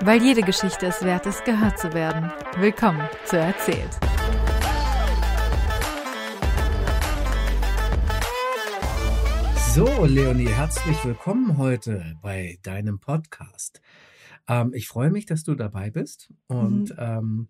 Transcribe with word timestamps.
Weil 0.00 0.22
jede 0.22 0.42
Geschichte 0.42 0.86
es 0.86 1.02
wert 1.02 1.26
ist, 1.26 1.44
gehört 1.44 1.78
zu 1.78 1.92
werden. 1.92 2.30
Willkommen 2.58 3.08
zu 3.24 3.36
Erzählt. 3.36 3.98
So, 9.74 10.04
Leonie, 10.06 10.48
herzlich 10.48 11.04
willkommen 11.04 11.56
heute 11.56 12.16
bei 12.20 12.58
deinem 12.62 12.98
Podcast. 12.98 13.80
Ähm, 14.48 14.72
ich 14.74 14.88
freue 14.88 15.10
mich, 15.10 15.26
dass 15.26 15.44
du 15.44 15.54
dabei 15.54 15.90
bist 15.90 16.32
und 16.48 16.90
Mhm. 16.90 16.96
ähm, 16.98 17.48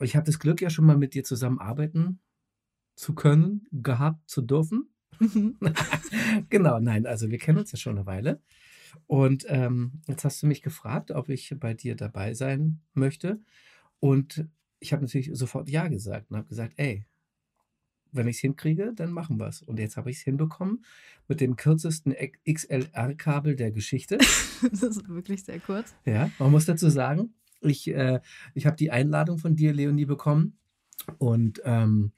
ich 0.00 0.14
habe 0.16 0.26
das 0.26 0.38
Glück, 0.38 0.60
ja 0.60 0.68
schon 0.70 0.84
mal 0.84 0.96
mit 0.98 1.14
dir 1.14 1.24
zusammenarbeiten 1.24 2.20
zu 2.96 3.14
können, 3.14 3.66
gehabt 3.72 4.28
zu 4.28 4.42
dürfen. 4.42 4.90
Mhm. 5.18 5.56
Genau, 6.50 6.78
nein, 6.80 7.06
also 7.06 7.30
wir 7.30 7.38
kennen 7.38 7.58
uns 7.58 7.72
ja 7.72 7.78
schon 7.78 7.96
eine 7.96 8.06
Weile. 8.06 8.42
Und 9.06 9.44
ähm, 9.48 10.00
jetzt 10.08 10.24
hast 10.24 10.42
du 10.42 10.46
mich 10.46 10.62
gefragt, 10.62 11.10
ob 11.10 11.28
ich 11.28 11.54
bei 11.58 11.74
dir 11.74 11.96
dabei 11.96 12.34
sein 12.34 12.80
möchte. 12.94 13.40
Und 14.00 14.46
ich 14.80 14.92
habe 14.92 15.02
natürlich 15.02 15.30
sofort 15.32 15.68
Ja 15.68 15.88
gesagt 15.88 16.30
und 16.30 16.36
habe 16.36 16.48
gesagt, 16.48 16.74
ey, 16.76 17.06
wenn 18.12 18.28
ich 18.28 18.36
es 18.36 18.40
hinkriege, 18.40 18.92
dann 18.94 19.10
machen 19.10 19.38
wir 19.38 19.46
es. 19.46 19.62
Und 19.62 19.78
jetzt 19.78 19.96
habe 19.96 20.10
ich 20.10 20.18
es 20.18 20.22
hinbekommen 20.22 20.84
mit 21.28 21.40
dem 21.40 21.56
kürzesten 21.56 22.14
XLR-Kabel 22.48 23.56
der 23.56 23.72
Geschichte. 23.72 24.18
Das 24.70 24.80
ist 24.84 25.08
wirklich 25.08 25.42
sehr 25.42 25.58
kurz. 25.58 25.92
Ja, 26.04 26.30
man 26.38 26.52
muss 26.52 26.66
dazu 26.66 26.88
sagen, 26.88 27.34
ich, 27.62 27.88
äh, 27.88 28.20
ich 28.54 28.64
habe 28.64 28.76
die 28.76 28.92
Einladung 28.92 29.38
von 29.38 29.56
dir, 29.56 29.72
Leonie, 29.72 30.04
bekommen. 30.04 30.56
Und 31.18 31.60
ähm, 31.64 32.12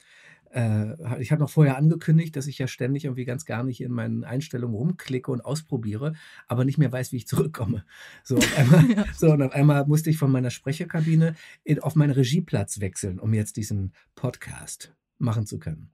äh, 0.55 1.21
ich 1.21 1.31
habe 1.31 1.41
noch 1.41 1.49
vorher 1.49 1.77
angekündigt, 1.77 2.35
dass 2.35 2.47
ich 2.47 2.57
ja 2.57 2.67
ständig 2.67 3.05
irgendwie 3.05 3.25
ganz 3.25 3.45
gar 3.45 3.63
nicht 3.63 3.81
in 3.81 3.91
meinen 3.91 4.23
Einstellungen 4.23 4.75
rumklicke 4.75 5.31
und 5.31 5.41
ausprobiere, 5.41 6.13
aber 6.47 6.65
nicht 6.65 6.77
mehr 6.77 6.91
weiß, 6.91 7.11
wie 7.11 7.17
ich 7.17 7.27
zurückkomme. 7.27 7.85
So, 8.23 8.41
auf 8.41 8.57
einmal, 8.57 8.85
Ja. 8.95 9.05
so 9.13 9.31
und 9.31 9.41
auf 9.41 9.51
einmal 9.53 9.85
musste 9.87 10.09
ich 10.09 10.17
von 10.17 10.31
meiner 10.31 10.51
Sprecherkabine 10.51 11.35
in, 11.63 11.79
auf 11.79 11.95
meinen 11.95 12.11
Regieplatz 12.11 12.79
wechseln, 12.79 13.19
um 13.19 13.33
jetzt 13.33 13.57
diesen 13.57 13.93
Podcast 14.15 14.95
machen 15.17 15.45
zu 15.45 15.59
können. 15.59 15.91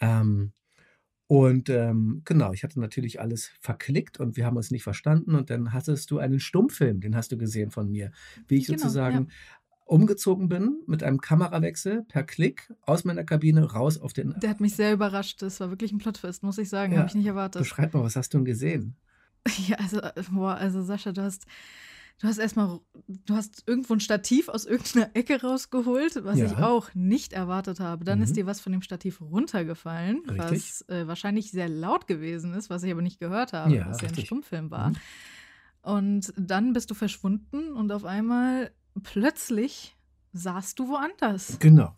Ähm, 0.00 0.52
und 1.30 1.68
ähm, 1.68 2.22
genau, 2.24 2.54
ich 2.54 2.64
hatte 2.64 2.80
natürlich 2.80 3.20
alles 3.20 3.50
verklickt 3.60 4.18
und 4.18 4.38
wir 4.38 4.46
haben 4.46 4.56
uns 4.56 4.70
nicht 4.70 4.82
verstanden. 4.82 5.34
Und 5.34 5.50
dann 5.50 5.74
hattest 5.74 6.10
du 6.10 6.18
einen 6.18 6.40
Stummfilm, 6.40 7.00
den 7.00 7.14
hast 7.16 7.32
du 7.32 7.36
gesehen 7.36 7.70
von 7.70 7.90
mir, 7.90 8.12
wie 8.46 8.56
ich 8.56 8.66
Genau, 8.66 8.78
sozusagen 8.78 9.30
umgezogen 9.88 10.48
bin 10.48 10.82
mit 10.86 11.02
einem 11.02 11.20
Kamerawechsel 11.20 12.02
per 12.02 12.22
Klick 12.22 12.72
aus 12.82 13.04
meiner 13.04 13.24
Kabine 13.24 13.64
raus 13.72 13.98
auf 13.98 14.12
den. 14.12 14.34
Der 14.40 14.50
hat 14.50 14.60
mich 14.60 14.76
sehr 14.76 14.92
überrascht. 14.92 15.42
Das 15.42 15.58
war 15.60 15.70
wirklich 15.70 15.92
ein 15.92 15.98
Plotfest, 15.98 16.42
muss 16.42 16.58
ich 16.58 16.68
sagen. 16.68 16.92
Ja. 16.92 16.98
Habe 17.00 17.08
ich 17.08 17.14
nicht 17.14 17.26
erwartet. 17.26 17.62
Beschreib 17.62 17.94
mal, 17.94 18.02
was 18.02 18.14
hast 18.16 18.32
du 18.34 18.38
denn 18.38 18.44
gesehen? 18.44 18.96
Ja, 19.68 19.76
also, 19.76 20.00
äh, 20.00 20.12
boah, 20.30 20.56
also 20.56 20.82
Sascha, 20.82 21.12
du 21.12 21.22
hast, 21.22 21.46
du 22.20 22.26
hast 22.28 22.36
erstmal, 22.38 22.80
du 23.06 23.34
hast 23.34 23.62
irgendwo 23.66 23.94
ein 23.94 24.00
Stativ 24.00 24.48
aus 24.50 24.66
irgendeiner 24.66 25.10
Ecke 25.14 25.40
rausgeholt, 25.40 26.22
was 26.24 26.36
ich 26.38 26.50
Ja. 26.50 26.66
auch 26.68 26.92
nicht 26.94 27.32
erwartet 27.32 27.80
habe. 27.80 28.04
Dann 28.04 28.18
Mhm. 28.18 28.24
ist 28.24 28.36
dir 28.36 28.44
was 28.44 28.60
von 28.60 28.72
dem 28.72 28.82
Stativ 28.82 29.22
runtergefallen, 29.22 30.18
Richtig. 30.28 30.38
was 30.50 30.88
äh, 30.90 31.06
wahrscheinlich 31.06 31.50
sehr 31.50 31.68
laut 31.70 32.06
gewesen 32.06 32.52
ist, 32.52 32.68
was 32.68 32.82
ich 32.82 32.92
aber 32.92 33.00
nicht 33.00 33.20
gehört 33.20 33.54
habe, 33.54 33.74
Ja, 33.74 33.88
was 33.88 34.02
ja 34.02 34.08
ein. 34.08 34.16
Stummfilm 34.16 34.70
war. 34.70 34.90
Mhm. 34.90 34.96
Und 35.82 36.32
dann 36.36 36.72
bist 36.74 36.90
du 36.90 36.94
verschwunden 36.94 37.72
und 37.72 37.90
auf 37.92 38.04
einmal 38.04 38.70
plötzlich 39.02 39.96
saßt 40.32 40.78
du 40.78 40.88
woanders. 40.88 41.58
Genau, 41.58 41.96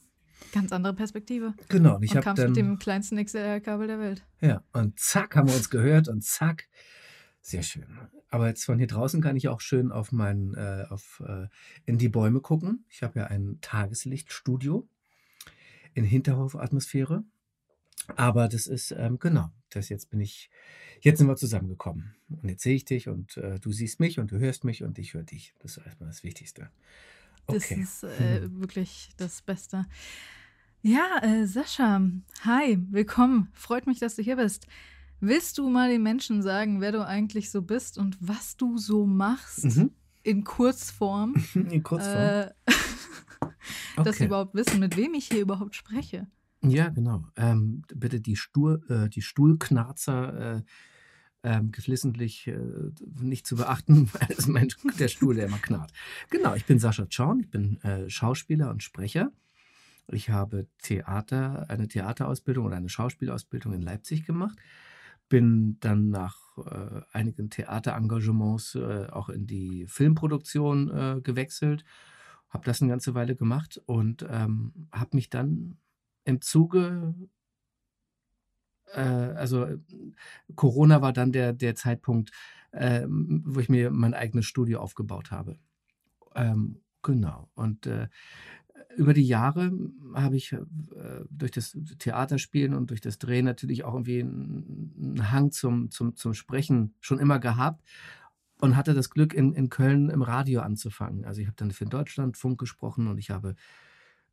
Ganz 0.53 0.73
andere 0.73 0.95
Perspektive. 0.95 1.55
genau. 1.69 1.97
Und 1.97 2.03
ich 2.03 2.15
und 2.15 2.23
kamst 2.23 2.43
dann 2.43 2.51
mit 2.51 2.57
dem 2.57 2.79
kleinsten 2.79 3.23
XLR-Kabel 3.23 3.87
der 3.87 3.99
Welt. 3.99 4.27
Ja, 4.41 4.65
und 4.73 4.99
zack, 4.99 5.37
haben 5.37 5.49
wir 5.49 5.55
uns 5.55 5.71
gehört 5.71 6.09
und 6.09 6.25
zack. 6.25 6.69
Sehr 7.41 7.63
schön. 7.63 7.87
Aber 8.29 8.49
jetzt 8.49 8.65
von 8.65 8.79
hier 8.79 8.87
draußen 8.87 9.21
kann 9.21 9.37
ich 9.37 9.49
auch 9.49 9.61
schön 9.61 9.93
auf 9.93 10.13
mein, 10.13 10.55
äh, 10.55 10.87
auf, 10.89 11.23
äh, 11.27 11.47
in 11.87 11.99
die 11.99 12.09
Bäume 12.09 12.41
gucken. 12.41 12.85
Ich 12.89 13.03
habe 13.03 13.21
ja 13.21 13.27
ein 13.27 13.59
Tageslichtstudio 13.61 14.89
in 15.95 16.05
Hinterhofatmosphäre. 16.05 17.25
Aber 18.17 18.49
das 18.49 18.67
ist, 18.67 18.93
ähm, 18.97 19.19
genau, 19.19 19.51
das 19.71 19.89
jetzt 19.89 20.11
bin 20.11 20.21
ich, 20.21 20.51
jetzt 21.01 21.19
sind 21.19 21.27
wir 21.29 21.37
zusammengekommen. 21.37 22.15
Und 22.29 22.49
jetzt 22.49 22.63
sehe 22.63 22.75
ich 22.77 22.85
dich 22.85 23.09
und 23.09 23.37
äh, 23.37 23.59
du 23.59 23.73
siehst 23.73 24.01
mich 24.01 24.19
und 24.19 24.31
du 24.31 24.39
hörst 24.39 24.65
mich 24.65 24.83
und 24.83 24.99
ich 24.99 25.15
höre 25.15 25.23
dich. 25.23 25.55
Das 25.61 25.77
ist 25.77 25.85
erstmal 25.85 26.09
das 26.09 26.23
Wichtigste. 26.25 26.71
Das 27.47 27.71
Okay. 27.71 27.83
ist 27.83 28.05
äh, 28.05 28.49
wirklich 28.53 29.11
das 29.17 29.43
Beste. 29.43 29.87
Ja, 30.83 31.19
äh, 31.23 31.47
Sascha, 31.47 32.01
hi, 32.45 32.79
willkommen. 32.91 33.49
Freut 33.55 33.87
mich, 33.87 33.99
dass 33.99 34.17
du 34.17 34.23
hier 34.23 34.37
bist. 34.37 34.67
Willst 35.21 35.59
du 35.59 35.69
mal 35.69 35.91
den 35.91 36.03
Menschen 36.03 36.43
sagen, 36.43 36.81
wer 36.81 36.93
du 36.93 37.05
eigentlich 37.07 37.51
so 37.51 37.61
bist 37.63 37.99
und 37.99 38.17
was 38.21 38.57
du 38.57 38.79
so 38.79 39.05
machst 39.07 39.65
Mhm. 39.65 39.91
in 40.23 40.45
Kurzform? 40.45 41.35
In 41.55 41.83
Kurzform. 41.83 42.17
Äh, 42.17 42.51
dass 43.97 44.17
sie 44.17 44.23
Okay. 44.23 44.27
überhaupt 44.27 44.55
wissen, 44.55 44.79
mit 44.81 44.97
wem 44.97 45.13
ich 45.15 45.27
hier 45.29 45.41
überhaupt 45.43 45.75
spreche. 45.75 46.27
Ja, 46.63 46.89
genau. 46.91 47.25
Ähm, 47.37 47.83
bitte 47.95 48.21
die, 48.21 48.37
Stur, 48.37 48.83
äh, 48.91 49.09
die 49.09 49.23
Stuhlknarzer 49.23 50.57
äh, 50.57 50.63
ähm, 51.43 51.73
geflissentlich 51.73 52.47
äh, 52.49 52.59
nicht 53.21 53.47
zu 53.47 53.57
beachten, 53.57 54.11
weil 54.13 54.29
es 54.37 54.47
mein, 54.47 54.69
der 54.99 55.09
Stuhl, 55.09 55.35
der 55.35 55.47
immer 55.47 55.59
knarrt. 55.59 55.93
Genau, 56.29 56.55
ich 56.55 56.67
bin 56.67 56.79
Sascha 56.79 57.07
Czorn, 57.07 57.41
ich 57.41 57.51
bin 57.51 57.81
äh, 57.83 58.11
Schauspieler 58.11 58.71
und 58.71 58.83
Sprecher. 58.83 59.33
Ich 60.09 60.29
habe 60.29 60.67
Theater, 60.83 61.67
eine 61.69 61.89
Theaterausbildung 61.89 62.67
oder 62.67 62.77
eine 62.77 62.89
Schauspielausbildung 62.89 63.73
in 63.73 63.83
Leipzig 63.83 64.27
gemacht. 64.27 64.59
Bin 65.29 65.79
dann 65.81 66.11
nach 66.11 66.37
äh, 66.59 67.01
einigen 67.13 67.49
Theaterengagements 67.49 68.75
äh, 68.75 69.07
auch 69.11 69.29
in 69.29 69.47
die 69.47 69.87
Filmproduktion 69.87 71.23
gewechselt. 71.23 71.85
Habe 72.49 72.65
das 72.65 72.83
eine 72.83 72.91
ganze 72.91 73.15
Weile 73.15 73.37
gemacht 73.37 73.81
und 73.87 74.27
ähm, 74.29 74.89
habe 74.91 75.11
mich 75.17 75.31
dann 75.31 75.79
im 76.25 76.41
Zuge, 76.41 77.15
äh, 78.95 79.01
also 79.01 79.65
äh, 79.65 79.79
Corona 80.55 81.03
war 81.03 81.13
dann 81.13 81.33
der, 81.33 81.53
der 81.53 81.75
Zeitpunkt, 81.75 82.33
ähm, 82.73 83.43
wo 83.47 83.61
ich 83.61 83.69
mir 83.69 83.91
mein 83.91 84.15
eigenes 84.15 84.47
Studio 84.47 84.81
aufgebaut 84.81 85.31
habe. 85.31 85.59
Ähm, 86.35 86.81
genau. 87.03 87.49
Und 87.55 87.87
äh, 87.87 88.09
über 88.97 89.15
die 89.15 89.27
Jahre 89.27 89.73
habe 90.15 90.37
ich 90.37 90.53
äh, 90.53 90.59
durch 91.31 91.51
das 91.51 91.77
Theaterspielen 91.99 92.75
und 92.75 92.91
durch 92.91 93.01
das 93.01 93.19
Drehen 93.19 93.45
natürlich 93.45 93.85
auch 93.85 93.95
irgendwie 93.95 94.21
einen 94.21 95.31
Hang 95.31 95.53
zum, 95.53 95.91
zum, 95.91 96.17
zum 96.17 96.35
Sprechen 96.35 96.95
schon 97.01 97.19
immer 97.19 97.39
gehabt 97.39 97.85
und 98.61 98.77
hatte 98.77 98.95
das 98.95 99.11
Glück, 99.11 99.33
in, 99.33 99.55
in 99.55 99.69
Köln 99.69 100.11
im 100.11 100.23
Radio 100.23 100.61
anzufangen. 100.61 101.25
Also 101.25 101.41
ich 101.41 101.47
habe 101.47 101.57
dann 101.57 101.71
für 101.71 101.87
Deutschlandfunk 101.87 102.59
gesprochen 102.59 103.07
und 103.07 103.19
ich 103.19 103.31
habe 103.31 103.55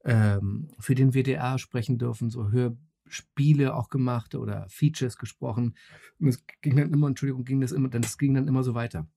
ähm, 0.07 0.69
für 0.79 0.95
den 0.95 1.13
WDR 1.13 1.59
sprechen 1.59 1.97
dürfen, 1.97 2.29
so 2.29 2.49
Hörspiele 2.49 3.75
auch 3.75 3.89
gemacht 3.89 4.35
oder 4.35 4.65
Features 4.69 5.17
gesprochen. 5.17 5.75
Und 6.19 6.29
es 6.29 6.43
ging 6.61 6.77
dann 6.77 6.93
immer, 6.93 7.07
Entschuldigung, 7.07 7.43
ging 7.43 7.61
das 7.61 7.73
immer, 7.73 7.89
das 7.89 8.17
ging 8.17 8.33
dann 8.33 8.47
immer 8.47 8.63
so 8.63 8.73
weiter. 8.73 9.07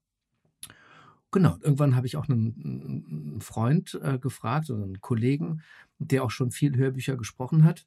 Genau, 1.31 1.57
irgendwann 1.63 1.95
habe 1.95 2.09
ich 2.09 2.17
auch 2.17 2.29
einen, 2.29 2.61
einen 2.61 3.41
Freund 3.41 3.99
äh, 4.03 4.19
gefragt 4.19 4.69
oder 4.69 4.83
einen 4.83 5.01
Kollegen, 5.01 5.63
der 5.99 6.25
auch 6.25 6.33
schon 6.33 6.51
viel 6.51 6.77
Hörbücher 6.77 7.17
gesprochen 7.17 7.63
hat. 7.63 7.87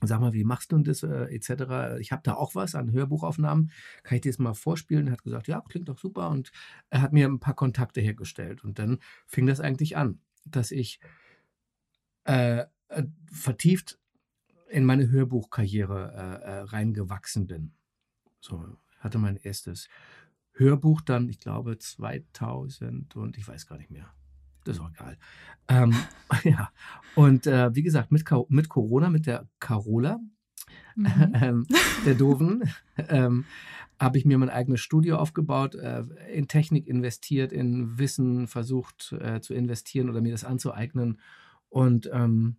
Sag 0.00 0.20
mal, 0.20 0.32
wie 0.32 0.44
machst 0.44 0.70
du 0.70 0.76
denn 0.76 0.84
das, 0.84 1.02
äh, 1.02 1.24
etc. 1.34 1.98
Ich 1.98 2.12
habe 2.12 2.22
da 2.22 2.34
auch 2.34 2.54
was 2.54 2.76
an 2.76 2.92
Hörbuchaufnahmen. 2.92 3.72
Kann 4.04 4.16
ich 4.16 4.22
dir 4.22 4.30
das 4.30 4.38
mal 4.38 4.54
vorspielen? 4.54 5.08
Er 5.08 5.14
hat 5.14 5.24
gesagt, 5.24 5.48
ja, 5.48 5.60
klingt 5.60 5.88
doch 5.88 5.98
super. 5.98 6.30
Und 6.30 6.52
er 6.88 7.02
hat 7.02 7.12
mir 7.12 7.28
ein 7.28 7.40
paar 7.40 7.54
Kontakte 7.54 8.00
hergestellt. 8.00 8.62
Und 8.62 8.78
dann 8.78 9.00
fing 9.26 9.46
das 9.46 9.60
eigentlich 9.60 9.96
an, 9.96 10.20
dass 10.44 10.70
ich 10.70 11.00
äh, 12.24 12.64
äh, 12.88 13.04
vertieft 13.30 13.98
in 14.68 14.84
meine 14.84 15.10
Hörbuchkarriere 15.10 16.12
äh, 16.14 16.44
äh, 16.44 16.58
reingewachsen 16.60 17.46
bin. 17.46 17.72
So, 18.40 18.64
hatte 18.98 19.18
mein 19.18 19.36
erstes 19.36 19.88
Hörbuch 20.52 21.00
dann, 21.00 21.28
ich 21.28 21.38
glaube, 21.38 21.78
2000 21.78 23.16
und 23.16 23.36
ich 23.36 23.46
weiß 23.46 23.66
gar 23.66 23.78
nicht 23.78 23.90
mehr. 23.90 24.12
Das 24.64 24.76
ist 24.76 24.82
auch 24.82 24.90
egal. 24.90 25.18
Ähm, 25.68 25.94
ja, 26.44 26.70
und 27.14 27.46
äh, 27.46 27.74
wie 27.74 27.82
gesagt, 27.82 28.12
mit, 28.12 28.24
mit 28.48 28.68
Corona, 28.68 29.10
mit 29.10 29.26
der 29.26 29.48
Carola, 29.60 30.20
Mhm. 30.96 31.06
ähm, 31.34 31.66
der 32.04 32.14
Doofen, 32.14 32.62
ähm, 33.08 33.44
habe 33.98 34.18
ich 34.18 34.24
mir 34.24 34.38
mein 34.38 34.50
eigenes 34.50 34.80
Studio 34.80 35.16
aufgebaut, 35.16 35.74
äh, 35.74 36.02
in 36.32 36.48
Technik 36.48 36.86
investiert, 36.86 37.52
in 37.52 37.98
Wissen 37.98 38.48
versucht 38.48 39.12
äh, 39.12 39.40
zu 39.40 39.54
investieren 39.54 40.10
oder 40.10 40.20
mir 40.20 40.32
das 40.32 40.44
anzueignen. 40.44 41.20
Und 41.72 42.10
ähm, 42.12 42.58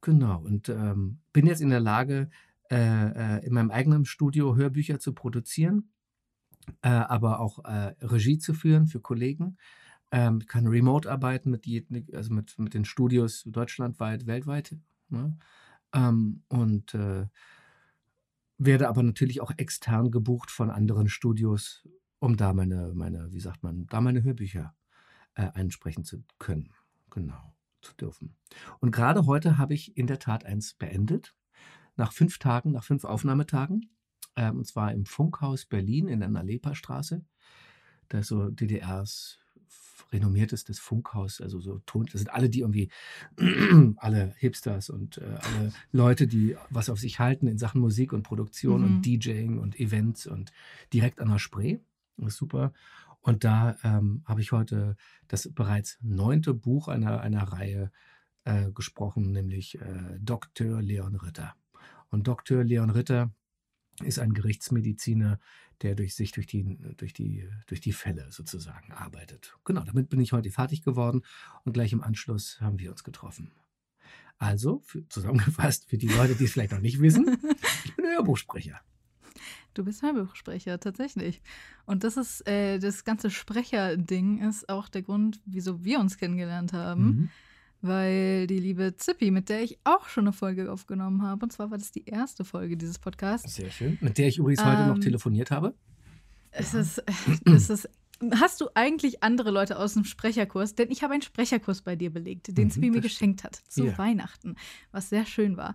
genau, 0.00 0.40
und 0.42 0.68
ähm, 0.68 1.18
bin 1.32 1.46
jetzt 1.46 1.60
in 1.60 1.70
der 1.70 1.80
Lage, 1.80 2.30
äh, 2.70 2.76
äh, 3.38 3.44
in 3.46 3.52
meinem 3.52 3.72
eigenen 3.72 4.04
Studio 4.04 4.54
Hörbücher 4.54 5.00
zu 5.00 5.12
produzieren, 5.14 5.90
äh, 6.82 6.90
aber 6.90 7.40
auch 7.40 7.64
äh, 7.64 7.94
Regie 8.00 8.38
zu 8.38 8.54
führen 8.54 8.86
für 8.86 9.00
Kollegen. 9.00 9.58
Ähm, 10.12 10.46
kann 10.46 10.68
remote 10.68 11.10
arbeiten 11.10 11.50
mit, 11.50 11.66
je- 11.66 11.86
also 12.14 12.32
mit, 12.32 12.58
mit 12.58 12.74
den 12.74 12.84
Studios 12.84 13.44
deutschlandweit, 13.46 14.26
weltweit. 14.26 14.76
Ne? 15.08 15.36
Ähm, 15.92 16.44
und 16.48 16.94
äh, 16.94 17.26
werde 18.58 18.88
aber 18.88 19.02
natürlich 19.02 19.40
auch 19.40 19.52
extern 19.56 20.12
gebucht 20.12 20.50
von 20.52 20.70
anderen 20.70 21.08
Studios, 21.08 21.88
um 22.20 22.36
da 22.36 22.52
meine, 22.52 22.92
meine, 22.94 23.32
wie 23.32 23.40
sagt 23.40 23.62
man, 23.64 23.86
da 23.86 24.00
meine 24.00 24.22
Hörbücher 24.22 24.74
äh, 25.34 25.50
einsprechen 25.54 26.04
zu 26.04 26.22
können. 26.38 26.70
Genau, 27.10 27.54
zu 27.82 27.94
dürfen. 27.94 28.36
Und 28.80 28.90
gerade 28.90 29.26
heute 29.26 29.58
habe 29.58 29.74
ich 29.74 29.96
in 29.96 30.06
der 30.06 30.18
Tat 30.18 30.44
eins 30.44 30.74
beendet. 30.74 31.34
Nach 31.96 32.12
fünf 32.12 32.38
Tagen, 32.38 32.72
nach 32.72 32.84
fünf 32.84 33.04
Aufnahmetagen. 33.04 33.90
Ähm, 34.36 34.58
und 34.58 34.66
zwar 34.66 34.92
im 34.92 35.04
Funkhaus 35.06 35.66
Berlin 35.66 36.08
in 36.08 36.20
der 36.20 36.28
Nalepa-Straße. 36.28 37.24
Das 38.08 38.22
ist 38.22 38.28
so 38.28 38.50
DDRs 38.50 39.38
renommiertestes 40.12 40.78
Funkhaus, 40.78 41.40
also 41.40 41.60
so 41.60 41.80
Ton, 41.86 42.06
das 42.06 42.20
sind 42.20 42.30
alle, 42.30 42.50
die 42.50 42.60
irgendwie, 42.60 42.90
alle 43.96 44.34
Hipsters 44.38 44.90
und 44.90 45.18
äh, 45.18 45.38
alle 45.40 45.72
Leute, 45.92 46.26
die 46.26 46.56
was 46.68 46.90
auf 46.90 46.98
sich 46.98 47.18
halten 47.18 47.46
in 47.46 47.58
Sachen 47.58 47.80
Musik 47.80 48.12
und 48.12 48.22
Produktion 48.22 48.80
mhm. 48.80 48.86
und 48.86 49.06
DJing 49.06 49.58
und 49.58 49.78
Events 49.78 50.26
und 50.26 50.52
direkt 50.92 51.20
an 51.20 51.28
der 51.28 51.38
Spree. 51.38 51.78
Das 52.16 52.34
ist 52.34 52.38
super. 52.38 52.72
Und 53.20 53.44
da 53.44 53.76
ähm, 53.82 54.22
habe 54.24 54.40
ich 54.40 54.52
heute 54.52 54.96
das 55.28 55.52
bereits 55.52 55.98
neunte 56.00 56.54
Buch 56.54 56.88
einer, 56.88 57.20
einer 57.20 57.42
Reihe 57.42 57.90
äh, 58.44 58.70
gesprochen, 58.72 59.32
nämlich 59.32 59.78
äh, 59.80 60.18
Dr. 60.18 60.80
Leon 60.80 61.16
Ritter. 61.16 61.54
Und 62.08 62.26
Dr. 62.26 62.64
Leon 62.64 62.90
Ritter 62.90 63.32
ist 64.02 64.18
ein 64.18 64.32
Gerichtsmediziner, 64.32 65.38
der 65.82 65.94
durch 65.94 66.14
sich 66.14 66.32
durch 66.32 66.46
die, 66.46 66.78
durch 66.96 67.12
die, 67.12 67.48
durch 67.66 67.80
die 67.80 67.92
Fälle 67.92 68.30
sozusagen 68.30 68.92
arbeitet. 68.92 69.56
Genau, 69.64 69.82
damit 69.84 70.08
bin 70.08 70.20
ich 70.20 70.32
heute 70.32 70.50
fertig 70.50 70.82
geworden 70.82 71.22
und 71.64 71.72
gleich 71.72 71.92
im 71.92 72.02
Anschluss 72.02 72.60
haben 72.60 72.78
wir 72.78 72.90
uns 72.90 73.04
getroffen. 73.04 73.52
Also, 74.38 74.80
für, 74.80 75.06
zusammengefasst, 75.08 75.88
für 75.88 75.98
die 75.98 76.08
Leute, 76.08 76.34
die 76.34 76.44
es 76.44 76.52
vielleicht 76.52 76.72
noch 76.72 76.80
nicht 76.80 77.00
wissen, 77.00 77.36
ich 77.84 77.94
bin 77.94 78.06
Hörbuchsprecher. 78.06 78.80
Du 79.74 79.84
bist 79.84 80.02
Hörbuchsprecher, 80.02 80.80
tatsächlich. 80.80 81.42
Und 81.86 82.04
das 82.04 82.16
ist, 82.16 82.46
äh, 82.46 82.78
das 82.78 83.04
ganze 83.04 83.30
Sprecher-Ding 83.30 84.46
ist 84.48 84.68
auch 84.68 84.88
der 84.88 85.02
Grund, 85.02 85.40
wieso 85.46 85.84
wir 85.84 86.00
uns 86.00 86.18
kennengelernt 86.18 86.72
haben. 86.72 87.04
Mhm 87.04 87.30
weil 87.82 88.46
die 88.46 88.58
liebe 88.58 88.94
Zippi, 88.96 89.30
mit 89.30 89.48
der 89.48 89.62
ich 89.62 89.78
auch 89.84 90.08
schon 90.08 90.24
eine 90.24 90.32
Folge 90.32 90.70
aufgenommen 90.70 91.22
habe, 91.22 91.44
und 91.44 91.52
zwar 91.52 91.70
war 91.70 91.78
das 91.78 91.92
die 91.92 92.04
erste 92.04 92.44
Folge 92.44 92.76
dieses 92.76 92.98
Podcasts. 92.98 93.54
Sehr 93.54 93.70
schön. 93.70 93.98
Mit 94.00 94.18
der 94.18 94.28
ich 94.28 94.38
übrigens 94.38 94.60
ähm, 94.60 94.66
heute 94.66 94.86
noch 94.86 94.96
ähm, 94.96 95.00
telefoniert 95.00 95.50
habe. 95.50 95.74
Es 96.50 96.74
ist, 96.74 97.02
es 97.46 97.70
ist, 97.70 97.88
hast 98.32 98.60
du 98.60 98.68
eigentlich 98.74 99.22
andere 99.22 99.50
Leute 99.50 99.78
aus 99.78 99.94
dem 99.94 100.04
Sprecherkurs? 100.04 100.74
Denn 100.74 100.90
ich 100.90 101.02
habe 101.02 101.14
einen 101.14 101.22
Sprecherkurs 101.22 101.82
bei 101.82 101.96
dir 101.96 102.10
belegt, 102.12 102.56
den 102.56 102.66
mhm, 102.66 102.70
Zippi 102.70 102.90
mir 102.90 103.00
geschenkt 103.00 103.44
hat 103.44 103.56
zu 103.68 103.86
ja. 103.86 103.98
Weihnachten, 103.98 104.56
was 104.92 105.08
sehr 105.08 105.24
schön 105.24 105.56
war. 105.56 105.74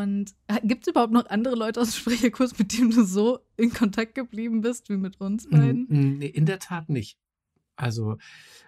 Und 0.00 0.34
äh, 0.46 0.60
gibt 0.62 0.86
es 0.86 0.90
überhaupt 0.90 1.12
noch 1.12 1.26
andere 1.26 1.54
Leute 1.54 1.80
aus 1.80 1.90
dem 1.90 2.00
Sprecherkurs, 2.00 2.58
mit 2.58 2.76
denen 2.76 2.90
du 2.90 3.04
so 3.04 3.40
in 3.56 3.72
Kontakt 3.72 4.14
geblieben 4.14 4.60
bist 4.60 4.88
wie 4.88 4.96
mit 4.96 5.20
uns 5.20 5.48
beiden? 5.48 5.86
Nee, 5.88 6.26
in 6.26 6.46
der 6.46 6.58
Tat 6.58 6.88
nicht. 6.88 7.18
Also, 7.76 8.18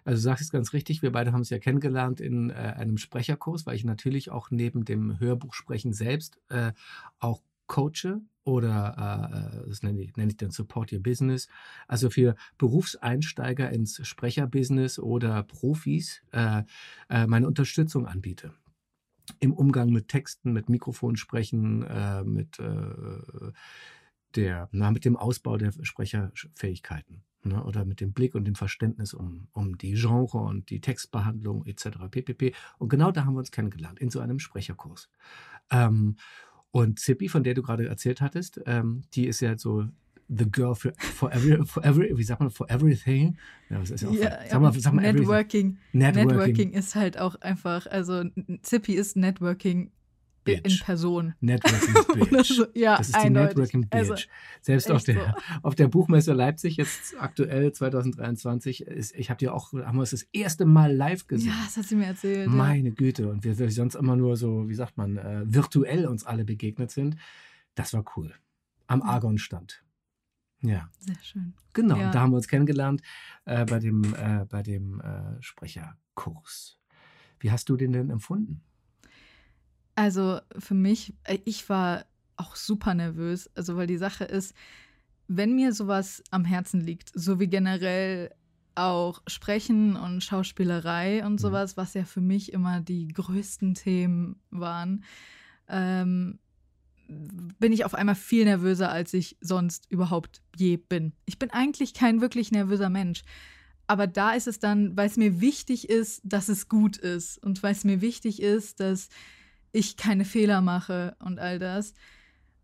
also 0.05 0.17
du 0.17 0.23
sagst 0.23 0.43
es 0.43 0.51
ganz 0.51 0.73
richtig, 0.73 1.03
wir 1.03 1.13
beide 1.13 1.33
haben 1.33 1.43
es 1.43 1.51
ja 1.51 1.59
kennengelernt 1.59 2.21
in 2.21 2.51
äh, 2.51 2.55
einem 2.55 2.99
Sprecherkurs, 2.99 3.67
weil 3.67 3.77
ich 3.77 3.85
natürlich 3.85 4.31
auch 4.31 4.51
neben 4.51 4.85
dem 4.85 5.21
Hörbuchsprechen 5.21 5.93
selbst 5.93 6.39
äh, 6.49 6.73
auch 7.19 7.43
coache 7.67 8.21
oder 8.45 9.63
äh, 9.65 9.69
das 9.69 9.83
nenne 9.83 10.03
ich, 10.03 10.17
nenne 10.17 10.31
ich 10.31 10.37
dann 10.37 10.51
Support 10.51 10.93
Your 10.93 11.01
Business. 11.01 11.49
Also 11.89 12.11
für 12.11 12.35
Berufseinsteiger 12.59 13.71
ins 13.71 14.07
Sprecherbusiness 14.07 14.99
oder 14.99 15.43
Profis 15.45 16.23
äh, 16.33 16.63
äh, 17.09 17.27
meine 17.27 17.47
Unterstützung 17.47 18.07
anbiete. 18.07 18.53
Im 19.41 19.53
Umgang 19.53 19.91
mit 19.91 20.09
Texten, 20.09 20.53
mit 20.53 20.69
Mikrofonsprechen, 20.69 21.83
äh, 21.83 22.25
mit, 22.25 22.59
äh, 22.59 23.53
der, 24.35 24.69
na, 24.73 24.91
mit 24.91 25.05
dem 25.05 25.17
Ausbau 25.17 25.57
der 25.57 25.73
Sprecherfähigkeiten 25.83 27.23
ne, 27.45 27.63
oder 27.65 27.85
mit 27.85 28.01
dem 28.01 28.13
Blick 28.13 28.35
und 28.35 28.45
dem 28.45 28.55
Verständnis 28.55 29.15
um, 29.15 29.49
um 29.53 29.79
die 29.79 29.95
Genre 29.95 30.39
und 30.39 30.71
die 30.71 30.81
Textbehandlung 30.81 31.65
etc. 31.67 32.09
ppp. 32.11 32.55
Und 32.79 32.89
genau 32.89 33.13
da 33.13 33.25
haben 33.25 33.35
wir 33.35 33.39
uns 33.39 33.51
kennengelernt, 33.51 33.99
in 33.99 34.11
so 34.11 34.21
einem 34.21 34.39
Sprecherkurs. 34.39 35.09
Ähm, 35.71 36.17
und 36.71 36.99
Zippy, 36.99 37.29
von 37.29 37.45
der 37.45 37.55
du 37.55 37.63
gerade 37.63 37.87
erzählt 37.87 38.21
hattest, 38.21 38.61
ähm, 38.67 39.03
die 39.15 39.27
ist 39.27 39.41
ja 39.41 39.57
so 39.57 39.87
the 40.29 40.51
girl 40.51 40.75
for, 40.75 40.93
for, 40.99 41.33
every, 41.33 41.65
for 41.67 41.85
every, 41.85 42.17
wie 42.17 42.25
sagt 42.25 42.41
man, 42.41 42.51
for 42.51 42.71
everything. 42.71 43.37
Ja, 43.71 43.79
das 43.79 43.91
ist 43.91 44.03
ja 44.03 44.09
auch, 44.09 44.15
ja, 44.15 44.39
sag 44.49 44.61
mal, 44.61 44.73
sag 44.73 44.93
mal 44.93 45.03
Networking. 45.03 45.79
Networking. 45.93 46.29
Networking 46.29 46.73
ist 46.73 46.95
halt 46.95 47.19
auch 47.19 47.37
einfach, 47.37 47.87
also 47.87 48.25
Zippy 48.63 48.95
ist 48.95 49.17
Networking 49.17 49.91
Bitch. 50.45 50.81
in 50.81 50.85
Person. 50.85 51.35
Networking 51.41 52.29
Bitch. 52.31 52.53
so. 52.55 52.67
ja, 52.75 52.99
das 52.99 53.09
ist 53.09 53.15
eindeutig. 53.15 53.55
die 53.55 53.61
Networking 53.61 53.81
Bitch. 53.89 53.95
Also, 53.95 54.15
Selbst 54.61 54.91
auf 54.91 55.05
der, 55.05 55.15
so. 55.15 55.21
auf 55.63 55.75
der 55.75 55.89
Buchmesse 55.89 56.33
Leipzig 56.33 56.77
jetzt 56.77 57.15
aktuell 57.19 57.73
2023, 57.73 58.83
ist, 58.83 59.15
ich 59.15 59.31
habe 59.31 59.39
die 59.39 59.49
auch, 59.49 59.73
haben 59.73 59.97
wir 59.97 60.03
es 60.03 60.11
das 60.11 60.27
erste 60.33 60.67
Mal 60.67 60.95
live 60.95 61.27
gesehen. 61.27 61.49
Ja, 61.49 61.63
das 61.65 61.77
hat 61.77 61.87
sie 61.87 61.97
mir 61.97 62.07
erzählt. 62.07 62.49
Meine 62.49 62.91
ja. 62.91 62.95
Güte. 62.95 63.29
Und 63.29 63.45
wir, 63.45 63.59
wir 63.59 63.71
sonst 63.71 63.95
immer 63.95 64.17
nur 64.17 64.37
so, 64.37 64.69
wie 64.69 64.75
sagt 64.75 64.97
man, 64.97 65.17
äh, 65.17 65.43
virtuell 65.47 66.07
uns 66.07 66.25
alle 66.25 66.45
begegnet 66.45 66.91
sind. 66.91 67.17
Das 67.75 67.93
war 67.93 68.05
cool. 68.17 68.35
Am 68.87 69.03
Argon-Stand. 69.03 69.84
Ja. 70.65 70.89
Sehr 70.99 71.19
schön. 71.23 71.55
Genau, 71.75 71.99
ja. 71.99 72.11
da 72.11 72.21
haben 72.21 72.33
wir 72.33 72.37
uns 72.37 72.49
kennengelernt 72.49 73.03
äh, 73.45 73.65
bei 73.65 73.79
dem, 73.79 74.15
äh, 74.15 74.47
bei 74.49 74.63
dem 74.63 75.01
äh, 75.01 75.43
Sprecherkurs. 75.43 76.79
Wie 77.39 77.51
hast 77.51 77.69
du 77.69 77.77
den 77.77 77.93
denn 77.93 78.11
empfunden? 78.11 78.63
Also 79.95 80.41
für 80.59 80.75
mich, 80.75 81.15
äh, 81.25 81.39
ich 81.45 81.69
war 81.69 82.07
auch 82.37 82.57
super 82.57 82.95
nervös. 82.95 83.51
Also 83.55 83.77
weil 83.77 83.87
die 83.87 83.99
Sache 83.99 84.25
ist, 84.25 84.55
wenn 85.29 85.55
mir 85.55 85.73
sowas 85.73 86.23
am 86.31 86.45
Herzen 86.45 86.81
liegt, 86.81 87.11
so 87.15 87.41
wie 87.41 87.49
generell 87.49 88.35
auch 88.75 89.23
Sprechen 89.27 89.97
und 89.97 90.25
Schauspielerei 90.25 91.25
und 91.25 91.33
mhm. 91.33 91.39
sowas, 91.39 91.77
was 91.77 91.95
ja 91.95 92.05
für 92.05 92.21
mich 92.21 92.53
immer 92.53 92.81
die 92.81 93.09
größten 93.09 93.75
Themen 93.75 94.41
waren, 94.51 95.05
ähm, 95.69 96.39
bin 97.09 97.73
ich 97.73 97.85
auf 97.85 97.95
einmal 97.95 98.15
viel 98.15 98.45
nervöser, 98.45 98.91
als 98.91 99.15
ich 99.15 99.37
sonst 99.41 99.87
überhaupt 99.91 100.43
je 100.57 100.77
bin. 100.77 101.13
Ich 101.27 101.39
bin 101.39 101.51
eigentlich 101.51 101.95
kein 101.95 102.21
wirklich 102.21 102.51
nervöser 102.53 102.91
Mensch. 102.91 103.23
Aber 103.87 104.07
da 104.07 104.33
ist 104.33 104.47
es 104.47 104.59
dann, 104.59 104.97
weil 104.97 105.09
es 105.09 105.17
mir 105.17 105.41
wichtig 105.41 105.91
ist, 105.91 106.23
dass 106.25 106.49
es 106.49 106.69
gut 106.69 106.97
ist 106.97 107.43
und 107.45 107.63
weil 107.63 107.73
es 107.73 107.85
mir 107.85 108.01
wichtig 108.01 108.41
ist, 108.41 108.81
dass 108.81 109.09
ich 109.73 109.97
keine 109.97 110.25
Fehler 110.25 110.63
mache 110.63 111.17
und 111.19 111.39
all 111.39 111.59
das. 111.59 111.93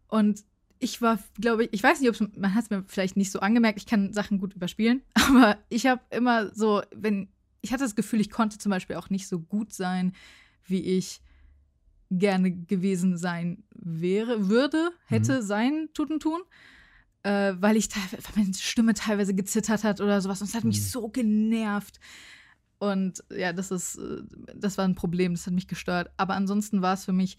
Und 0.09 0.45
ich 0.79 1.03
war, 1.03 1.19
glaube 1.39 1.65
ich, 1.65 1.73
ich 1.73 1.83
weiß 1.83 2.01
nicht, 2.01 2.09
ob 2.09 2.37
man 2.37 2.55
hat 2.55 2.65
es 2.65 2.71
mir 2.71 2.85
vielleicht 2.87 3.17
nicht 3.17 3.31
so 3.31 3.41
angemerkt, 3.41 3.79
ich 3.79 3.87
kann 3.87 4.15
Sachen 4.15 4.39
gut 4.39 4.55
überspielen, 4.55 5.03
aber 5.15 5.59
ich 5.69 5.87
habe 5.87 6.01
immer 6.11 6.55
so, 6.55 6.83
wenn, 6.95 7.29
ich 7.61 7.73
hatte 7.73 7.85
das 7.85 7.97
Gefühl, 7.97 8.21
ich 8.21 8.31
konnte 8.31 8.57
zum 8.57 8.71
Beispiel 8.71 8.97
auch 8.97 9.11
nicht 9.11 9.29
so 9.29 9.41
gut 9.41 9.75
sein, 9.75 10.13
wie 10.65 10.81
ich 10.81 11.21
gerne 12.11 12.51
gewesen 12.51 13.17
sein 13.17 13.63
wäre, 13.73 14.49
würde, 14.49 14.91
hätte 15.07 15.41
mhm. 15.41 15.43
sein, 15.43 15.89
tut 15.95 16.11
und 16.11 16.21
tun. 16.21 16.41
Äh, 17.23 17.55
weil 17.59 17.77
ich 17.77 17.89
weil 17.95 18.21
meine 18.37 18.55
Stimme 18.55 18.95
teilweise 18.95 19.35
gezittert 19.35 19.85
hat 19.85 20.01
oder 20.01 20.21
sowas. 20.21 20.41
Und 20.41 20.49
es 20.49 20.55
hat 20.55 20.65
mhm. 20.65 20.69
mich 20.69 20.91
so 20.91 21.09
genervt. 21.09 22.01
Und 22.79 23.23
ja, 23.31 23.53
das 23.53 23.71
ist, 23.71 23.97
äh, 23.97 24.23
das 24.55 24.79
war 24.79 24.87
ein 24.87 24.95
Problem, 24.95 25.35
das 25.35 25.47
hat 25.47 25.53
mich 25.53 25.69
gestört. 25.69 26.11
Aber 26.17 26.35
ansonsten 26.35 26.83
war 26.83 26.95
es 26.95 27.05
für 27.05 27.13
mich 27.13 27.37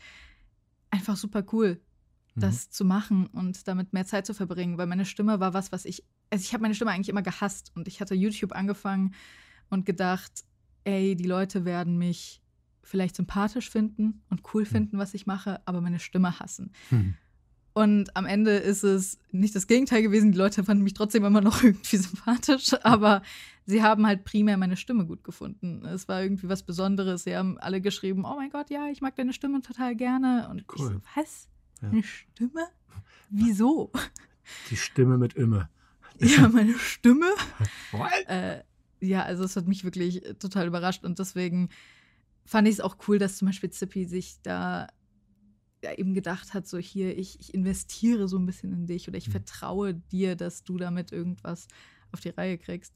einfach 0.91 1.17
super 1.17 1.43
cool, 1.51 1.81
das 2.35 2.67
mhm. 2.67 2.71
zu 2.71 2.85
machen 2.85 3.27
und 3.27 3.67
damit 3.67 3.91
mehr 3.91 4.05
Zeit 4.05 4.25
zu 4.25 4.33
verbringen, 4.33 4.77
weil 4.77 4.87
meine 4.87 5.05
Stimme 5.05 5.39
war 5.39 5.53
was, 5.53 5.71
was 5.71 5.85
ich, 5.85 6.03
also 6.29 6.43
ich 6.43 6.53
habe 6.53 6.61
meine 6.61 6.75
Stimme 6.75 6.91
eigentlich 6.91 7.09
immer 7.09 7.21
gehasst 7.21 7.71
und 7.75 7.87
ich 7.87 8.01
hatte 8.01 8.13
YouTube 8.13 8.51
angefangen 8.51 9.15
und 9.69 9.85
gedacht, 9.85 10.43
ey, 10.83 11.15
die 11.15 11.25
Leute 11.25 11.65
werden 11.65 11.97
mich 11.97 12.40
vielleicht 12.83 13.15
sympathisch 13.15 13.69
finden 13.69 14.23
und 14.29 14.41
cool 14.53 14.63
mhm. 14.63 14.67
finden, 14.67 14.97
was 14.97 15.13
ich 15.13 15.25
mache, 15.27 15.61
aber 15.65 15.81
meine 15.81 15.99
Stimme 15.99 16.39
hassen. 16.39 16.71
Mhm. 16.89 17.15
Und 17.73 18.17
am 18.17 18.25
Ende 18.25 18.51
ist 18.51 18.83
es 18.83 19.17
nicht 19.31 19.55
das 19.55 19.65
Gegenteil 19.65 20.01
gewesen. 20.01 20.33
Die 20.33 20.37
Leute 20.37 20.63
fanden 20.63 20.83
mich 20.83 20.93
trotzdem 20.93 21.23
immer 21.23 21.39
noch 21.39 21.63
irgendwie 21.63 21.97
sympathisch, 21.97 22.73
aber 22.83 23.21
sie 23.65 23.81
haben 23.81 24.05
halt 24.05 24.25
primär 24.25 24.57
meine 24.57 24.75
Stimme 24.75 25.05
gut 25.05 25.23
gefunden. 25.23 25.85
Es 25.85 26.07
war 26.07 26.21
irgendwie 26.21 26.49
was 26.49 26.63
Besonderes. 26.63 27.23
Sie 27.23 27.35
haben 27.35 27.57
alle 27.59 27.79
geschrieben: 27.79 28.25
Oh 28.25 28.35
mein 28.35 28.49
Gott, 28.49 28.69
ja, 28.69 28.89
ich 28.89 29.01
mag 29.01 29.15
deine 29.15 29.31
Stimme 29.31 29.61
total 29.61 29.95
gerne. 29.95 30.49
Und 30.49 30.65
cool. 30.73 30.75
ich 30.75 30.93
so, 30.93 31.01
was? 31.15 31.47
Ja. 31.81 31.89
Eine 31.89 32.03
Stimme? 32.03 32.67
Wieso? 33.29 33.91
Die 34.69 34.77
Stimme 34.77 35.17
mit 35.17 35.33
Imme. 35.33 35.69
Ja, 36.19 36.49
meine 36.49 36.77
Stimme. 36.77 37.25
What? 37.91 38.27
Äh, 38.27 38.61
ja, 38.99 39.23
also 39.23 39.43
es 39.43 39.55
hat 39.55 39.67
mich 39.67 39.83
wirklich 39.83 40.21
total 40.37 40.67
überrascht 40.67 41.03
und 41.03 41.17
deswegen 41.17 41.69
fand 42.45 42.67
ich 42.67 42.75
es 42.75 42.81
auch 42.81 42.97
cool, 43.07 43.17
dass 43.17 43.37
zum 43.37 43.47
Beispiel 43.47 43.69
Zippy 43.69 44.05
sich 44.05 44.41
da 44.43 44.87
ja, 45.83 45.93
eben 45.93 46.13
gedacht 46.13 46.53
hat, 46.53 46.67
so 46.67 46.77
hier, 46.77 47.17
ich, 47.17 47.39
ich 47.39 47.53
investiere 47.53 48.27
so 48.27 48.37
ein 48.37 48.45
bisschen 48.45 48.71
in 48.71 48.85
dich 48.85 49.07
oder 49.07 49.17
ich 49.17 49.27
mhm. 49.27 49.31
vertraue 49.31 49.93
dir, 49.95 50.35
dass 50.35 50.63
du 50.63 50.77
damit 50.77 51.11
irgendwas 51.11 51.67
auf 52.11 52.19
die 52.19 52.29
Reihe 52.29 52.57
kriegst. 52.57 52.93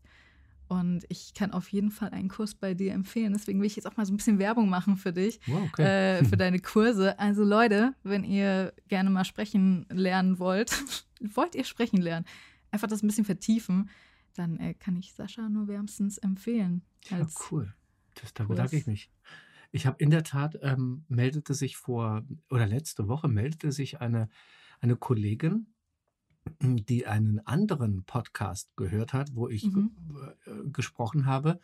Und 0.68 1.06
ich 1.10 1.34
kann 1.36 1.52
auf 1.52 1.70
jeden 1.70 1.92
Fall 1.92 2.10
einen 2.10 2.28
Kurs 2.28 2.56
bei 2.56 2.74
dir 2.74 2.94
empfehlen. 2.94 3.34
Deswegen 3.34 3.60
will 3.60 3.68
ich 3.68 3.76
jetzt 3.76 3.86
auch 3.86 3.98
mal 3.98 4.06
so 4.06 4.14
ein 4.14 4.18
bisschen 4.18 4.40
Werbung 4.40 4.68
machen 4.68 4.98
für 4.98 5.14
dich, 5.14 5.40
wow, 5.46 5.62
okay. 5.72 5.84
äh, 6.20 6.24
für 6.26 6.38
deine 6.38 6.60
Kurse. 6.60 7.20
Also 7.20 7.44
Leute, 7.44 7.94
wenn 8.04 8.24
ihr 8.24 8.74
gerne 8.88 9.10
mal 9.10 9.26
sprechen 9.26 9.86
lernen 9.90 10.40
wollt, 10.40 10.72
wollt 11.20 11.56
ihr 11.56 11.66
sprechen 11.66 12.02
lernen, 12.02 12.26
einfach 12.72 12.88
das 12.88 13.04
ein 13.04 13.08
bisschen 13.08 13.26
vertiefen, 13.26 13.90
dann 14.34 14.58
äh, 14.58 14.74
kann 14.74 14.98
ich 14.98 15.14
Sascha 15.14 15.50
nur 15.50 15.68
wärmstens 15.68 16.18
empfehlen. 16.18 16.82
Ja, 17.10 17.28
cool. 17.52 17.74
Das, 18.16 18.34
da 18.34 18.44
bedanke 18.46 18.76
ich 18.78 18.88
mich. 18.88 19.12
Ich 19.72 19.86
habe 19.86 19.98
in 20.02 20.10
der 20.10 20.24
Tat, 20.24 20.58
ähm, 20.62 21.06
meldete 21.08 21.54
sich 21.54 21.76
vor, 21.78 22.24
oder 22.50 22.66
letzte 22.66 23.08
Woche 23.08 23.28
meldete 23.28 23.72
sich 23.72 24.00
eine, 24.02 24.30
eine 24.80 24.96
Kollegin, 24.96 25.68
die 26.62 27.08
einen 27.08 27.40
anderen 27.46 28.04
Podcast 28.06 28.70
gehört 28.78 29.14
hat, 29.14 29.36
wo 29.36 29.50
ich 29.50 29.66
Mhm. 29.66 29.92
äh, 30.46 30.70
gesprochen 30.70 31.26
habe. 31.26 31.60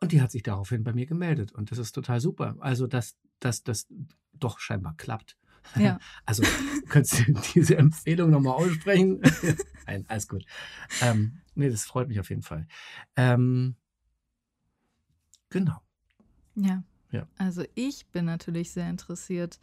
Und 0.00 0.12
die 0.12 0.20
hat 0.22 0.30
sich 0.30 0.42
daraufhin 0.42 0.84
bei 0.84 0.92
mir 0.92 1.06
gemeldet. 1.06 1.52
Und 1.52 1.70
das 1.70 1.78
ist 1.78 1.92
total 1.92 2.20
super. 2.20 2.56
Also, 2.60 2.86
dass 2.86 3.16
dass 3.40 3.62
das 3.64 3.86
doch 4.34 4.58
scheinbar 4.58 4.94
klappt. 4.96 5.36
Ja. 5.76 5.98
Also, 6.26 6.42
könntest 6.88 7.26
du 7.26 7.32
diese 7.54 7.76
Empfehlung 7.76 8.30
nochmal 8.30 8.54
aussprechen? 8.54 9.20
Nein, 9.86 10.04
alles 10.08 10.28
gut. 10.28 10.44
Ähm, 11.00 11.40
nee, 11.54 11.70
das 11.70 11.84
freut 11.84 12.08
mich 12.08 12.20
auf 12.20 12.28
jeden 12.28 12.42
Fall. 12.42 12.66
Ähm, 13.16 13.76
genau. 15.50 15.80
Ja. 16.54 16.82
Ja. 17.12 17.26
Also 17.38 17.64
ich 17.74 18.06
bin 18.06 18.24
natürlich 18.24 18.70
sehr 18.70 18.88
interessiert 18.88 19.58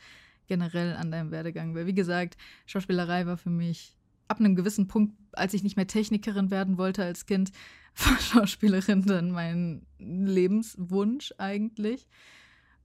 generell 0.47 0.95
an 0.95 1.11
deinem 1.11 1.31
Werdegang, 1.31 1.75
weil 1.75 1.85
wie 1.85 1.93
gesagt, 1.93 2.37
Schauspielerei 2.65 3.25
war 3.25 3.37
für 3.37 3.49
mich 3.49 3.95
ab 4.27 4.39
einem 4.39 4.55
gewissen 4.55 4.87
Punkt, 4.87 5.15
als 5.33 5.53
ich 5.53 5.63
nicht 5.63 5.75
mehr 5.75 5.87
Technikerin 5.87 6.51
werden 6.51 6.77
wollte 6.77 7.03
als 7.03 7.25
Kind, 7.25 7.51
war 8.05 8.19
Schauspielerin 8.19 9.03
dann 9.03 9.31
mein 9.31 9.85
Lebenswunsch 9.99 11.33
eigentlich. 11.37 12.07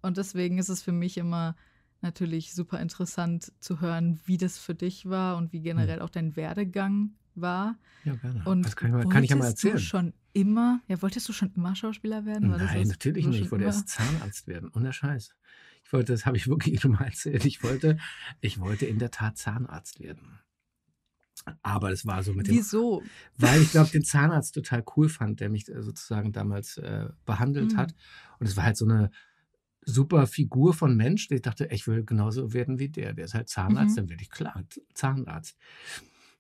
Und 0.01 0.17
deswegen 0.17 0.59
ist 0.59 0.69
es 0.69 0.83
für 0.83 0.93
mich 0.93 1.17
immer 1.17 1.57
natürlich 2.01 2.55
super 2.55 2.81
interessant 2.81 3.53
zu 3.61 3.81
hören, 3.81 4.21
wie 4.25 4.37
das 4.37 4.59
für 4.59 4.75
dich 4.75 5.09
war 5.09 5.37
und 5.37 5.53
wie 5.53 5.61
generell 5.61 6.01
auch 6.01 6.11
dein 6.11 6.35
Werdegang 6.35 7.13
war. 7.35 7.77
Ja, 8.05 8.15
gerne. 8.17 8.43
Und 8.45 8.63
das 8.65 8.77
kann 8.77 8.89
ich, 8.89 8.95
mal, 9.05 9.09
kann 9.13 9.23
ich 9.25 9.31
ja 9.31 9.37
mal 9.37 9.45
wolltest 9.45 9.65
erzählen. 9.65 9.77
Du 9.77 9.81
schon 9.83 10.13
immer, 10.33 10.81
ja, 10.89 11.01
wolltest 11.03 11.29
du 11.29 11.33
schon 11.33 11.53
immer 11.55 11.75
Schauspieler 11.77 12.25
werden? 12.27 12.51
War 12.51 12.59
Nein, 12.59 12.89
natürlich 12.89 13.27
nicht. 13.27 13.41
Ich 13.43 13.51
wollte 13.51 13.65
immer- 13.65 13.73
erst 13.75 13.89
Zahnarzt 13.89 14.47
werden. 14.49 14.71
Ohne 14.75 14.93
Scheiß. 14.93 15.35
Ich 15.85 15.93
wollte, 15.93 16.13
das 16.13 16.27
habe 16.27 16.37
ich 16.37 16.49
wirklich 16.49 16.81
schon 16.81 16.93
mal 16.93 17.05
erzählt. 17.05 17.45
Ich 17.45 17.63
wollte, 17.63 17.99
ich 18.41 18.59
wollte 18.61 18.87
in 18.87 18.99
der 18.99 19.11
Tat 19.11 19.37
Zahnarzt 19.39 20.01
werden. 20.01 20.39
Aber 21.63 21.91
das 21.91 22.07
war 22.07 22.23
so 22.23 22.33
mit 22.35 22.47
dem, 22.47 22.55
Wieso? 22.57 23.03
weil 23.37 23.63
ich 23.63 23.73
glaube, 23.73 23.91
den 23.91 24.05
Zahnarzt 24.05 24.55
total 24.55 24.85
cool 24.97 25.09
fand, 25.09 25.41
der 25.41 25.49
mich 25.49 25.69
äh, 25.69 25.83
sozusagen 25.83 26.33
damals 26.33 26.77
äh, 26.79 27.09
behandelt 27.25 27.73
Mhm. 27.73 27.77
hat. 27.79 27.95
Und 28.39 28.47
es 28.47 28.57
war 28.57 28.65
halt 28.65 28.77
so 28.77 28.85
eine 28.85 29.11
super 29.85 30.29
Figur 30.29 30.73
von 30.75 30.97
Mensch. 30.97 31.29
Ich 31.31 31.43
dachte, 31.43 31.67
ich 31.73 31.89
will 31.89 32.05
genauso 32.05 32.53
werden 32.53 32.79
wie 32.79 32.89
der. 32.91 33.13
Der 33.15 33.25
ist 33.25 33.35
halt 33.35 33.49
Zahnarzt, 33.49 33.93
Mhm. 33.93 33.97
dann 33.97 34.09
werde 34.11 34.23
ich 34.23 34.31
klar 34.31 34.63
Zahnarzt. 34.95 35.57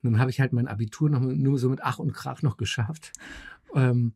Und 0.02 0.12
dann 0.12 0.20
habe 0.20 0.30
ich 0.30 0.40
halt 0.40 0.52
mein 0.52 0.68
Abitur 0.68 1.08
noch 1.10 1.20
nur 1.20 1.58
so 1.58 1.68
mit 1.68 1.82
Ach 1.82 1.98
und 1.98 2.12
Krach 2.12 2.42
noch 2.42 2.56
geschafft. 2.56 3.12
Ähm, 3.74 4.14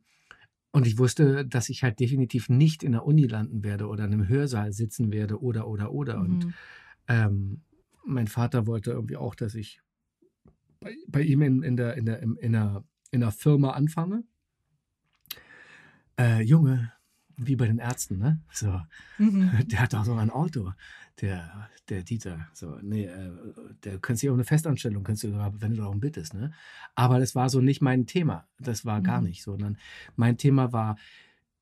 und 0.73 0.87
ich 0.87 0.99
wusste, 0.99 1.47
dass 1.47 1.69
ich 1.69 1.83
halt 1.83 2.01
definitiv 2.01 2.49
nicht 2.49 2.83
in 2.83 2.93
der 2.93 3.07
Uni 3.07 3.27
landen 3.27 3.63
werde 3.65 3.87
oder 3.87 4.05
in 4.05 4.13
einem 4.13 4.29
Hörsaal 4.29 4.73
sitzen 4.73 5.11
werde 5.13 5.41
oder, 5.41 5.67
oder, 5.69 5.93
oder. 5.93 6.21
Und 6.21 6.45
Mhm. 6.45 6.55
ähm, 7.09 7.61
mein 8.05 8.27
Vater 8.27 8.67
wollte 8.67 8.91
irgendwie 8.91 9.17
auch, 9.17 9.35
dass 9.35 9.55
ich 9.55 9.81
bei, 10.81 10.95
bei 11.09 11.23
ihm 11.23 11.41
in, 11.43 11.63
in, 11.63 11.77
der, 11.77 11.97
in, 11.97 12.05
der, 12.07 12.21
im- 12.21 12.37
in, 12.39 12.53
der, 12.53 12.85
in 13.11 13.21
der 13.21 13.31
Firma 13.33 13.71
anfange. 13.71 14.25
Äh, 16.19 16.43
Junge, 16.43 16.93
wie 17.37 17.57
bei 17.57 17.67
den 17.67 17.79
Ärzten, 17.79 18.19
ne? 18.19 18.41
So, 18.51 18.81
Mhm. 19.19 19.51
der 19.67 19.81
hat 19.81 19.93
doch 19.95 20.05
so 20.05 20.15
ein 20.15 20.31
Auto, 20.31 20.73
der, 21.21 21.71
der 21.89 22.03
Dieter. 22.03 22.49
So, 22.53 22.79
nee, 22.83 23.05
äh, 23.07 23.31
der 23.85 23.99
könnte 23.99 24.21
sich 24.21 24.31
auch 24.31 24.35
eine 24.35 24.45
Festanstellung, 24.45 25.03
könntest 25.05 25.25
du 25.25 25.29
sogar, 25.31 25.61
wenn 25.61 25.73
du 25.73 25.79
darum 25.83 26.01
bittest, 26.01 26.35
ne? 26.35 26.53
Aber 26.95 27.19
das 27.19 27.35
war 27.35 27.49
so 27.49 27.61
nicht 27.61 27.81
mein 27.81 28.07
Thema. 28.07 28.49
Das 28.59 28.85
war 28.85 29.01
gar 29.03 29.21
Mhm. 29.21 29.29
nicht, 29.29 29.43
sondern 29.43 29.79
mein 30.17 30.37
Thema 30.39 30.73
war 30.73 30.97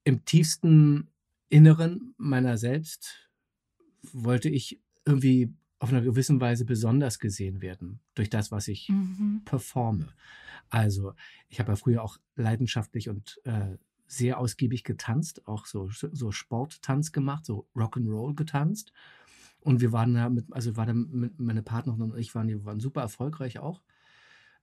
im 0.05 0.25
tiefsten 0.25 1.09
Inneren 1.49 2.15
meiner 2.19 2.59
selbst 2.59 3.31
wollte 4.13 4.49
ich 4.49 4.81
irgendwie 5.05 5.55
auf 5.79 5.91
einer 5.91 6.03
gewissen 6.03 6.41
Weise 6.41 6.65
besonders 6.65 7.19
gesehen 7.19 7.61
werden 7.61 8.01
durch 8.15 8.31
das, 8.31 8.51
was 8.51 8.69
ich 8.69 8.89
Mhm. 8.89 9.43
performe. 9.45 10.09
Also, 10.71 11.15
ich 11.49 11.61
habe 11.61 11.73
ja 11.73 11.77
früher 11.77 12.03
auch 12.03 12.19
leidenschaftlich 12.37 13.09
und 13.09 13.41
äh, 13.45 13.77
sehr 14.07 14.39
ausgiebig 14.39 14.85
getanzt, 14.85 15.47
auch 15.47 15.67
so, 15.67 15.89
so 15.91 16.31
Sporttanz 16.31 17.13
gemacht, 17.13 17.45
so 17.47 17.67
Rock'n'Roll 17.75 18.35
getanzt. 18.35 18.93
Und 19.65 19.81
wir 19.81 19.93
waren 19.93 20.15
da 20.15 20.29
mit, 20.31 20.47
also 20.53 20.77
war 20.77 20.87
da 20.87 20.95
mit, 20.95 21.41
meine 21.41 21.63
Partnerin 21.65 22.03
und 22.03 22.19
ich 22.19 22.35
waren, 22.37 22.49
die 22.49 22.65
waren 22.65 22.81
super 22.81 23.01
erfolgreich 23.03 23.59
auch. 23.59 23.83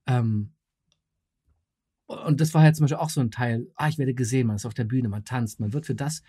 Ähm, 0.07 0.53
und 2.07 2.41
das 2.41 2.53
war 2.53 2.61
halt 2.61 2.75
zum 2.75 2.83
Beispiel 2.83 2.97
auch 2.97 3.09
so 3.09 3.21
ein 3.21 3.31
Teil, 3.31 3.71
ah, 3.75 3.87
ich 3.87 3.97
werde 3.97 4.13
gesehen, 4.13 4.47
man 4.47 4.57
ist 4.57 4.65
auf 4.65 4.73
der 4.73 4.83
Bühne, 4.83 5.09
man 5.09 5.25
tanzt, 5.25 5.59
man 5.59 5.73
wird 5.73 5.85
für 5.85 5.95
das 5.95 6.23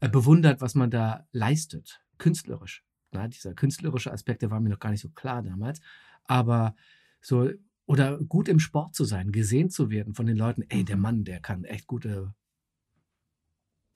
äh, 0.00 0.08
bewundert, 0.08 0.60
was 0.60 0.74
man 0.74 0.90
da 0.90 1.26
leistet, 1.32 2.02
künstlerisch. 2.18 2.84
Na, 3.12 3.28
dieser 3.28 3.54
künstlerische 3.54 4.12
Aspekt, 4.12 4.42
der 4.42 4.50
war 4.50 4.60
mir 4.60 4.70
noch 4.70 4.78
gar 4.80 4.90
nicht 4.90 5.00
so 5.00 5.10
klar 5.10 5.42
damals. 5.42 5.80
Aber 6.24 6.76
so, 7.20 7.50
oder 7.86 8.18
gut 8.18 8.48
im 8.48 8.60
Sport 8.60 8.94
zu 8.94 9.04
sein, 9.04 9.32
gesehen 9.32 9.70
zu 9.70 9.90
werden 9.90 10.14
von 10.14 10.26
den 10.26 10.36
Leuten, 10.36 10.62
ey, 10.68 10.84
der 10.84 10.96
Mhm. 10.96 11.02
Mann, 11.02 11.24
der 11.24 11.40
kann 11.40 11.64
echt 11.64 11.86
gute 11.86 12.34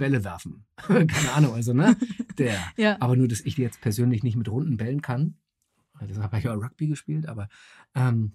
Bälle 0.01 0.25
werfen. 0.25 0.65
Keine 0.77 1.33
Ahnung, 1.35 1.55
also, 1.55 1.73
ne? 1.73 1.97
Der. 2.39 2.59
Ja. 2.77 2.97
Aber 3.01 3.15
nur, 3.15 3.29
dass 3.29 3.41
ich 3.41 3.57
jetzt 3.59 3.81
persönlich 3.83 4.23
nicht 4.23 4.37
mit 4.37 4.49
runden 4.49 4.77
Bällen 4.79 5.03
kann. 5.03 5.37
Das 6.01 6.19
habe 6.19 6.39
ich 6.39 6.45
ja 6.45 6.55
Rugby 6.55 6.87
gespielt, 6.89 7.27
aber 7.27 7.51
ähm, 7.95 8.33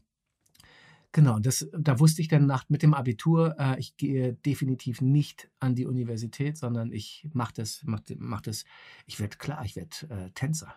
genau, 1.12 1.40
das, 1.40 1.68
da 1.76 2.00
wusste 2.00 2.22
ich 2.22 2.28
dann 2.28 2.46
nach, 2.46 2.70
mit 2.70 2.84
dem 2.84 2.94
Abitur, 2.94 3.56
äh, 3.58 3.80
ich 3.80 3.98
gehe 3.98 4.34
definitiv 4.34 5.02
nicht 5.02 5.50
an 5.60 5.74
die 5.74 5.88
Universität, 5.88 6.58
sondern 6.58 6.92
ich 6.92 7.28
mache 7.34 7.54
das, 7.56 7.82
mach, 7.86 8.02
mach 8.18 8.42
das, 8.42 8.66
ich 9.08 9.20
werde 9.20 9.38
klar, 9.38 9.66
ich 9.66 9.76
werde 9.76 9.96
äh, 10.10 10.30
Tänzer. 10.36 10.76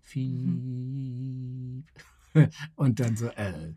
Fiep. 0.00 1.84
Und 2.74 3.00
dann 3.00 3.16
so, 3.16 3.26
äh, 3.26 3.74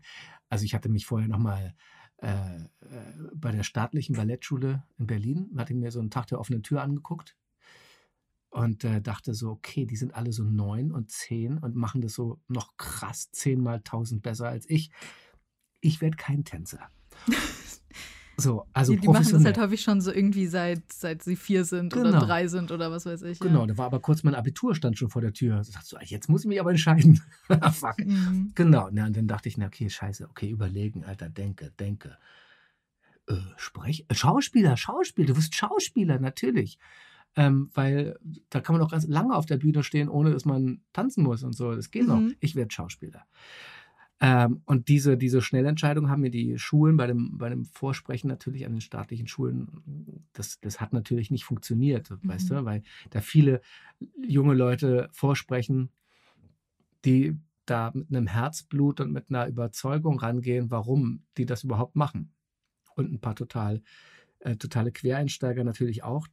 also 0.48 0.64
ich 0.64 0.74
hatte 0.74 0.88
mich 0.88 1.04
vorher 1.04 1.28
nochmal 1.28 1.74
äh, 2.20 2.56
äh, 2.56 2.66
bei 3.34 3.52
der 3.52 3.62
staatlichen 3.62 4.16
Ballettschule 4.16 4.82
in 4.98 5.06
Berlin, 5.06 5.50
hatte 5.56 5.74
mir 5.74 5.90
so 5.90 6.00
einen 6.00 6.10
Tag 6.10 6.26
der 6.26 6.40
offenen 6.40 6.62
Tür 6.62 6.82
angeguckt 6.82 7.36
und 8.50 8.84
äh, 8.84 9.00
dachte 9.00 9.34
so, 9.34 9.50
okay, 9.50 9.86
die 9.86 9.96
sind 9.96 10.14
alle 10.14 10.32
so 10.32 10.42
neun 10.42 10.90
und 10.90 11.10
zehn 11.10 11.58
und 11.58 11.76
machen 11.76 12.00
das 12.00 12.14
so 12.14 12.40
noch 12.48 12.76
krass 12.76 13.30
zehnmal 13.30 13.82
tausend 13.82 14.22
besser 14.22 14.48
als 14.48 14.68
ich. 14.68 14.90
Ich 15.80 16.00
werde 16.00 16.16
kein 16.16 16.44
Tänzer. 16.44 16.90
So, 18.40 18.66
also 18.72 18.92
die, 18.92 19.00
die 19.00 19.08
machen 19.08 19.32
das 19.32 19.44
halt 19.44 19.58
häufig 19.58 19.80
schon 19.82 20.00
so 20.00 20.12
irgendwie 20.12 20.46
seit, 20.46 20.92
seit 20.92 21.24
sie 21.24 21.34
vier 21.34 21.64
sind 21.64 21.92
oder 21.96 22.12
Genau. 22.12 22.24
drei 22.24 22.46
sind 22.46 22.70
oder 22.70 22.92
was 22.92 23.04
weiß 23.04 23.22
ich. 23.22 23.40
Genau, 23.40 23.66
da 23.66 23.76
war 23.76 23.86
aber 23.86 23.98
kurz 23.98 24.22
mein 24.22 24.36
Abitur 24.36 24.76
stand 24.76 24.96
schon 24.96 25.10
vor 25.10 25.22
der 25.22 25.32
Tür. 25.32 25.60
Ich 25.60 25.72
dachte 25.72 25.86
so, 25.86 25.96
jetzt 26.00 26.28
muss 26.28 26.42
ich 26.42 26.48
mich 26.48 26.60
aber 26.60 26.70
entscheiden. 26.70 27.20
Fuck. 27.72 27.98
Ja. 27.98 28.04
Mhm. 28.04 28.52
Genau, 28.54 28.90
na, 28.92 29.06
und 29.06 29.16
dann 29.16 29.26
dachte 29.26 29.48
ich, 29.48 29.58
na 29.58 29.66
okay, 29.66 29.90
scheiße, 29.90 30.28
okay, 30.30 30.50
überlegen, 30.50 31.04
Alter, 31.04 31.28
denke, 31.28 31.72
denke. 31.80 32.16
Äh, 33.26 33.34
Sprech, 33.56 34.06
äh, 34.08 34.14
Schauspieler, 34.14 34.76
Schauspieler, 34.76 35.26
du 35.26 35.36
wirst 35.36 35.56
Schauspieler, 35.56 36.20
natürlich. 36.20 36.78
Ähm, 37.34 37.70
weil 37.74 38.18
da 38.50 38.60
kann 38.60 38.76
man 38.76 38.82
auch 38.86 38.90
ganz 38.90 39.06
lange 39.08 39.34
auf 39.34 39.46
der 39.46 39.58
Bühne 39.58 39.82
stehen, 39.82 40.08
ohne 40.08 40.30
dass 40.30 40.44
man 40.44 40.80
tanzen 40.92 41.24
muss 41.24 41.42
und 41.42 41.54
so. 41.54 41.74
Das 41.74 41.90
geht 41.90 42.06
noch. 42.06 42.20
Mhm. 42.20 42.36
Ich 42.40 42.54
werde 42.54 42.70
Schauspieler. 42.72 43.26
Ähm, 44.20 44.62
und 44.66 44.88
diese, 44.88 45.16
diese 45.16 45.40
Schnellentscheidung 45.42 46.10
haben 46.10 46.22
mir 46.22 46.30
die 46.30 46.58
Schulen 46.58 46.96
bei 46.96 47.06
dem, 47.06 47.38
bei 47.38 47.48
dem 47.48 47.64
Vorsprechen 47.64 48.28
natürlich 48.28 48.66
an 48.66 48.72
den 48.72 48.80
staatlichen 48.80 49.28
Schulen, 49.28 50.24
das, 50.32 50.58
das 50.60 50.80
hat 50.80 50.92
natürlich 50.92 51.30
nicht 51.30 51.44
funktioniert, 51.44 52.10
weißt 52.26 52.50
Mhm. 52.50 52.54
du, 52.58 52.64
weil 52.64 52.82
da 53.10 53.20
viele 53.20 53.60
junge 54.26 54.54
Leute 54.54 55.08
vorsprechen, 55.12 55.90
die 57.04 57.36
da 57.66 57.90
mit 57.94 58.08
einem 58.08 58.26
Herzblut 58.26 59.00
und 59.00 59.12
mit 59.12 59.26
einer 59.28 59.46
Überzeugung 59.46 60.18
rangehen, 60.18 60.70
warum 60.70 61.24
die 61.36 61.46
das 61.46 61.64
überhaupt 61.64 61.96
machen. 61.96 62.34
Und 62.96 63.12
ein 63.12 63.20
paar 63.20 63.36
total, 63.36 63.82
äh, 64.40 64.56
totale 64.56 64.92
Quereinsteiger 64.92 65.64
natürlich 65.64 66.04
auch. 66.04 66.28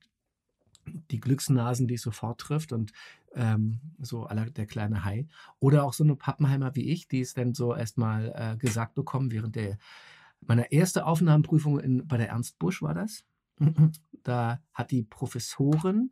Die 1.12 1.20
Glücksnasen, 1.20 1.88
die 1.88 1.96
es 1.96 2.04
sofort 2.04 2.39
trifft 2.39 2.72
und 2.72 2.92
ähm, 3.36 3.80
so 4.00 4.25
aller 4.25 4.50
der 4.50 4.65
kleine 4.65 5.06
Hai. 5.06 5.27
Oder 5.60 5.84
auch 5.84 5.94
so 5.94 6.04
eine 6.04 6.15
Pappenheimer 6.15 6.75
wie 6.75 6.89
ich, 6.89 7.08
die 7.08 7.22
es 7.22 7.34
dann 7.34 7.54
so 7.54 7.75
erstmal 7.75 8.34
äh, 8.36 8.58
gesagt 8.58 8.96
bekommen, 8.96 9.32
während 9.32 9.56
der 9.56 9.77
meiner 10.42 10.72
ersten 10.72 11.00
Aufnahmeprüfung 11.00 11.80
in, 11.80 12.08
bei 12.08 12.18
der 12.18 12.30
Ernst 12.30 12.60
Busch 12.60 12.82
war 12.82 12.94
das. 12.94 13.24
Da 14.24 14.60
hat 14.74 14.89
die 14.89 15.04
Professorin, 15.04 16.12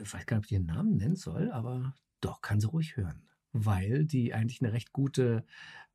ich 0.00 0.14
weiß 0.14 0.24
gar 0.24 0.36
nicht, 0.38 0.44
ob 0.44 0.46
ich 0.46 0.52
ihren 0.52 0.64
Namen 0.64 0.96
nennen 0.96 1.16
soll, 1.16 1.50
aber 1.52 1.94
doch, 2.22 2.40
kann 2.40 2.58
sie 2.58 2.68
ruhig 2.68 2.96
hören, 2.96 3.28
weil 3.52 4.06
die 4.06 4.32
eigentlich 4.32 4.62
eine 4.62 4.72
recht 4.72 4.92
gute 4.94 5.44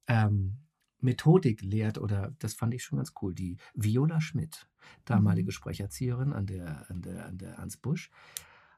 ähm, 0.06 0.60
Methodik 1.00 1.64
lehrt 1.64 1.98
oder 1.98 2.36
das 2.38 2.54
fand 2.54 2.76
ich 2.76 2.84
schon 2.84 2.98
ganz 2.98 3.14
cool. 3.22 3.34
Die 3.34 3.58
Viola 3.74 4.22
Schmidt, 4.22 4.68
damalige 5.06 5.48
Mhm. 5.48 5.54
Sprecherzieherin 5.54 6.34
an 6.34 6.46
der, 6.46 6.90
an 6.90 7.02
der, 7.02 7.26
an 7.26 7.38
der 7.40 7.54
Ernst 7.56 7.82
Busch, 7.82 8.12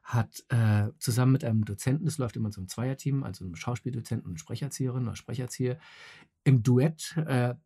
hat 0.06 0.44
äh, 0.50 0.92
zusammen 1.00 1.32
mit 1.32 1.44
einem 1.44 1.64
Dozenten, 1.64 2.04
das 2.04 2.18
läuft 2.18 2.36
immer 2.36 2.52
so 2.52 2.60
ein 2.60 2.68
Zweierteam, 2.68 3.24
also 3.24 3.44
einem 3.44 3.56
Schauspieldozenten 3.56 4.30
und 4.30 4.38
Sprecherzieherin 4.38 5.02
oder 5.02 5.16
Sprecherzieher, 5.16 5.80
im 6.44 6.62
Duett 6.62 7.16
äh, 7.26 7.56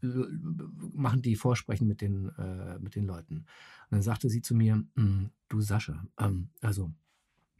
machen 0.00 1.22
die 1.22 1.34
Vorsprechen 1.34 1.88
mit 1.88 2.00
den, 2.00 2.28
äh, 2.38 2.78
mit 2.78 2.94
den 2.94 3.04
Leuten. 3.04 3.38
Und 3.38 3.46
dann 3.90 4.02
sagte 4.02 4.30
sie 4.30 4.42
zu 4.42 4.54
mir, 4.54 4.84
hm, 4.94 5.30
du 5.48 5.60
Sascha, 5.60 6.06
ähm, 6.18 6.50
also 6.60 6.92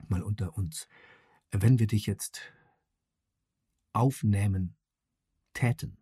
mal 0.07 0.23
unter 0.23 0.57
uns, 0.57 0.87
wenn 1.51 1.81
wir 1.81 1.89
dich 1.89 2.07
jetzt 2.07 2.41
aufnehmen 3.93 4.77
täten, 5.53 5.97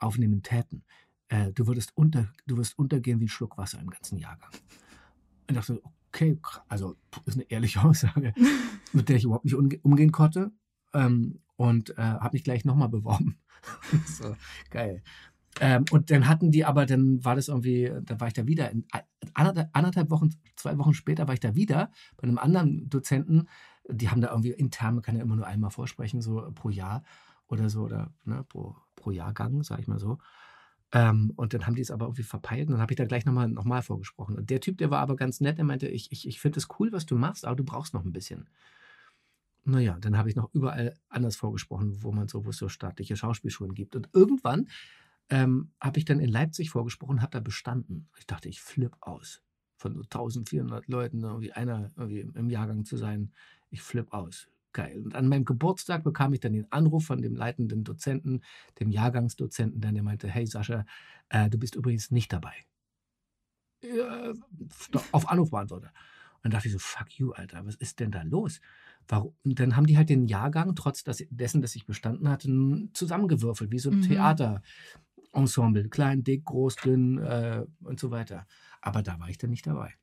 aufnehmen 0.00 0.42
täten, 0.42 0.84
äh, 1.28 1.52
du 1.52 1.68
würdest 1.68 1.96
unter, 1.96 2.32
du 2.48 2.56
wirst 2.56 2.76
untergehen 2.76 3.20
wie 3.20 3.26
ein 3.26 3.28
Schluck 3.28 3.56
Wasser 3.56 3.78
im 3.78 3.90
ganzen 3.90 4.18
Jahrgang. 4.18 4.50
Und 5.48 5.50
ich 5.50 5.54
dachte, 5.54 5.80
okay, 5.84 5.99
also 6.68 6.96
ist 7.26 7.34
eine 7.34 7.50
ehrliche 7.50 7.80
Aussage, 7.84 8.34
mit 8.92 9.08
der 9.08 9.16
ich 9.16 9.24
überhaupt 9.24 9.44
nicht 9.44 9.54
umgehen 9.84 10.12
konnte. 10.12 10.52
Ähm, 10.92 11.40
und 11.56 11.90
äh, 11.98 12.02
habe 12.02 12.32
mich 12.32 12.44
gleich 12.44 12.64
nochmal 12.64 12.88
beworben. 12.88 13.38
so, 14.06 14.34
geil. 14.70 15.02
Ähm, 15.60 15.84
und 15.90 16.10
dann 16.10 16.26
hatten 16.26 16.50
die 16.50 16.64
aber, 16.64 16.86
dann 16.86 17.22
war 17.24 17.34
das 17.34 17.48
irgendwie, 17.48 17.92
da 18.02 18.18
war 18.18 18.28
ich 18.28 18.34
da 18.34 18.46
wieder, 18.46 18.70
in, 18.70 18.86
anderthalb, 19.34 19.68
anderthalb 19.74 20.10
Wochen, 20.10 20.30
zwei 20.56 20.78
Wochen 20.78 20.94
später 20.94 21.26
war 21.26 21.34
ich 21.34 21.40
da 21.40 21.54
wieder 21.54 21.90
bei 22.16 22.22
einem 22.22 22.38
anderen 22.38 22.88
Dozenten, 22.88 23.48
die 23.88 24.08
haben 24.08 24.20
da 24.20 24.30
irgendwie 24.30 24.52
intern, 24.52 24.94
man 24.94 25.02
kann 25.02 25.16
ja 25.16 25.22
immer 25.22 25.36
nur 25.36 25.46
einmal 25.46 25.70
vorsprechen, 25.70 26.22
so 26.22 26.50
pro 26.54 26.70
Jahr 26.70 27.02
oder 27.48 27.68
so, 27.68 27.82
oder 27.82 28.12
ne, 28.24 28.44
pro, 28.48 28.76
pro 28.94 29.10
Jahrgang, 29.10 29.62
sag 29.62 29.80
ich 29.80 29.88
mal 29.88 29.98
so. 29.98 30.18
Ähm, 30.92 31.32
und 31.36 31.54
dann 31.54 31.66
haben 31.66 31.76
die 31.76 31.82
es 31.82 31.90
aber 31.90 32.06
irgendwie 32.06 32.24
verpeilt 32.24 32.66
und 32.66 32.72
dann 32.72 32.80
habe 32.80 32.92
ich 32.92 32.96
da 32.96 33.04
gleich 33.04 33.24
nochmal 33.24 33.48
noch 33.48 33.64
mal 33.64 33.82
vorgesprochen. 33.82 34.36
Und 34.36 34.50
der 34.50 34.60
Typ, 34.60 34.78
der 34.78 34.90
war 34.90 35.00
aber 35.00 35.16
ganz 35.16 35.40
nett, 35.40 35.58
der 35.58 35.64
meinte, 35.64 35.86
ich, 35.86 36.10
ich, 36.10 36.26
ich 36.26 36.40
finde 36.40 36.58
es 36.58 36.68
cool, 36.78 36.92
was 36.92 37.06
du 37.06 37.16
machst, 37.16 37.44
aber 37.44 37.56
du 37.56 37.64
brauchst 37.64 37.94
noch 37.94 38.04
ein 38.04 38.12
bisschen. 38.12 38.48
Naja, 39.64 39.98
dann 40.00 40.16
habe 40.16 40.28
ich 40.28 40.36
noch 40.36 40.52
überall 40.52 40.96
anders 41.08 41.36
vorgesprochen, 41.36 42.02
wo 42.02 42.12
man 42.12 42.26
so, 42.26 42.44
wo 42.44 42.50
es 42.50 42.56
so 42.56 42.68
staatliche 42.68 43.14
Schauspielschulen 43.14 43.74
gibt. 43.74 43.94
Und 43.94 44.08
irgendwann 44.12 44.68
ähm, 45.28 45.70
habe 45.80 45.98
ich 45.98 46.04
dann 46.04 46.18
in 46.18 46.30
Leipzig 46.30 46.70
vorgesprochen, 46.70 47.22
habe 47.22 47.32
da 47.32 47.40
bestanden. 47.40 48.08
Ich 48.18 48.26
dachte, 48.26 48.48
ich 48.48 48.60
flipp 48.60 48.96
aus. 49.00 49.42
Von 49.76 49.94
so 49.94 50.00
1400 50.00 50.88
Leuten 50.88 51.22
irgendwie 51.22 51.52
einer 51.52 51.90
irgendwie 51.96 52.20
im 52.20 52.50
Jahrgang 52.50 52.84
zu 52.84 52.96
sein, 52.96 53.32
ich 53.70 53.80
flipp 53.80 54.12
aus 54.12 54.48
geil. 54.72 55.00
Und 55.04 55.14
an 55.14 55.28
meinem 55.28 55.44
Geburtstag 55.44 56.04
bekam 56.04 56.32
ich 56.32 56.40
dann 56.40 56.52
den 56.52 56.70
Anruf 56.70 57.04
von 57.04 57.22
dem 57.22 57.34
leitenden 57.34 57.84
Dozenten, 57.84 58.42
dem 58.78 58.90
Jahrgangsdozenten, 58.90 59.80
der 59.80 60.02
meinte, 60.02 60.28
hey 60.28 60.46
Sascha, 60.46 60.84
äh, 61.28 61.48
du 61.48 61.58
bist 61.58 61.74
übrigens 61.74 62.10
nicht 62.10 62.32
dabei. 62.32 62.54
Ja, 63.82 64.32
auf 65.12 65.28
Anrufbeantworter. 65.28 65.92
Und 66.42 66.44
dann 66.44 66.52
dachte 66.52 66.68
ich 66.68 66.72
so, 66.72 66.78
fuck 66.78 67.10
you, 67.18 67.32
Alter, 67.32 67.66
was 67.66 67.74
ist 67.76 68.00
denn 68.00 68.10
da 68.10 68.22
los? 68.22 68.60
Warum? 69.08 69.34
Und 69.44 69.60
dann 69.60 69.76
haben 69.76 69.86
die 69.86 69.96
halt 69.96 70.08
den 70.08 70.26
Jahrgang, 70.26 70.74
trotz 70.74 71.04
dessen, 71.04 71.62
dass 71.62 71.76
ich 71.76 71.86
bestanden 71.86 72.28
hatte, 72.28 72.48
zusammengewürfelt, 72.92 73.70
wie 73.70 73.78
so 73.78 73.90
ein 73.90 73.98
mhm. 73.98 74.62
Theaterensemble. 75.32 75.88
Klein, 75.88 76.24
dick, 76.24 76.44
groß, 76.44 76.76
dünn 76.76 77.18
äh, 77.18 77.64
und 77.82 78.00
so 78.00 78.10
weiter. 78.10 78.46
Aber 78.80 79.02
da 79.02 79.18
war 79.18 79.28
ich 79.28 79.38
dann 79.38 79.50
nicht 79.50 79.66
dabei. 79.66 79.94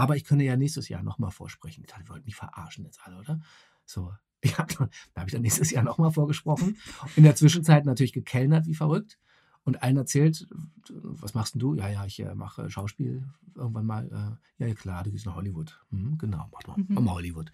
Aber 0.00 0.16
ich 0.16 0.24
könnte 0.24 0.46
ja 0.46 0.56
nächstes 0.56 0.88
Jahr 0.88 1.02
nochmal 1.02 1.30
vorsprechen. 1.30 1.84
Ich 1.84 1.90
dachte, 1.90 2.04
wir 2.04 2.08
wollten 2.08 2.24
mich 2.24 2.34
verarschen 2.34 2.86
jetzt 2.86 3.00
alle, 3.04 3.18
oder? 3.18 3.40
So. 3.84 4.12
Ja, 4.42 4.64
da 4.64 5.20
habe 5.20 5.26
ich 5.26 5.32
dann 5.34 5.42
nächstes 5.42 5.70
Jahr 5.70 5.84
nochmal 5.84 6.12
vorgesprochen. 6.12 6.78
In 7.14 7.24
der 7.24 7.34
Zwischenzeit 7.34 7.84
natürlich 7.84 8.14
gekellnert 8.14 8.64
wie 8.64 8.74
verrückt. 8.74 9.18
Und 9.64 9.82
allen 9.82 9.98
erzählt, 9.98 10.48
was 10.88 11.34
machst 11.34 11.52
denn 11.52 11.58
du? 11.58 11.74
Ja, 11.74 11.90
ja, 11.90 12.06
ich 12.06 12.18
äh, 12.20 12.34
mache 12.34 12.70
Schauspiel 12.70 13.28
irgendwann 13.54 13.84
mal. 13.84 14.38
Äh, 14.58 14.66
ja, 14.66 14.74
klar, 14.74 15.04
du 15.04 15.10
gehst 15.10 15.26
nach 15.26 15.34
Hollywood. 15.34 15.78
Hm, 15.90 16.16
genau, 16.16 16.48
mach 16.50 16.66
mal, 16.66 16.78
mhm. 16.78 16.86
mach 16.88 17.02
mal 17.02 17.12
Hollywood. 17.12 17.52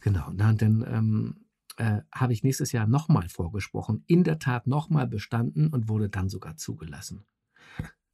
Genau, 0.00 0.26
und 0.26 0.38
dann, 0.38 0.56
dann 0.56 0.84
ähm, 0.88 1.46
äh, 1.76 2.00
habe 2.12 2.32
ich 2.32 2.42
nächstes 2.42 2.72
Jahr 2.72 2.88
nochmal 2.88 3.28
vorgesprochen, 3.28 4.02
in 4.08 4.24
der 4.24 4.40
Tat 4.40 4.66
nochmal 4.66 5.06
bestanden 5.06 5.68
und 5.68 5.88
wurde 5.88 6.08
dann 6.08 6.28
sogar 6.28 6.56
zugelassen. 6.56 7.24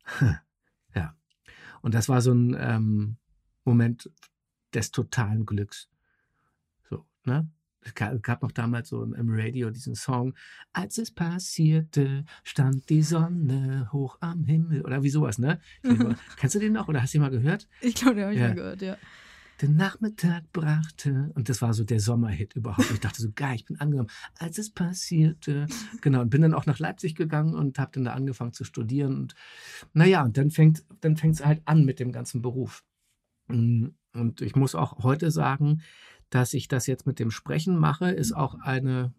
ja. 0.95 1.17
Und 1.81 1.95
das 1.95 2.11
war 2.11 2.21
so 2.21 2.35
ein, 2.35 2.55
ähm, 2.61 3.17
Moment 3.69 4.11
des 4.75 4.91
totalen 4.91 5.47
Glücks. 5.47 5.89
So, 6.89 7.07
ne? 7.25 7.49
Es 7.81 7.95
gab 7.95 8.43
noch 8.43 8.53
damals 8.53 8.89
so 8.89 9.03
im 9.03 9.29
Radio 9.31 9.71
diesen 9.71 9.95
Song, 9.95 10.35
als 10.73 10.99
es 10.99 11.11
passierte, 11.11 12.25
stand 12.43 12.89
die 12.91 13.03
Sonne 13.03 13.89
hoch 13.93 14.19
am 14.21 14.45
Himmel 14.45 14.83
oder 14.83 15.03
wie 15.03 15.11
sowas, 15.11 15.39
ne? 15.39 15.61
Mhm. 15.83 16.17
Kennst 16.37 16.57
du 16.57 16.59
den 16.59 16.73
noch 16.73 16.89
oder 16.89 17.01
hast 17.03 17.15
du 17.15 17.19
ihn 17.19 17.23
mal 17.23 17.31
gehört? 17.31 17.69
Ich 17.81 17.95
glaube, 17.95 18.17
den 18.17 18.25
habe 18.25 18.35
ich 18.35 18.41
ja. 18.41 18.49
mal 18.49 18.55
gehört, 18.55 18.83
ja. 18.83 18.97
Der 19.61 19.69
Nachmittag 19.71 20.53
brachte, 20.53 21.33
und 21.35 21.49
das 21.49 21.63
war 21.63 21.75
so 21.75 21.83
der 21.83 21.99
Sommerhit 21.99 22.55
überhaupt. 22.55 22.91
Ich 22.93 23.01
dachte 23.01 23.21
so, 23.21 23.31
geil, 23.35 23.57
ich 23.57 23.65
bin 23.65 23.81
angenommen, 23.81 24.11
als 24.39 24.59
es 24.59 24.71
passierte. 24.71 25.67
Genau, 26.01 26.21
und 26.21 26.31
bin 26.31 26.43
dann 26.43 26.55
auch 26.55 26.67
nach 26.67 26.79
Leipzig 26.79 27.17
gegangen 27.17 27.55
und 27.55 27.79
habe 27.79 27.91
dann 27.93 28.05
da 28.05 28.13
angefangen 28.13 28.53
zu 28.53 28.63
studieren. 28.65 29.17
Und 29.17 29.35
naja, 29.95 30.23
und 30.25 30.37
dann 30.37 30.51
fängt 30.51 30.85
dann 31.01 31.15
es 31.15 31.45
halt 31.45 31.63
an 31.65 31.85
mit 31.85 31.99
dem 31.99 32.13
ganzen 32.13 32.41
Beruf. 32.41 32.85
Mm, 33.49 33.89
und 34.15 34.41
ich 34.41 34.57
muss 34.57 34.75
auch 34.75 35.03
heute 35.03 35.31
sagen, 35.31 35.83
dass 36.31 36.55
ich 36.55 36.69
das 36.69 36.87
jetzt 36.87 37.07
mit 37.07 37.19
dem 37.19 37.31
Sprechen 37.31 37.79
mache, 37.79 38.11
ist 38.11 38.33
auch 38.33 38.55
eine, 38.61 39.13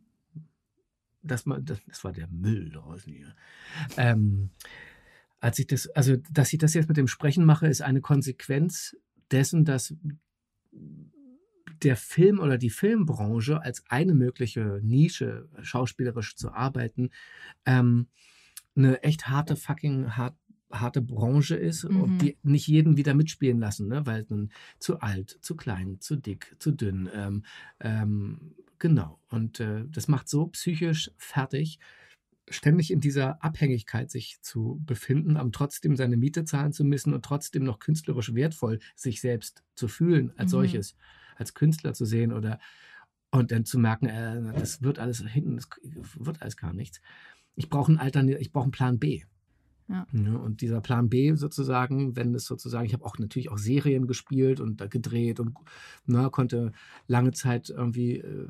das, 1.22 1.44
das, 1.46 1.80
das 1.86 2.04
war 2.04 2.12
der 2.12 2.28
Müll 2.28 2.70
draußen 2.70 3.12
hier. 3.12 3.36
Ähm, 3.98 4.52
als 5.40 5.60
ich 5.60 5.68
das, 5.68 5.88
also, 5.90 6.18
dass 6.32 6.54
ich 6.54 6.60
das 6.60 6.74
jetzt 6.74 6.88
mit 6.88 6.98
dem 6.98 7.08
Sprechen 7.08 7.46
mache, 7.46 7.68
ist 7.68 7.82
eine 7.82 8.02
Konsequenz 8.02 8.96
dessen, 9.32 9.66
dass 9.66 9.94
der 11.84 11.96
Film 11.96 12.40
oder 12.40 12.58
die 12.58 12.70
Filmbranche 12.70 13.62
als 13.62 13.84
eine 13.90 14.14
mögliche 14.14 14.80
Nische, 14.84 15.48
schauspielerisch 15.62 16.36
zu 16.36 16.52
arbeiten, 16.52 17.10
ähm, 17.66 18.08
eine 18.76 19.02
echt 19.04 19.28
harte 19.28 19.56
fucking 19.56 20.16
hart 20.16 20.36
harte 20.72 21.02
Branche 21.02 21.56
ist 21.56 21.84
mhm. 21.84 22.02
und 22.02 22.18
die 22.20 22.38
nicht 22.44 22.68
jeden 22.68 22.98
wieder 22.98 23.14
mitspielen 23.14 23.60
lassen, 23.60 23.88
ne? 23.88 24.06
weil 24.06 24.24
dann 24.24 24.52
zu 24.80 25.00
alt, 25.00 25.38
zu 25.42 25.56
klein, 25.56 26.00
zu 26.00 26.16
dick, 26.16 26.56
zu 26.60 26.72
dünn. 26.72 27.10
Ähm, 27.14 27.44
ähm, 27.80 28.56
genau. 28.78 29.20
Und 29.30 29.60
äh, 29.60 29.86
das 29.88 30.08
macht 30.08 30.30
so 30.30 30.48
psychisch 30.48 31.12
fertig, 31.18 31.80
ständig 32.50 32.92
in 32.92 33.00
dieser 33.00 33.44
Abhängigkeit 33.44 34.10
sich 34.10 34.42
zu 34.42 34.82
befinden, 34.86 35.38
aber 35.38 35.52
trotzdem 35.52 35.96
seine 35.96 36.18
Miete 36.18 36.46
zahlen 36.46 36.74
zu 36.74 36.84
müssen 36.84 37.14
und 37.14 37.24
trotzdem 37.24 37.64
noch 37.64 37.80
künstlerisch 37.80 38.34
wertvoll 38.34 38.80
sich 38.96 39.22
selbst 39.22 39.64
zu 39.76 39.88
fühlen 39.88 40.34
als 40.38 40.48
mhm. 40.48 40.58
solches, 40.58 40.96
als 41.36 41.54
Künstler 41.54 41.94
zu 41.94 42.06
sehen 42.06 42.32
oder 42.32 42.60
und 43.32 43.52
dann 43.52 43.64
zu 43.64 43.78
merken, 43.78 44.08
äh, 44.08 44.54
das 44.54 44.82
wird 44.82 44.98
alles 44.98 45.20
hinten, 45.22 45.58
das 45.58 45.70
wird 46.18 46.42
alles 46.42 46.58
gar 46.58 46.74
nichts. 46.74 47.00
Ich 47.56 47.70
brauche 47.70 47.90
einen 47.90 48.00
Altern, 48.00 48.28
ich 48.28 48.52
brauche 48.52 48.64
einen 48.64 48.72
Plan 48.72 49.00
B. 49.00 49.24
Ja. 49.90 50.06
Ne, 50.12 50.38
und 50.38 50.62
dieser 50.62 50.82
Plan 50.82 51.10
B 51.10 51.34
sozusagen, 51.34 52.16
wenn 52.16 52.36
es 52.36 52.46
sozusagen, 52.46 52.86
ich 52.86 52.94
habe 52.94 53.06
auch 53.06 53.18
natürlich 53.18 53.50
auch 53.50 53.58
Serien 53.58 54.06
gespielt 54.06 54.60
und 54.60 54.90
gedreht 54.92 55.40
und 55.40 55.58
ne, 56.06 56.30
konnte 56.30 56.74
lange 57.08 57.32
Zeit 57.32 57.72
irgendwie 57.72 58.18
äh, 58.18 58.48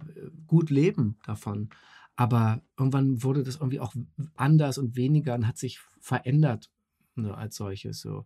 gut 0.47 0.69
leben 0.69 1.17
davon. 1.25 1.69
Aber 2.17 2.61
irgendwann 2.77 3.23
wurde 3.23 3.43
das 3.43 3.55
irgendwie 3.55 3.79
auch 3.79 3.95
anders 4.35 4.77
und 4.77 4.97
weniger 4.97 5.33
und 5.35 5.47
hat 5.47 5.57
sich 5.57 5.79
verändert 6.01 6.69
ne, 7.15 7.35
als 7.35 7.55
solches. 7.55 8.01
So. 8.01 8.25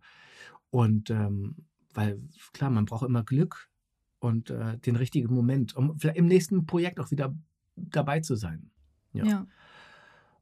Und 0.70 1.10
ähm, 1.10 1.54
weil, 1.92 2.20
klar, 2.52 2.70
man 2.70 2.86
braucht 2.86 3.06
immer 3.06 3.22
Glück 3.22 3.70
und 4.18 4.50
äh, 4.50 4.76
den 4.78 4.96
richtigen 4.96 5.32
Moment, 5.32 5.76
um 5.76 5.96
vielleicht 6.00 6.18
im 6.18 6.26
nächsten 6.26 6.66
Projekt 6.66 6.98
auch 6.98 7.12
wieder 7.12 7.32
dabei 7.76 8.18
zu 8.18 8.34
sein. 8.34 8.72
Ja. 9.12 9.24
ja. 9.24 9.46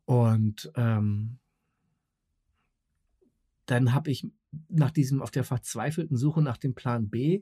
Und 0.07 0.73
ähm, 0.77 1.39
dann 3.73 3.95
habe 3.95 4.11
ich 4.11 4.29
nach 4.69 4.91
diesem, 4.91 5.23
auf 5.23 5.31
der 5.31 5.45
verzweifelten 5.45 6.17
Suche 6.17 6.43
nach 6.43 6.59
dem 6.59 6.75
Plan 6.75 7.09
B 7.09 7.41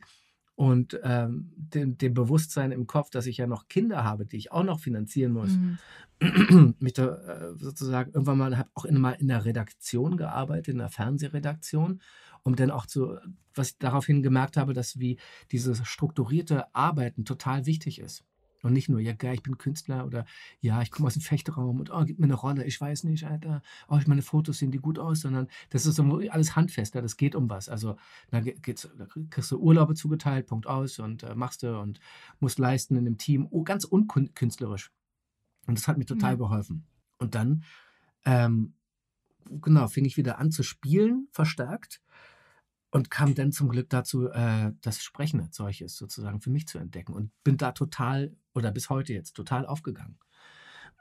und 0.54 0.98
ähm, 1.02 1.52
dem, 1.56 1.98
dem, 1.98 2.14
Bewusstsein 2.14 2.70
im 2.70 2.86
Kopf, 2.86 3.10
dass 3.10 3.26
ich 3.26 3.38
ja 3.38 3.46
noch 3.46 3.68
Kinder 3.68 4.04
habe, 4.04 4.26
die 4.26 4.36
ich 4.36 4.52
auch 4.52 4.62
noch 4.62 4.78
finanzieren 4.78 5.32
muss, 5.32 5.50
mhm. 5.50 6.74
mich 6.78 6.92
da 6.92 7.14
äh, 7.14 7.54
sozusagen 7.56 8.12
irgendwann 8.12 8.38
mal, 8.38 8.58
habe 8.58 8.70
auch 8.74 8.84
in, 8.84 9.00
mal 9.00 9.12
in 9.12 9.28
der 9.28 9.44
Redaktion 9.44 10.16
gearbeitet, 10.16 10.68
in 10.68 10.78
der 10.78 10.90
Fernsehredaktion, 10.90 12.00
um 12.42 12.56
dann 12.56 12.70
auch 12.70 12.86
zu, 12.86 13.16
was 13.54 13.70
ich 13.70 13.78
daraufhin 13.78 14.22
gemerkt 14.22 14.56
habe, 14.56 14.72
dass 14.72 14.98
wie 14.98 15.18
dieses 15.50 15.86
strukturierte 15.86 16.74
Arbeiten 16.74 17.24
total 17.24 17.66
wichtig 17.66 17.98
ist. 17.98 18.24
Und 18.62 18.74
nicht 18.74 18.88
nur, 18.88 19.00
ja, 19.00 19.14
geil, 19.14 19.34
ich 19.34 19.42
bin 19.42 19.56
Künstler 19.56 20.06
oder 20.06 20.26
ja, 20.60 20.82
ich 20.82 20.90
komme 20.90 21.06
aus 21.06 21.14
dem 21.14 21.22
Fechtraum 21.22 21.80
und 21.80 21.90
oh, 21.90 22.04
gib 22.04 22.18
mir 22.18 22.26
eine 22.26 22.34
Rolle, 22.34 22.64
ich 22.64 22.80
weiß 22.80 23.04
nicht, 23.04 23.24
Alter, 23.24 23.62
oh, 23.88 23.98
meine 24.06 24.22
Fotos 24.22 24.58
sehen 24.58 24.70
die 24.70 24.78
gut 24.78 24.98
aus, 24.98 25.20
sondern 25.20 25.48
das 25.70 25.86
ist 25.86 25.98
alles 25.98 26.56
handfester, 26.56 27.00
das 27.00 27.16
geht 27.16 27.34
um 27.34 27.48
was. 27.48 27.68
Also 27.68 27.96
da, 28.30 28.40
geht's, 28.40 28.88
da 28.98 29.06
kriegst 29.06 29.50
du 29.50 29.58
Urlaube 29.58 29.94
zugeteilt, 29.94 30.46
Punkt 30.46 30.66
aus 30.66 30.98
und 30.98 31.22
äh, 31.22 31.34
machst 31.34 31.62
du 31.62 31.78
und 31.78 32.00
musst 32.38 32.58
leisten 32.58 32.96
in 32.96 33.04
dem 33.04 33.16
Team, 33.16 33.46
oh, 33.50 33.62
ganz 33.62 33.84
unkünstlerisch. 33.84 34.90
Und 35.66 35.78
das 35.78 35.88
hat 35.88 35.98
mir 35.98 36.06
total 36.06 36.34
mhm. 36.34 36.38
geholfen. 36.38 36.86
Und 37.18 37.34
dann, 37.34 37.64
ähm, 38.24 38.74
genau, 39.48 39.88
fing 39.88 40.04
ich 40.04 40.16
wieder 40.16 40.38
an 40.38 40.50
zu 40.50 40.62
spielen, 40.62 41.28
verstärkt 41.32 42.02
und 42.90 43.10
kam 43.10 43.34
dann 43.34 43.52
zum 43.52 43.68
Glück 43.68 43.88
dazu, 43.88 44.28
äh, 44.28 44.72
das 44.80 45.02
Sprechen 45.02 45.40
als 45.40 45.56
solches 45.56 45.96
sozusagen 45.96 46.40
für 46.40 46.50
mich 46.50 46.66
zu 46.66 46.78
entdecken 46.78 47.12
und 47.12 47.30
bin 47.44 47.56
da 47.56 47.72
total 47.72 48.34
oder 48.54 48.72
bis 48.72 48.90
heute 48.90 49.12
jetzt 49.12 49.32
total 49.32 49.66
aufgegangen. 49.66 50.18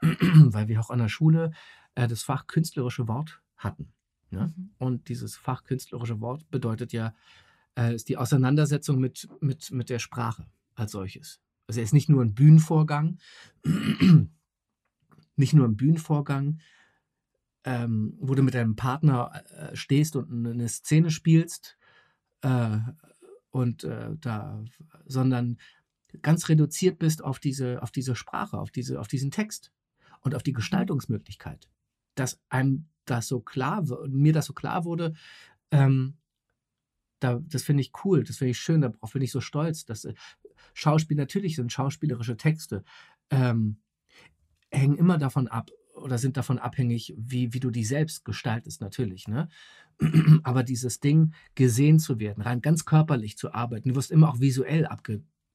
weil 0.00 0.68
wir 0.68 0.80
auch 0.80 0.90
an 0.90 0.98
der 0.98 1.08
Schule 1.08 1.52
äh, 1.94 2.08
das 2.08 2.22
Fach 2.22 2.46
künstlerische 2.46 3.08
Wort 3.08 3.42
hatten. 3.56 3.92
Ne? 4.30 4.52
Mhm. 4.56 4.70
Und 4.78 5.08
dieses 5.08 5.36
Fach 5.36 5.64
künstlerische 5.64 6.20
Wort 6.20 6.50
bedeutet 6.50 6.92
ja, 6.92 7.14
äh, 7.76 7.94
ist 7.94 8.08
die 8.08 8.16
Auseinandersetzung 8.16 8.98
mit, 8.98 9.28
mit, 9.40 9.70
mit 9.70 9.90
der 9.90 9.98
Sprache 9.98 10.46
als 10.74 10.92
solches. 10.92 11.40
Also 11.66 11.80
er 11.80 11.84
ist 11.84 11.92
nicht 11.92 12.08
nur 12.08 12.22
ein 12.22 12.34
Bühnenvorgang, 12.34 13.18
nicht 15.36 15.52
nur 15.52 15.68
ein 15.68 15.76
Bühnenvorgang, 15.76 16.60
ähm, 17.64 18.16
wo 18.18 18.34
du 18.34 18.42
mit 18.42 18.54
deinem 18.54 18.76
Partner 18.76 19.44
äh, 19.50 19.76
stehst 19.76 20.16
und 20.16 20.46
eine 20.46 20.68
Szene 20.68 21.10
spielst, 21.10 21.76
äh, 22.40 22.78
und 23.50 23.84
äh, 23.84 24.10
da, 24.20 24.62
sondern 25.06 25.58
ganz 26.22 26.48
reduziert 26.48 26.98
bist 26.98 27.22
auf 27.22 27.38
diese, 27.38 27.82
auf 27.82 27.90
diese 27.90 28.14
Sprache, 28.14 28.58
auf, 28.58 28.70
diese, 28.70 29.00
auf 29.00 29.08
diesen 29.08 29.30
Text 29.30 29.72
und 30.20 30.34
auf 30.34 30.42
die 30.42 30.52
Gestaltungsmöglichkeit. 30.52 31.68
Dass 32.14 32.40
einem 32.48 32.88
das 33.04 33.28
so 33.28 33.40
klar, 33.40 33.84
mir 34.08 34.32
das 34.32 34.46
so 34.46 34.52
klar 34.52 34.84
wurde, 34.84 35.14
ähm, 35.70 36.16
da, 37.20 37.40
das 37.42 37.62
finde 37.62 37.82
ich 37.82 37.92
cool, 38.04 38.24
das 38.24 38.38
finde 38.38 38.50
ich 38.52 38.58
schön, 38.58 38.80
darauf 38.80 39.12
bin 39.12 39.22
ich 39.22 39.32
so 39.32 39.40
stolz. 39.40 39.84
Dass, 39.84 40.04
äh, 40.04 40.14
Schauspiel, 40.74 41.16
natürlich 41.16 41.56
sind 41.56 41.72
schauspielerische 41.72 42.36
Texte, 42.36 42.84
ähm, 43.30 43.80
hängen 44.70 44.96
immer 44.96 45.18
davon 45.18 45.48
ab 45.48 45.70
oder 45.94 46.18
sind 46.18 46.36
davon 46.36 46.58
abhängig, 46.58 47.14
wie, 47.16 47.52
wie 47.52 47.60
du 47.60 47.70
die 47.70 47.84
selbst 47.84 48.24
gestaltest, 48.24 48.80
natürlich. 48.80 49.28
Ne? 49.28 49.48
Aber 50.44 50.62
dieses 50.62 51.00
Ding, 51.00 51.34
gesehen 51.54 51.98
zu 51.98 52.18
werden, 52.18 52.42
rein 52.42 52.62
ganz 52.62 52.84
körperlich 52.84 53.36
zu 53.36 53.52
arbeiten, 53.52 53.90
du 53.90 53.96
wirst 53.96 54.10
immer 54.10 54.30
auch 54.30 54.40
visuell 54.40 54.86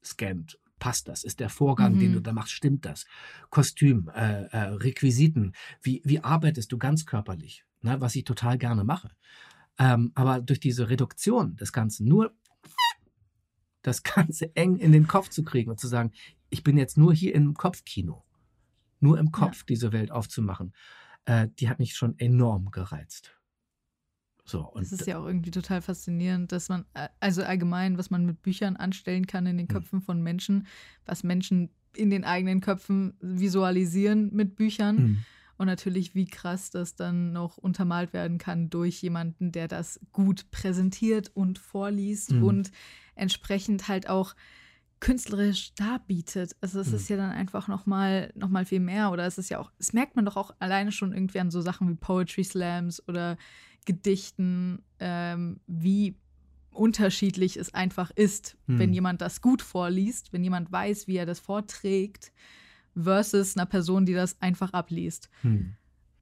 abgescannt. 0.05 0.59
Passt 0.77 1.07
das? 1.07 1.23
Ist 1.23 1.39
der 1.39 1.49
Vorgang, 1.49 1.95
mhm. 1.95 1.99
den 1.99 2.13
du 2.13 2.21
da 2.21 2.33
machst, 2.33 2.51
stimmt 2.51 2.85
das? 2.85 3.05
Kostüm, 3.49 4.09
äh, 4.13 4.43
äh, 4.43 4.57
Requisiten, 4.73 5.53
wie, 5.81 6.01
wie 6.03 6.19
arbeitest 6.19 6.71
du 6.71 6.77
ganz 6.77 7.05
körperlich? 7.05 7.63
Ne? 7.81 8.01
Was 8.01 8.15
ich 8.15 8.25
total 8.25 8.57
gerne 8.57 8.83
mache. 8.83 9.09
Ähm, 9.79 10.11
aber 10.15 10.41
durch 10.41 10.59
diese 10.59 10.89
Reduktion 10.89 11.55
des 11.55 11.71
Ganzen, 11.71 12.07
nur 12.07 12.33
das 13.83 14.03
Ganze 14.03 14.53
eng 14.55 14.77
in 14.77 14.91
den 14.91 15.07
Kopf 15.07 15.29
zu 15.29 15.43
kriegen 15.43 15.71
und 15.71 15.79
zu 15.79 15.87
sagen, 15.87 16.11
ich 16.49 16.63
bin 16.63 16.77
jetzt 16.77 16.97
nur 16.97 17.13
hier 17.13 17.33
im 17.33 17.53
Kopfkino, 17.53 18.25
nur 18.99 19.17
im 19.17 19.31
Kopf 19.31 19.59
ja. 19.59 19.65
diese 19.69 19.93
Welt 19.93 20.11
aufzumachen, 20.11 20.73
äh, 21.25 21.47
die 21.59 21.69
hat 21.69 21.79
mich 21.79 21.95
schon 21.95 22.19
enorm 22.19 22.69
gereizt. 22.71 23.37
So, 24.45 24.61
und 24.61 24.83
das 24.83 24.91
ist 24.91 25.07
ja 25.07 25.17
auch 25.17 25.25
irgendwie 25.25 25.51
total 25.51 25.81
faszinierend, 25.81 26.51
dass 26.51 26.69
man, 26.69 26.85
äh, 26.93 27.09
also 27.19 27.43
allgemein, 27.43 27.97
was 27.97 28.11
man 28.11 28.25
mit 28.25 28.43
Büchern 28.43 28.75
anstellen 28.75 29.25
kann 29.25 29.47
in 29.47 29.57
den 29.57 29.67
hm. 29.67 29.73
Köpfen 29.73 30.01
von 30.01 30.21
Menschen, 30.21 30.67
was 31.05 31.23
Menschen 31.23 31.71
in 31.95 32.09
den 32.09 32.23
eigenen 32.23 32.61
Köpfen 32.61 33.15
visualisieren 33.21 34.29
mit 34.33 34.55
Büchern. 34.55 34.95
Mhm. 34.95 35.17
Und 35.57 35.67
natürlich, 35.67 36.15
wie 36.15 36.25
krass 36.25 36.69
das 36.69 36.95
dann 36.95 37.31
noch 37.31 37.57
untermalt 37.57 38.11
werden 38.11 38.37
kann 38.37 38.69
durch 38.69 39.01
jemanden, 39.01 39.53
der 39.53 39.69
das 39.69 40.01
gut 40.11 40.51
präsentiert 40.51 41.31
und 41.33 41.59
vorliest 41.59 42.33
mhm. 42.33 42.43
und 42.43 42.71
entsprechend 43.15 43.87
halt 43.87 44.09
auch 44.09 44.35
künstlerisch 44.99 45.73
darbietet. 45.75 46.55
Also 46.59 46.79
es 46.79 46.89
mhm. 46.89 46.95
ist 46.95 47.09
ja 47.09 47.17
dann 47.17 47.31
einfach 47.31 47.67
nochmal 47.67 48.33
noch 48.35 48.49
mal 48.49 48.65
viel 48.65 48.81
mehr. 48.81 49.11
Oder 49.11 49.25
es 49.25 49.37
ist 49.37 49.49
ja 49.49 49.59
auch, 49.59 49.71
es 49.79 49.93
merkt 49.93 50.15
man 50.17 50.25
doch 50.25 50.35
auch 50.35 50.51
alleine 50.59 50.91
schon 50.91 51.13
irgendwie 51.13 51.39
an 51.39 51.51
so 51.51 51.61
Sachen 51.61 51.89
wie 51.89 51.95
Poetry 51.95 52.43
Slams 52.43 53.07
oder 53.07 53.37
Gedichten, 53.85 54.83
ähm, 54.99 55.59
wie 55.67 56.15
unterschiedlich 56.71 57.57
es 57.57 57.73
einfach 57.73 58.11
ist, 58.11 58.57
mhm. 58.67 58.79
wenn 58.79 58.93
jemand 58.93 59.21
das 59.21 59.41
gut 59.41 59.61
vorliest, 59.61 60.33
wenn 60.33 60.43
jemand 60.43 60.71
weiß, 60.71 61.07
wie 61.07 61.17
er 61.17 61.25
das 61.25 61.39
vorträgt, 61.39 62.31
versus 62.95 63.55
einer 63.55 63.65
Person, 63.65 64.05
die 64.05 64.13
das 64.13 64.41
einfach 64.41 64.73
abliest. 64.73 65.29
Mhm. 65.43 65.75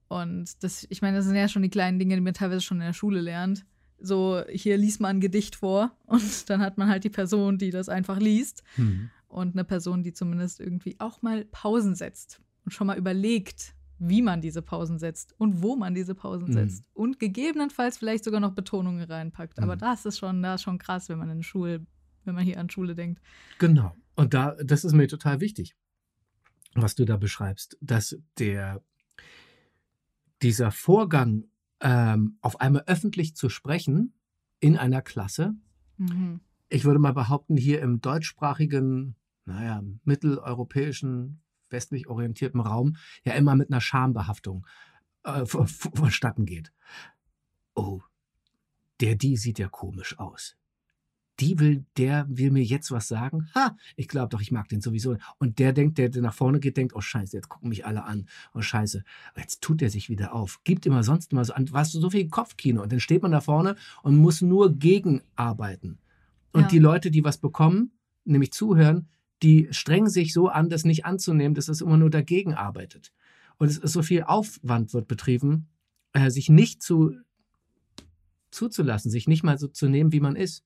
Und 0.08 0.63
das, 0.63 0.86
ich 0.89 1.02
meine, 1.02 1.17
das 1.17 1.26
sind 1.26 1.36
ja 1.36 1.47
schon 1.47 1.63
die 1.63 1.69
kleinen 1.69 1.97
Dinge, 1.97 2.15
die 2.15 2.21
man 2.21 2.34
teilweise 2.36 2.62
schon 2.62 2.78
in 2.78 2.86
der 2.86 2.93
Schule 2.93 3.21
lernt 3.21 3.65
so, 4.04 4.43
hier 4.49 4.78
liest 4.78 4.99
man 4.99 5.17
ein 5.17 5.21
Gedicht 5.21 5.56
vor 5.56 5.97
und 6.06 6.49
dann 6.49 6.62
hat 6.62 6.78
man 6.78 6.89
halt 6.89 7.04
die 7.04 7.10
Person, 7.10 7.58
die 7.58 7.71
das 7.71 7.89
einfach 7.89 8.19
liest 8.19 8.63
mhm. 8.78 9.10
und 9.28 9.56
eine 9.56 9.63
Person, 9.63 10.04
die 10.04 10.13
zumindest 10.13 10.60
irgendwie 10.60 10.95
auch 10.99 11.21
mal 11.21 11.45
Pausen 11.45 11.95
setzt 11.95 12.41
und 12.65 12.71
schon 12.71 12.88
mal 12.88 12.97
überlegt, 12.97 13.73
wie 14.10 14.22
man 14.22 14.42
diese 14.42 14.62
Pausen 14.62 15.00
setzt 15.00 15.34
und 15.39 15.62
wo 15.62 15.76
man 15.76 15.94
diese 15.94 16.13
Pausen 16.13 16.50
mhm. 16.50 16.54
setzt 16.54 16.86
und 16.94 17.20
gegebenenfalls 17.20 17.98
vielleicht 17.98 18.24
sogar 18.24 18.39
noch 18.39 18.54
Betonungen 18.54 19.04
reinpackt. 19.04 19.58
Mhm. 19.58 19.63
Aber 19.63 19.76
das 19.76 20.06
ist 20.06 20.20
schon, 20.20 20.44
das 20.44 20.56
ist 20.56 20.63
schon 20.63 20.78
krass, 20.78 21.10
wenn 21.10 21.20
man 21.20 21.30
in 21.30 21.44
Schule, 21.44 21.86
wenn 22.26 22.36
man 22.36 22.44
hier 22.44 22.60
an 22.60 22.70
Schule 22.70 22.96
denkt. 22.96 23.22
Genau. 23.60 23.96
Und 24.16 24.34
da, 24.34 24.56
das 24.63 24.84
ist 24.84 24.94
mir 24.94 25.08
total 25.08 25.39
wichtig, 25.39 25.76
was 26.76 26.96
du 26.96 27.06
da 27.06 27.18
beschreibst, 27.18 27.78
dass 27.82 28.18
der 28.38 28.84
dieser 30.42 30.72
Vorgang 30.72 31.46
ähm, 31.80 32.38
auf 32.42 32.60
einmal 32.60 32.84
öffentlich 32.88 33.36
zu 33.36 33.50
sprechen 33.50 34.13
in 34.60 34.78
einer 34.78 35.02
Klasse. 35.02 35.54
Mhm. 35.98 36.42
Ich 36.70 36.84
würde 36.86 37.00
mal 37.00 37.13
behaupten, 37.13 37.56
hier 37.56 37.82
im 37.82 38.02
deutschsprachigen, 38.02 39.16
naja, 39.46 39.82
mitteleuropäischen, 40.04 41.43
westlich 41.74 42.08
orientierten 42.08 42.62
Raum 42.62 42.96
ja 43.26 43.34
immer 43.34 43.56
mit 43.56 43.70
einer 43.70 43.82
Schambehaftung 43.82 44.66
äh, 45.26 45.46
vonstatten 45.46 46.46
geht. 46.46 46.72
Oh, 47.76 48.02
der, 49.02 49.16
die 49.16 49.36
sieht 49.36 49.60
ja 49.60 49.68
komisch 49.68 50.18
aus 50.18 50.56
die 51.40 51.60
will, 51.60 51.86
der 51.98 52.26
will 52.30 52.52
mir 52.52 52.64
jetzt 52.64 52.92
was 52.92 53.08
sagen. 53.08 53.50
Ha, 53.56 53.76
ich 53.96 54.08
glaube 54.08 54.30
doch, 54.30 54.42
ich 54.42 54.52
mag 54.52 54.70
den 54.70 54.82
sowieso. 54.82 55.18
Und 55.40 55.60
der 55.60 55.74
denkt, 55.74 55.98
der, 55.98 56.10
der 56.10 56.22
nach 56.22 56.34
vorne 56.34 56.60
geht, 56.60 56.78
denkt, 56.78 56.96
oh 56.96 57.02
Scheiße, 57.02 57.36
jetzt 57.36 57.50
gucken 57.50 57.70
mich 57.70 57.86
alle 57.86 58.04
an. 58.04 58.28
Oh 58.54 58.62
Scheiße, 58.62 59.04
jetzt 59.36 59.62
tut 59.62 59.82
er 59.82 59.90
sich 59.90 60.10
wieder 60.10 60.34
auf. 60.34 60.60
Gibt 60.64 60.86
immer 60.86 61.04
sonst 61.04 61.32
immer 61.32 61.44
so 61.44 61.54
an, 61.54 61.72
was 61.72 61.92
so 61.92 62.10
viel 62.10 62.30
Kopfkino. 62.30 62.84
Und 62.84 62.92
dann 62.92 63.00
steht 63.00 63.24
man 63.24 63.32
da 63.32 63.42
vorne 63.42 63.76
und 64.04 64.16
muss 64.16 64.42
nur 64.42 64.74
gegenarbeiten. 64.78 65.98
Und 66.52 66.64
ja. 66.64 66.68
die 66.68 66.80
Leute, 66.80 67.10
die 67.10 67.24
was 67.24 67.40
bekommen, 67.40 67.92
nämlich 68.26 68.54
zuhören, 68.54 69.10
die 69.44 69.68
strengen 69.72 70.10
sich 70.10 70.34
so 70.34 70.48
an, 70.48 70.70
das 70.70 70.86
nicht 70.86 71.06
anzunehmen, 71.06 71.54
dass 71.54 71.68
es 71.68 71.82
immer 71.82 71.98
nur 71.98 72.10
dagegen 72.10 72.54
arbeitet. 72.54 73.12
Und 73.58 73.68
es 73.68 73.78
ist 73.78 73.94
so 73.94 74.02
viel 74.02 74.24
Aufwand 74.24 74.94
wird 74.94 75.08
betrieben, 75.08 75.68
äh, 76.14 76.30
sich 76.30 76.50
nicht 76.50 76.82
zu 76.82 77.14
zuzulassen, 78.52 79.12
sich 79.12 79.28
nicht 79.28 79.44
mal 79.44 79.58
so 79.58 79.68
zu 79.68 79.90
nehmen, 79.90 80.12
wie 80.12 80.20
man 80.20 80.36
ist. 80.36 80.64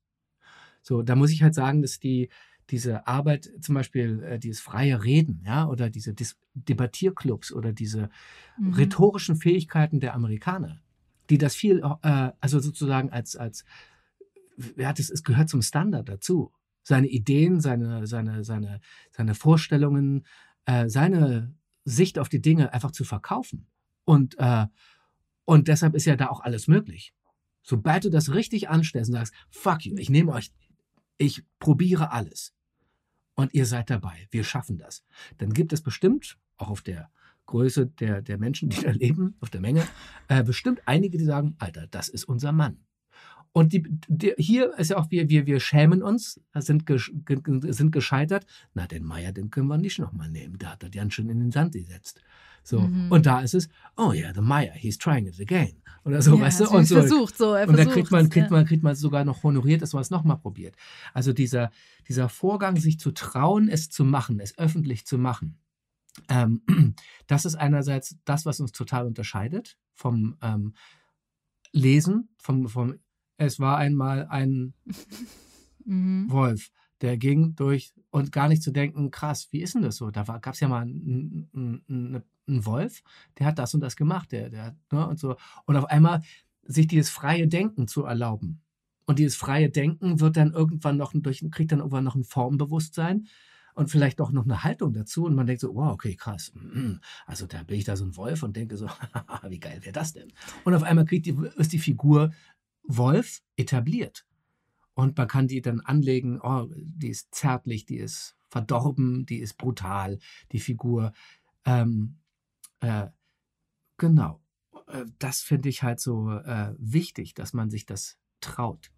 So, 0.81 1.01
da 1.01 1.15
muss 1.15 1.31
ich 1.31 1.41
halt 1.41 1.55
sagen, 1.55 1.81
dass 1.81 1.99
die, 1.99 2.29
diese 2.69 3.07
Arbeit, 3.07 3.49
zum 3.61 3.75
Beispiel 3.75 4.23
äh, 4.23 4.39
dieses 4.39 4.59
freie 4.59 5.03
Reden, 5.03 5.41
ja, 5.45 5.67
oder 5.67 5.89
diese 5.89 6.13
Dis 6.13 6.37
Debattierclubs 6.53 7.51
oder 7.51 7.71
diese 7.71 8.09
mhm. 8.57 8.73
rhetorischen 8.73 9.35
Fähigkeiten 9.35 9.99
der 9.99 10.13
Amerikaner, 10.13 10.81
die 11.29 11.37
das 11.37 11.55
viel, 11.55 11.81
äh, 12.03 12.31
also 12.39 12.59
sozusagen 12.59 13.09
als, 13.09 13.35
als, 13.35 13.63
ja, 14.75 14.91
das 14.91 15.09
ist, 15.09 15.23
gehört 15.23 15.49
zum 15.49 15.61
Standard 15.61 16.09
dazu. 16.09 16.51
Seine 16.87 17.07
Ideen, 17.07 17.59
seine, 17.59 18.07
seine, 18.07 18.43
seine, 18.43 18.79
seine 19.11 19.35
Vorstellungen, 19.35 20.25
äh, 20.65 20.87
seine 20.87 21.53
Sicht 21.83 22.17
auf 22.17 22.29
die 22.29 22.41
Dinge 22.41 22.73
einfach 22.73 22.91
zu 22.91 23.03
verkaufen. 23.03 23.67
Und, 24.05 24.35
äh, 24.39 24.67
und 25.43 25.67
deshalb 25.67 25.95
ist 25.95 26.05
ja 26.05 26.15
da 26.15 26.29
auch 26.29 26.41
alles 26.41 26.67
möglich. 26.67 27.13
Sobald 27.61 28.05
du 28.05 28.09
das 28.09 28.33
richtig 28.33 28.69
anstellst 28.69 29.09
und 29.09 29.15
sagst, 29.15 29.33
fuck 29.49 29.85
you, 29.85 29.97
ich 29.97 30.09
nehme 30.09 30.31
euch 30.31 30.51
ich 31.17 31.43
probiere 31.59 32.11
alles. 32.11 32.53
Und 33.35 33.53
ihr 33.53 33.65
seid 33.65 33.89
dabei. 33.89 34.27
Wir 34.31 34.43
schaffen 34.43 34.77
das. 34.77 35.03
Dann 35.37 35.53
gibt 35.53 35.73
es 35.73 35.81
bestimmt, 35.81 36.37
auch 36.57 36.69
auf 36.69 36.81
der 36.81 37.11
Größe 37.45 37.87
der, 37.87 38.21
der 38.21 38.37
Menschen, 38.37 38.69
die 38.69 38.81
da 38.81 38.91
leben, 38.91 39.35
auf 39.39 39.49
der 39.49 39.61
Menge, 39.61 39.87
äh, 40.27 40.43
bestimmt 40.43 40.81
einige, 40.85 41.17
die 41.17 41.25
sagen, 41.25 41.55
Alter, 41.59 41.87
das 41.87 42.09
ist 42.09 42.25
unser 42.25 42.51
Mann. 42.51 42.86
Und 43.57 43.73
die, 43.73 43.83
die, 44.07 44.35
hier 44.37 44.77
ist 44.77 44.91
ja 44.91 44.97
auch, 44.97 45.09
wir, 45.09 45.29
wir, 45.29 45.47
wir 45.47 45.59
schämen 45.59 46.03
uns, 46.03 46.39
sind, 46.53 46.85
gesch, 46.85 47.11
sind 47.69 47.91
gescheitert. 47.91 48.45
Na, 48.75 48.85
den 48.85 49.03
Meier, 49.03 49.31
den 49.31 49.49
können 49.49 49.67
wir 49.67 49.79
nicht 49.79 49.97
nochmal 49.97 50.29
nehmen. 50.29 50.59
Der 50.59 50.73
hat 50.73 50.83
das 50.83 50.91
ganz 50.91 51.15
schön 51.15 51.27
in 51.27 51.39
den 51.39 51.49
Sand 51.49 51.73
gesetzt. 51.73 52.21
So. 52.61 52.81
Mhm. 52.81 53.11
Und 53.11 53.25
da 53.25 53.39
ist 53.39 53.55
es, 53.55 53.67
oh 53.95 54.11
ja, 54.11 54.25
yeah, 54.25 54.33
the 54.35 54.41
Meier, 54.41 54.73
he's 54.73 54.99
trying 54.99 55.25
it 55.25 55.41
again. 55.41 55.81
Oder 56.05 56.21
so, 56.21 56.35
ja, 56.35 56.41
weißt 56.41 56.59
du? 56.59 56.69
Und 56.69 56.85
so. 56.85 56.97
Versucht, 56.97 57.35
so 57.35 57.53
er 57.55 57.67
und 57.67 57.79
dann 57.79 57.89
kriegt 57.89 58.11
man, 58.11 58.29
kriegt, 58.29 58.51
ja. 58.51 58.55
man, 58.55 58.65
kriegt 58.67 58.83
man 58.83 58.95
sogar 58.95 59.25
noch 59.25 59.41
honoriert, 59.41 59.81
dass 59.81 59.93
man 59.93 60.03
es 60.03 60.11
nochmal 60.11 60.37
probiert. 60.37 60.75
Also 61.15 61.33
dieser, 61.33 61.71
dieser 62.07 62.29
Vorgang, 62.29 62.77
sich 62.77 62.99
zu 62.99 63.09
trauen, 63.09 63.69
es 63.69 63.89
zu 63.89 64.05
machen, 64.05 64.39
es 64.39 64.55
öffentlich 64.59 65.07
zu 65.07 65.17
machen. 65.17 65.57
Ähm, 66.29 66.61
das 67.25 67.45
ist 67.45 67.55
einerseits 67.55 68.17
das, 68.23 68.45
was 68.45 68.59
uns 68.59 68.71
total 68.71 69.07
unterscheidet 69.07 69.79
vom 69.95 70.37
ähm, 70.43 70.75
Lesen, 71.71 72.29
vom, 72.37 72.69
vom 72.69 72.99
Es 73.37 73.59
war 73.59 73.77
einmal 73.77 74.27
ein 74.27 74.73
mhm. 75.85 76.29
Wolf 76.29 76.71
der 77.01 77.17
ging 77.17 77.55
durch 77.55 77.93
und 78.09 78.31
gar 78.31 78.47
nicht 78.47 78.63
zu 78.63 78.71
denken, 78.71 79.11
krass, 79.11 79.47
wie 79.51 79.61
ist 79.61 79.75
denn 79.75 79.83
das 79.83 79.97
so? 79.97 80.09
Da 80.11 80.23
gab 80.23 80.53
es 80.53 80.59
ja 80.59 80.67
mal 80.67 80.81
einen, 80.81 81.49
einen, 81.53 82.23
einen, 82.47 82.65
Wolf, 82.65 83.03
der 83.37 83.47
hat 83.47 83.59
das 83.59 83.73
und 83.73 83.81
das 83.81 83.95
gemacht, 83.95 84.31
der, 84.31 84.49
der, 84.49 84.75
ne, 84.91 85.05
und 85.07 85.19
so. 85.19 85.35
Und 85.65 85.75
auf 85.75 85.85
einmal 85.85 86.21
sich 86.63 86.87
dieses 86.87 87.09
freie 87.09 87.47
Denken 87.47 87.87
zu 87.87 88.05
erlauben. 88.05 88.61
Und 89.05 89.19
dieses 89.19 89.35
freie 89.35 89.69
Denken 89.69 90.19
wird 90.21 90.37
dann 90.37 90.53
irgendwann 90.53 90.97
noch 90.97 91.11
durch, 91.13 91.45
kriegt 91.51 91.71
dann 91.71 91.79
irgendwann 91.79 92.03
noch 92.03 92.15
ein 92.15 92.23
Formbewusstsein. 92.23 93.27
und 93.75 93.91
vielleicht 93.91 94.21
auch 94.21 94.31
noch 94.31 94.45
eine 94.45 94.63
Haltung 94.63 94.93
dazu 94.93 95.25
und 95.25 95.35
man 95.35 95.45
denkt 95.45 95.61
so, 95.61 95.75
wow, 95.75 95.91
okay, 95.91 96.15
krass. 96.15 96.51
Mhm. 96.55 96.99
Also 97.25 97.45
da 97.45 97.61
bin 97.63 97.77
ich 97.77 97.83
da 97.83 97.95
so 97.95 98.05
ein 98.05 98.15
Wolf 98.15 98.43
und 98.43 98.55
denke 98.55 98.75
so, 98.75 98.87
wie 99.49 99.59
geil 99.59 99.79
wäre 99.83 99.93
das 99.93 100.13
denn? 100.13 100.33
Und 100.63 100.73
auf 100.73 100.83
einmal 100.83 101.05
kriegt 101.05 101.25
die, 101.25 101.37
ist 101.57 101.73
die 101.73 101.79
Figur 101.79 102.31
Wolf 102.87 103.41
etabliert. 103.55 104.25
Und 104.93 105.15
man 105.15 105.27
kann 105.27 105.47
die 105.47 105.61
dann 105.61 105.81
anlegen, 105.81 106.39
oh, 106.41 106.67
die 106.75 107.09
ist 107.09 107.33
zärtlich, 107.35 107.85
die 107.85 107.97
ist 107.97 108.35
verdorben, 108.49 109.25
die 109.25 109.39
ist 109.39 109.57
brutal, 109.57 110.17
die 110.51 110.59
Figur. 110.59 111.13
Ähm, 111.65 112.17
äh, 112.79 113.07
genau. 113.97 114.41
Äh, 114.87 115.05
das 115.19 115.41
finde 115.41 115.69
ich 115.69 115.83
halt 115.83 115.99
so 115.99 116.31
äh, 116.31 116.73
wichtig, 116.79 117.35
dass 117.35 117.53
man 117.53 117.69
sich 117.69 117.85
das 117.85 118.17
traut. 118.41 118.91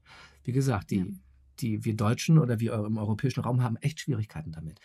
Wie 0.44 0.52
gesagt, 0.52 0.92
die, 0.92 0.98
ja. 0.98 1.06
die 1.60 1.84
wir 1.84 1.96
Deutschen 1.96 2.38
oder 2.38 2.60
wir 2.60 2.74
im 2.74 2.98
europäischen 2.98 3.42
Raum 3.42 3.62
haben 3.62 3.76
echt 3.78 4.00
Schwierigkeiten 4.00 4.52
damit. 4.52 4.80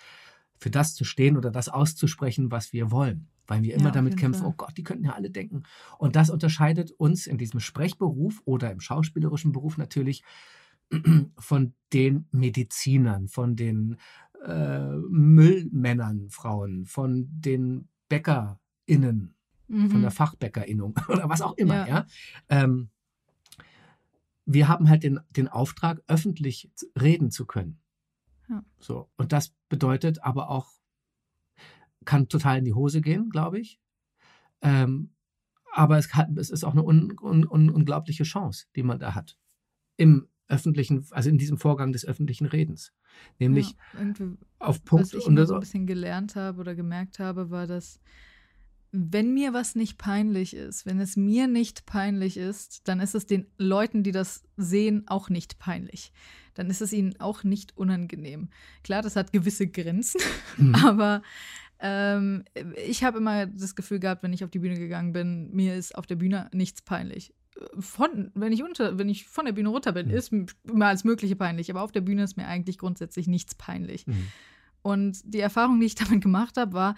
Für 0.65 0.71
das 0.71 0.95
zu 0.95 1.05
stehen 1.05 1.37
oder 1.37 1.51
das 1.51 1.69
auszusprechen, 1.69 2.51
was 2.51 2.73
wir 2.73 2.91
wollen. 2.91 3.29
Weil 3.47 3.63
wir 3.63 3.75
immer 3.75 3.89
ja, 3.89 3.91
damit 3.91 4.17
kämpfen, 4.17 4.45
Fall. 4.45 4.51
oh 4.53 4.55
Gott, 4.57 4.79
die 4.79 4.83
könnten 4.83 5.05
ja 5.05 5.13
alle 5.13 5.29
denken. 5.29 5.65
Und 5.99 6.17
das 6.17 6.31
unterscheidet 6.31 6.91
uns 6.91 7.27
in 7.27 7.37
diesem 7.37 7.61
Sprechberuf 7.61 8.41
oder 8.47 8.73
im 8.73 8.81
schauspielerischen 8.81 9.53
Beruf 9.53 9.77
natürlich 9.77 10.25
von 11.39 11.75
den 11.93 12.29
Medizinern, 12.33 13.29
von 13.29 13.57
den 13.57 13.99
äh, 14.43 14.97
Müllmännern, 15.11 16.31
Frauen, 16.31 16.87
von 16.87 17.29
den 17.31 17.91
BäckerInnen, 18.09 19.35
mhm. 19.69 19.91
von 19.91 20.01
der 20.01 20.11
mhm. 20.13 20.15
Fachbäckerinnung 20.15 20.95
oder 21.09 21.29
was 21.29 21.43
auch 21.43 21.59
immer, 21.59 21.87
ja. 21.87 21.89
ja? 21.89 22.07
Ähm, 22.49 22.89
wir 24.47 24.69
haben 24.69 24.89
halt 24.89 25.03
den, 25.03 25.21
den 25.29 25.49
Auftrag, 25.49 26.03
öffentlich 26.07 26.71
reden 26.99 27.31
zu 27.31 27.45
können. 27.45 27.81
Ja. 28.49 28.65
So. 28.79 29.11
Und 29.17 29.33
das 29.33 29.55
bedeutet 29.69 30.23
aber 30.23 30.51
auch, 30.51 30.71
kann 32.05 32.29
total 32.29 32.59
in 32.59 32.65
die 32.65 32.75
Hose 32.75 33.01
gehen, 33.01 33.31
glaube 33.31 33.59
ich. 33.59 33.81
Ähm, 34.61 35.15
aber 35.73 35.99
es, 35.99 36.15
hat, 36.15 36.29
es, 36.37 36.51
ist 36.51 36.65
auch 36.65 36.73
eine 36.73 36.85
un, 36.85 37.17
un, 37.21 37.47
un, 37.47 37.71
unglaubliche 37.71 38.25
Chance, 38.25 38.67
die 38.77 38.83
man 38.83 38.99
da 38.99 39.15
hat. 39.15 39.39
Im 39.97 40.29
öffentlichen, 40.47 41.07
also 41.11 41.31
in 41.31 41.39
diesem 41.39 41.59
Vorgang 41.59 41.93
des 41.93 42.05
öffentlichen 42.05 42.47
Redens. 42.47 42.93
Nämlich 43.39 43.75
ja, 43.95 44.15
auf 44.59 44.85
Punkt. 44.85 45.07
Was 45.07 45.15
ich 45.15 45.27
und 45.27 45.37
so 45.47 45.55
ein 45.55 45.61
bisschen 45.61 45.87
gelernt 45.87 46.37
habe 46.37 46.61
oder 46.61 46.75
gemerkt 46.75 47.19
habe, 47.19 47.51
war, 47.51 47.67
dass 47.67 48.01
wenn 48.97 49.35
mir 49.35 49.53
was 49.53 49.75
nicht 49.75 49.99
peinlich 49.99 50.55
ist, 50.55 50.87
wenn 50.87 51.01
es 51.01 51.17
mir 51.17 51.49
nicht 51.49 51.85
peinlich 51.85 52.37
ist, 52.37 52.87
dann 52.87 53.01
ist 53.01 53.17
es 53.17 53.27
den 53.27 53.49
Leuten, 53.59 54.05
die 54.05 54.13
das 54.13 54.45
sehen, 54.57 55.03
auch 55.09 55.29
nicht 55.29 55.59
peinlich. 55.59 56.13
Dann 56.55 56.71
ist 56.71 56.81
es 56.81 56.93
ihnen 56.93 57.19
auch 57.19 57.43
nicht 57.43 57.77
unangenehm. 57.77 58.51
Klar, 58.85 59.03
das 59.03 59.17
hat 59.17 59.33
gewisse 59.33 59.67
Grenzen, 59.67 60.21
mhm. 60.59 60.75
aber 60.85 61.23
ähm, 61.81 62.45
ich 62.87 63.03
habe 63.03 63.19
immer 63.19 63.47
das 63.47 63.75
Gefühl 63.75 63.99
gehabt, 63.99 64.23
wenn 64.23 64.33
ich 64.33 64.45
auf 64.45 64.51
die 64.51 64.61
Bühne 64.61 64.79
gegangen 64.79 65.13
bin, 65.13 65.51
mir 65.53 65.75
ist 65.75 65.97
auf 65.97 66.07
der 66.07 66.17
Bühne 66.17 66.49
nichts 66.53 66.81
peinlich. 66.81 67.35
Von, 67.77 68.31
wenn 68.35 68.53
ich 68.53 68.63
unter, 68.63 68.97
wenn 68.97 69.09
ich 69.09 69.27
von 69.27 69.45
der 69.45 69.53
Bühne 69.53 69.71
runter 69.71 69.91
bin, 69.91 70.07
mhm. 70.07 70.15
ist 70.15 70.33
immer 70.33 70.87
alles 70.87 71.03
Mögliche 71.03 71.35
peinlich, 71.35 71.69
aber 71.69 71.83
auf 71.83 71.91
der 71.91 72.01
Bühne 72.01 72.23
ist 72.23 72.37
mir 72.37 72.47
eigentlich 72.47 72.79
grundsätzlich 72.79 73.27
nichts 73.27 73.57
peinlich. 73.57 74.07
Mhm. 74.07 74.29
Und 74.83 75.21
die 75.25 75.41
Erfahrung, 75.41 75.81
die 75.81 75.87
ich 75.87 75.95
damit 75.97 76.23
gemacht 76.23 76.57
habe, 76.57 76.75
war, 76.75 76.95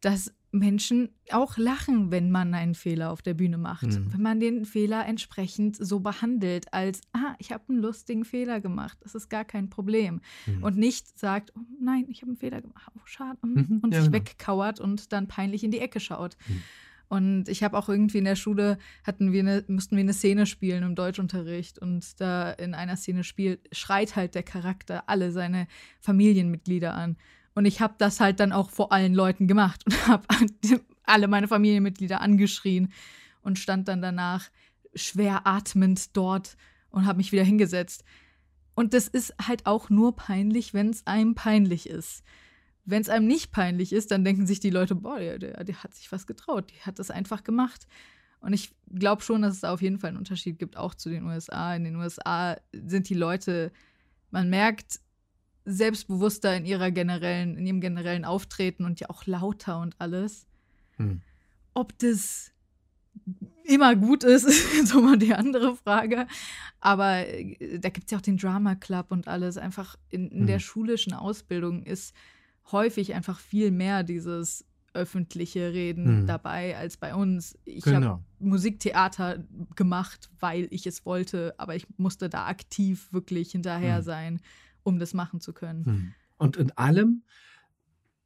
dass 0.00 0.32
Menschen 0.52 1.10
auch 1.30 1.56
lachen, 1.56 2.10
wenn 2.10 2.30
man 2.30 2.54
einen 2.54 2.74
Fehler 2.74 3.12
auf 3.12 3.22
der 3.22 3.34
Bühne 3.34 3.56
macht. 3.56 3.86
Mhm. 3.86 4.12
Wenn 4.12 4.22
man 4.22 4.40
den 4.40 4.64
Fehler 4.64 5.06
entsprechend 5.06 5.76
so 5.76 6.00
behandelt, 6.00 6.72
als, 6.72 7.02
ah, 7.12 7.34
ich 7.38 7.52
habe 7.52 7.64
einen 7.68 7.78
lustigen 7.78 8.24
Fehler 8.24 8.60
gemacht, 8.60 8.98
das 9.00 9.14
ist 9.14 9.28
gar 9.28 9.44
kein 9.44 9.70
Problem. 9.70 10.20
Mhm. 10.46 10.62
Und 10.62 10.76
nicht 10.76 11.18
sagt, 11.18 11.52
oh, 11.56 11.60
nein, 11.80 12.06
ich 12.08 12.22
habe 12.22 12.30
einen 12.30 12.38
Fehler 12.38 12.60
gemacht, 12.60 12.90
oh, 12.96 13.00
schade, 13.04 13.38
mm, 13.42 13.48
mhm. 13.48 13.80
und 13.82 13.94
ja, 13.94 14.00
sich 14.00 14.10
genau. 14.10 14.24
wegkauert 14.24 14.80
und 14.80 15.12
dann 15.12 15.28
peinlich 15.28 15.62
in 15.62 15.70
die 15.70 15.78
Ecke 15.78 16.00
schaut. 16.00 16.36
Mhm. 16.48 16.62
Und 17.10 17.48
ich 17.48 17.64
habe 17.64 17.76
auch 17.76 17.88
irgendwie 17.88 18.18
in 18.18 18.24
der 18.24 18.36
Schule, 18.36 18.78
hatten 19.04 19.32
wir 19.32 19.40
eine, 19.40 19.64
mussten 19.66 19.96
wir 19.96 20.02
eine 20.02 20.12
Szene 20.12 20.46
spielen 20.46 20.84
im 20.84 20.94
Deutschunterricht. 20.94 21.80
Und 21.80 22.20
da 22.20 22.52
in 22.52 22.72
einer 22.72 22.96
Szene 22.96 23.24
spielt, 23.24 23.68
schreit 23.72 24.14
halt 24.14 24.36
der 24.36 24.44
Charakter 24.44 25.08
alle 25.08 25.32
seine 25.32 25.66
Familienmitglieder 25.98 26.94
an. 26.94 27.16
Und 27.54 27.64
ich 27.64 27.80
habe 27.80 27.94
das 27.98 28.20
halt 28.20 28.40
dann 28.40 28.52
auch 28.52 28.70
vor 28.70 28.92
allen 28.92 29.14
Leuten 29.14 29.46
gemacht 29.48 29.84
und 29.86 29.94
habe 30.06 30.26
alle 31.04 31.28
meine 31.28 31.48
Familienmitglieder 31.48 32.20
angeschrien 32.20 32.92
und 33.42 33.58
stand 33.58 33.88
dann 33.88 34.02
danach 34.02 34.48
schwer 34.94 35.46
atmend 35.46 36.16
dort 36.16 36.56
und 36.90 37.06
habe 37.06 37.18
mich 37.18 37.32
wieder 37.32 37.44
hingesetzt. 37.44 38.04
Und 38.74 38.94
das 38.94 39.08
ist 39.08 39.34
halt 39.46 39.66
auch 39.66 39.90
nur 39.90 40.16
peinlich, 40.16 40.74
wenn 40.74 40.90
es 40.90 41.06
einem 41.06 41.34
peinlich 41.34 41.88
ist. 41.88 42.22
Wenn 42.84 43.02
es 43.02 43.08
einem 43.08 43.26
nicht 43.26 43.52
peinlich 43.52 43.92
ist, 43.92 44.10
dann 44.10 44.24
denken 44.24 44.46
sich 44.46 44.60
die 44.60 44.70
Leute, 44.70 44.94
boah, 44.94 45.18
der, 45.18 45.38
der, 45.38 45.64
der 45.64 45.82
hat 45.82 45.94
sich 45.94 46.10
was 46.12 46.26
getraut, 46.26 46.70
die 46.70 46.80
hat 46.80 46.98
das 46.98 47.10
einfach 47.10 47.44
gemacht. 47.44 47.86
Und 48.40 48.54
ich 48.54 48.72
glaube 48.92 49.22
schon, 49.22 49.42
dass 49.42 49.54
es 49.54 49.60
da 49.60 49.72
auf 49.72 49.82
jeden 49.82 49.98
Fall 49.98 50.08
einen 50.08 50.16
Unterschied 50.16 50.58
gibt, 50.58 50.76
auch 50.76 50.94
zu 50.94 51.10
den 51.10 51.24
USA. 51.24 51.74
In 51.74 51.84
den 51.84 51.96
USA 51.96 52.56
sind 52.72 53.08
die 53.08 53.14
Leute, 53.14 53.70
man 54.30 54.48
merkt, 54.48 55.00
selbstbewusster 55.70 56.56
in 56.56 56.64
ihrer 56.64 56.90
generellen, 56.90 57.56
in 57.56 57.66
ihrem 57.66 57.80
generellen 57.80 58.24
Auftreten 58.24 58.84
und 58.84 59.00
ja 59.00 59.08
auch 59.10 59.26
lauter 59.26 59.80
und 59.80 59.94
alles. 59.98 60.46
Hm. 60.96 61.20
Ob 61.74 61.96
das 61.98 62.52
immer 63.64 63.94
gut 63.94 64.24
ist, 64.24 64.44
ist 64.46 64.88
so 64.88 65.00
mal 65.00 65.18
die 65.18 65.34
andere 65.34 65.76
Frage. 65.76 66.26
Aber 66.80 67.26
äh, 67.26 67.78
da 67.78 67.88
gibt 67.88 68.06
es 68.06 68.10
ja 68.10 68.18
auch 68.18 68.22
den 68.22 68.36
Drama 68.36 68.74
Club 68.74 69.06
und 69.10 69.28
alles. 69.28 69.56
Einfach 69.56 69.96
in, 70.10 70.28
in 70.30 70.40
hm. 70.40 70.46
der 70.46 70.58
schulischen 70.58 71.12
Ausbildung 71.12 71.82
ist 71.82 72.14
häufig 72.72 73.14
einfach 73.14 73.38
viel 73.38 73.70
mehr 73.70 74.02
dieses 74.02 74.64
öffentliche 74.92 75.72
Reden 75.72 76.20
hm. 76.20 76.26
dabei 76.26 76.76
als 76.76 76.96
bei 76.96 77.14
uns. 77.14 77.56
Ich 77.64 77.84
genau. 77.84 78.06
habe 78.08 78.24
Musiktheater 78.40 79.44
gemacht, 79.76 80.30
weil 80.40 80.66
ich 80.70 80.84
es 80.86 81.06
wollte, 81.06 81.54
aber 81.58 81.76
ich 81.76 81.86
musste 81.96 82.28
da 82.28 82.46
aktiv 82.46 83.12
wirklich 83.12 83.52
hinterher 83.52 83.98
hm. 83.98 84.02
sein 84.02 84.40
um 84.82 84.98
das 84.98 85.14
machen 85.14 85.40
zu 85.40 85.52
können. 85.52 85.84
Hm. 85.84 86.14
Und 86.36 86.56
in 86.56 86.70
allem 86.72 87.22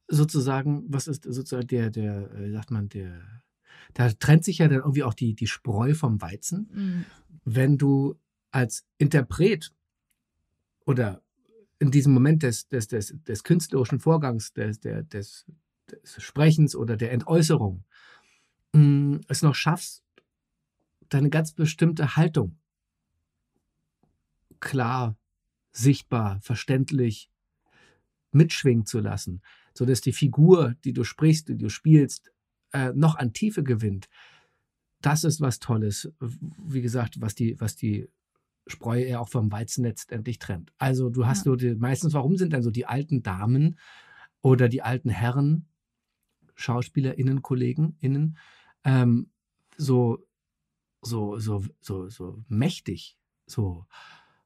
sozusagen, 0.08 0.84
was 0.88 1.08
ist 1.08 1.24
sozusagen 1.24 1.66
der, 1.66 1.90
der, 1.90 2.30
wie 2.34 2.52
sagt 2.52 2.70
man, 2.70 2.88
der, 2.88 3.22
da 3.94 4.10
trennt 4.10 4.44
sich 4.44 4.58
ja 4.58 4.68
dann 4.68 4.78
irgendwie 4.78 5.02
auch 5.02 5.14
die, 5.14 5.34
die 5.34 5.46
Spreu 5.46 5.94
vom 5.94 6.20
Weizen. 6.20 6.70
Mhm. 6.72 7.04
Wenn 7.44 7.78
du 7.78 8.16
als 8.50 8.86
Interpret 8.98 9.72
oder 10.86 11.22
in 11.78 11.90
diesem 11.90 12.12
Moment 12.12 12.42
des, 12.42 12.68
des, 12.68 12.88
des, 12.88 13.14
des 13.24 13.44
künstlerischen 13.44 14.00
Vorgangs, 14.00 14.52
des, 14.52 14.80
des, 14.80 15.08
des, 15.08 15.46
des 15.90 16.22
Sprechens 16.22 16.76
oder 16.76 16.96
der 16.96 17.12
Entäußerung, 17.12 17.84
mh, 18.72 18.80
hm, 18.80 19.20
es 19.28 19.42
noch 19.42 19.54
schaffst, 19.54 20.04
deine 21.08 21.30
ganz 21.30 21.52
bestimmte 21.52 22.16
Haltung 22.16 22.58
klar 24.60 25.16
sichtbar, 25.74 26.40
verständlich 26.40 27.30
mitschwingen 28.32 28.86
zu 28.86 29.00
lassen, 29.00 29.42
sodass 29.74 30.00
die 30.00 30.12
Figur, 30.12 30.74
die 30.84 30.92
du 30.92 31.04
sprichst, 31.04 31.48
die 31.48 31.56
du 31.56 31.68
spielst, 31.68 32.32
äh, 32.72 32.92
noch 32.94 33.16
an 33.16 33.32
Tiefe 33.32 33.62
gewinnt. 33.62 34.08
Das 35.00 35.24
ist 35.24 35.40
was 35.40 35.58
Tolles, 35.58 36.10
wie 36.20 36.80
gesagt, 36.80 37.20
was 37.20 37.34
die, 37.34 37.60
was 37.60 37.76
die 37.76 38.08
Spreu 38.66 39.02
eher 39.02 39.20
auch 39.20 39.28
vom 39.28 39.52
Weizen 39.52 39.84
letztendlich 39.84 40.38
trennt. 40.38 40.72
Also 40.78 41.10
du 41.10 41.26
hast 41.26 41.40
ja. 41.40 41.52
so 41.52 41.56
die, 41.56 41.74
meistens, 41.74 42.14
warum 42.14 42.36
sind 42.36 42.52
dann 42.52 42.62
so 42.62 42.70
die 42.70 42.86
alten 42.86 43.22
Damen 43.22 43.78
oder 44.40 44.68
die 44.68 44.82
alten 44.82 45.10
Herren, 45.10 45.66
SchauspielerInnen, 46.54 47.42
KollegenInnen, 47.42 48.38
ähm, 48.84 49.30
so, 49.76 50.26
so, 51.02 51.38
so, 51.38 51.62
so, 51.80 52.08
so 52.08 52.42
mächtig, 52.48 53.18
so, 53.46 53.86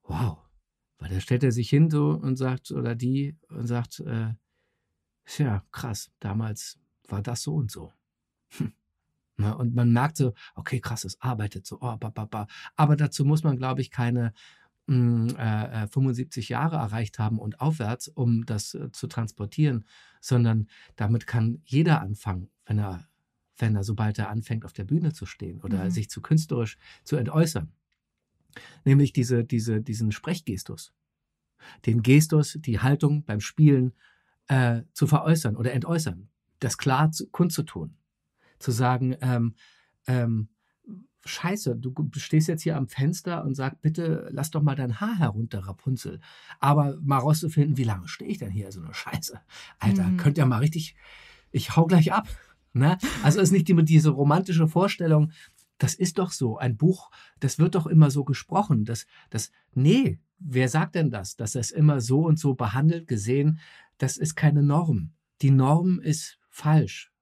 wow, 0.03 0.48
weil 0.99 1.11
da 1.11 1.21
stellt 1.21 1.45
er 1.45 1.53
sich 1.53 1.71
hin 1.71 1.91
so 1.91 2.11
und 2.11 2.37
sagt, 2.37 2.71
oder 2.71 2.95
die, 2.95 3.37
und 3.49 3.67
sagt, 3.67 4.01
äh, 4.01 4.35
ja, 5.39 5.65
krass, 5.71 6.11
damals 6.21 6.79
war 7.07 7.23
das 7.23 7.43
so 7.43 7.55
und 7.55 7.71
so. 7.71 7.93
Hm. 8.57 8.73
Na, 9.37 9.53
und 9.53 9.75
man 9.75 9.93
merkt 9.93 10.17
so, 10.17 10.35
okay, 10.57 10.81
krass, 10.81 11.05
es 11.05 11.21
arbeitet 11.21 11.67
so, 11.67 11.77
oh, 11.81 11.97
ba, 11.97 12.11
ba, 12.11 12.25
ba. 12.25 12.47
aber 12.75 12.97
dazu 12.97 13.25
muss 13.25 13.45
man, 13.45 13.57
glaube 13.57 13.81
ich, 13.81 13.91
keine 13.91 14.33
mh, 14.87 15.31
hm, 15.33 15.37
äh, 15.37 15.87
75 15.87 16.51
äh, 16.51 16.53
Jahre 16.53 16.77
erreicht 16.77 17.19
haben 17.21 17.39
und 17.39 17.61
aufwärts, 17.61 18.09
um 18.09 18.45
das 18.47 18.75
äh, 18.75 18.91
zu 18.91 19.07
transportieren, 19.07 19.85
sondern 20.21 20.69
damit 20.97 21.27
kann 21.27 21.63
jeder 21.65 22.01
anfangen, 22.01 22.51
wenn 22.67 22.79
er, 22.79 23.07
wenn 23.59 23.77
er, 23.77 23.85
sobald 23.85 24.19
er 24.19 24.31
anfängt, 24.31 24.65
auf 24.65 24.73
der 24.73 24.85
Bühne 24.85 25.13
zu 25.13 25.25
stehen 25.25 25.61
oder 25.61 25.85
mhm. 25.85 25.91
sich 25.91 26.11
zu 26.11 26.21
künstlerisch 26.21 26.77
zu 27.05 27.17
entäußern 27.17 27.73
nämlich 28.85 29.13
diese, 29.13 29.45
diese, 29.45 29.81
diesen 29.81 30.13
Sprechgestus. 30.13 30.93
Den 31.87 32.03
Gestus, 32.03 32.59
die 32.61 32.81
Haltung 32.81 33.25
beim 33.25 33.41
Spielen 33.41 33.93
äh, 34.49 34.83
zu 34.93 35.07
veräußern 35.07 35.57
oder 35.57 35.73
entäußern, 35.73 36.29
das 36.61 36.79
klar 36.79 37.11
zu, 37.11 37.29
kundzutun. 37.29 37.97
Zu 38.59 38.73
sagen, 38.73 39.17
ähm, 39.21 39.55
ähm, 40.07 40.49
Scheiße, 41.25 41.77
du 41.77 41.93
stehst 42.17 42.49
jetzt 42.49 42.63
hier 42.63 42.77
am 42.77 42.89
Fenster 42.89 43.45
und 43.45 43.55
sagst, 43.55 43.83
bitte 43.83 44.29
lass 44.33 44.51
doch 44.51 44.63
mal 44.63 44.75
dein 44.75 45.01
Haar 45.01 45.19
herunter, 45.19 45.61
Rapunzel. 45.61 46.21
Aber 46.59 46.97
mal 47.03 47.19
rauszufinden, 47.19 47.77
wie 47.77 47.85
lange 47.85 48.09
stehe 48.09 48.31
ich 48.31 48.39
denn 48.39 48.51
hier, 48.51 48.73
so 48.73 48.81
eine 48.81 48.95
Scheiße. 48.95 49.39
Alter, 49.79 50.05
mhm. 50.05 50.17
könnt 50.17 50.39
ihr 50.39 50.47
mal 50.47 50.59
richtig, 50.59 50.97
ich 51.51 51.77
hau 51.77 51.87
gleich 51.87 52.13
ab. 52.13 52.29
Ne? 52.73 52.99
Also 53.23 53.41
ist 53.41 53.53
nicht 53.53 53.69
immer 53.69 53.83
diese 53.83 54.11
romantische 54.11 54.69
Vorstellung, 54.69 55.33
das 55.79 55.95
ist 55.95 56.19
doch 56.19 56.33
so. 56.33 56.59
Ein 56.59 56.77
Buch, 56.77 57.11
das 57.41 57.59
wird 57.59 57.75
doch 57.75 57.87
immer 57.87 58.11
so 58.11 58.25
gesprochen. 58.25 58.85
Das, 58.85 59.07
das, 59.31 59.51
nee, 59.75 60.19
wer 60.39 60.69
sagt 60.69 60.97
denn 60.97 61.11
das? 61.11 61.37
Dass 61.37 61.55
es 61.55 61.71
immer 61.71 62.01
so 62.01 62.27
und 62.27 62.39
so 62.39 62.55
behandelt, 62.55 63.07
gesehen, 63.07 63.61
das 63.97 64.17
ist 64.17 64.35
keine 64.35 64.63
Norm. 64.63 65.13
Die 65.41 65.51
Norm 65.51 66.01
ist 66.01 66.39
falsch, 66.51 67.13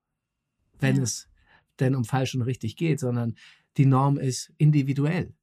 wenn 0.80 0.96
ja. 0.96 1.02
es 1.02 1.28
denn 1.78 1.94
um 1.94 2.04
falsch 2.04 2.34
und 2.34 2.42
richtig 2.42 2.76
geht, 2.76 3.00
sondern 3.00 3.36
die 3.76 3.86
Norm 3.86 4.16
ist 4.16 4.52
individuell. 4.56 5.34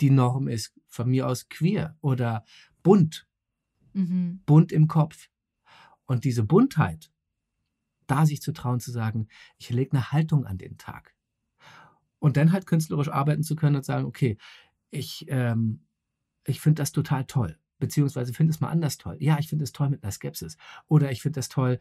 Die 0.00 0.10
Norm 0.10 0.48
ist 0.48 0.72
von 0.88 1.10
mir 1.10 1.28
aus 1.28 1.48
queer 1.48 1.96
oder 2.00 2.44
bunt. 2.82 3.28
Mhm. 3.92 4.40
Bunt 4.46 4.72
im 4.72 4.88
Kopf. 4.88 5.28
Und 6.06 6.24
diese 6.24 6.44
Buntheit, 6.44 7.12
da 8.06 8.26
sich 8.26 8.40
zu 8.40 8.52
trauen, 8.52 8.80
zu 8.80 8.90
sagen, 8.90 9.28
ich 9.58 9.70
lege 9.70 9.92
eine 9.92 10.12
Haltung 10.12 10.46
an 10.46 10.58
den 10.58 10.78
Tag. 10.78 11.14
Und 12.24 12.38
dann 12.38 12.52
halt 12.52 12.64
künstlerisch 12.64 13.10
arbeiten 13.10 13.42
zu 13.42 13.54
können 13.54 13.76
und 13.76 13.84
sagen, 13.84 14.06
okay, 14.06 14.38
ich, 14.90 15.26
ähm, 15.28 15.80
ich 16.46 16.58
finde 16.58 16.80
das 16.80 16.90
total 16.90 17.26
toll. 17.26 17.58
Beziehungsweise 17.78 18.32
finde 18.32 18.50
es 18.50 18.60
mal 18.60 18.70
anders 18.70 18.96
toll. 18.96 19.18
Ja, 19.20 19.38
ich 19.38 19.48
finde 19.48 19.62
es 19.64 19.72
toll 19.72 19.90
mit 19.90 20.02
einer 20.02 20.10
Skepsis. 20.10 20.56
Oder 20.86 21.12
ich 21.12 21.20
finde 21.20 21.36
das 21.36 21.50
toll, 21.50 21.78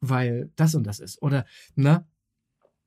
weil 0.00 0.52
das 0.54 0.76
und 0.76 0.84
das 0.84 1.00
ist. 1.00 1.20
Oder, 1.20 1.46
ne? 1.74 2.06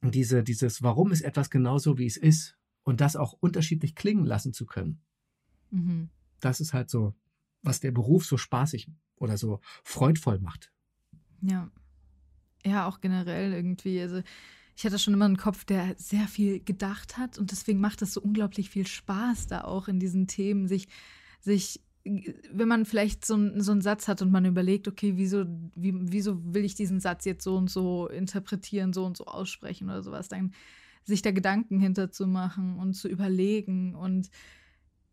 Diese, 0.04 0.42
dieses, 0.42 0.84
warum 0.84 1.12
ist 1.12 1.20
etwas 1.20 1.50
genauso, 1.50 1.98
wie 1.98 2.06
es 2.06 2.16
ist 2.16 2.56
und 2.84 3.02
das 3.02 3.18
auch 3.18 3.34
unterschiedlich 3.34 3.96
klingen 3.96 4.26
lassen 4.26 4.54
zu 4.54 4.66
können. 4.66 5.02
Mhm. 5.72 6.08
Das 6.40 6.62
ist 6.62 6.74
halt 6.74 6.90
so, 6.90 7.14
was 7.62 7.82
der 7.82 7.92
Beruf 7.92 8.26
so 8.26 8.38
spaßig 8.38 8.90
oder 9.18 9.36
so 9.36 9.60
freudvoll 9.84 10.40
macht. 10.40 10.72
Ja. 11.42 11.70
Ja, 12.64 12.88
auch 12.88 13.02
generell 13.02 13.52
irgendwie. 13.52 14.00
Also, 14.00 14.22
ich 14.76 14.86
hatte 14.86 15.00
schon 15.00 15.14
immer 15.14 15.26
einen 15.26 15.38
Kopf, 15.38 15.64
der 15.64 15.96
sehr 15.98 16.28
viel 16.28 16.60
gedacht 16.60 17.18
hat 17.18 17.38
und 17.38 17.52
deswegen 17.52 17.80
macht 17.80 18.02
es 18.02 18.14
so 18.14 18.22
unglaublich 18.22 18.70
viel 18.70 18.88
Spaß, 18.88 19.48
da 19.48 19.64
auch 19.64 19.88
in 19.88 20.00
diesen 20.00 20.28
Themen 20.28 20.68
sich, 20.68 20.88
sich 21.40 21.82
wenn 22.06 22.68
man 22.68 22.86
vielleicht 22.86 23.26
so, 23.26 23.36
so 23.60 23.72
einen 23.72 23.82
Satz 23.82 24.08
hat 24.08 24.22
und 24.22 24.32
man 24.32 24.46
überlegt, 24.46 24.88
okay, 24.88 25.14
wieso, 25.16 25.46
wie, 25.76 25.94
wieso 25.96 26.54
will 26.54 26.64
ich 26.64 26.76
diesen 26.76 27.00
Satz 27.00 27.26
jetzt 27.26 27.44
so 27.44 27.58
und 27.58 27.70
so 27.70 28.08
interpretieren, 28.08 28.94
so 28.94 29.06
und 29.06 29.18
so 29.18 29.26
aussprechen 29.26 29.90
oder 29.90 30.04
sowas, 30.04 30.28
dann 30.28 30.54
sich 31.04 31.24
da 31.24 31.32
Gedanken 31.32 31.80
hinterzumachen 31.80 32.78
und 32.78 32.94
zu 32.94 33.08
überlegen. 33.08 33.96
Und 33.96 34.30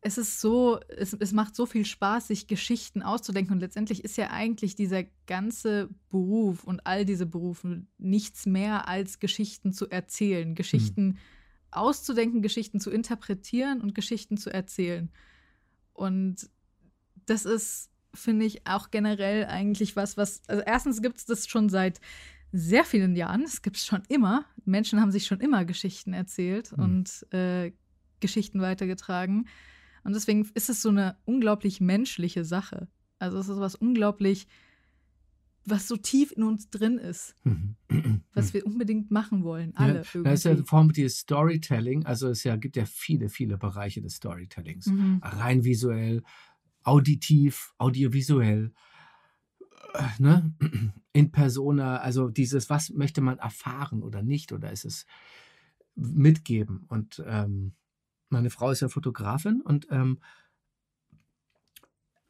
es 0.05 0.19
ist 0.19 0.41
so, 0.41 0.81
es, 0.89 1.13
es 1.13 1.33
macht 1.33 1.55
so 1.55 1.65
viel 1.65 1.85
Spaß, 1.85 2.27
sich 2.27 2.49
Geschichten 2.49 3.03
auszudenken. 3.03 3.55
Und 3.55 3.61
letztendlich 3.61 4.03
ist 4.03 4.17
ja 4.17 4.31
eigentlich 4.31 4.75
dieser 4.75 5.05
ganze 5.27 5.89
Beruf 6.11 6.65
und 6.65 6.85
all 6.87 7.05
diese 7.05 7.25
Berufe 7.25 7.87
nichts 7.99 8.45
mehr 8.45 8.89
als 8.89 9.21
Geschichten 9.21 9.73
zu 9.73 9.89
erzählen, 9.89 10.57
Geschichten 10.57 11.07
mhm. 11.07 11.19
auszudenken, 11.71 12.43
Geschichten 12.43 12.81
zu 12.81 12.91
interpretieren 12.91 13.81
und 13.81 13.95
Geschichten 13.95 14.37
zu 14.37 14.53
erzählen. 14.53 15.09
Und 15.93 16.51
das 17.27 17.45
ist, 17.45 17.89
finde 18.13 18.45
ich, 18.45 18.67
auch 18.67 18.91
generell 18.91 19.47
eigentlich 19.47 19.95
was, 19.95 20.17
was, 20.17 20.43
also 20.49 20.63
erstens 20.67 21.01
gibt 21.01 21.19
es 21.19 21.27
das 21.27 21.47
schon 21.47 21.69
seit 21.69 22.01
sehr 22.51 22.85
vielen 22.85 23.15
Jahren, 23.15 23.43
es 23.43 23.63
gibt 23.63 23.77
es 23.77 23.87
schon 23.87 24.03
immer. 24.09 24.47
Menschen 24.65 25.01
haben 25.01 25.13
sich 25.13 25.27
schon 25.27 25.41
immer 25.41 25.65
Geschichten 25.65 26.13
erzählt 26.13 26.77
mhm. 26.77 26.83
und 26.83 27.33
äh, 27.33 27.71
Geschichten 28.19 28.61
weitergetragen. 28.61 29.47
Und 30.05 30.15
deswegen 30.15 30.49
ist 30.55 30.69
es 30.69 30.83
so 30.83 30.89
eine 30.89 31.17
unglaublich 31.25 31.81
menschliche 31.81 32.45
Sache. 32.45 32.89
Also 33.19 33.39
es 33.39 33.49
ist 33.49 33.61
was 33.61 33.75
unglaublich, 33.75 34.49
was 35.65 35.87
so 35.87 35.97
tief 35.97 36.33
in 36.33 36.43
uns 36.43 36.71
drin 36.71 36.99
ist, 36.99 37.37
mhm. 37.45 37.77
was 38.35 38.53
wir 38.55 38.67
unbedingt 38.67 39.11
machen 39.11 39.45
wollen, 39.45 39.77
alle. 39.77 40.03
Ja, 40.13 40.23
das 40.23 40.41
ist 40.41 40.45
ja 40.45 40.51
eine 40.53 40.65
Form 40.65 40.93
des 40.93 41.19
Storytelling. 41.19 42.05
Also 42.05 42.29
es 42.29 42.43
ja, 42.45 42.57
gibt 42.57 42.77
ja 42.77 42.85
viele, 42.85 43.29
viele 43.29 43.59
Bereiche 43.59 44.01
des 44.01 44.15
Storytellings. 44.15 44.87
Mhm. 44.87 45.21
Rein 45.23 45.65
visuell, 45.65 46.23
auditiv, 46.83 47.73
audiovisuell, 47.79 48.73
äh, 49.95 50.23
ne? 50.23 50.53
in 51.13 51.31
persona, 51.31 51.99
also 51.99 52.29
dieses, 52.29 52.71
was 52.71 52.91
möchte 52.91 53.21
man 53.21 53.39
erfahren 53.39 54.03
oder 54.03 54.23
nicht, 54.23 54.53
oder 54.53 54.73
ist 54.73 54.85
es 54.85 55.07
mitgeben? 55.95 56.87
Und 56.89 57.23
ähm, 57.27 57.75
meine 58.33 58.51
Frau 58.51 58.71
ist 58.71 58.81
ja 58.81 58.89
Fotografin 58.89 59.61
und 59.61 59.87
ähm, 59.91 60.19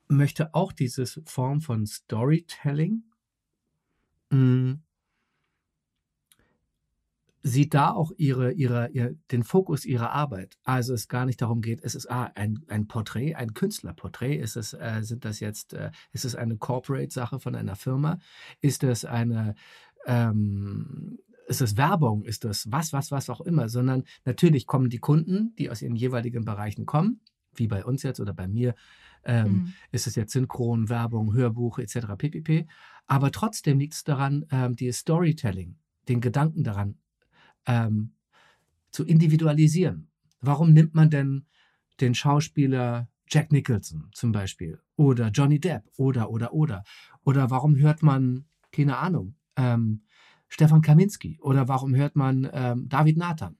möchte 0.08 0.54
auch 0.54 0.72
diese 0.72 1.06
Form 1.06 1.60
von 1.60 1.86
Storytelling 1.86 3.04
mm, 4.30 4.74
sieht 7.44 7.74
da 7.74 7.90
auch 7.90 8.12
ihre, 8.16 8.52
ihre, 8.52 8.90
ihr, 8.90 9.16
den 9.30 9.42
Fokus 9.42 9.84
ihrer 9.84 10.10
Arbeit. 10.10 10.58
Also 10.64 10.94
es 10.94 11.08
gar 11.08 11.26
nicht 11.26 11.42
darum 11.42 11.60
geht, 11.60 11.80
es 11.82 11.94
ist 11.94 12.10
ah, 12.10 12.30
ein, 12.34 12.64
ein 12.68 12.86
Porträt, 12.86 13.34
ein 13.34 13.54
Künstlerporträt, 13.54 14.36
ist 14.36 14.56
es, 14.56 14.74
äh, 14.74 15.00
sind 15.02 15.24
das 15.24 15.40
jetzt, 15.40 15.72
äh, 15.72 15.90
ist 16.12 16.24
es 16.24 16.36
eine 16.36 16.56
Corporate-Sache 16.56 17.40
von 17.40 17.54
einer 17.54 17.74
Firma? 17.74 18.18
Ist 18.60 18.84
es 18.84 19.04
eine, 19.04 19.54
ähm, 20.06 21.18
ist 21.46 21.60
es 21.60 21.76
Werbung? 21.76 22.24
Ist 22.24 22.44
das 22.44 22.70
was, 22.70 22.92
was, 22.92 23.10
was 23.10 23.30
auch 23.30 23.40
immer? 23.40 23.68
Sondern 23.68 24.04
natürlich 24.24 24.66
kommen 24.66 24.90
die 24.90 24.98
Kunden, 24.98 25.54
die 25.56 25.70
aus 25.70 25.82
ihren 25.82 25.96
jeweiligen 25.96 26.44
Bereichen 26.44 26.86
kommen, 26.86 27.20
wie 27.54 27.66
bei 27.66 27.84
uns 27.84 28.02
jetzt 28.02 28.20
oder 28.20 28.32
bei 28.32 28.48
mir, 28.48 28.74
ähm, 29.24 29.46
mhm. 29.46 29.72
ist 29.90 30.06
es 30.06 30.14
jetzt 30.14 30.32
Synchron, 30.32 30.88
Werbung, 30.88 31.34
Hörbuch 31.34 31.78
etc. 31.78 32.06
ppp. 32.16 32.66
Aber 33.06 33.30
trotzdem 33.30 33.78
liegt 33.78 33.94
es 33.94 34.04
daran, 34.04 34.46
ähm, 34.50 34.76
die 34.76 34.90
Storytelling, 34.92 35.76
den 36.08 36.20
Gedanken 36.20 36.64
daran 36.64 36.96
ähm, 37.66 38.14
zu 38.90 39.04
individualisieren. 39.04 40.08
Warum 40.40 40.72
nimmt 40.72 40.94
man 40.94 41.10
denn 41.10 41.46
den 42.00 42.14
Schauspieler 42.14 43.08
Jack 43.28 43.52
Nicholson 43.52 44.08
zum 44.12 44.32
Beispiel 44.32 44.80
oder 44.96 45.28
Johnny 45.28 45.58
Depp 45.58 45.84
oder 45.96 46.30
oder 46.30 46.52
oder 46.52 46.84
oder 47.24 47.50
warum 47.50 47.76
hört 47.76 48.02
man 48.02 48.44
keine 48.72 48.98
Ahnung 48.98 49.36
ähm, 49.56 50.02
Stefan 50.52 50.82
Kaminski 50.82 51.38
oder 51.40 51.66
warum 51.66 51.94
hört 51.94 52.14
man 52.14 52.46
ähm, 52.52 52.88
David 52.88 53.16
Nathan 53.16 53.56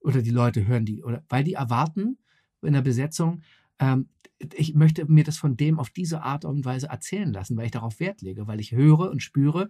oder 0.00 0.22
die 0.22 0.30
Leute 0.30 0.66
hören 0.66 0.86
die 0.86 1.02
oder 1.02 1.22
weil 1.28 1.44
die 1.44 1.52
erwarten 1.52 2.18
in 2.62 2.72
der 2.72 2.80
Besetzung 2.80 3.42
ähm, 3.78 4.08
ich 4.54 4.74
möchte 4.74 5.04
mir 5.04 5.22
das 5.22 5.36
von 5.36 5.58
dem 5.58 5.78
auf 5.78 5.90
diese 5.90 6.22
Art 6.22 6.46
und 6.46 6.64
Weise 6.64 6.88
erzählen 6.88 7.30
lassen, 7.30 7.58
weil 7.58 7.66
ich 7.66 7.72
darauf 7.72 8.00
Wert 8.00 8.22
lege, 8.22 8.46
weil 8.46 8.58
ich 8.58 8.72
höre 8.72 9.10
und 9.10 9.22
spüre, 9.22 9.68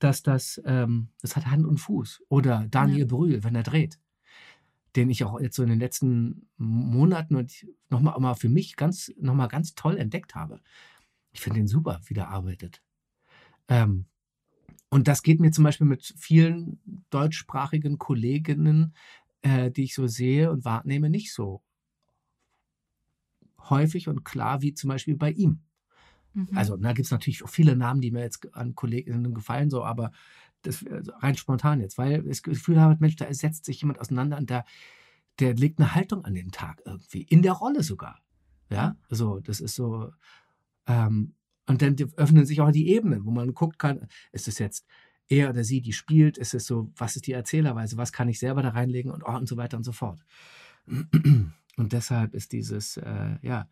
dass 0.00 0.24
das, 0.24 0.60
ähm, 0.64 1.10
das 1.22 1.36
hat 1.36 1.46
Hand 1.46 1.64
und 1.64 1.78
Fuß. 1.78 2.24
Oder 2.28 2.66
Daniel 2.68 3.00
ja. 3.00 3.06
Brühl, 3.06 3.44
wenn 3.44 3.54
er 3.54 3.62
dreht, 3.62 4.00
den 4.96 5.08
ich 5.08 5.22
auch 5.22 5.40
jetzt 5.40 5.54
so 5.54 5.62
in 5.62 5.68
den 5.68 5.78
letzten 5.78 6.48
Monaten 6.56 7.36
und 7.36 7.64
nochmal 7.90 8.18
mal 8.18 8.34
für 8.34 8.48
mich 8.48 8.74
ganz, 8.74 9.12
noch 9.20 9.34
mal 9.34 9.46
ganz 9.46 9.76
toll 9.76 9.96
entdeckt 9.96 10.34
habe. 10.34 10.60
Ich 11.30 11.40
finde 11.40 11.60
den 11.60 11.68
super, 11.68 12.00
wie 12.06 12.14
der 12.14 12.28
arbeitet. 12.28 12.82
Ähm, 13.68 14.06
und 14.90 15.08
das 15.08 15.22
geht 15.22 15.40
mir 15.40 15.50
zum 15.50 15.64
Beispiel 15.64 15.86
mit 15.86 16.14
vielen 16.16 16.80
deutschsprachigen 17.10 17.98
Kolleginnen, 17.98 18.94
äh, 19.42 19.70
die 19.70 19.84
ich 19.84 19.94
so 19.94 20.06
sehe 20.06 20.50
und 20.50 20.64
wahrnehme, 20.64 21.10
nicht 21.10 21.32
so 21.32 21.62
häufig 23.68 24.08
und 24.08 24.24
klar 24.24 24.62
wie 24.62 24.74
zum 24.74 24.88
Beispiel 24.88 25.16
bei 25.16 25.30
ihm. 25.30 25.60
Mhm. 26.34 26.48
Also 26.54 26.76
da 26.76 26.92
gibt 26.92 27.06
es 27.06 27.10
natürlich 27.10 27.44
auch 27.44 27.48
viele 27.48 27.76
Namen, 27.76 28.00
die 28.00 28.10
mir 28.10 28.22
jetzt 28.22 28.54
an 28.54 28.74
Kolleginnen 28.74 29.34
gefallen, 29.34 29.70
so, 29.70 29.84
aber 29.84 30.12
das 30.62 30.84
also 30.86 31.12
rein 31.18 31.36
spontan 31.36 31.80
jetzt, 31.80 31.98
weil 31.98 32.20
ich 32.20 32.28
das 32.28 32.42
Gefühl 32.42 32.80
habe, 32.80 32.96
Mensch, 33.00 33.16
da 33.16 33.32
setzt 33.32 33.64
sich 33.64 33.80
jemand 33.80 34.00
auseinander 34.00 34.38
und 34.38 34.50
der, 34.50 34.64
der 35.38 35.54
legt 35.54 35.78
eine 35.78 35.94
Haltung 35.94 36.24
an 36.24 36.34
den 36.34 36.50
Tag 36.50 36.82
irgendwie, 36.84 37.22
in 37.22 37.42
der 37.42 37.52
Rolle 37.52 37.82
sogar. 37.82 38.20
Ja, 38.70 38.96
so, 39.08 39.40
das 39.40 39.60
ist 39.60 39.74
so. 39.76 40.12
Ähm, 40.86 41.34
und 41.68 41.82
dann 41.82 41.96
öffnen 42.16 42.46
sich 42.46 42.60
auch 42.60 42.72
die 42.72 42.88
Ebenen, 42.88 43.24
wo 43.24 43.30
man 43.30 43.54
guckt 43.54 43.78
kann, 43.78 44.08
ist 44.32 44.48
es 44.48 44.58
jetzt 44.58 44.86
er 45.28 45.50
oder 45.50 45.62
sie, 45.62 45.82
die 45.82 45.92
spielt, 45.92 46.38
ist 46.38 46.54
es 46.54 46.66
so, 46.66 46.90
was 46.96 47.14
ist 47.14 47.26
die 47.26 47.32
Erzählerweise, 47.32 47.98
was 47.98 48.12
kann 48.12 48.28
ich 48.28 48.38
selber 48.38 48.62
da 48.62 48.70
reinlegen 48.70 49.10
und, 49.10 49.22
oh, 49.22 49.36
und 49.36 49.46
so 49.46 49.56
weiter 49.56 49.76
und 49.76 49.84
so 49.84 49.92
fort. 49.92 50.24
Und 50.86 51.92
deshalb 51.92 52.34
ist 52.34 52.52
dieses, 52.52 52.96
äh, 52.96 53.36
ja, 53.42 53.68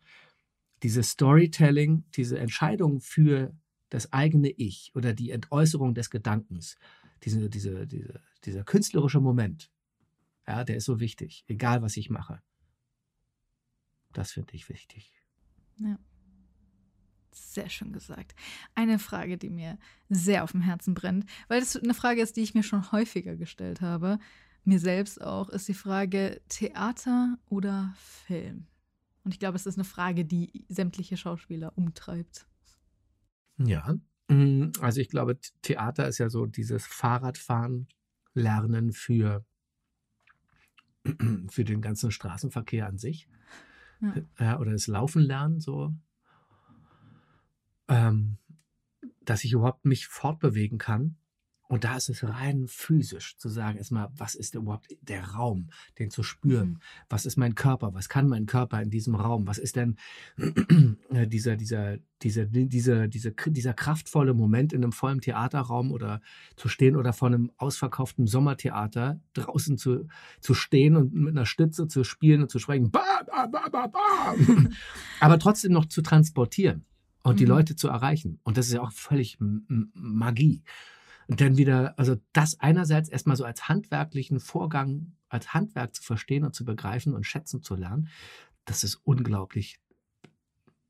dieses 0.83 1.09
Storytelling, 1.09 2.05
diese 2.15 2.39
Entscheidung 2.39 3.01
für 3.01 3.53
das 3.89 4.13
eigene 4.13 4.49
Ich 4.49 4.91
oder 4.95 5.13
die 5.13 5.31
Entäußerung 5.31 5.95
des 5.95 6.09
Gedankens, 6.09 6.77
diese, 7.23 7.49
diese, 7.49 7.87
diese, 7.87 8.21
dieser 8.45 8.63
künstlerische 8.63 9.19
Moment, 9.19 9.71
ja, 10.47 10.63
der 10.63 10.77
ist 10.77 10.85
so 10.85 10.99
wichtig, 10.99 11.43
egal 11.47 11.81
was 11.81 11.97
ich 11.97 12.09
mache. 12.09 12.41
Das 14.13 14.31
finde 14.31 14.53
ich 14.53 14.69
wichtig. 14.69 15.11
Ja. 15.79 15.97
Sehr 17.37 17.69
schön 17.69 17.93
gesagt. 17.93 18.35
Eine 18.75 18.99
Frage, 18.99 19.37
die 19.37 19.49
mir 19.49 19.77
sehr 20.09 20.43
auf 20.43 20.51
dem 20.51 20.61
Herzen 20.61 20.93
brennt, 20.93 21.25
weil 21.47 21.59
das 21.59 21.75
eine 21.75 21.93
Frage 21.93 22.21
ist, 22.21 22.37
die 22.37 22.41
ich 22.41 22.53
mir 22.53 22.63
schon 22.63 22.91
häufiger 22.91 23.35
gestellt 23.35 23.81
habe. 23.81 24.19
mir 24.63 24.79
selbst 24.79 25.21
auch, 25.21 25.49
ist 25.49 25.67
die 25.67 25.73
Frage 25.73 26.41
Theater 26.49 27.37
oder 27.49 27.93
Film? 27.97 28.67
Und 29.23 29.33
ich 29.33 29.39
glaube, 29.39 29.55
es 29.55 29.65
ist 29.65 29.77
eine 29.77 29.85
Frage, 29.85 30.25
die 30.25 30.65
sämtliche 30.69 31.17
Schauspieler 31.17 31.73
umtreibt. 31.75 32.47
Ja, 33.57 33.95
mm, 34.29 34.71
also 34.81 35.01
ich 35.01 35.09
glaube, 35.09 35.39
Theater 35.61 36.07
ist 36.07 36.17
ja 36.17 36.29
so 36.29 36.45
dieses 36.45 36.85
Fahrradfahren 36.85 37.87
lernen 38.33 38.91
für, 38.91 39.45
für 41.49 41.63
den 41.65 41.81
ganzen 41.81 42.11
Straßenverkehr 42.11 42.87
an 42.87 42.97
sich. 42.97 43.27
Ja. 43.99 44.13
Ja, 44.39 44.59
oder 44.59 44.71
das 44.71 44.87
Laufen 44.87 45.21
lernen, 45.21 45.59
so. 45.59 45.93
Ähm, 47.87 48.37
dass 49.23 49.43
ich 49.43 49.53
überhaupt 49.53 49.85
mich 49.85 50.07
fortbewegen 50.07 50.77
kann 50.77 51.17
und 51.69 51.83
da 51.83 51.97
ist 51.97 52.09
es 52.09 52.23
rein 52.23 52.67
physisch 52.67 53.37
zu 53.37 53.49
sagen, 53.49 53.77
erstmal, 53.77 54.07
was 54.15 54.35
ist 54.35 54.55
überhaupt 54.55 54.87
der 55.01 55.31
Raum, 55.31 55.69
den 55.99 56.09
zu 56.09 56.23
spüren? 56.23 56.69
Mhm. 56.69 56.79
Was 57.09 57.25
ist 57.25 57.35
mein 57.35 57.55
Körper? 57.55 57.93
Was 57.93 58.07
kann 58.07 58.29
mein 58.29 58.45
Körper 58.45 58.81
in 58.81 58.89
diesem 58.89 59.15
Raum? 59.15 59.47
Was 59.47 59.57
ist 59.57 59.75
denn 59.75 59.97
äh, 61.09 61.27
dieser, 61.27 61.57
dieser, 61.57 61.97
dieser, 62.21 62.45
dieser, 62.45 63.07
dieser, 63.09 63.31
dieser 63.31 63.73
kraftvolle 63.73 64.33
Moment 64.33 64.71
in 64.71 64.81
einem 64.81 64.93
vollen 64.93 65.19
Theaterraum 65.19 65.91
oder 65.91 66.21
zu 66.55 66.69
stehen 66.69 66.95
oder 66.95 67.11
vor 67.11 67.27
einem 67.27 67.51
ausverkauften 67.57 68.27
Sommertheater 68.27 69.19
draußen 69.33 69.77
zu, 69.77 70.07
zu 70.39 70.53
stehen 70.53 70.95
und 70.95 71.13
mit 71.13 71.35
einer 71.35 71.45
Stütze 71.45 71.89
zu 71.89 72.05
spielen 72.05 72.43
und 72.43 72.49
zu 72.49 72.59
sprechen, 72.59 72.91
ba, 72.91 73.03
ba, 73.25 73.47
ba, 73.47 73.67
ba, 73.69 73.87
ba. 73.87 74.35
aber 75.19 75.37
trotzdem 75.37 75.73
noch 75.73 75.85
zu 75.85 76.01
transportieren 76.01 76.85
und 77.27 77.35
mhm. 77.35 77.37
die 77.37 77.45
Leute 77.45 77.75
zu 77.75 77.89
erreichen. 77.89 78.39
Und 78.43 78.57
das 78.57 78.67
ist 78.67 78.73
ja 78.73 78.81
auch 78.81 78.91
völlig 78.91 79.37
Magie. 79.39 80.63
Und 81.27 81.41
dann 81.41 81.57
wieder, 81.57 81.93
also 81.99 82.15
das 82.31 82.59
einerseits 82.61 83.09
erstmal 83.09 83.35
so 83.35 83.43
als 83.43 83.67
handwerklichen 83.67 84.39
Vorgang, 84.39 85.11
als 85.27 85.53
Handwerk 85.53 85.93
zu 85.93 86.03
verstehen 86.03 86.45
und 86.45 86.55
zu 86.55 86.63
begreifen 86.63 87.13
und 87.13 87.25
schätzen 87.25 87.61
zu 87.61 87.75
lernen, 87.75 88.07
das 88.63 88.85
ist 88.85 89.01
unglaublich 89.03 89.79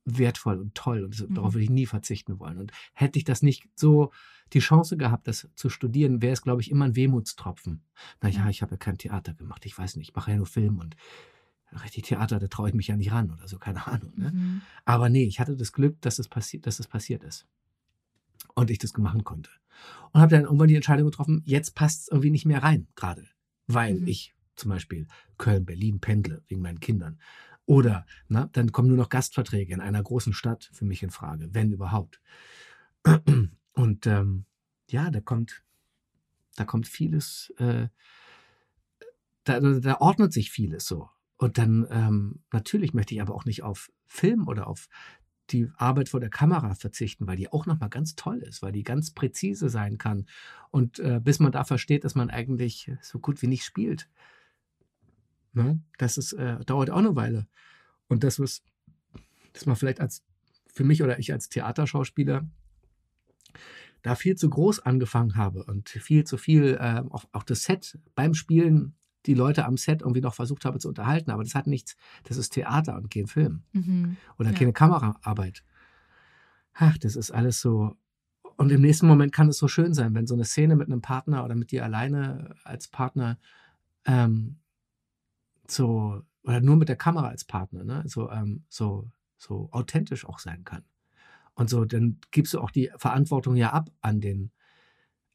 wertvoll 0.05 0.59
und 0.59 0.75
toll 0.75 1.03
und 1.03 1.19
mhm. 1.19 1.33
darauf 1.33 1.53
würde 1.53 1.63
ich 1.63 1.71
nie 1.71 1.87
verzichten 1.87 2.39
wollen. 2.39 2.59
Und 2.59 2.71
hätte 2.93 3.17
ich 3.17 3.25
das 3.25 3.41
nicht 3.41 3.67
so 3.75 4.11
die 4.53 4.59
Chance 4.59 4.95
gehabt, 4.95 5.27
das 5.27 5.49
zu 5.55 5.69
studieren, 5.69 6.21
wäre 6.21 6.33
es, 6.33 6.43
glaube 6.43 6.61
ich, 6.61 6.69
immer 6.69 6.85
ein 6.85 6.95
Wehmutstropfen. 6.95 7.81
Naja, 8.21 8.41
ja. 8.41 8.49
ich 8.49 8.61
habe 8.61 8.73
ja 8.73 8.77
kein 8.77 8.99
Theater 8.99 9.33
gemacht, 9.33 9.65
ich 9.65 9.75
weiß 9.77 9.95
nicht, 9.95 10.09
ich 10.09 10.15
mache 10.15 10.31
ja 10.31 10.37
nur 10.37 10.45
Film 10.45 10.77
und 10.77 10.95
richtig 11.83 12.05
Theater, 12.05 12.39
da 12.39 12.47
traue 12.47 12.69
ich 12.69 12.75
mich 12.75 12.87
ja 12.87 12.95
nicht 12.95 13.11
ran 13.11 13.31
oder 13.31 13.47
so, 13.47 13.57
keine 13.57 13.87
Ahnung. 13.87 14.13
Ne? 14.15 14.31
Mhm. 14.31 14.61
Aber 14.85 15.09
nee, 15.09 15.25
ich 15.25 15.39
hatte 15.39 15.55
das 15.55 15.73
Glück, 15.73 16.01
dass 16.01 16.19
es, 16.19 16.27
passi 16.27 16.59
dass 16.59 16.79
es 16.79 16.87
passiert 16.87 17.23
ist 17.23 17.45
und 18.55 18.69
ich 18.69 18.79
das 18.79 18.95
machen 18.97 19.23
konnte. 19.23 19.49
Und 20.11 20.21
habe 20.21 20.31
dann 20.31 20.45
irgendwann 20.45 20.69
die 20.69 20.75
Entscheidung 20.75 21.05
getroffen, 21.05 21.41
jetzt 21.45 21.75
passt 21.75 22.03
es 22.03 22.07
irgendwie 22.07 22.31
nicht 22.31 22.45
mehr 22.45 22.63
rein, 22.63 22.87
gerade, 22.95 23.27
weil 23.67 23.99
mhm. 23.99 24.07
ich 24.07 24.33
zum 24.55 24.69
Beispiel 24.69 25.07
Köln, 25.37 25.65
Berlin 25.65 25.99
pendle 25.99 26.43
wegen 26.47 26.61
meinen 26.61 26.79
Kindern. 26.79 27.19
Oder 27.65 28.05
na, 28.27 28.49
dann 28.53 28.71
kommen 28.71 28.87
nur 28.87 28.97
noch 28.97 29.09
Gastverträge 29.09 29.73
in 29.73 29.81
einer 29.81 30.01
großen 30.01 30.33
Stadt 30.33 30.69
für 30.73 30.85
mich 30.85 31.03
in 31.03 31.11
Frage, 31.11 31.53
wenn 31.53 31.71
überhaupt. 31.71 32.21
Und 33.73 34.07
ähm, 34.07 34.45
ja, 34.89 35.11
da 35.11 35.19
kommt, 35.19 35.63
da 36.55 36.65
kommt 36.65 36.87
vieles, 36.87 37.53
äh, 37.57 37.89
da, 39.43 39.59
da 39.59 39.97
ordnet 39.99 40.33
sich 40.33 40.49
vieles 40.49 40.87
so. 40.87 41.09
Und 41.37 41.57
dann 41.57 41.87
ähm, 41.91 42.39
natürlich 42.51 42.93
möchte 42.93 43.13
ich 43.13 43.21
aber 43.21 43.35
auch 43.35 43.45
nicht 43.45 43.63
auf 43.63 43.91
Film 44.07 44.47
oder 44.47 44.67
auf 44.67 44.89
die 45.51 45.69
Arbeit 45.77 46.09
vor 46.09 46.19
der 46.19 46.29
Kamera 46.29 46.75
verzichten, 46.75 47.25
weil 47.25 47.37
die 47.37 47.51
auch 47.51 47.65
nochmal 47.65 47.89
ganz 47.89 48.15
toll 48.15 48.39
ist, 48.39 48.61
weil 48.61 48.73
die 48.73 48.83
ganz 48.83 49.11
präzise 49.11 49.69
sein 49.69 49.97
kann. 49.97 50.25
Und 50.71 50.99
äh, 50.99 51.21
bis 51.23 51.39
man 51.39 51.51
da 51.51 51.63
versteht, 51.63 52.03
dass 52.03 52.15
man 52.15 52.29
eigentlich 52.29 52.91
so 53.01 53.19
gut 53.19 53.41
wie 53.41 53.47
nicht 53.47 53.63
spielt. 53.63 54.09
Ne? 55.53 55.79
Das 55.97 56.17
ist, 56.17 56.33
äh, 56.33 56.59
dauert 56.65 56.89
auch 56.89 56.97
eine 56.97 57.15
Weile. 57.15 57.47
Und 58.07 58.23
das, 58.23 58.39
was 58.39 58.63
dass 59.57 59.65
man 59.65 59.75
vielleicht 59.75 59.99
als 59.99 60.23
für 60.71 60.83
mich 60.83 61.01
oder 61.01 61.19
ich 61.19 61.33
als 61.33 61.49
Theaterschauspieler 61.49 62.47
da 64.03 64.15
viel 64.15 64.35
zu 64.35 64.49
groß 64.49 64.79
angefangen 64.79 65.35
habe 65.35 65.63
und 65.63 65.89
viel 65.89 66.23
zu 66.23 66.37
viel, 66.37 66.77
äh, 66.79 67.01
auch, 67.09 67.25
auch 67.31 67.43
das 67.43 67.63
Set 67.63 67.97
beim 68.13 68.35
Spielen 68.35 68.95
die 69.25 69.33
Leute 69.33 69.65
am 69.65 69.77
Set 69.77 70.01
irgendwie 70.01 70.21
noch 70.21 70.33
versucht 70.33 70.65
habe 70.65 70.79
zu 70.79 70.87
unterhalten. 70.87 71.31
Aber 71.31 71.43
das 71.43 71.55
hat 71.55 71.67
nichts, 71.67 71.95
das 72.23 72.37
ist 72.37 72.51
Theater 72.51 72.95
und 72.95 73.11
kein 73.11 73.27
Film. 73.27 73.63
Mhm. 73.73 74.17
Oder 74.37 74.51
ja. 74.51 74.57
keine 74.57 74.73
Kameraarbeit. 74.73 75.63
Ach, 76.73 76.97
das 76.97 77.15
ist 77.15 77.31
alles 77.31 77.59
so. 77.59 77.95
Und 78.55 78.71
im 78.71 78.81
nächsten 78.81 79.07
Moment 79.07 79.33
kann 79.33 79.49
es 79.49 79.57
so 79.57 79.67
schön 79.67 79.93
sein, 79.93 80.15
wenn 80.15 80.27
so 80.27 80.33
eine 80.33 80.45
Szene 80.45 80.75
mit 80.75 80.87
einem 80.87 81.01
Partner 81.01 81.43
oder 81.43 81.55
mit 81.55 81.71
dir 81.71 81.83
alleine 81.83 82.55
als 82.63 82.87
Partner 82.87 83.37
ähm, 84.05 84.57
so, 85.67 86.23
oder 86.43 86.61
nur 86.61 86.77
mit 86.77 86.89
der 86.89 86.95
Kamera 86.95 87.27
als 87.27 87.43
Partner, 87.43 87.83
ne? 87.83 88.03
so, 88.05 88.31
ähm, 88.31 88.63
so, 88.69 89.11
so 89.37 89.69
authentisch 89.71 90.25
auch 90.25 90.39
sein 90.39 90.63
kann. 90.63 90.83
Und 91.53 91.69
so, 91.69 91.85
dann 91.85 92.19
gibst 92.31 92.53
du 92.53 92.59
auch 92.59 92.71
die 92.71 92.91
Verantwortung 92.97 93.55
ja 93.55 93.73
ab 93.73 93.91
an 94.01 94.21
den, 94.21 94.51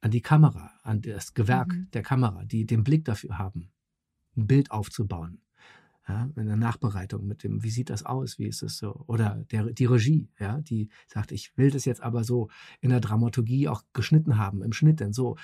an 0.03 0.11
die 0.11 0.21
Kamera, 0.21 0.73
an 0.83 1.01
das 1.01 1.33
Gewerk 1.33 1.69
mhm. 1.73 1.89
der 1.93 2.03
Kamera, 2.03 2.45
die 2.45 2.67
den 2.67 2.85
Blick 2.85 3.05
dafür 3.05 3.39
haben 3.39 3.73
ein 4.37 4.47
Bild 4.47 4.71
aufzubauen. 4.71 5.41
Ja, 6.09 6.29
in 6.35 6.47
der 6.47 6.57
Nachbereitung 6.57 7.29
mit 7.29 7.45
dem, 7.45 7.63
wie 7.63 7.71
sieht 7.71 7.89
das 7.89 8.05
aus, 8.05 8.37
wie 8.37 8.49
ist 8.49 8.63
es 8.65 8.77
so? 8.77 9.05
Oder 9.07 9.45
der, 9.53 9.67
die 9.67 9.85
Regie, 9.85 10.29
ja, 10.41 10.61
die 10.61 10.89
sagt, 11.07 11.31
ich 11.31 11.57
will 11.57 11.71
das 11.71 11.85
jetzt 11.85 12.03
aber 12.03 12.25
so 12.25 12.51
in 12.81 12.91
der 12.91 12.99
Dramaturgie 12.99 13.69
auch 13.69 13.85
geschnitten 13.93 14.37
haben, 14.37 14.63
im 14.63 14.73
Schnitt 14.73 14.99
denn 14.99 15.13
so. 15.13 15.37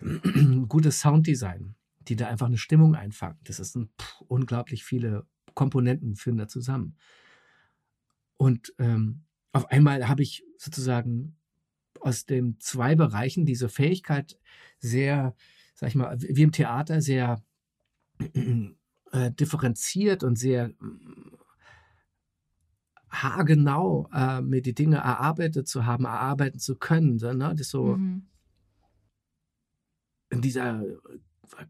Gutes 0.68 1.00
Sounddesign, 1.00 1.74
die 2.00 2.16
da 2.16 2.28
einfach 2.28 2.46
eine 2.46 2.56
Stimmung 2.56 2.94
einfangen. 2.94 3.38
Das 3.44 3.60
ist 3.60 3.76
ein, 3.76 3.90
pff, 4.00 4.22
unglaublich 4.22 4.84
viele 4.84 5.26
Komponenten 5.52 6.16
führen 6.16 6.38
da 6.38 6.48
zusammen. 6.48 6.96
Und 8.38 8.72
ähm, 8.78 9.24
auf 9.52 9.66
einmal 9.66 10.08
habe 10.08 10.22
ich 10.22 10.44
sozusagen 10.56 11.36
aus 12.00 12.26
den 12.26 12.58
zwei 12.60 12.94
Bereichen 12.94 13.46
diese 13.46 13.68
Fähigkeit 13.68 14.38
sehr, 14.78 15.34
sag 15.74 15.88
ich 15.88 15.94
mal, 15.94 16.16
wie 16.20 16.42
im 16.42 16.52
Theater 16.52 17.00
sehr 17.00 17.42
äh, 19.12 19.30
differenziert 19.32 20.22
und 20.22 20.36
sehr 20.36 20.66
äh, 20.66 20.74
haargenau 23.10 24.08
äh, 24.12 24.40
mir 24.40 24.62
die 24.62 24.74
Dinge 24.74 24.96
erarbeitet 24.96 25.68
zu 25.68 25.84
haben, 25.84 26.04
erarbeiten 26.04 26.60
zu 26.60 26.76
können. 26.76 27.18
So, 27.18 27.32
ne? 27.32 27.54
Das 27.56 27.68
so 27.68 27.96
mhm. 27.96 28.26
in 30.30 30.42
dieser 30.42 30.84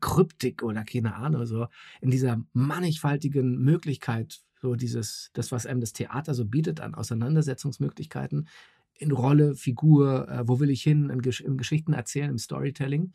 Kryptik 0.01 0.63
oder 0.63 0.85
keine 0.85 1.15
Ahnung, 1.15 1.47
so 1.47 1.67
in 2.01 2.11
dieser 2.11 2.45
mannigfaltigen 2.53 3.59
Möglichkeit, 3.59 4.43
so 4.61 4.75
dieses, 4.75 5.31
das, 5.33 5.51
was 5.51 5.65
einem 5.65 5.81
das 5.81 5.95
Theater 5.95 6.35
so 6.35 6.45
bietet 6.45 6.81
an 6.81 6.95
Auseinandersetzungsmöglichkeiten 6.95 8.49
in 9.01 9.13
Rolle, 9.13 9.55
Figur, 9.55 10.29
äh, 10.29 10.47
wo 10.47 10.61
will 10.61 10.71
ich 10.71 10.83
hin, 10.83 11.11
in, 11.11 11.21
im 11.21 11.57
Geschichten 11.57 11.93
erzählen, 11.93 12.31
im 12.31 12.39
Storytelling. 12.39 13.13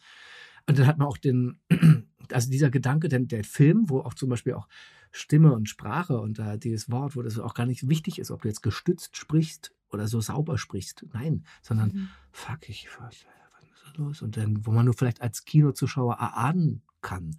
Und 0.68 0.80
dann 0.80 0.88
hat 0.88 0.98
man 0.98 1.08
auch 1.08 1.18
den, 1.18 1.60
also 2.32 2.50
dieser 2.50 2.72
Gedanke, 2.72 3.08
denn 3.08 3.28
der 3.28 3.44
Film, 3.44 3.90
wo 3.90 4.00
auch 4.00 4.16
zum 4.16 4.30
Beispiel 4.30 4.54
auch 4.54 4.68
Stimme 5.12 5.54
und 5.54 5.70
Sprache 5.70 6.20
und 6.20 6.40
äh, 6.40 6.58
dieses 6.58 6.90
Wort, 6.90 7.16
wo 7.16 7.22
das 7.22 7.40
auch 7.40 7.54
gar 7.54 7.66
nicht 7.66 7.88
wichtig 7.88 8.20
ist, 8.20 8.32
ob 8.32 8.42
du 8.42 8.48
jetzt 8.48 8.64
gestützt 8.64 9.16
sprichst 9.16 9.74
oder 9.90 10.08
so 10.08 10.20
sauber 10.20 10.58
sprichst. 10.58 11.06
Nein, 11.14 11.46
sondern 11.62 11.90
mhm. 11.90 12.10
fuck, 12.32 12.68
ich, 12.68 12.90
was, 13.00 13.26
was 13.54 13.64
ist 13.64 13.98
los? 13.98 14.22
Und 14.22 14.38
dann, 14.38 14.66
wo 14.66 14.72
man 14.72 14.86
nur 14.86 14.96
vielleicht 14.96 15.22
als 15.22 15.46
Kinozuschauer 15.46 16.16
erahnen 16.16 16.82
kann. 17.02 17.38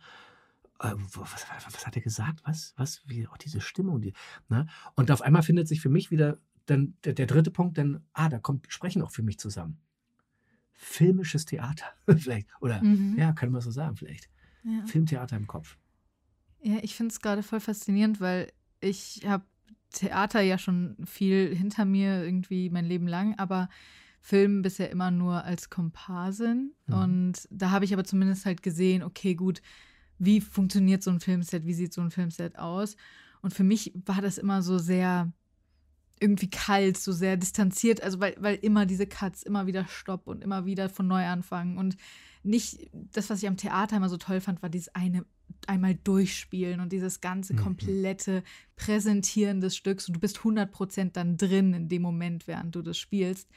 Äh, 0.78 0.92
was, 1.14 1.32
was, 1.32 1.66
was, 1.66 1.86
hat 1.86 1.96
er 1.96 2.02
gesagt? 2.02 2.40
Was, 2.44 2.74
was, 2.76 3.02
wie 3.06 3.26
auch 3.26 3.36
diese 3.36 3.60
Stimmung, 3.60 4.00
die, 4.00 4.12
ne? 4.48 4.66
Und 4.94 5.10
auf 5.10 5.20
einmal 5.20 5.42
findet 5.42 5.68
sich 5.68 5.80
für 5.80 5.90
mich 5.90 6.10
wieder 6.10 6.38
dann 6.66 6.94
der, 7.04 7.14
der 7.14 7.26
dritte 7.26 7.50
Punkt, 7.50 7.76
denn, 7.76 8.00
ah, 8.12 8.28
da 8.28 8.38
kommt 8.38 8.66
Sprechen 8.68 9.02
auch 9.02 9.10
für 9.10 9.22
mich 9.22 9.38
zusammen 9.38 9.78
filmisches 10.76 11.46
Theater 11.46 11.86
vielleicht. 12.18 12.48
Oder 12.60 12.82
mhm. 12.82 13.16
ja, 13.18 13.32
kann 13.32 13.50
man 13.50 13.60
so 13.60 13.70
sagen, 13.70 13.96
vielleicht. 13.96 14.28
Ja. 14.62 14.84
Filmtheater 14.86 15.36
im 15.36 15.46
Kopf. 15.46 15.78
Ja, 16.62 16.78
ich 16.82 16.94
finde 16.94 17.12
es 17.12 17.20
gerade 17.20 17.42
voll 17.42 17.60
faszinierend, 17.60 18.20
weil 18.20 18.52
ich 18.80 19.22
habe 19.26 19.44
Theater 19.90 20.40
ja 20.40 20.58
schon 20.58 20.96
viel 21.04 21.54
hinter 21.54 21.84
mir, 21.84 22.24
irgendwie 22.24 22.70
mein 22.70 22.84
Leben 22.84 23.06
lang, 23.06 23.38
aber 23.38 23.68
Film 24.20 24.62
bisher 24.62 24.90
immer 24.90 25.10
nur 25.10 25.44
als 25.44 25.70
Komparsin. 25.70 26.74
Mhm. 26.86 26.94
Und 26.94 27.48
da 27.50 27.70
habe 27.70 27.84
ich 27.84 27.92
aber 27.92 28.04
zumindest 28.04 28.44
halt 28.44 28.62
gesehen, 28.62 29.02
okay, 29.02 29.34
gut, 29.34 29.62
wie 30.18 30.40
funktioniert 30.40 31.02
so 31.02 31.10
ein 31.10 31.20
Filmset, 31.20 31.64
wie 31.64 31.74
sieht 31.74 31.92
so 31.92 32.00
ein 32.00 32.10
Filmset 32.10 32.58
aus? 32.58 32.96
Und 33.42 33.54
für 33.54 33.64
mich 33.64 33.92
war 34.04 34.20
das 34.20 34.38
immer 34.38 34.62
so 34.62 34.78
sehr 34.78 35.32
irgendwie 36.20 36.48
kalt, 36.50 36.96
so 36.96 37.12
sehr 37.12 37.36
distanziert, 37.36 38.02
also 38.02 38.20
weil, 38.20 38.34
weil 38.38 38.56
immer 38.56 38.86
diese 38.86 39.06
Cuts, 39.06 39.42
immer 39.42 39.66
wieder 39.66 39.86
Stopp 39.86 40.26
und 40.26 40.42
immer 40.42 40.64
wieder 40.64 40.88
von 40.88 41.06
neu 41.06 41.24
anfangen 41.26 41.78
und 41.78 41.96
nicht 42.42 42.90
das, 42.92 43.28
was 43.28 43.42
ich 43.42 43.48
am 43.48 43.56
Theater 43.56 43.96
immer 43.96 44.08
so 44.08 44.16
toll 44.16 44.40
fand, 44.40 44.62
war 44.62 44.70
dieses 44.70 44.94
eine 44.94 45.24
einmal 45.66 45.94
durchspielen 45.94 46.80
und 46.80 46.92
dieses 46.92 47.20
ganze 47.20 47.54
mhm. 47.54 47.58
komplette 47.58 48.42
Präsentieren 48.76 49.60
des 49.60 49.76
Stücks 49.76 50.08
und 50.08 50.14
du 50.14 50.20
bist 50.20 50.38
100% 50.38 51.12
dann 51.12 51.36
drin 51.36 51.74
in 51.74 51.88
dem 51.88 52.02
Moment, 52.02 52.46
während 52.46 52.74
du 52.74 52.82
das 52.82 52.98
spielst. 52.98 53.48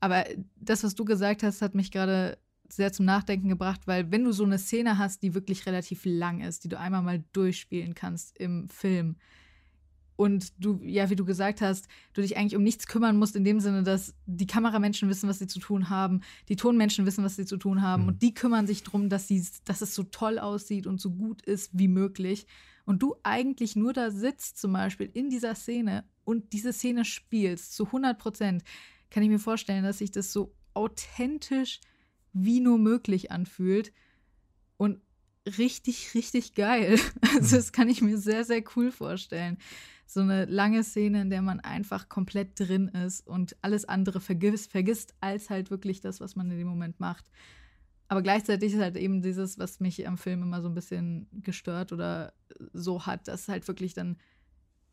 Aber 0.00 0.24
das, 0.56 0.84
was 0.84 0.94
du 0.94 1.04
gesagt 1.04 1.42
hast, 1.42 1.62
hat 1.62 1.74
mich 1.74 1.90
gerade 1.90 2.38
sehr 2.68 2.92
zum 2.92 3.06
Nachdenken 3.06 3.48
gebracht, 3.48 3.82
weil 3.86 4.10
wenn 4.10 4.24
du 4.24 4.32
so 4.32 4.44
eine 4.44 4.58
Szene 4.58 4.98
hast, 4.98 5.22
die 5.22 5.34
wirklich 5.34 5.66
relativ 5.66 6.02
lang 6.04 6.40
ist, 6.40 6.64
die 6.64 6.68
du 6.68 6.78
einmal 6.78 7.02
mal 7.02 7.24
durchspielen 7.32 7.94
kannst 7.94 8.36
im 8.38 8.68
Film, 8.68 9.16
und 10.16 10.52
du, 10.64 10.80
ja, 10.82 11.10
wie 11.10 11.16
du 11.16 11.24
gesagt 11.24 11.60
hast, 11.60 11.88
du 12.12 12.22
dich 12.22 12.36
eigentlich 12.36 12.56
um 12.56 12.62
nichts 12.62 12.86
kümmern 12.86 13.18
musst, 13.18 13.34
in 13.34 13.44
dem 13.44 13.58
Sinne, 13.58 13.82
dass 13.82 14.14
die 14.26 14.46
Kameramenschen 14.46 15.08
wissen, 15.08 15.28
was 15.28 15.40
sie 15.40 15.48
zu 15.48 15.58
tun 15.58 15.90
haben, 15.90 16.20
die 16.48 16.56
Tonmenschen 16.56 17.04
wissen, 17.04 17.24
was 17.24 17.36
sie 17.36 17.46
zu 17.46 17.56
tun 17.56 17.82
haben 17.82 18.02
mhm. 18.02 18.08
und 18.08 18.22
die 18.22 18.32
kümmern 18.32 18.66
sich 18.66 18.84
darum, 18.84 19.08
dass, 19.08 19.28
dass 19.64 19.80
es 19.80 19.94
so 19.94 20.04
toll 20.04 20.38
aussieht 20.38 20.86
und 20.86 21.00
so 21.00 21.10
gut 21.10 21.42
ist 21.42 21.70
wie 21.72 21.88
möglich. 21.88 22.46
Und 22.84 23.02
du 23.02 23.16
eigentlich 23.22 23.76
nur 23.76 23.92
da 23.92 24.10
sitzt, 24.10 24.58
zum 24.58 24.72
Beispiel 24.74 25.10
in 25.12 25.30
dieser 25.30 25.54
Szene 25.54 26.04
und 26.24 26.52
diese 26.52 26.72
Szene 26.72 27.04
spielst 27.04 27.74
zu 27.74 27.86
100 27.86 28.18
Prozent, 28.18 28.62
kann 29.10 29.22
ich 29.22 29.30
mir 29.30 29.38
vorstellen, 29.38 29.84
dass 29.84 29.98
sich 29.98 30.10
das 30.10 30.32
so 30.32 30.54
authentisch 30.74 31.80
wie 32.32 32.60
nur 32.60 32.78
möglich 32.78 33.32
anfühlt 33.32 33.92
und 34.76 35.00
richtig, 35.58 36.14
richtig 36.14 36.54
geil. 36.54 36.98
Also, 37.34 37.56
mhm. 37.56 37.58
das 37.58 37.72
kann 37.72 37.88
ich 37.88 38.00
mir 38.00 38.16
sehr, 38.16 38.44
sehr 38.44 38.62
cool 38.76 38.92
vorstellen 38.92 39.58
so 40.06 40.20
eine 40.20 40.44
lange 40.44 40.84
Szene, 40.84 41.22
in 41.22 41.30
der 41.30 41.42
man 41.42 41.60
einfach 41.60 42.08
komplett 42.08 42.58
drin 42.58 42.88
ist 42.88 43.26
und 43.26 43.56
alles 43.62 43.84
andere 43.86 44.20
vergisst, 44.20 44.70
vergisst 44.70 45.14
als 45.20 45.50
halt 45.50 45.70
wirklich 45.70 46.00
das, 46.00 46.20
was 46.20 46.36
man 46.36 46.50
in 46.50 46.58
dem 46.58 46.68
Moment 46.68 47.00
macht. 47.00 47.30
Aber 48.08 48.22
gleichzeitig 48.22 48.74
ist 48.74 48.80
halt 48.80 48.96
eben 48.96 49.22
dieses, 49.22 49.58
was 49.58 49.80
mich 49.80 50.06
am 50.06 50.18
Film 50.18 50.42
immer 50.42 50.60
so 50.60 50.68
ein 50.68 50.74
bisschen 50.74 51.26
gestört 51.32 51.92
oder 51.92 52.34
so 52.72 53.06
hat, 53.06 53.28
dass 53.28 53.48
halt 53.48 53.66
wirklich 53.66 53.94
dann 53.94 54.18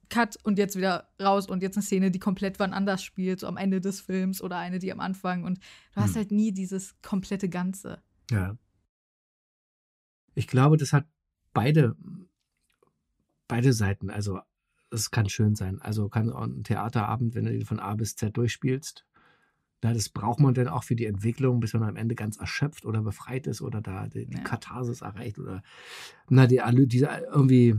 Cut 0.09 0.37
und 0.43 0.57
jetzt 0.57 0.75
wieder 0.75 1.09
raus 1.21 1.47
und 1.47 1.63
jetzt 1.63 1.77
eine 1.77 1.83
Szene, 1.83 2.11
die 2.11 2.19
komplett 2.19 2.59
wann 2.59 2.73
anders 2.73 3.03
spielt, 3.03 3.39
so 3.39 3.47
am 3.47 3.57
Ende 3.57 3.79
des 3.79 4.01
Films 4.01 4.41
oder 4.41 4.57
eine, 4.57 4.79
die 4.79 4.91
am 4.91 4.99
Anfang. 4.99 5.43
Und 5.43 5.59
du 5.93 6.01
hast 6.01 6.11
hm. 6.11 6.15
halt 6.17 6.31
nie 6.31 6.51
dieses 6.51 7.01
komplette 7.01 7.47
Ganze. 7.47 8.01
Ja. 8.29 8.57
Ich 10.35 10.47
glaube, 10.47 10.77
das 10.77 10.91
hat 10.93 11.05
beide, 11.53 11.95
beide 13.47 13.73
Seiten. 13.73 14.09
Also 14.09 14.41
es 14.91 15.11
kann 15.11 15.29
schön 15.29 15.55
sein. 15.55 15.81
Also 15.81 16.09
kann 16.09 16.29
auch 16.29 16.43
ein 16.43 16.63
Theaterabend, 16.63 17.33
wenn 17.35 17.45
du 17.45 17.51
den 17.51 17.65
von 17.65 17.79
A 17.79 17.95
bis 17.95 18.15
Z 18.15 18.35
durchspielst, 18.35 19.05
na, 19.83 19.93
das 19.93 20.09
braucht 20.09 20.39
man 20.39 20.53
dann 20.53 20.67
auch 20.67 20.83
für 20.83 20.95
die 20.95 21.07
Entwicklung, 21.07 21.59
bis 21.59 21.73
man 21.73 21.83
am 21.83 21.95
Ende 21.95 22.13
ganz 22.13 22.37
erschöpft 22.37 22.85
oder 22.85 23.01
befreit 23.01 23.47
ist 23.47 23.61
oder 23.61 23.81
da 23.81 24.07
die, 24.07 24.27
ja. 24.29 24.41
Katharsis 24.41 25.01
erreicht 25.01 25.39
oder 25.39 25.63
na, 26.29 26.45
die, 26.45 26.61
diese 26.87 27.07
irgendwie, 27.31 27.75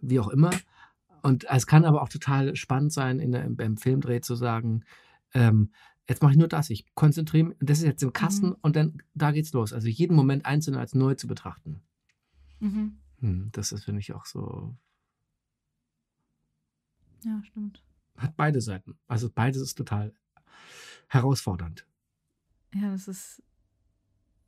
wie 0.00 0.18
auch 0.18 0.28
immer. 0.28 0.50
Und 1.22 1.46
es 1.48 1.66
kann 1.66 1.84
aber 1.84 2.02
auch 2.02 2.08
total 2.08 2.56
spannend 2.56 2.92
sein, 2.92 3.20
in 3.20 3.30
der, 3.30 3.48
beim 3.50 3.76
Filmdreh 3.76 4.20
zu 4.20 4.34
sagen, 4.34 4.84
ähm, 5.34 5.70
jetzt 6.08 6.22
mache 6.22 6.32
ich 6.32 6.38
nur 6.38 6.48
das, 6.48 6.70
ich 6.70 6.86
konzentriere 6.94 7.48
mich, 7.48 7.56
das 7.60 7.78
ist 7.78 7.84
jetzt 7.84 8.02
im 8.02 8.12
Kasten 8.12 8.48
mhm. 8.48 8.56
und 8.62 8.74
dann 8.74 9.02
da 9.14 9.30
geht's 9.30 9.52
los. 9.52 9.72
Also 9.72 9.86
jeden 9.86 10.16
Moment 10.16 10.46
einzeln 10.46 10.76
als 10.76 10.94
neu 10.94 11.14
zu 11.14 11.28
betrachten. 11.28 11.82
Mhm. 12.58 12.98
Hm, 13.20 13.48
das 13.52 13.70
ist, 13.70 13.84
finde 13.84 14.00
ich, 14.00 14.14
auch 14.14 14.26
so 14.26 14.74
ja, 17.24 17.42
stimmt. 17.44 17.82
Hat 18.16 18.36
beide 18.36 18.60
Seiten. 18.60 18.98
Also 19.06 19.30
beides 19.30 19.62
ist 19.62 19.74
total 19.74 20.12
herausfordernd. 21.08 21.86
Ja, 22.74 22.90
das 22.90 23.08
ist, 23.08 23.42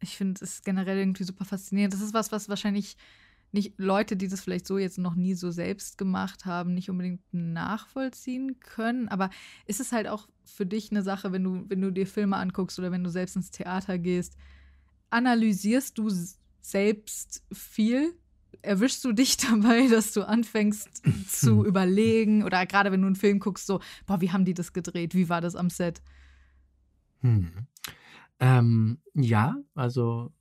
ich 0.01 0.17
finde 0.17 0.45
es 0.45 0.63
generell 0.63 0.99
irgendwie 0.99 1.25
super 1.25 1.45
faszinierend. 1.45 1.95
Das 1.95 2.01
ist 2.01 2.15
was, 2.15 2.33
was 2.33 2.49
wahrscheinlich 2.49 2.97
nicht 3.53 3.75
Leute, 3.79 4.17
die 4.17 4.29
das 4.29 4.41
vielleicht 4.41 4.67
so 4.67 4.79
jetzt 4.79 4.99
noch 4.99 5.15
nie 5.15 5.35
so 5.35 5.51
selbst 5.51 5.99
gemacht 5.99 6.47
haben, 6.47 6.75
nicht 6.75 6.91
unbedingt 6.91 7.23
nachvollziehen 7.33 8.61
können. 8.61 9.09
Aber 9.09 9.31
ist 9.67 9.81
es 9.81 9.93
halt 9.93 10.07
auch 10.07 10.29
für 10.45 10.67
dich 10.67 10.91
eine 10.91 11.03
Sache, 11.03 11.33
wenn 11.33 11.45
du, 11.45 11.65
wenn 11.69 11.81
du 11.81 11.91
dir 11.91 12.07
Filme 12.07 12.37
anguckst 12.37 12.79
oder 12.79 12.93
wenn 12.93 13.03
du 13.05 13.11
selbst 13.11 13.37
ins 13.37 13.51
Theater 13.51 13.99
gehst, 13.99 14.37
analysierst 15.11 15.99
du 15.99 16.11
selbst 16.61 17.45
viel 17.53 18.15
erwischst 18.63 19.05
du 19.05 19.13
dich 19.13 19.37
dabei, 19.37 19.89
dass 19.89 20.13
du 20.13 20.27
anfängst 20.27 21.03
zu 21.29 21.65
überlegen 21.67 22.45
oder 22.45 22.67
gerade 22.67 22.93
wenn 22.93 23.01
du 23.01 23.07
einen 23.07 23.17
Film 23.17 23.41
guckst, 23.41 23.67
so, 23.67 23.81
boah, 24.07 24.21
wie 24.21 24.31
haben 24.31 24.45
die 24.45 24.55
das 24.55 24.73
gedreht? 24.73 25.15
Wie 25.15 25.29
war 25.29 25.41
das 25.41 25.57
am 25.57 25.71
Set? 25.71 26.03
Hm. 27.21 27.51
Ähm, 28.39 28.99
ja, 29.15 29.57
also 29.75 30.33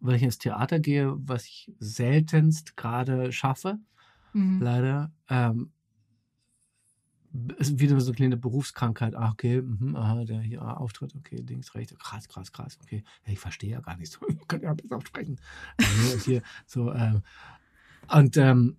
wenn 0.00 0.14
ich 0.14 0.22
ins 0.22 0.38
Theater 0.38 0.78
gehe, 0.78 1.14
was 1.18 1.44
ich 1.44 1.72
seltenst 1.80 2.76
gerade 2.76 3.32
schaffe, 3.32 3.78
mhm. 4.32 4.60
leider, 4.62 5.12
ähm, 5.28 5.72
ist 7.58 7.78
wieder 7.78 8.00
so 8.00 8.10
eine 8.10 8.16
kleine 8.16 8.36
Berufskrankheit. 8.36 9.14
Ach, 9.14 9.32
okay, 9.32 9.62
mh, 9.62 9.98
aha, 9.98 10.24
der 10.24 10.40
hier 10.40 10.62
ah, 10.62 10.74
Auftritt, 10.74 11.14
okay, 11.14 11.36
links, 11.36 11.74
rechts, 11.74 11.96
krass, 11.98 12.28
krass, 12.28 12.52
krass, 12.52 12.78
okay. 12.82 13.04
Ja, 13.26 13.32
ich 13.32 13.38
verstehe 13.38 13.70
ja 13.70 13.80
gar 13.80 13.96
nicht 13.96 14.12
so, 14.12 14.20
ich 14.28 14.48
kann 14.48 14.60
ja 14.60 14.74
besser 14.74 15.00
sprechen. 15.00 15.40
und 16.12 16.22
hier 16.22 16.42
so, 16.66 16.92
ähm, 16.92 17.22
und 18.10 18.36
ähm, 18.36 18.76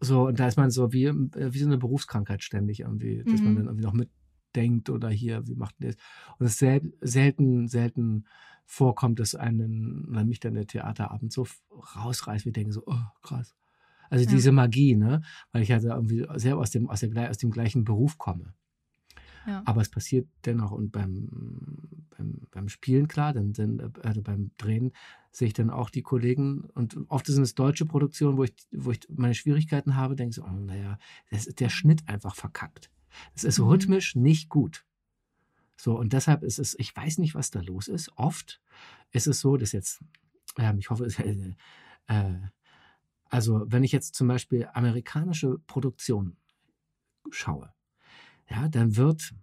so, 0.00 0.26
und 0.26 0.38
da 0.38 0.46
ist 0.46 0.56
man 0.56 0.70
so 0.70 0.92
wie, 0.92 1.06
wie 1.08 1.58
so 1.58 1.66
eine 1.66 1.78
Berufskrankheit 1.78 2.42
ständig 2.42 2.80
irgendwie, 2.80 3.24
dass 3.24 3.40
mhm. 3.40 3.46
man 3.46 3.56
dann 3.56 3.64
irgendwie 3.66 3.84
noch 3.84 3.92
mitdenkt 3.94 4.90
oder 4.90 5.08
hier, 5.08 5.46
wie 5.46 5.54
macht 5.54 5.80
man 5.80 5.90
das? 5.90 5.96
Und 6.38 6.46
es 6.46 6.58
sel 6.58 6.92
selten, 7.00 7.68
selten 7.68 8.26
vorkommt, 8.64 9.20
dass 9.20 9.34
einen, 9.34 10.10
mich 10.26 10.40
dann 10.40 10.54
der 10.54 10.66
Theaterabend 10.66 11.32
so 11.32 11.46
rausreißt, 11.96 12.44
wie 12.44 12.50
ich 12.50 12.54
denke 12.54 12.72
so, 12.72 12.82
oh, 12.86 12.98
krass. 13.22 13.54
Also 14.10 14.24
ja. 14.24 14.30
diese 14.30 14.52
Magie, 14.52 14.96
ne? 14.96 15.22
Weil 15.52 15.62
ich 15.62 15.72
also 15.72 15.88
irgendwie 15.88 16.26
selber 16.36 16.60
aus 16.60 16.70
dem, 16.70 16.88
aus, 16.88 17.00
der, 17.00 17.30
aus 17.30 17.38
dem 17.38 17.50
gleichen 17.50 17.84
Beruf 17.84 18.18
komme. 18.18 18.54
Ja. 19.46 19.62
Aber 19.64 19.80
es 19.80 19.88
passiert 19.88 20.28
dennoch 20.44 20.72
und 20.72 20.90
beim, 20.90 21.28
beim, 22.16 22.40
beim 22.50 22.68
Spielen, 22.68 23.06
klar, 23.06 23.32
dann, 23.32 23.52
dann 23.52 23.92
also 24.02 24.20
beim 24.20 24.50
Drehen 24.56 24.92
sehe 25.30 25.48
ich 25.48 25.54
dann 25.54 25.70
auch 25.70 25.90
die 25.90 26.02
Kollegen 26.02 26.64
und 26.74 26.98
oft 27.08 27.26
sind 27.26 27.42
es 27.42 27.54
deutsche 27.54 27.86
Produktionen, 27.86 28.38
wo 28.38 28.44
ich, 28.44 28.54
wo 28.72 28.90
ich 28.90 29.00
meine 29.08 29.34
Schwierigkeiten 29.34 29.94
habe, 29.94 30.16
denke 30.16 30.34
so, 30.34 30.44
oh, 30.44 30.50
naja, 30.50 30.98
das 31.30 31.46
ist 31.46 31.60
der 31.60 31.68
Schnitt 31.68 32.08
einfach 32.08 32.34
verkackt. 32.34 32.90
Es 33.34 33.44
ist 33.44 33.58
mhm. 33.58 33.66
rhythmisch 33.66 34.16
nicht 34.16 34.48
gut. 34.48 34.84
So, 35.76 35.98
und 35.98 36.12
deshalb 36.12 36.42
ist 36.42 36.58
es, 36.58 36.74
ich 36.78 36.96
weiß 36.96 37.18
nicht, 37.18 37.34
was 37.34 37.50
da 37.50 37.60
los 37.60 37.86
ist. 37.88 38.10
Oft 38.16 38.60
ist 39.10 39.26
es 39.26 39.40
so, 39.40 39.56
dass 39.56 39.72
jetzt, 39.72 40.02
ähm, 40.58 40.78
ich 40.78 40.90
hoffe, 40.90 41.04
es, 41.04 41.18
äh, 41.20 41.54
äh, 42.08 42.34
also 43.28 43.64
wenn 43.66 43.84
ich 43.84 43.92
jetzt 43.92 44.14
zum 44.14 44.28
Beispiel 44.28 44.68
amerikanische 44.72 45.58
Produktionen 45.66 46.36
schaue, 47.30 47.72
ja, 48.48 48.68
dann 48.68 48.96
wird, 48.96 49.34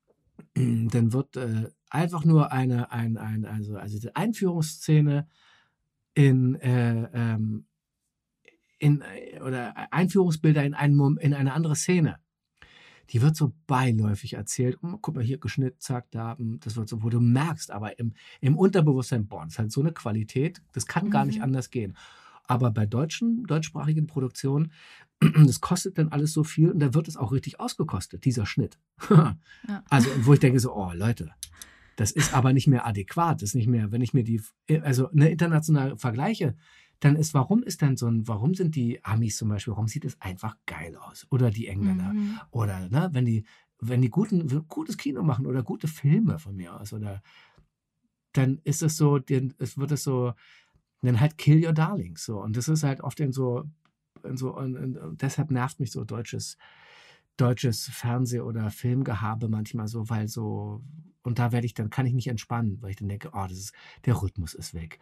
dann 0.54 1.12
wird 1.12 1.36
äh, 1.36 1.70
einfach 1.90 2.24
nur 2.24 2.52
eine, 2.52 2.90
ein, 2.92 3.16
ein, 3.16 3.44
also, 3.44 3.76
also 3.76 3.98
die 3.98 4.14
Einführungsszene 4.14 5.28
in, 6.14 6.54
äh, 6.56 7.08
ähm, 7.12 7.66
in 8.78 9.02
äh, 9.02 9.40
oder 9.40 9.92
Einführungsbilder 9.92 10.64
in, 10.64 10.74
einen, 10.74 11.18
in 11.18 11.34
eine 11.34 11.52
andere 11.52 11.76
Szene. 11.76 12.18
Die 13.10 13.22
wird 13.22 13.36
so 13.36 13.54
beiläufig 13.68 14.32
erzählt. 14.32 14.78
Oh, 14.82 14.96
guck 15.00 15.14
mal, 15.14 15.22
hier 15.22 15.38
geschnitten, 15.38 15.78
zack, 15.78 16.10
da. 16.10 16.36
Hm, 16.36 16.58
das 16.60 16.76
wird 16.76 16.88
so, 16.88 17.02
wo 17.02 17.08
du 17.08 17.20
merkst, 17.20 17.70
aber 17.70 17.98
im, 17.98 18.14
im 18.40 18.56
Unterbewusstsein, 18.56 19.28
boah, 19.28 19.44
das 19.44 19.52
ist 19.52 19.58
halt 19.58 19.72
so 19.72 19.80
eine 19.80 19.92
Qualität, 19.92 20.60
das 20.72 20.86
kann 20.86 21.10
gar 21.10 21.24
nicht 21.24 21.38
mhm. 21.38 21.44
anders 21.44 21.70
gehen. 21.70 21.96
Aber 22.46 22.70
bei 22.70 22.86
deutschen, 22.86 23.44
deutschsprachigen 23.44 24.06
Produktionen, 24.06 24.72
das 25.20 25.60
kostet 25.60 25.98
dann 25.98 26.08
alles 26.08 26.32
so 26.32 26.44
viel 26.44 26.70
und 26.70 26.80
da 26.80 26.94
wird 26.94 27.08
es 27.08 27.16
auch 27.16 27.32
richtig 27.32 27.60
ausgekostet, 27.60 28.24
dieser 28.24 28.46
Schnitt. 28.46 28.78
ja. 29.10 29.36
Also, 29.88 30.10
wo 30.22 30.34
ich 30.34 30.40
denke 30.40 30.60
so, 30.60 30.74
oh 30.74 30.92
Leute, 30.94 31.30
das 31.96 32.12
ist 32.12 32.34
aber 32.34 32.52
nicht 32.52 32.66
mehr 32.66 32.86
adäquat, 32.86 33.40
das 33.40 33.50
ist 33.50 33.54
nicht 33.54 33.68
mehr, 33.68 33.90
wenn 33.90 34.02
ich 34.02 34.12
mir 34.12 34.22
die, 34.22 34.42
also 34.82 35.10
eine 35.10 35.30
internationale 35.30 35.96
vergleiche, 35.96 36.54
dann 37.00 37.16
ist, 37.16 37.34
warum 37.34 37.62
ist 37.62 37.82
denn 37.82 37.96
so 37.96 38.06
ein, 38.06 38.26
warum 38.28 38.54
sind 38.54 38.74
die 38.74 39.04
Amis 39.04 39.36
zum 39.36 39.48
Beispiel, 39.48 39.72
warum 39.72 39.88
sieht 39.88 40.04
es 40.04 40.20
einfach 40.20 40.56
geil 40.66 40.96
aus? 40.96 41.26
Oder 41.30 41.50
die 41.50 41.66
Engländer. 41.66 42.12
Mhm. 42.12 42.38
Oder, 42.50 42.88
ne, 42.88 43.10
wenn 43.12 43.24
die, 43.24 43.44
wenn 43.78 44.00
die 44.00 44.10
guten, 44.10 44.66
gutes 44.68 44.96
Kino 44.96 45.22
machen 45.22 45.46
oder 45.46 45.62
gute 45.62 45.88
Filme 45.88 46.38
von 46.38 46.56
mir 46.56 46.78
aus, 46.78 46.92
oder 46.92 47.22
dann 48.32 48.60
ist 48.64 48.82
es 48.82 48.96
so, 48.96 49.18
es 49.58 49.78
wird 49.78 49.92
es 49.92 50.02
so, 50.02 50.34
dann 51.02 51.20
halt 51.20 51.38
Kill 51.38 51.64
Your 51.64 51.72
Darlings. 51.72 52.24
So. 52.24 52.40
Und 52.40 52.56
das 52.56 52.68
ist 52.68 52.82
halt 52.82 53.00
oft 53.00 53.20
in 53.20 53.32
so, 53.32 53.64
in 54.24 54.36
so 54.36 54.58
in, 54.58 54.76
in, 54.76 55.16
deshalb 55.16 55.50
nervt 55.50 55.80
mich 55.80 55.92
so 55.92 56.04
deutsches, 56.04 56.56
deutsches 57.36 57.88
Fernseh- 57.88 58.40
oder 58.40 58.70
Filmgehabe 58.70 59.48
manchmal 59.48 59.88
so, 59.88 60.08
weil 60.08 60.28
so, 60.28 60.82
und 61.22 61.38
da 61.38 61.52
werde 61.52 61.66
ich 61.66 61.74
dann, 61.74 61.90
kann 61.90 62.06
ich 62.06 62.14
nicht 62.14 62.28
entspannen, 62.28 62.80
weil 62.80 62.90
ich 62.90 62.96
dann 62.96 63.08
denke, 63.08 63.30
oh, 63.32 63.46
das 63.48 63.58
ist, 63.58 63.74
der 64.04 64.20
Rhythmus 64.22 64.54
ist 64.54 64.74
weg. 64.74 64.98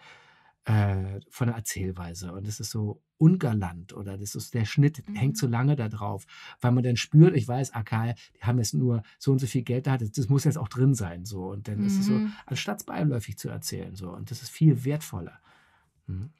Äh, 0.66 1.20
von 1.28 1.48
der 1.48 1.56
Erzählweise 1.56 2.32
und 2.32 2.48
es 2.48 2.58
ist 2.58 2.70
so 2.70 3.02
ungalant 3.18 3.92
oder 3.92 4.16
das 4.16 4.34
ist 4.34 4.54
der 4.54 4.64
Schnitt 4.64 5.06
mhm. 5.06 5.14
hängt 5.14 5.36
zu 5.36 5.46
lange 5.46 5.76
da 5.76 5.90
drauf, 5.90 6.24
weil 6.62 6.72
man 6.72 6.82
dann 6.82 6.96
spürt, 6.96 7.36
ich 7.36 7.46
weiß, 7.46 7.74
AK, 7.74 8.14
die 8.34 8.40
haben 8.40 8.56
jetzt 8.56 8.72
nur 8.72 9.02
so 9.18 9.32
und 9.32 9.40
so 9.40 9.46
viel 9.46 9.60
Geld 9.60 9.86
da, 9.86 9.98
das, 9.98 10.10
das 10.12 10.30
muss 10.30 10.44
jetzt 10.44 10.56
auch 10.56 10.68
drin 10.68 10.94
sein 10.94 11.26
so 11.26 11.50
und 11.50 11.68
dann 11.68 11.80
mhm. 11.80 11.86
ist 11.86 11.98
es 11.98 12.06
so, 12.06 12.14
mhm. 12.14 12.32
anstatt 12.46 12.80
es 12.80 12.86
beiläufig 12.86 13.36
zu 13.36 13.50
erzählen 13.50 13.94
so 13.94 14.08
und 14.08 14.30
das 14.30 14.40
ist 14.40 14.48
viel 14.48 14.86
wertvoller. 14.86 15.38
Mhm. 16.06 16.30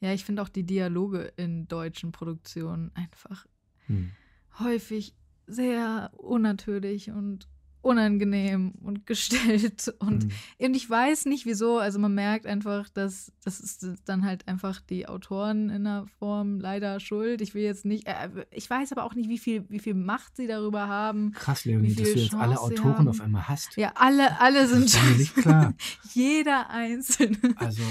Ja, 0.00 0.12
ich 0.12 0.24
finde 0.24 0.42
auch 0.42 0.48
die 0.48 0.64
Dialoge 0.64 1.32
in 1.36 1.66
deutschen 1.66 2.12
Produktionen 2.12 2.92
einfach 2.94 3.46
mhm. 3.88 4.12
häufig 4.58 5.14
sehr 5.46 6.10
unnatürlich 6.16 7.10
und 7.10 7.48
unangenehm 7.80 8.72
und 8.82 9.06
gestellt. 9.06 9.92
Und, 9.98 10.24
Mhm. 10.24 10.30
und 10.66 10.74
ich 10.76 10.88
weiß 10.88 11.24
nicht 11.26 11.46
wieso. 11.46 11.78
Also 11.78 11.98
man 11.98 12.14
merkt 12.14 12.44
einfach, 12.46 12.88
dass 12.90 13.32
das 13.44 13.60
ist 13.60 13.86
dann 14.04 14.24
halt 14.24 14.46
einfach 14.46 14.80
die 14.80 15.08
Autoren 15.08 15.70
in 15.70 15.84
der 15.84 16.06
Form 16.18 16.60
leider 16.60 17.00
schuld. 17.00 17.40
Ich 17.40 17.54
will 17.54 17.62
jetzt 17.62 17.84
nicht, 17.84 18.06
äh, 18.06 18.28
ich 18.50 18.68
weiß 18.68 18.92
aber 18.92 19.04
auch 19.04 19.14
nicht, 19.14 19.28
wie 19.28 19.38
viel, 19.38 19.64
wie 19.68 19.78
viel 19.78 19.94
Macht 19.94 20.36
sie 20.36 20.46
darüber 20.46 20.86
haben. 20.88 21.32
Krass, 21.32 21.64
Leonie, 21.64 21.90
Wie 21.90 21.94
dass 21.94 22.12
du 22.12 22.18
jetzt 22.18 22.34
alle 22.34 22.54
Chance 22.56 22.62
Autoren 22.82 23.08
auf 23.08 23.20
einmal 23.20 23.48
hast. 23.48 23.76
Ja, 23.76 23.92
alle, 23.94 24.40
alle 24.40 24.66
sind 24.66 24.92
mir 25.10 25.16
nicht 25.16 25.34
klar. 25.36 25.74
Jeder 26.12 26.70
einzelne. 26.70 27.38
Also 27.56 27.82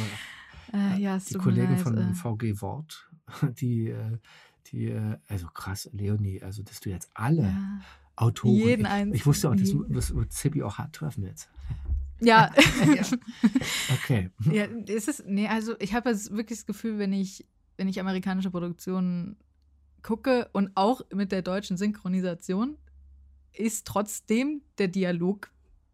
Äh, 0.73 0.99
ja, 0.99 1.17
die 1.17 1.33
Kollegen 1.35 1.73
leid, 1.73 1.81
von 1.81 1.97
äh. 1.97 2.13
VG 2.13 2.61
Wort, 2.61 3.09
die, 3.59 3.89
äh, 3.89 4.17
die, 4.71 4.87
äh, 4.87 5.17
also 5.27 5.47
krass, 5.47 5.89
Leonie, 5.93 6.41
also 6.41 6.63
dass 6.63 6.79
du 6.79 6.89
jetzt 6.89 7.09
alle 7.13 7.43
Ja. 7.43 7.79
Autoren. 8.15 8.55
Jeden 8.55 8.81
ich, 8.85 8.91
einzelnen, 8.91 9.15
ich 9.15 9.25
wusste 9.25 9.49
auch, 9.49 9.55
das 9.55 9.69
jeden. 9.69 9.93
wird 9.93 10.15
wird 10.15 10.33
Zippy 10.33 10.63
auch 10.63 10.77
hart 10.77 10.93
treffen 10.93 11.23
jetzt. 11.23 11.49
Ja. 12.19 12.51
Okay. 13.93 14.29
ja, 14.51 14.63
ist 14.63 15.07
es, 15.07 15.23
nee, 15.25 15.47
also 15.47 15.75
ich 15.79 15.93
habe 15.93 16.09
wirklich 16.31 16.59
das 16.59 16.65
Gefühl, 16.65 16.97
wenn 16.97 17.13
ich, 17.13 17.45
wenn 17.77 17.87
ich 17.87 17.99
amerikanische 17.99 18.49
Produktionen 18.49 19.35
gucke 20.01 20.49
und 20.53 20.71
auch 20.75 21.01
mit 21.13 21.31
der 21.31 21.41
deutschen 21.41 21.77
Synchronisation, 21.77 22.77
ist 23.53 23.85
trotzdem 23.85 24.61
der 24.77 24.87
Dialog 24.87 25.51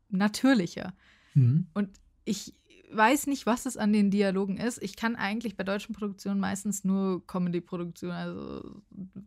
natürlicher. 0.09 0.93
Mhm. 1.33 1.67
Und 1.73 1.89
ich 2.25 2.53
weiß 2.95 3.27
nicht, 3.27 3.45
was 3.45 3.65
es 3.65 3.77
an 3.77 3.93
den 3.93 4.11
Dialogen 4.11 4.57
ist. 4.57 4.81
Ich 4.81 4.95
kann 4.95 5.15
eigentlich 5.15 5.55
bei 5.57 5.63
deutschen 5.63 5.93
Produktionen 5.93 6.39
meistens 6.39 6.83
nur 6.83 7.25
Comedy-Produktionen, 7.27 8.13
also 8.13 8.81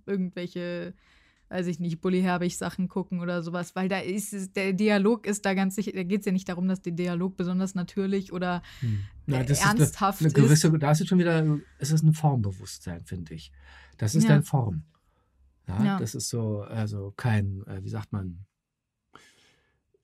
irgendwelche, 0.07 0.95
weiß 1.49 1.67
ich 1.67 1.79
nicht, 1.81 2.01
Bully 2.01 2.23
Herbig 2.23 2.57
Sachen 2.57 2.89
gucken 2.89 3.21
oder 3.21 3.43
sowas, 3.43 3.77
weil 3.77 3.89
da 3.89 3.99
ist 3.99 4.33
es, 4.33 4.53
der 4.53 4.73
Dialog 4.73 5.27
ist 5.27 5.45
da 5.45 5.55
ganz 5.55 5.75
sicher, 5.77 5.93
da 5.93 6.03
geht 6.03 6.21
es 6.21 6.27
ja 6.27 6.33
nicht 6.33 6.49
darum, 6.49 6.67
dass 6.69 6.83
der 6.83 6.93
Dialog 6.93 7.37
besonders 7.37 7.75
natürlich 7.75 8.33
oder 8.33 8.63
Hm. 8.81 9.05
Äh, 9.29 9.45
das 9.45 9.61
ernsthaft 9.61 10.21
ist 10.21 10.27
eine, 10.27 10.35
eine 10.35 10.47
gewisse, 10.49 10.79
da 10.79 10.93
ist 10.93 11.01
es 11.01 11.09
schon 11.09 11.19
wieder, 11.19 11.59
es 11.79 11.91
ist 11.91 12.03
ein 12.05 12.13
Formbewusstsein, 12.13 13.05
finde 13.05 13.35
ich. 13.35 13.51
Das 13.97 14.15
ist 14.15 14.25
Ja. 14.25 14.31
dein 14.31 14.43
Form. 14.45 14.85
Ja, 15.67 15.85
Ja. 15.85 15.99
Das 15.99 16.15
ist 16.15 16.29
so, 16.29 16.63
also 16.63 17.13
kein, 17.17 17.65
äh, 17.67 17.83
wie 17.83 17.89
sagt 17.89 18.13
man, 18.13 18.45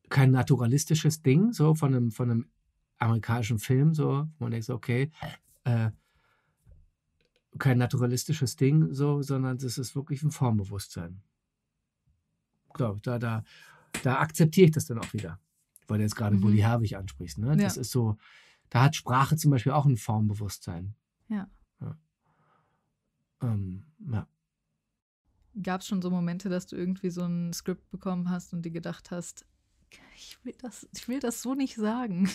kein 0.09 0.31
naturalistisches 0.33 1.23
Ding, 1.23 1.53
so 1.53 1.75
von 1.75 1.95
einem, 1.95 2.11
von 2.11 2.31
einem 2.31 2.47
amerikanischen 3.03 3.59
Film, 3.59 3.95
so, 3.95 4.29
wo 4.39 4.45
man 4.45 4.51
denkt, 4.53 4.67
so, 4.67 4.75
okay, 4.75 5.11
äh, 5.65 5.91
kein 7.59 7.79
naturalistisches 7.79 8.57
Ding, 8.57 8.93
so, 8.95 9.23
sondern 9.23 9.59
das 9.59 9.77
ist 9.79 9.95
wirklich 9.95 10.23
ein 10.23 10.31
Formbewusstsein. 10.31 11.23
Glaube 12.73 13.01
da, 13.03 13.19
da, 13.19 13.45
da 14.03 14.19
akzeptiere 14.21 14.67
ich 14.67 14.73
das 14.73 14.87
dann 14.87 14.99
auch 14.99 15.13
wieder. 15.13 15.39
Weil 15.87 15.99
du 15.99 16.05
jetzt 16.05 16.17
gerade 16.17 16.37
Mhm. 16.37 16.41
Bully 16.41 16.59
Herwig 16.59 16.97
ansprichst, 16.97 17.39
ne? 17.39 17.57
Das 17.57 17.77
Ja. 17.77 17.81
ist 17.83 17.91
so, 17.91 18.17
da 18.71 18.85
hat 18.85 18.97
Sprache 18.97 19.37
zum 19.37 19.51
Beispiel 19.51 19.73
auch 19.73 19.85
ein 19.85 19.99
Formbewusstsein. 19.99 20.95
Ja. 21.29 21.49
Ja. 21.81 21.99
Ähm, 23.43 23.85
ja. 24.11 24.27
gab 25.63 25.83
es 25.83 25.87
schon 25.87 26.01
so 26.01 26.09
Momente, 26.11 26.49
dass 26.49 26.67
du 26.67 26.77
irgendwie 26.77 27.11
so 27.11 27.25
ein 27.25 27.53
Skript 27.53 27.91
bekommen 27.91 28.31
hast 28.31 28.55
und 28.55 28.63
dir 28.65 28.71
gedacht 28.71 29.11
hast, 29.11 29.45
ich 30.17 30.39
will 30.45 30.55
das, 30.59 30.89
ich 30.95 31.09
will 31.09 31.21
das 31.21 31.43
so 31.43 31.55
nicht 31.55 31.75
sagen. 31.77 32.31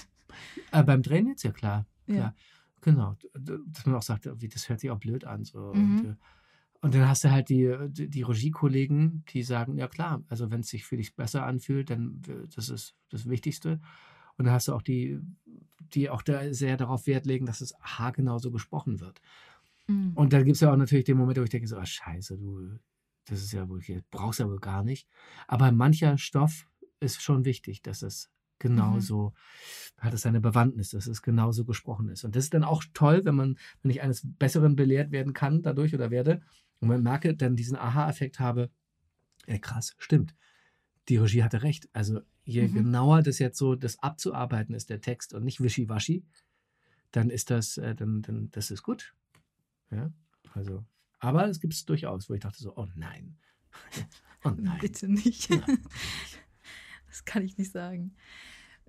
Äh, 0.71 0.83
beim 0.83 1.01
Drehen 1.01 1.27
jetzt 1.27 1.43
ja 1.43 1.51
klar. 1.51 1.85
Ja. 2.07 2.15
klar. 2.15 2.35
Genau. 2.81 3.13
D- 3.15 3.27
d- 3.37 3.59
Dass 3.67 3.85
man 3.85 3.95
auch 3.95 4.01
sagt, 4.01 4.25
das 4.25 4.69
hört 4.69 4.79
sich 4.79 4.91
auch 4.91 4.99
blöd 4.99 5.25
an. 5.25 5.43
So. 5.43 5.73
Mhm. 5.73 5.97
Und, 5.99 6.05
äh, 6.05 6.15
und 6.81 6.93
dann 6.93 7.07
hast 7.09 7.23
du 7.23 7.31
halt 7.31 7.49
die, 7.49 7.75
die, 7.89 8.09
die 8.09 8.21
Regiekollegen, 8.21 9.25
die 9.33 9.43
sagen, 9.43 9.77
ja 9.77 9.87
klar, 9.87 10.23
also 10.29 10.51
wenn 10.51 10.59
es 10.61 10.69
sich 10.69 10.85
für 10.85 10.95
dich 10.97 11.15
besser 11.15 11.45
anfühlt, 11.45 11.89
dann 11.89 12.21
das 12.55 12.69
ist 12.69 12.95
das 13.09 13.27
Wichtigste. 13.27 13.79
Und 14.37 14.45
dann 14.45 14.53
hast 14.53 14.67
du 14.67 14.73
auch 14.73 14.83
die, 14.83 15.19
die 15.93 16.09
auch 16.09 16.21
da 16.21 16.53
sehr 16.53 16.77
darauf 16.77 17.07
Wert 17.07 17.25
legen, 17.25 17.47
dass 17.47 17.61
es 17.61 17.73
haargenau 17.81 18.37
so 18.37 18.51
gesprochen 18.51 18.99
wird. 18.99 19.19
Mhm. 19.87 20.11
Und 20.13 20.33
dann 20.33 20.45
gibt 20.45 20.55
es 20.55 20.61
ja 20.61 20.71
auch 20.71 20.77
natürlich 20.77 21.05
den 21.05 21.17
Moment, 21.17 21.39
wo 21.39 21.43
ich 21.43 21.49
denke, 21.49 21.67
so, 21.67 21.77
ah, 21.77 21.85
scheiße, 21.85 22.37
du, 22.37 22.77
das 23.25 23.41
ist 23.41 23.51
ja 23.53 23.67
wirklich, 23.67 24.03
brauchst 24.11 24.39
ja 24.39 24.47
wohl 24.47 24.59
gar 24.59 24.83
nicht. 24.83 25.07
Aber 25.47 25.71
mancher 25.71 26.17
Stoff 26.19 26.69
ist 26.99 27.21
schon 27.21 27.43
wichtig, 27.45 27.81
dass 27.81 28.03
es 28.03 28.29
genauso, 28.59 29.33
hat 29.97 30.13
es 30.13 30.21
seine 30.21 30.41
Bewandtnis, 30.41 30.91
dass 30.91 31.07
es 31.07 31.21
genauso 31.21 31.65
gesprochen 31.65 32.09
ist. 32.09 32.23
Und 32.23 32.35
das 32.35 32.45
ist 32.45 32.53
dann 32.53 32.63
auch 32.63 32.83
toll, 32.93 33.25
wenn 33.25 33.35
man, 33.35 33.57
wenn 33.81 33.91
ich 33.91 34.01
eines 34.01 34.21
Besseren 34.23 34.75
belehrt 34.75 35.11
werden 35.11 35.33
kann 35.33 35.61
dadurch 35.61 35.93
oder 35.93 36.11
werde 36.11 36.41
und 36.79 36.87
man 36.89 37.01
merke, 37.03 37.35
dann 37.35 37.55
diesen 37.55 37.75
Aha-Effekt 37.77 38.39
habe, 38.39 38.69
ey, 39.45 39.59
krass, 39.59 39.95
stimmt. 39.97 40.35
Die 41.09 41.17
Regie 41.17 41.43
hatte 41.43 41.63
recht. 41.63 41.89
Also 41.93 42.21
je 42.43 42.67
Mhm. 42.67 42.73
genauer 42.73 43.23
das 43.23 43.39
jetzt 43.39 43.57
so, 43.57 43.75
das 43.75 43.99
abzuarbeiten 43.99 44.75
ist, 44.75 44.89
der 44.89 45.01
Text 45.01 45.33
und 45.33 45.43
nicht 45.43 45.61
wischiwaschi, 45.61 46.23
dann 47.11 47.29
ist 47.29 47.49
das, 47.49 47.77
äh, 47.77 47.95
dann, 47.95 48.21
dann, 48.21 48.49
das 48.51 48.71
ist 48.71 48.83
gut. 48.83 49.13
Ja, 49.89 50.11
also, 50.53 50.85
aber 51.19 51.47
es 51.47 51.59
gibt 51.59 51.73
es 51.73 51.85
durchaus, 51.85 52.29
wo 52.29 52.33
ich 52.33 52.41
dachte 52.41 52.61
so, 52.61 52.75
oh 52.75 52.87
nein. 52.95 53.37
oh 54.43 54.51
nein. 54.57 54.79
Bitte 54.79 55.07
nicht. 55.07 55.49
Nein. 55.49 55.79
Das 57.07 57.25
kann 57.25 57.43
ich 57.43 57.57
nicht 57.57 57.71
sagen. 57.71 58.13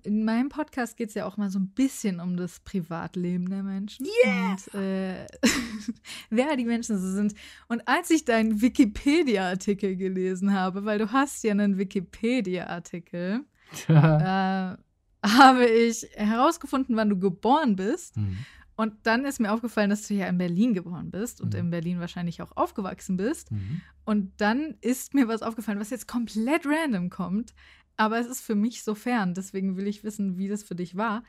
In 0.03 0.23
meinem 0.23 0.47
Podcast 0.47 0.95
geht 0.95 1.09
es 1.09 1.15
ja 1.15 1.25
auch 1.25 1.35
mal 1.35 1.49
so 1.49 1.59
ein 1.59 1.69
bisschen 1.71 2.21
um 2.21 2.37
das 2.37 2.61
Privatleben 2.61 3.49
der 3.49 3.63
Menschen. 3.63 4.05
Yeah! 4.23 4.51
Und 4.51 4.73
äh, 4.79 5.27
wer 6.29 6.55
die 6.55 6.63
Menschen 6.63 6.97
so 6.97 7.11
sind. 7.11 7.33
Und 7.67 7.85
als 7.85 8.09
ich 8.09 8.23
deinen 8.23 8.61
Wikipedia-Artikel 8.61 9.97
gelesen 9.97 10.53
habe, 10.53 10.85
weil 10.85 10.99
du 10.99 11.11
hast 11.11 11.43
ja 11.43 11.51
einen 11.51 11.77
Wikipedia-Artikel, 11.77 13.41
äh, 13.87 13.93
habe 13.93 15.65
ich 15.65 16.07
herausgefunden, 16.15 16.95
wann 16.95 17.09
du 17.09 17.19
geboren 17.19 17.75
bist. 17.75 18.15
Hm. 18.15 18.37
Und 18.77 18.93
dann 19.03 19.25
ist 19.25 19.41
mir 19.41 19.51
aufgefallen, 19.51 19.89
dass 19.89 20.07
du 20.07 20.13
ja 20.13 20.27
in 20.27 20.37
Berlin 20.37 20.73
geboren 20.73 21.11
bist 21.11 21.41
und 21.41 21.53
Mhm. 21.53 21.59
in 21.59 21.69
Berlin 21.69 21.99
wahrscheinlich 21.99 22.41
auch 22.41 22.55
aufgewachsen 22.55 23.17
bist. 23.17 23.51
Mhm. 23.51 23.81
Und 24.05 24.31
dann 24.39 24.77
ist 24.79 25.13
mir 25.13 25.27
was 25.27 25.41
aufgefallen, 25.41 25.81
was 25.81 25.89
jetzt 25.89 26.07
komplett 26.07 26.65
random 26.65 27.09
kommt. 27.09 27.53
Aber 27.99 28.17
es 28.17 28.27
ist 28.27 28.39
für 28.39 28.55
mich 28.55 28.83
so 28.83 28.95
fern. 28.95 29.33
Deswegen 29.33 29.75
will 29.75 29.85
ich 29.85 30.05
wissen, 30.05 30.37
wie 30.37 30.47
das 30.47 30.63
für 30.63 30.73
dich 30.75 30.95
war. 30.95 31.21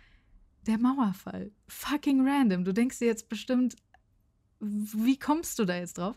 Der 0.69 0.79
Mauerfall. 0.79 1.51
Fucking 1.67 2.25
random. 2.27 2.65
Du 2.65 2.73
denkst 2.73 3.01
dir 3.01 3.07
jetzt 3.07 3.29
bestimmt, 3.29 3.75
wie 4.61 5.19
kommst 5.19 5.59
du 5.59 5.65
da 5.65 5.77
jetzt 5.77 5.99
drauf? 5.99 6.17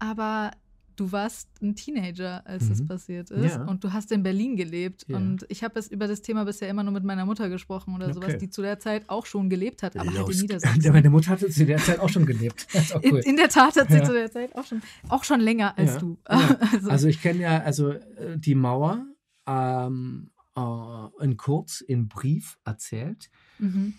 Aber 0.00 0.50
du 0.96 1.12
warst 1.12 1.48
ein 1.62 1.76
Teenager, 1.76 2.44
als 2.44 2.68
das 2.70 2.80
Mhm. 2.80 2.88
passiert 2.88 3.30
ist. 3.30 3.54
Ja. 3.54 3.64
Und 3.66 3.84
du 3.84 3.92
hast 3.92 4.10
in 4.10 4.24
Berlin 4.24 4.56
gelebt. 4.56 5.04
Ja. 5.06 5.16
Und 5.16 5.46
ich 5.48 5.62
habe 5.62 5.78
es 5.78 5.86
über 5.86 6.08
das 6.08 6.22
Thema 6.22 6.44
bisher 6.44 6.68
immer 6.68 6.82
nur 6.82 6.92
mit 6.92 7.04
meiner 7.04 7.24
Mutter 7.24 7.48
gesprochen 7.48 7.94
oder 7.94 8.12
sowas, 8.12 8.30
Okay. 8.30 8.38
die 8.38 8.50
zu 8.50 8.62
der 8.62 8.80
Zeit 8.80 9.08
auch 9.08 9.26
schon 9.26 9.48
gelebt 9.48 9.84
hat, 9.84 9.96
aber 9.96 10.08
halt 10.10 10.18
Los. 10.18 10.34
in 10.36 10.40
Niedersachsen. 10.42 10.92
Meine 10.92 11.10
Mutter 11.10 11.30
hatte 11.30 11.48
zu 11.50 11.64
der 11.66 11.78
Zeit 11.78 12.00
auch 12.00 12.08
schon 12.08 12.26
gelebt. 12.26 12.66
Das 12.72 12.90
auch 12.92 13.02
In, 13.02 13.12
cool. 13.14 13.20
in 13.20 13.36
der 13.36 13.48
Tat 13.48 13.76
hat 13.76 13.88
sie 13.90 13.98
Ja. 13.98 14.04
zu 14.04 14.12
der 14.12 14.32
Zeit 14.32 14.56
auch 14.56 14.64
schon, 14.64 14.82
auch 15.08 15.22
schon 15.22 15.38
länger 15.38 15.78
als 15.78 15.98
du. 15.98 16.16
Also, 16.24 16.90
Also 16.90 17.06
ich 17.06 17.22
kenne 17.22 17.42
ja 17.42 17.62
also 17.62 17.90
äh, 17.92 18.00
die 18.36 18.56
Mauer 18.56 19.06
ähm, 19.48 20.30
äh, 20.56 21.24
in 21.24 21.36
kurz 21.36 21.80
im 21.80 22.08
Brief 22.08 22.58
erzählt. 22.64 23.30
mhm. 23.58 23.94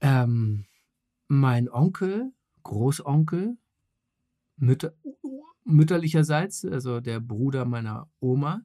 Ähm, 0.00 0.64
mein 1.28 1.68
Onkel, 1.68 2.32
Großonkel, 2.62 3.56
Mütter, 4.56 4.92
mütterlicherseits, 5.64 6.64
also 6.64 7.00
der 7.00 7.20
Bruder 7.20 7.64
meiner 7.64 8.08
Oma, 8.20 8.62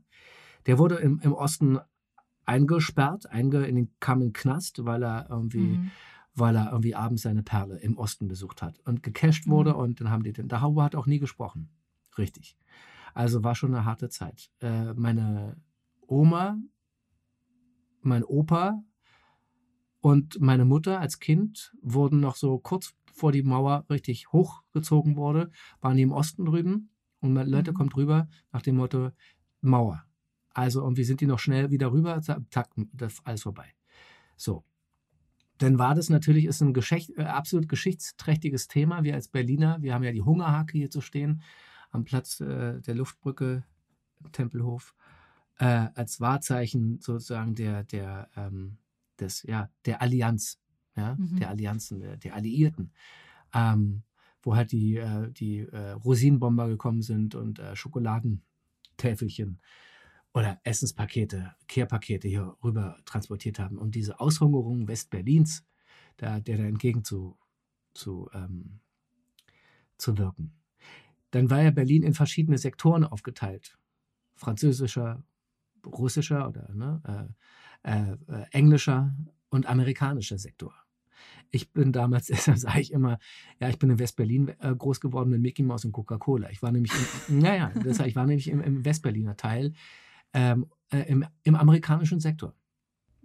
der 0.65 0.77
wurde 0.77 0.95
im, 0.95 1.19
im 1.21 1.33
Osten 1.33 1.79
eingesperrt, 2.45 3.27
einge, 3.31 3.65
in 3.65 3.75
den, 3.75 3.91
kam 3.99 4.21
in 4.21 4.27
den 4.29 4.33
Knast, 4.33 4.85
weil 4.85 5.03
er 5.03 5.27
irgendwie, 5.29 5.77
Mhm. 5.77 5.91
weil 6.35 6.55
er 6.55 6.71
irgendwie 6.71 6.95
abends 6.95 7.23
seine 7.23 7.43
Perle 7.43 7.77
im 7.79 7.97
Osten 7.97 8.27
besucht 8.27 8.61
hat 8.61 8.79
und 8.85 9.03
gecasht 9.03 9.47
wurde 9.47 9.71
Mhm. 9.73 9.79
und 9.79 10.01
dann 10.01 10.09
haben 10.09 10.23
die 10.23 10.33
den, 10.33 10.47
darüber 10.47 10.83
hat 10.83 10.93
er 10.93 10.99
auch 10.99 11.07
nie 11.07 11.19
gesprochen. 11.19 11.69
Richtig. 12.17 12.57
Also 13.13 13.43
war 13.43 13.55
schon 13.55 13.73
eine 13.73 13.85
harte 13.85 14.09
Zeit. 14.09 14.51
Äh, 14.61 14.93
meine 14.93 15.57
Oma, 16.09 16.57
mein 18.01 18.23
Opa 18.23 18.83
und 20.01 20.39
meine 20.39 20.65
Mutter 20.65 20.99
als 20.99 21.19
Kind 21.19 21.73
wurden 21.81 22.19
noch 22.19 22.35
so 22.35 22.57
kurz 22.59 22.93
vor 23.13 23.31
die 23.31 23.43
Mauer 23.43 23.85
richtig 23.89 24.31
hochgezogen 24.31 25.15
wurde, 25.15 25.51
waren 25.81 25.97
die 25.97 26.03
im 26.03 26.11
Osten 26.11 26.45
drüben 26.45 26.89
und 27.19 27.33
meine 27.33 27.49
Leute 27.49 27.71
Mhm. 27.71 27.75
kommt 27.75 27.95
rüber 27.97 28.27
nach 28.51 28.61
dem 28.61 28.77
Motto 28.77 29.11
Mauer. 29.61 30.03
Also 30.53 30.81
irgendwie 30.81 31.03
sind 31.03 31.21
die 31.21 31.27
noch 31.27 31.39
schnell 31.39 31.69
wieder 31.71 31.91
rüber, 31.91 32.21
zack, 32.21 32.69
das 32.93 33.13
ist 33.13 33.21
alles 33.25 33.43
vorbei. 33.43 33.73
So. 34.37 34.63
Dann 35.57 35.77
war 35.77 35.93
das 35.93 36.09
natürlich 36.09 36.45
ist 36.45 36.61
ein 36.61 36.73
Geschicht, 36.73 37.11
äh, 37.17 37.23
absolut 37.23 37.67
geschichtsträchtiges 37.67 38.67
Thema. 38.69 39.03
Wir 39.03 39.15
als 39.15 39.27
Berliner, 39.27 39.81
wir 39.81 39.93
haben 39.93 40.03
ja 40.03 40.11
die 40.13 40.21
Hungerhake 40.21 40.77
hier 40.77 40.89
zu 40.89 41.01
stehen 41.01 41.41
am 41.91 42.05
Platz 42.05 42.39
äh, 42.39 42.79
der 42.81 42.95
Luftbrücke 42.95 43.63
Tempelhof 44.31 44.95
äh, 45.59 45.89
als 45.95 46.21
Wahrzeichen 46.21 46.99
sozusagen 47.01 47.55
der 47.55 47.83
der 47.85 48.29
ähm, 48.37 48.79
des 49.19 49.43
ja 49.43 49.69
der 49.85 50.01
Allianz, 50.01 50.59
ja, 50.97 51.19
Mhm. 51.19 51.37
der 51.39 51.49
Allianzen, 51.49 52.01
der, 52.01 52.17
der 52.17 52.35
Alliierten, 52.35 52.93
ähm, 53.53 54.03
wo 54.43 54.55
halt 54.55 54.71
die 54.73 55.01
die 55.31 55.59
äh, 55.61 55.91
Rosinenbomber 55.91 56.67
gekommen 56.69 57.01
sind 57.03 57.35
und 57.35 57.59
äh, 57.59 57.75
Schokoladentäfelchen 57.75 59.61
oder 60.33 60.59
Essenspakete, 60.63 61.55
Kehrpakete 61.67 62.27
hier 62.27 62.55
rüber 62.63 62.97
transportiert 63.05 63.59
haben, 63.59 63.77
um 63.77 63.91
diese 63.91 64.19
Aushungerung 64.19 64.87
Westberlins, 64.87 65.65
da, 66.17 66.39
der 66.39 66.57
da 66.57 66.63
entgegen 66.63 67.03
zu, 67.03 67.37
zu, 67.93 68.29
ähm, 68.33 68.81
zu 69.97 70.17
wirken. 70.17 70.53
Dann 71.31 71.49
war 71.49 71.61
ja 71.63 71.71
Berlin 71.71 72.03
in 72.03 72.13
verschiedene 72.13 72.57
Sektoren 72.57 73.03
aufgeteilt. 73.05 73.79
Französischer, 74.35 75.23
russischer 75.85 76.47
oder 76.47 76.69
ne, 76.73 77.31
äh, 77.83 77.91
äh, 77.91 78.15
englischer 78.51 79.15
und 79.49 79.65
amerikanischer 79.65 80.37
Sektor. 80.37 80.73
Ich 81.51 81.71
bin 81.71 81.91
damals, 81.91 82.27
deshalb 82.27 82.57
sage 82.57 82.81
ich 82.81 82.91
immer, 82.91 83.19
ja, 83.59 83.69
ich 83.69 83.79
bin 83.79 83.89
in 83.89 83.99
Westberlin 83.99 84.49
äh, 84.59 84.75
groß 84.75 84.99
geworden 84.99 85.29
mit 85.29 85.41
Mickey 85.41 85.63
Mouse 85.63 85.85
und 85.85 85.91
Coca-Cola. 85.91 86.49
Ich 86.49 86.61
war 86.61 86.71
nämlich, 86.71 86.91
im, 87.27 87.39
naja, 87.39 87.71
das, 87.83 87.99
ich 87.99 88.15
war 88.15 88.25
nämlich 88.25 88.49
im, 88.49 88.61
im 88.61 88.85
Westberliner 88.85 89.35
Teil, 89.37 89.73
ähm, 90.33 90.67
äh, 90.91 90.99
im, 91.09 91.25
im 91.43 91.55
amerikanischen 91.55 92.19
Sektor. 92.19 92.53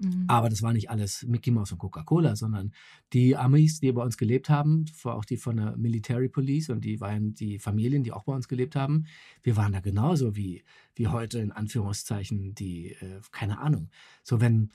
Mhm. 0.05 0.24
Aber 0.28 0.48
das 0.48 0.62
war 0.62 0.72
nicht 0.72 0.90
alles 0.90 1.24
Mickey 1.26 1.50
Mouse 1.50 1.72
und 1.72 1.78
Coca-Cola, 1.78 2.36
sondern 2.36 2.72
die 3.12 3.36
Amis, 3.36 3.80
die 3.80 3.92
bei 3.92 4.02
uns 4.02 4.16
gelebt 4.16 4.48
haben, 4.48 4.84
auch 5.05 5.24
die 5.24 5.36
von 5.36 5.57
der 5.57 5.76
Military 5.76 6.28
Police 6.28 6.70
und 6.70 6.84
die 6.84 7.00
waren 7.00 7.34
die 7.34 7.59
Familien, 7.59 8.05
die 8.05 8.12
auch 8.12 8.24
bei 8.24 8.34
uns 8.34 8.48
gelebt 8.48 8.76
haben. 8.76 9.07
Wir 9.42 9.57
waren 9.57 9.72
da 9.72 9.80
genauso 9.80 10.36
wie, 10.36 10.62
wie 10.94 11.09
heute 11.09 11.38
in 11.38 11.52
Anführungszeichen 11.52 12.55
die, 12.55 12.92
äh, 12.92 13.20
keine 13.30 13.59
Ahnung. 13.59 13.90
So 14.22 14.40
wenn 14.40 14.70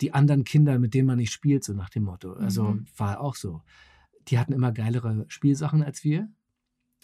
die 0.00 0.12
anderen 0.12 0.44
Kinder, 0.44 0.78
mit 0.78 0.94
denen 0.94 1.06
man 1.06 1.18
nicht 1.18 1.32
spielt, 1.32 1.64
so 1.64 1.72
nach 1.72 1.90
dem 1.90 2.04
Motto. 2.04 2.34
Also 2.34 2.64
mhm. 2.64 2.86
war 2.96 3.20
auch 3.20 3.34
so. 3.34 3.62
Die 4.28 4.38
hatten 4.38 4.52
immer 4.52 4.72
geilere 4.72 5.24
Spielsachen 5.28 5.82
als 5.82 6.04
wir. 6.04 6.28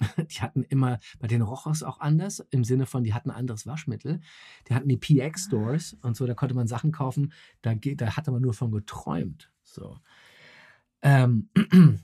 Die 0.31 0.41
hatten 0.41 0.63
immer, 0.65 0.99
bei 1.19 1.29
den 1.29 1.43
roch 1.43 1.67
es 1.67 1.83
auch 1.83 2.01
anders, 2.01 2.41
im 2.51 2.65
Sinne 2.65 2.87
von, 2.87 3.05
die 3.05 3.15
hatten 3.15 3.31
anderes 3.31 3.67
Waschmittel. 3.67 4.21
Die 4.69 4.75
hatten 4.75 4.89
die 4.89 4.97
PX-Stores 4.97 5.97
und 6.03 6.17
so, 6.17 6.27
da 6.27 6.35
konnte 6.35 6.55
man 6.55 6.67
Sachen 6.67 6.93
kaufen, 6.93 7.33
da, 7.63 7.75
da 7.75 8.17
hatte 8.17 8.31
man 8.33 8.43
nur 8.43 8.55
von 8.55 8.71
geträumt. 8.71 9.51
So. 9.63 9.99
Ähm, 11.03 11.49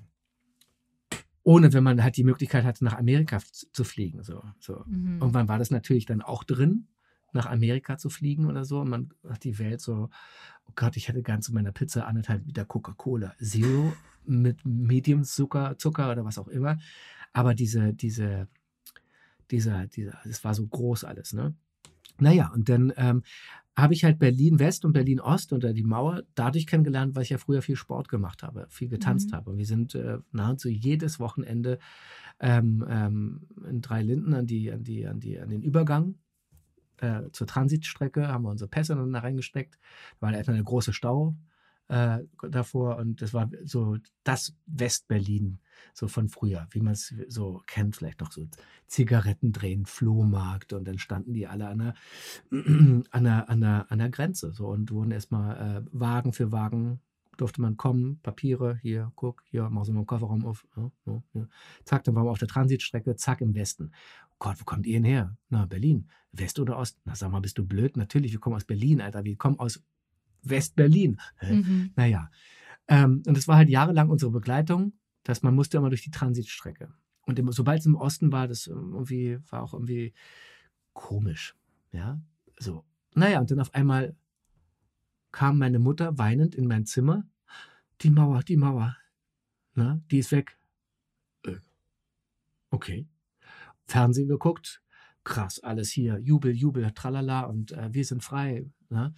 ohne 1.43 1.73
wenn 1.73 1.83
man 1.83 2.03
halt 2.03 2.17
die 2.17 2.25
Möglichkeit 2.25 2.65
hatte, 2.65 2.85
nach 2.85 2.99
Amerika 2.99 3.39
zu 3.73 3.85
fliegen. 3.85 4.23
So, 4.23 4.43
so. 4.59 4.85
Mhm. 4.87 5.19
Irgendwann 5.21 5.49
war 5.49 5.59
das 5.59 5.71
natürlich 5.71 6.05
dann 6.05 6.21
auch 6.21 6.45
drin 6.45 6.89
nach 7.33 7.47
Amerika 7.47 7.99
zu 7.99 8.11
fliegen 8.11 8.47
oder 8.47 8.65
so. 8.65 8.81
Und 8.81 8.91
man 8.91 9.15
hat 9.29 9.45
die 9.45 9.59
Welt 9.59 9.81
so, 9.81 10.11
oh 10.67 10.73
Gott, 10.75 10.97
ich 10.97 11.09
hätte 11.09 11.23
gern 11.23 11.43
zu 11.43 11.53
meiner 11.53 11.73
Pizza 11.73 12.07
anderthalb 12.07 12.47
Liter 12.47 12.65
Coca-Cola 12.65 13.35
Zero 13.41 13.93
mit 14.27 14.65
Medium 14.65 15.25
Zucker, 15.25 15.79
Zucker 15.79 16.11
oder 16.13 16.25
was 16.25 16.39
auch 16.39 16.49
immer. 16.49 16.79
Aber 17.39 17.55
diese, 17.55 17.95
diese, 17.95 18.49
dieser, 19.53 19.87
dieser, 19.87 20.19
das 20.25 20.43
war 20.43 20.55
so 20.55 20.67
groß 20.67 21.05
alles, 21.05 21.33
ne? 21.33 21.55
Naja, 22.19 22.51
und 22.53 22.69
dann 22.69 22.93
ähm, 22.97 23.23
habe 23.77 23.95
ich 23.95 24.03
halt 24.03 24.19
Berlin 24.19 24.59
West 24.59 24.85
und 24.85 24.93
Berlin 24.93 25.21
Ost 25.21 25.53
unter 25.53 25.73
die 25.73 25.85
Mauer 25.85 26.25
dadurch 26.35 26.67
kennengelernt, 26.67 27.15
weil 27.15 27.23
ich 27.23 27.31
ja 27.31 27.39
früher 27.39 27.63
viel 27.63 27.77
Sport 27.77 28.09
gemacht 28.09 28.43
habe, 28.43 28.67
viel 28.71 28.89
getanzt 28.89 29.31
mhm. 29.31 29.37
habe. 29.37 29.51
Und 29.51 29.59
wir 29.59 29.67
sind 29.67 29.95
äh, 29.95 30.19
nahezu 30.33 30.69
jedes 30.69 31.21
Wochenende 31.21 31.79
ähm, 32.41 32.85
ähm, 32.89 33.47
in 33.71 33.83
drei 33.83 34.03
Linden 34.03 34.35
an 34.35 34.49
die, 34.49 34.73
an 34.73 34.83
die, 34.83 35.07
an 35.07 35.21
die, 35.21 35.39
an 35.39 35.49
den 35.49 35.63
Übergang 35.63 36.17
äh, 36.97 37.31
zur 37.31 37.47
Transitstrecke, 37.47 38.27
haben 38.27 38.43
wir 38.43 38.51
unsere 38.51 38.69
Pässe 38.69 38.97
dann 38.97 39.13
da 39.13 39.21
reingesteckt. 39.21 39.79
Da 40.19 40.27
war 40.27 40.35
erstmal 40.35 40.57
eine 40.57 40.65
große 40.65 40.93
Stau 40.93 41.37
äh, 41.89 42.19
davor 42.51 42.97
und 42.97 43.23
das 43.23 43.35
war 43.35 43.51
so 43.65 43.97
das 44.25 44.55
Westberlin 44.67 45.59
so 45.95 46.09
von 46.09 46.29
früher, 46.29 46.67
wie 46.71 46.81
man 46.81 46.93
es 46.93 47.15
so 47.29 47.63
kennt, 47.67 47.97
vielleicht 47.97 48.21
noch 48.21 48.33
so 48.33 48.47
Zigaretten 48.87 49.53
drehen, 49.53 49.87
Flohmarkt 49.87 50.73
und 50.73 50.87
dann 50.87 50.99
standen 50.99 51.35
die 51.35 51.47
alle 51.47 51.69
an 51.69 51.79
der, 51.79 51.95
an 53.11 53.25
der, 53.25 53.49
an 53.49 53.61
der, 53.61 53.87
an 53.91 53.99
der 53.99 54.11
Grenze 54.11 54.53
so 54.53 54.69
und 54.69 54.91
wurden 54.91 55.11
erstmal 55.11 55.83
äh, 55.83 55.89
Wagen 55.93 56.33
für 56.33 56.53
Wagen 56.53 57.01
durfte 57.39 57.63
man 57.63 57.77
kommen, 57.77 58.21
Papiere, 58.21 58.79
hier, 58.83 59.13
guck, 59.15 59.43
hier, 59.47 59.69
mach 59.71 59.85
so 59.85 59.93
mal 59.93 60.01
einen 60.01 60.07
Kofferraum 60.07 60.45
auf. 60.45 60.67
Ja, 60.77 60.91
ja, 61.07 61.23
ja. 61.35 61.49
Zack, 61.85 62.05
dann 62.05 62.15
waren 62.15 62.27
wir 62.27 62.31
auf 62.31 62.39
der 62.39 62.49
Transitstrecke, 62.49 63.17
zack, 63.17 63.41
im 63.41 63.55
Westen. 63.55 63.93
Gott, 64.39 64.61
wo 64.61 64.65
kommt 64.65 64.87
ihr 64.87 64.95
denn 64.95 65.05
her? 65.05 65.37
Na, 65.49 65.65
Berlin. 65.65 66.09
West 66.33 66.59
oder 66.59 66.77
Ost? 66.77 66.99
Na, 67.05 67.15
sag 67.15 67.31
mal, 67.31 67.41
bist 67.41 67.57
du 67.57 67.65
blöd? 67.65 67.97
Natürlich, 67.97 68.33
wir 68.33 68.41
kommen 68.41 68.57
aus 68.57 68.65
Berlin, 68.65 69.01
Alter. 69.01 69.25
Wir 69.25 69.37
kommen 69.37 69.59
aus 69.59 69.83
West-Berlin. 70.43 71.21
Mhm. 71.43 71.93
Naja. 71.97 72.31
Ähm, 72.89 73.23
und 73.27 73.37
das 73.37 73.49
war 73.49 73.57
halt 73.57 73.69
jahrelang 73.69 74.09
unsere 74.09 74.31
Begleitung, 74.31 74.95
dass 75.23 75.43
man 75.43 75.55
musste 75.55 75.77
immer 75.77 75.91
durch 75.91 76.03
die 76.03 76.11
Transitstrecke. 76.11 76.93
Und 77.23 77.39
im, 77.39 77.53
sobald 77.53 77.81
es 77.81 77.87
im 77.87 77.95
Osten 77.95 78.33
war, 78.33 78.49
das 78.49 78.67
irgendwie, 78.67 79.39
war 79.51 79.63
auch 79.63 79.75
irgendwie 79.75 80.15
komisch. 80.95 81.55
Ja, 81.93 82.21
so. 82.59 82.85
Naja, 83.15 83.41
und 83.41 83.51
dann 83.51 83.61
auf 83.61 83.75
einmal 83.75 84.17
kam 85.31 85.59
meine 85.59 85.79
Mutter 85.79 86.17
weinend 86.19 86.55
in 86.55 86.67
mein 86.67 86.87
Zimmer. 86.87 87.25
Die 88.01 88.11
Mauer, 88.11 88.43
die 88.43 88.57
Mauer. 88.57 88.97
Na, 89.75 90.01
die 90.11 90.19
ist 90.19 90.33
weg. 90.33 90.59
Äh, 91.45 91.57
okay. 92.71 93.07
Fernsehen 93.87 94.29
geguckt, 94.29 94.83
krass, 95.25 95.61
alles 95.61 95.91
hier, 95.91 96.19
Jubel, 96.19 96.55
Jubel, 96.55 96.91
tralala 96.93 97.43
und 97.43 97.73
äh, 97.73 97.93
wir 97.93 98.05
sind 98.05 98.23
frei. 98.23 98.71
Ne? 98.89 99.15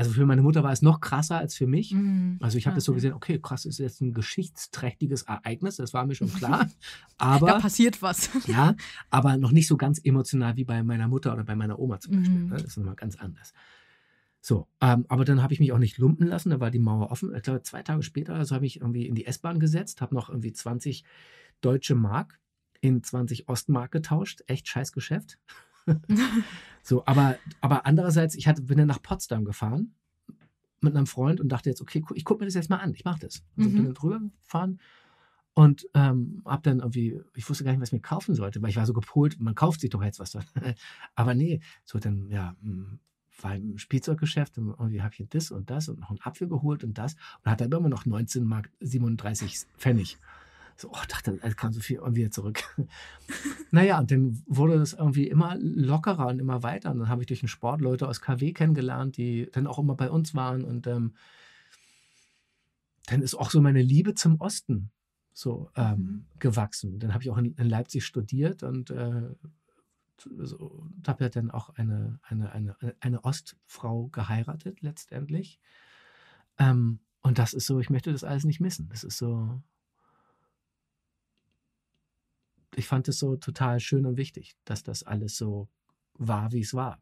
Also 0.00 0.12
für 0.12 0.24
meine 0.24 0.40
Mutter 0.40 0.62
war 0.62 0.72
es 0.72 0.80
noch 0.80 1.02
krasser 1.02 1.36
als 1.36 1.54
für 1.54 1.66
mich. 1.66 1.92
Mhm. 1.92 2.38
Also 2.40 2.56
ich 2.56 2.66
habe 2.66 2.74
das 2.74 2.84
so 2.84 2.94
gesehen, 2.94 3.12
okay, 3.12 3.38
krass, 3.38 3.66
ist 3.66 3.78
jetzt 3.78 4.00
ein 4.00 4.14
geschichtsträchtiges 4.14 5.24
Ereignis, 5.24 5.76
das 5.76 5.92
war 5.92 6.06
mir 6.06 6.14
schon 6.14 6.32
klar. 6.32 6.70
Aber 7.18 7.48
da 7.48 7.58
passiert 7.60 8.00
was. 8.00 8.30
ja, 8.46 8.76
aber 9.10 9.36
noch 9.36 9.52
nicht 9.52 9.66
so 9.66 9.76
ganz 9.76 10.00
emotional 10.02 10.56
wie 10.56 10.64
bei 10.64 10.82
meiner 10.82 11.06
Mutter 11.06 11.34
oder 11.34 11.44
bei 11.44 11.54
meiner 11.54 11.78
Oma 11.78 12.00
zum 12.00 12.16
Beispiel. 12.16 12.38
Mhm. 12.38 12.48
Ne? 12.48 12.56
Das 12.56 12.64
ist 12.64 12.76
nochmal 12.78 12.94
ganz 12.94 13.16
anders. 13.16 13.52
So, 14.40 14.68
ähm, 14.80 15.04
aber 15.08 15.26
dann 15.26 15.42
habe 15.42 15.52
ich 15.52 15.60
mich 15.60 15.70
auch 15.70 15.78
nicht 15.78 15.98
lumpen 15.98 16.26
lassen, 16.26 16.48
da 16.48 16.60
war 16.60 16.70
die 16.70 16.78
Mauer 16.78 17.10
offen. 17.10 17.34
Ich 17.34 17.42
glaube, 17.42 17.60
zwei 17.60 17.82
Tage 17.82 18.02
später 18.02 18.36
also 18.36 18.54
habe 18.54 18.64
ich 18.64 18.80
irgendwie 18.80 19.06
in 19.06 19.14
die 19.14 19.26
S-Bahn 19.26 19.60
gesetzt, 19.60 20.00
habe 20.00 20.14
noch 20.14 20.30
irgendwie 20.30 20.54
20 20.54 21.04
deutsche 21.60 21.94
Mark 21.94 22.40
in 22.80 23.02
20 23.02 23.50
Ostmark 23.50 23.92
getauscht. 23.92 24.44
Echt 24.46 24.66
scheiß 24.66 24.92
Geschäft. 24.92 25.38
so, 26.82 27.04
aber, 27.06 27.36
aber 27.60 27.86
andererseits, 27.86 28.34
ich 28.34 28.48
hatte, 28.48 28.62
bin 28.62 28.78
dann 28.78 28.88
nach 28.88 29.02
Potsdam 29.02 29.44
gefahren 29.44 29.94
mit 30.80 30.96
einem 30.96 31.06
Freund 31.06 31.40
und 31.40 31.48
dachte 31.48 31.68
jetzt, 31.68 31.82
okay, 31.82 32.02
ich 32.14 32.24
gucke 32.24 32.40
mir 32.40 32.46
das 32.46 32.54
jetzt 32.54 32.70
mal 32.70 32.78
an, 32.78 32.94
ich 32.94 33.04
mache 33.04 33.20
das. 33.20 33.42
Also 33.56 33.68
mhm. 33.68 33.74
bin 33.74 33.84
dann 33.84 33.94
drüber 33.94 34.20
gefahren 34.42 34.80
und 35.54 35.86
ähm, 35.94 36.42
habe 36.46 36.62
dann 36.62 36.78
irgendwie, 36.78 37.20
ich 37.34 37.48
wusste 37.48 37.64
gar 37.64 37.72
nicht, 37.72 37.80
was 37.80 37.88
ich 37.88 37.94
mir 37.94 38.00
kaufen 38.00 38.34
sollte, 38.34 38.62
weil 38.62 38.70
ich 38.70 38.76
war 38.76 38.86
so 38.86 38.92
gepolt, 38.92 39.40
man 39.40 39.54
kauft 39.54 39.80
sich 39.80 39.90
doch 39.90 40.02
jetzt 40.02 40.20
was. 40.20 40.36
aber 41.14 41.34
nee, 41.34 41.60
so 41.84 41.98
dann, 41.98 42.30
ja, 42.30 42.56
hm, 42.62 43.00
war 43.42 43.56
im 43.56 43.78
Spielzeuggeschäft 43.78 44.58
und 44.58 44.68
irgendwie 44.68 45.02
habe 45.02 45.14
ich 45.16 45.28
das 45.28 45.50
und 45.50 45.70
das 45.70 45.88
und 45.88 46.00
noch 46.00 46.10
einen 46.10 46.20
Apfel 46.20 46.48
geholt 46.48 46.84
und 46.84 46.98
das 46.98 47.16
und 47.42 47.50
hatte 47.50 47.64
immer 47.64 47.88
noch 47.88 48.06
19 48.06 48.44
Mark 48.44 48.70
37 48.80 49.66
Pfennig. 49.76 50.18
So, 50.80 50.88
oh, 50.90 51.04
dachte, 51.08 51.38
es 51.42 51.56
kam 51.56 51.74
so 51.74 51.80
viel 51.80 51.96
irgendwie 51.96 52.30
zurück. 52.30 52.62
naja, 53.70 53.98
und 53.98 54.10
dann 54.10 54.42
wurde 54.46 54.78
das 54.78 54.94
irgendwie 54.94 55.28
immer 55.28 55.54
lockerer 55.58 56.28
und 56.28 56.38
immer 56.38 56.62
weiter. 56.62 56.90
Und 56.90 57.00
dann 57.00 57.10
habe 57.10 57.20
ich 57.20 57.26
durch 57.26 57.40
den 57.40 57.50
Sport 57.50 57.82
Leute 57.82 58.08
aus 58.08 58.22
KW 58.22 58.54
kennengelernt, 58.54 59.18
die 59.18 59.50
dann 59.52 59.66
auch 59.66 59.78
immer 59.78 59.94
bei 59.94 60.10
uns 60.10 60.34
waren. 60.34 60.64
Und 60.64 60.86
ähm, 60.86 61.12
dann 63.06 63.20
ist 63.20 63.34
auch 63.34 63.50
so 63.50 63.60
meine 63.60 63.82
Liebe 63.82 64.14
zum 64.14 64.40
Osten 64.40 64.90
so 65.34 65.70
ähm, 65.76 65.96
mhm. 65.96 66.24
gewachsen. 66.38 66.98
Dann 66.98 67.12
habe 67.12 67.24
ich 67.24 67.30
auch 67.30 67.36
in, 67.36 67.54
in, 67.56 67.68
Leipzig 67.68 68.06
studiert 68.06 68.62
und 68.62 68.88
äh, 68.88 69.34
so, 70.38 70.86
habe 71.06 71.24
ja 71.24 71.28
dann 71.28 71.50
auch 71.50 71.68
eine, 71.76 72.20
eine, 72.22 72.52
eine, 72.52 72.76
eine 73.00 73.24
Ostfrau 73.24 74.08
geheiratet 74.08 74.80
letztendlich. 74.80 75.60
Ähm, 76.58 77.00
und 77.20 77.38
das 77.38 77.52
ist 77.52 77.66
so, 77.66 77.80
ich 77.80 77.90
möchte 77.90 78.12
das 78.12 78.24
alles 78.24 78.44
nicht 78.44 78.60
missen. 78.60 78.88
Das 78.88 79.04
ist 79.04 79.18
so, 79.18 79.60
ich 82.76 82.86
fand 82.86 83.08
es 83.08 83.18
so 83.18 83.36
total 83.36 83.80
schön 83.80 84.06
und 84.06 84.16
wichtig, 84.16 84.56
dass 84.64 84.82
das 84.82 85.02
alles 85.02 85.36
so 85.36 85.68
war, 86.14 86.52
wie 86.52 86.60
es 86.60 86.74
war. 86.74 87.00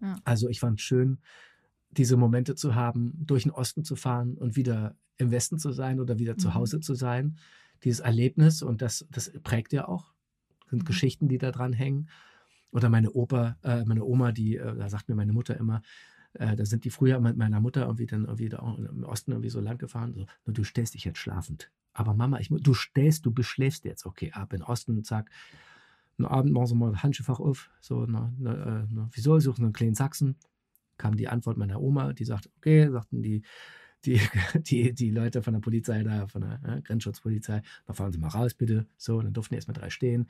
Ja. 0.00 0.16
Also 0.24 0.48
ich 0.48 0.60
fand 0.60 0.78
es 0.78 0.84
schön, 0.84 1.18
diese 1.90 2.16
Momente 2.16 2.54
zu 2.54 2.74
haben, 2.74 3.14
durch 3.18 3.44
den 3.44 3.52
Osten 3.52 3.84
zu 3.84 3.96
fahren 3.96 4.36
und 4.36 4.56
wieder 4.56 4.96
im 5.16 5.30
Westen 5.30 5.58
zu 5.58 5.72
sein 5.72 6.00
oder 6.00 6.18
wieder 6.18 6.34
mhm. 6.34 6.38
zu 6.38 6.54
Hause 6.54 6.80
zu 6.80 6.94
sein. 6.94 7.38
Dieses 7.84 8.00
Erlebnis 8.00 8.62
und 8.62 8.82
das, 8.82 9.06
das 9.10 9.32
prägt 9.42 9.72
ja 9.72 9.88
auch. 9.88 10.12
Das 10.60 10.70
sind 10.70 10.82
mhm. 10.82 10.86
Geschichten, 10.86 11.28
die 11.28 11.38
da 11.38 11.50
dran 11.50 11.72
hängen. 11.72 12.08
Oder 12.70 12.90
meine 12.90 13.12
Opa, 13.12 13.56
äh, 13.62 13.84
meine 13.84 14.04
Oma, 14.04 14.32
die, 14.32 14.56
äh, 14.56 14.76
da 14.76 14.88
sagt 14.88 15.08
mir 15.08 15.14
meine 15.14 15.32
Mutter 15.32 15.56
immer, 15.56 15.82
äh, 16.34 16.56
da 16.56 16.64
sind 16.64 16.84
die 16.84 16.90
früher 16.90 17.20
mit 17.20 17.36
meiner 17.36 17.60
Mutter 17.60 17.82
irgendwie 17.82 18.06
dann 18.06 18.24
irgendwie 18.24 18.48
da 18.48 18.58
im 18.58 19.04
Osten 19.04 19.32
irgendwie 19.32 19.50
so 19.50 19.60
lang 19.60 19.78
gefahren. 19.78 20.14
So, 20.14 20.26
nur 20.46 20.54
du 20.54 20.64
stellst 20.64 20.94
dich 20.94 21.04
jetzt 21.04 21.18
schlafend. 21.18 21.70
Aber 21.92 22.14
Mama, 22.14 22.38
ich, 22.38 22.48
du 22.48 22.74
stellst, 22.74 23.26
du 23.26 23.32
beschläfst 23.32 23.84
jetzt. 23.84 24.06
Okay, 24.06 24.30
ab 24.32 24.52
in 24.52 24.62
Osten, 24.62 25.02
zack. 25.04 25.30
Einen 26.18 26.26
Abend 26.26 26.52
machen 26.52 26.66
sie 26.66 26.74
mal 26.74 27.02
Handschuhfach 27.02 27.40
auf. 27.40 27.70
So, 27.80 28.06
na, 28.06 28.32
na, 28.38 28.86
na, 28.90 29.08
wieso 29.12 29.38
suchen 29.40 29.64
einen 29.64 29.72
kleinen 29.72 29.94
Sachsen? 29.94 30.36
Kam 30.96 31.16
die 31.16 31.28
Antwort 31.28 31.56
meiner 31.56 31.80
Oma, 31.80 32.12
die 32.12 32.24
sagt, 32.24 32.50
okay, 32.56 32.90
sagten 32.90 33.22
die, 33.22 33.42
die, 34.04 34.20
die, 34.54 34.92
die 34.92 35.10
Leute 35.10 35.42
von 35.42 35.54
der 35.54 35.60
Polizei 35.60 36.02
da, 36.02 36.26
von 36.26 36.42
der 36.42 36.60
äh, 36.64 36.80
Grenzschutzpolizei, 36.82 37.62
da 37.86 37.92
fahren 37.92 38.12
Sie 38.12 38.18
mal 38.18 38.28
raus, 38.28 38.54
bitte. 38.54 38.86
So, 38.96 39.18
und 39.18 39.24
dann 39.24 39.32
durften 39.32 39.54
erstmal 39.54 39.76
drei 39.76 39.90
stehen. 39.90 40.28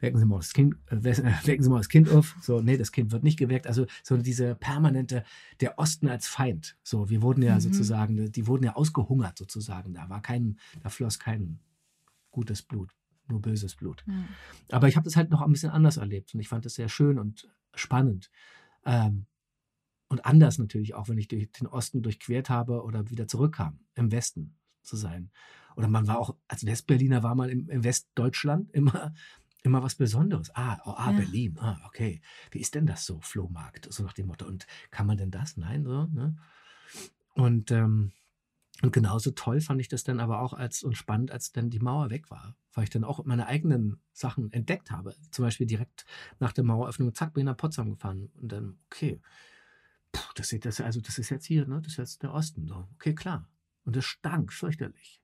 Wecken 0.00 0.18
Sie 0.18 0.26
mal 0.26 0.36
das 0.36 0.52
Kind, 0.52 0.76
äh, 0.90 1.02
wecken 1.02 1.62
Sie 1.62 1.70
mal 1.70 1.78
das 1.78 1.88
Kind 1.88 2.10
auf. 2.10 2.36
So, 2.40 2.60
nee, 2.60 2.76
das 2.76 2.92
Kind 2.92 3.10
wird 3.10 3.24
nicht 3.24 3.38
geweckt. 3.38 3.66
Also 3.66 3.86
so 4.02 4.16
diese 4.16 4.54
permanente, 4.54 5.24
der 5.60 5.78
Osten 5.78 6.08
als 6.08 6.28
Feind. 6.28 6.76
So, 6.82 7.10
wir 7.10 7.22
wurden 7.22 7.42
ja 7.42 7.56
mhm. 7.56 7.60
sozusagen, 7.60 8.30
die 8.30 8.46
wurden 8.46 8.64
ja 8.64 8.76
ausgehungert 8.76 9.38
sozusagen. 9.38 9.94
Da 9.94 10.08
war 10.08 10.22
kein, 10.22 10.58
da 10.82 10.88
floss 10.88 11.18
kein 11.18 11.58
gutes 12.30 12.62
Blut, 12.62 12.94
nur 13.26 13.42
böses 13.42 13.74
Blut. 13.74 14.04
Mhm. 14.06 14.28
Aber 14.70 14.88
ich 14.88 14.96
habe 14.96 15.04
das 15.04 15.16
halt 15.16 15.30
noch 15.30 15.42
ein 15.42 15.52
bisschen 15.52 15.70
anders 15.70 15.96
erlebt 15.96 16.32
und 16.34 16.40
ich 16.40 16.48
fand 16.48 16.64
das 16.64 16.74
sehr 16.74 16.88
schön 16.88 17.18
und 17.18 17.48
spannend. 17.74 18.30
Ähm, 18.84 19.26
und 20.08 20.24
anders 20.24 20.58
natürlich 20.58 20.94
auch, 20.94 21.08
wenn 21.08 21.18
ich 21.18 21.28
den 21.28 21.66
Osten 21.66 22.02
durchquert 22.02 22.48
habe 22.48 22.82
oder 22.82 23.10
wieder 23.10 23.28
zurückkam, 23.28 23.80
im 23.94 24.10
Westen 24.10 24.56
zu 24.82 24.96
sein. 24.96 25.30
Oder 25.76 25.88
man 25.88 26.08
war 26.08 26.18
auch, 26.18 26.36
als 26.48 26.64
Westberliner 26.66 27.22
war 27.22 27.34
man 27.34 27.50
im, 27.50 27.68
im 27.68 27.84
Westdeutschland 27.84 28.70
immer, 28.72 29.14
immer 29.62 29.82
was 29.82 29.96
Besonderes. 29.96 30.50
Ah, 30.54 30.78
oh, 30.84 30.94
ah 30.96 31.10
ja. 31.12 31.18
Berlin, 31.18 31.58
ah, 31.60 31.78
okay. 31.86 32.20
Wie 32.50 32.60
ist 32.60 32.74
denn 32.74 32.86
das 32.86 33.04
so, 33.04 33.20
Flohmarkt? 33.20 33.92
So 33.92 34.02
nach 34.02 34.14
dem 34.14 34.26
Motto. 34.26 34.46
Und 34.46 34.66
kann 34.90 35.06
man 35.06 35.18
denn 35.18 35.30
das? 35.30 35.56
Nein, 35.56 35.84
so, 35.84 36.06
ne? 36.06 36.36
Und, 37.34 37.70
ähm, 37.70 38.12
und 38.82 38.92
genauso 38.92 39.30
toll 39.32 39.60
fand 39.60 39.80
ich 39.80 39.88
das 39.88 40.04
dann 40.04 40.20
aber 40.20 40.40
auch 40.40 40.52
als 40.52 40.82
und 40.82 40.96
spannend, 40.96 41.30
als 41.30 41.52
dann 41.52 41.70
die 41.70 41.80
Mauer 41.80 42.10
weg 42.10 42.30
war, 42.30 42.56
weil 42.72 42.84
ich 42.84 42.90
dann 42.90 43.04
auch 43.04 43.24
meine 43.24 43.46
eigenen 43.46 44.00
Sachen 44.12 44.52
entdeckt 44.52 44.90
habe. 44.90 45.14
Zum 45.30 45.44
Beispiel 45.44 45.66
direkt 45.66 46.06
nach 46.40 46.52
der 46.52 46.64
Maueröffnung, 46.64 47.14
zack, 47.14 47.34
bin 47.34 47.42
ich 47.42 47.46
nach 47.46 47.56
Potsdam 47.56 47.90
gefahren 47.90 48.30
und 48.40 48.50
dann, 48.50 48.78
okay, 48.86 49.20
Puh, 50.12 50.32
das, 50.34 50.54
das, 50.60 50.80
also 50.80 51.00
das 51.00 51.18
ist 51.18 51.30
jetzt 51.30 51.46
hier, 51.46 51.66
ne? 51.66 51.80
das 51.82 51.92
ist 51.92 51.98
jetzt 51.98 52.22
der 52.22 52.32
Osten. 52.32 52.66
So. 52.66 52.88
Okay, 52.94 53.14
klar. 53.14 53.48
Und 53.84 53.96
es 53.96 54.04
stank 54.04 54.52
fürchterlich. 54.52 55.20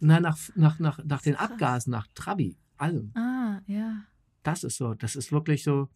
Na, 0.00 0.20
nach, 0.20 0.38
nach, 0.54 0.78
nach, 0.78 1.04
nach 1.04 1.22
den 1.22 1.36
Abgasen, 1.36 1.90
nach 1.90 2.06
Trabi, 2.14 2.56
allem. 2.78 3.12
Ah, 3.14 3.60
ja. 3.66 4.04
Das 4.42 4.64
ist 4.64 4.78
so, 4.78 4.94
das 4.94 5.16
ist 5.16 5.32
wirklich 5.32 5.62
so 5.62 5.90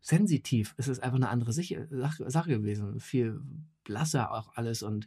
sensitiv. 0.00 0.74
Es 0.78 0.88
ist 0.88 1.02
einfach 1.02 1.16
eine 1.16 1.28
andere 1.28 1.52
Sache 1.52 2.48
gewesen. 2.48 3.00
Viel 3.00 3.40
blasser 3.84 4.32
auch 4.32 4.56
alles 4.56 4.82
und 4.82 5.06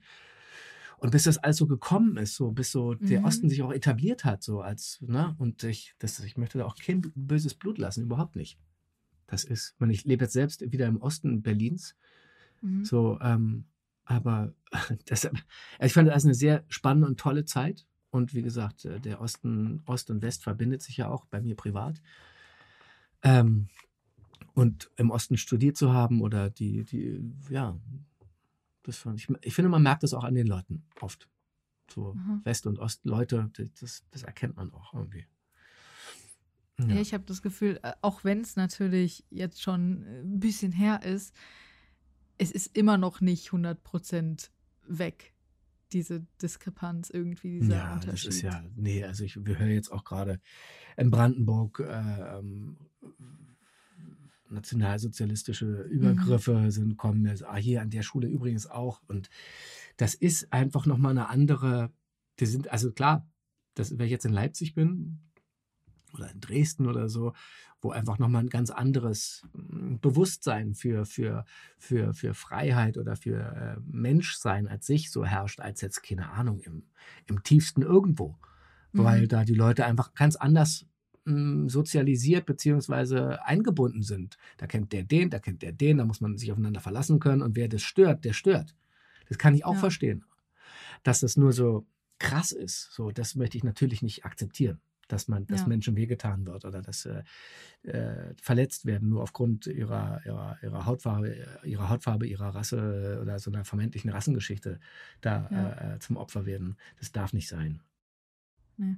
und 0.99 1.11
bis 1.11 1.23
das 1.23 1.37
alles 1.37 1.57
so 1.57 1.67
gekommen 1.67 2.17
ist, 2.17 2.35
so 2.35 2.51
bis 2.51 2.71
so 2.71 2.95
der 2.95 3.19
mhm. 3.19 3.25
Osten 3.25 3.49
sich 3.49 3.61
auch 3.61 3.71
etabliert 3.71 4.25
hat, 4.25 4.41
so 4.41 4.61
als, 4.61 4.99
ne, 5.01 5.35
und 5.37 5.63
ich, 5.63 5.93
das, 5.99 6.19
ich 6.21 6.37
möchte 6.37 6.57
da 6.57 6.65
auch 6.65 6.75
kein 6.75 7.01
böses 7.13 7.53
Blut 7.53 7.77
lassen, 7.77 8.03
überhaupt 8.03 8.35
nicht. 8.35 8.57
Das 9.27 9.43
ist, 9.43 9.75
ich 9.89 10.05
lebe 10.05 10.25
jetzt 10.25 10.33
selbst 10.33 10.71
wieder 10.71 10.87
im 10.87 10.97
Osten 10.97 11.43
Berlins 11.43 11.95
Mhm. 12.61 12.85
So, 12.85 13.19
ähm, 13.21 13.65
aber 14.05 14.53
deshalb, 15.09 15.35
also 15.79 15.85
ich 15.85 15.93
fand 15.93 16.07
das 16.07 16.25
eine 16.25 16.33
sehr 16.33 16.63
spannende 16.69 17.07
und 17.07 17.19
tolle 17.19 17.45
Zeit. 17.45 17.85
Und 18.09 18.33
wie 18.33 18.41
gesagt, 18.41 18.85
äh, 18.85 18.99
der 18.99 19.21
Osten, 19.21 19.83
Ost 19.85 20.09
und 20.09 20.21
West 20.21 20.43
verbindet 20.43 20.81
sich 20.81 20.97
ja 20.97 21.09
auch 21.09 21.25
bei 21.25 21.41
mir 21.41 21.55
privat. 21.55 22.01
Ähm, 23.21 23.67
und 24.53 24.89
im 24.95 25.11
Osten 25.11 25.37
studiert 25.37 25.77
zu 25.77 25.93
haben 25.93 26.21
oder 26.21 26.49
die, 26.49 26.83
die, 26.83 27.21
ja, 27.49 27.77
das 28.83 28.97
fand 28.97 29.19
ich, 29.19 29.27
ich 29.41 29.53
finde, 29.53 29.69
man 29.69 29.83
merkt 29.83 30.03
das 30.03 30.13
auch 30.13 30.23
an 30.23 30.33
den 30.33 30.47
Leuten 30.47 30.83
oft. 31.01 31.29
So 31.93 32.13
mhm. 32.13 32.41
West- 32.43 32.65
und 32.65 32.79
Ostleute, 32.79 33.51
das, 33.79 34.03
das 34.11 34.23
erkennt 34.23 34.55
man 34.55 34.73
auch 34.73 34.93
irgendwie. 34.93 35.25
Ja, 36.79 36.87
ja 36.87 37.01
ich 37.01 37.13
habe 37.13 37.23
das 37.25 37.41
Gefühl, 37.41 37.79
äh, 37.83 37.93
auch 38.01 38.23
wenn 38.23 38.41
es 38.41 38.55
natürlich 38.55 39.25
jetzt 39.29 39.61
schon 39.61 40.03
äh, 40.03 40.21
ein 40.21 40.39
bisschen 40.39 40.71
her 40.71 41.03
ist, 41.03 41.35
es 42.37 42.51
ist 42.51 42.77
immer 42.77 42.97
noch 42.97 43.21
nicht 43.21 43.49
100% 43.49 44.49
weg, 44.87 45.33
diese 45.91 46.25
Diskrepanz 46.41 47.09
irgendwie, 47.09 47.59
dieser 47.59 47.75
ja, 47.75 47.93
Unterschied. 47.93 48.29
Das 48.29 48.35
ist 48.35 48.41
ja, 48.41 48.63
nee, 48.75 49.03
also 49.03 49.23
ich, 49.23 49.43
wir 49.45 49.57
hören 49.57 49.71
jetzt 49.71 49.91
auch 49.91 50.03
gerade 50.03 50.39
in 50.97 51.09
Brandenburg 51.09 51.79
äh, 51.79 52.41
nationalsozialistische 54.49 55.83
Übergriffe 55.83 56.53
mhm. 56.53 56.71
sind, 56.71 56.97
kommen 56.97 57.25
jetzt, 57.25 57.43
ah, 57.43 57.55
hier 57.55 57.81
an 57.81 57.89
der 57.89 58.03
Schule 58.03 58.27
übrigens 58.27 58.67
auch. 58.67 59.01
Und 59.07 59.29
das 59.97 60.13
ist 60.13 60.51
einfach 60.53 60.85
nochmal 60.85 61.11
eine 61.11 61.29
andere, 61.29 61.91
die 62.39 62.45
sind, 62.45 62.71
also 62.71 62.91
klar, 62.91 63.29
das, 63.73 63.97
wenn 63.97 64.05
ich 64.05 64.11
jetzt 64.11 64.25
in 64.25 64.33
Leipzig 64.33 64.73
bin, 64.73 65.19
oder 66.13 66.31
in 66.31 66.39
Dresden 66.39 66.87
oder 66.87 67.09
so, 67.09 67.33
wo 67.81 67.91
einfach 67.91 68.17
nochmal 68.17 68.43
ein 68.43 68.49
ganz 68.49 68.69
anderes 68.69 69.43
hm, 69.53 69.99
Bewusstsein 69.99 70.73
für, 70.73 71.05
für, 71.05 71.45
für, 71.77 72.13
für 72.13 72.33
Freiheit 72.33 72.97
oder 72.97 73.15
für 73.15 73.39
äh, 73.39 73.79
Menschsein 73.85 74.67
als 74.67 74.87
sich 74.87 75.11
so 75.11 75.25
herrscht, 75.25 75.59
als 75.59 75.81
jetzt, 75.81 76.03
keine 76.03 76.29
Ahnung, 76.31 76.59
im, 76.61 76.83
im 77.27 77.43
tiefsten 77.43 77.81
irgendwo. 77.81 78.37
Mhm. 78.93 79.03
Weil 79.03 79.27
da 79.27 79.43
die 79.43 79.53
Leute 79.53 79.85
einfach 79.85 80.13
ganz 80.13 80.35
anders 80.35 80.85
hm, 81.25 81.69
sozialisiert 81.69 82.45
bzw. 82.45 83.37
eingebunden 83.43 84.01
sind. 84.01 84.37
Da 84.57 84.65
kennt 84.65 84.91
der 84.91 85.03
den, 85.03 85.29
da 85.29 85.39
kennt 85.39 85.61
der 85.61 85.71
den, 85.71 85.97
da 85.97 86.05
muss 86.05 86.21
man 86.21 86.37
sich 86.37 86.51
aufeinander 86.51 86.81
verlassen 86.81 87.19
können 87.19 87.41
und 87.41 87.55
wer 87.55 87.67
das 87.67 87.83
stört, 87.83 88.25
der 88.25 88.33
stört. 88.33 88.75
Das 89.29 89.37
kann 89.37 89.53
ich 89.53 89.65
auch 89.65 89.73
ja. 89.73 89.79
verstehen. 89.79 90.25
Dass 91.03 91.19
das 91.19 91.37
nur 91.37 91.53
so 91.53 91.85
krass 92.17 92.51
ist, 92.51 92.91
so 92.91 93.11
das 93.11 93.35
möchte 93.35 93.57
ich 93.57 93.63
natürlich 93.63 94.01
nicht 94.01 94.25
akzeptieren 94.25 94.79
dass 95.07 95.27
man, 95.27 95.45
dass 95.47 95.61
ja. 95.61 95.67
Menschen 95.67 95.95
wehgetan 95.95 96.45
wird 96.45 96.65
oder 96.65 96.81
dass 96.81 97.05
äh, 97.05 97.23
äh, 97.83 98.33
verletzt 98.41 98.85
werden, 98.85 99.09
nur 99.09 99.23
aufgrund 99.23 99.67
ihrer, 99.67 100.21
ihrer, 100.25 100.57
ihrer 100.61 100.85
Hautfarbe, 100.85 101.35
ihrer 101.63 101.89
Hautfarbe, 101.89 102.27
ihrer 102.27 102.49
Rasse 102.49 103.19
oder 103.21 103.39
so 103.39 103.51
einer 103.51 103.65
vermeintlichen 103.65 104.09
Rassengeschichte 104.09 104.79
da 105.21 105.47
ja. 105.51 105.95
äh, 105.95 105.99
zum 105.99 106.17
Opfer 106.17 106.45
werden. 106.45 106.77
Das 106.99 107.11
darf 107.11 107.33
nicht 107.33 107.47
sein. 107.47 107.81
Nee. 108.77 108.97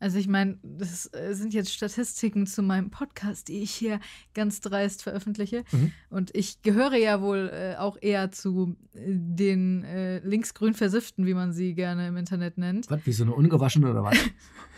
Also 0.00 0.18
ich 0.18 0.28
meine, 0.28 0.58
das 0.62 1.12
äh, 1.12 1.34
sind 1.34 1.52
jetzt 1.52 1.72
Statistiken 1.72 2.46
zu 2.46 2.62
meinem 2.62 2.90
Podcast, 2.90 3.48
die 3.48 3.62
ich 3.62 3.70
hier 3.70 4.00
ganz 4.32 4.62
dreist 4.62 5.02
veröffentliche. 5.02 5.62
Mhm. 5.70 5.92
Und 6.08 6.34
ich 6.34 6.62
gehöre 6.62 6.96
ja 6.96 7.20
wohl 7.20 7.50
äh, 7.52 7.76
auch 7.76 7.98
eher 8.00 8.32
zu 8.32 8.76
äh, 8.94 9.00
den 9.04 9.84
äh, 9.84 10.20
linksgrün 10.20 10.72
Versifften, 10.72 11.26
wie 11.26 11.34
man 11.34 11.52
sie 11.52 11.74
gerne 11.74 12.08
im 12.08 12.16
Internet 12.16 12.56
nennt. 12.56 12.90
Was, 12.90 13.04
wie 13.04 13.12
so 13.12 13.24
eine 13.24 13.34
ungewaschene 13.34 13.90
oder 13.90 14.02
was? 14.02 14.16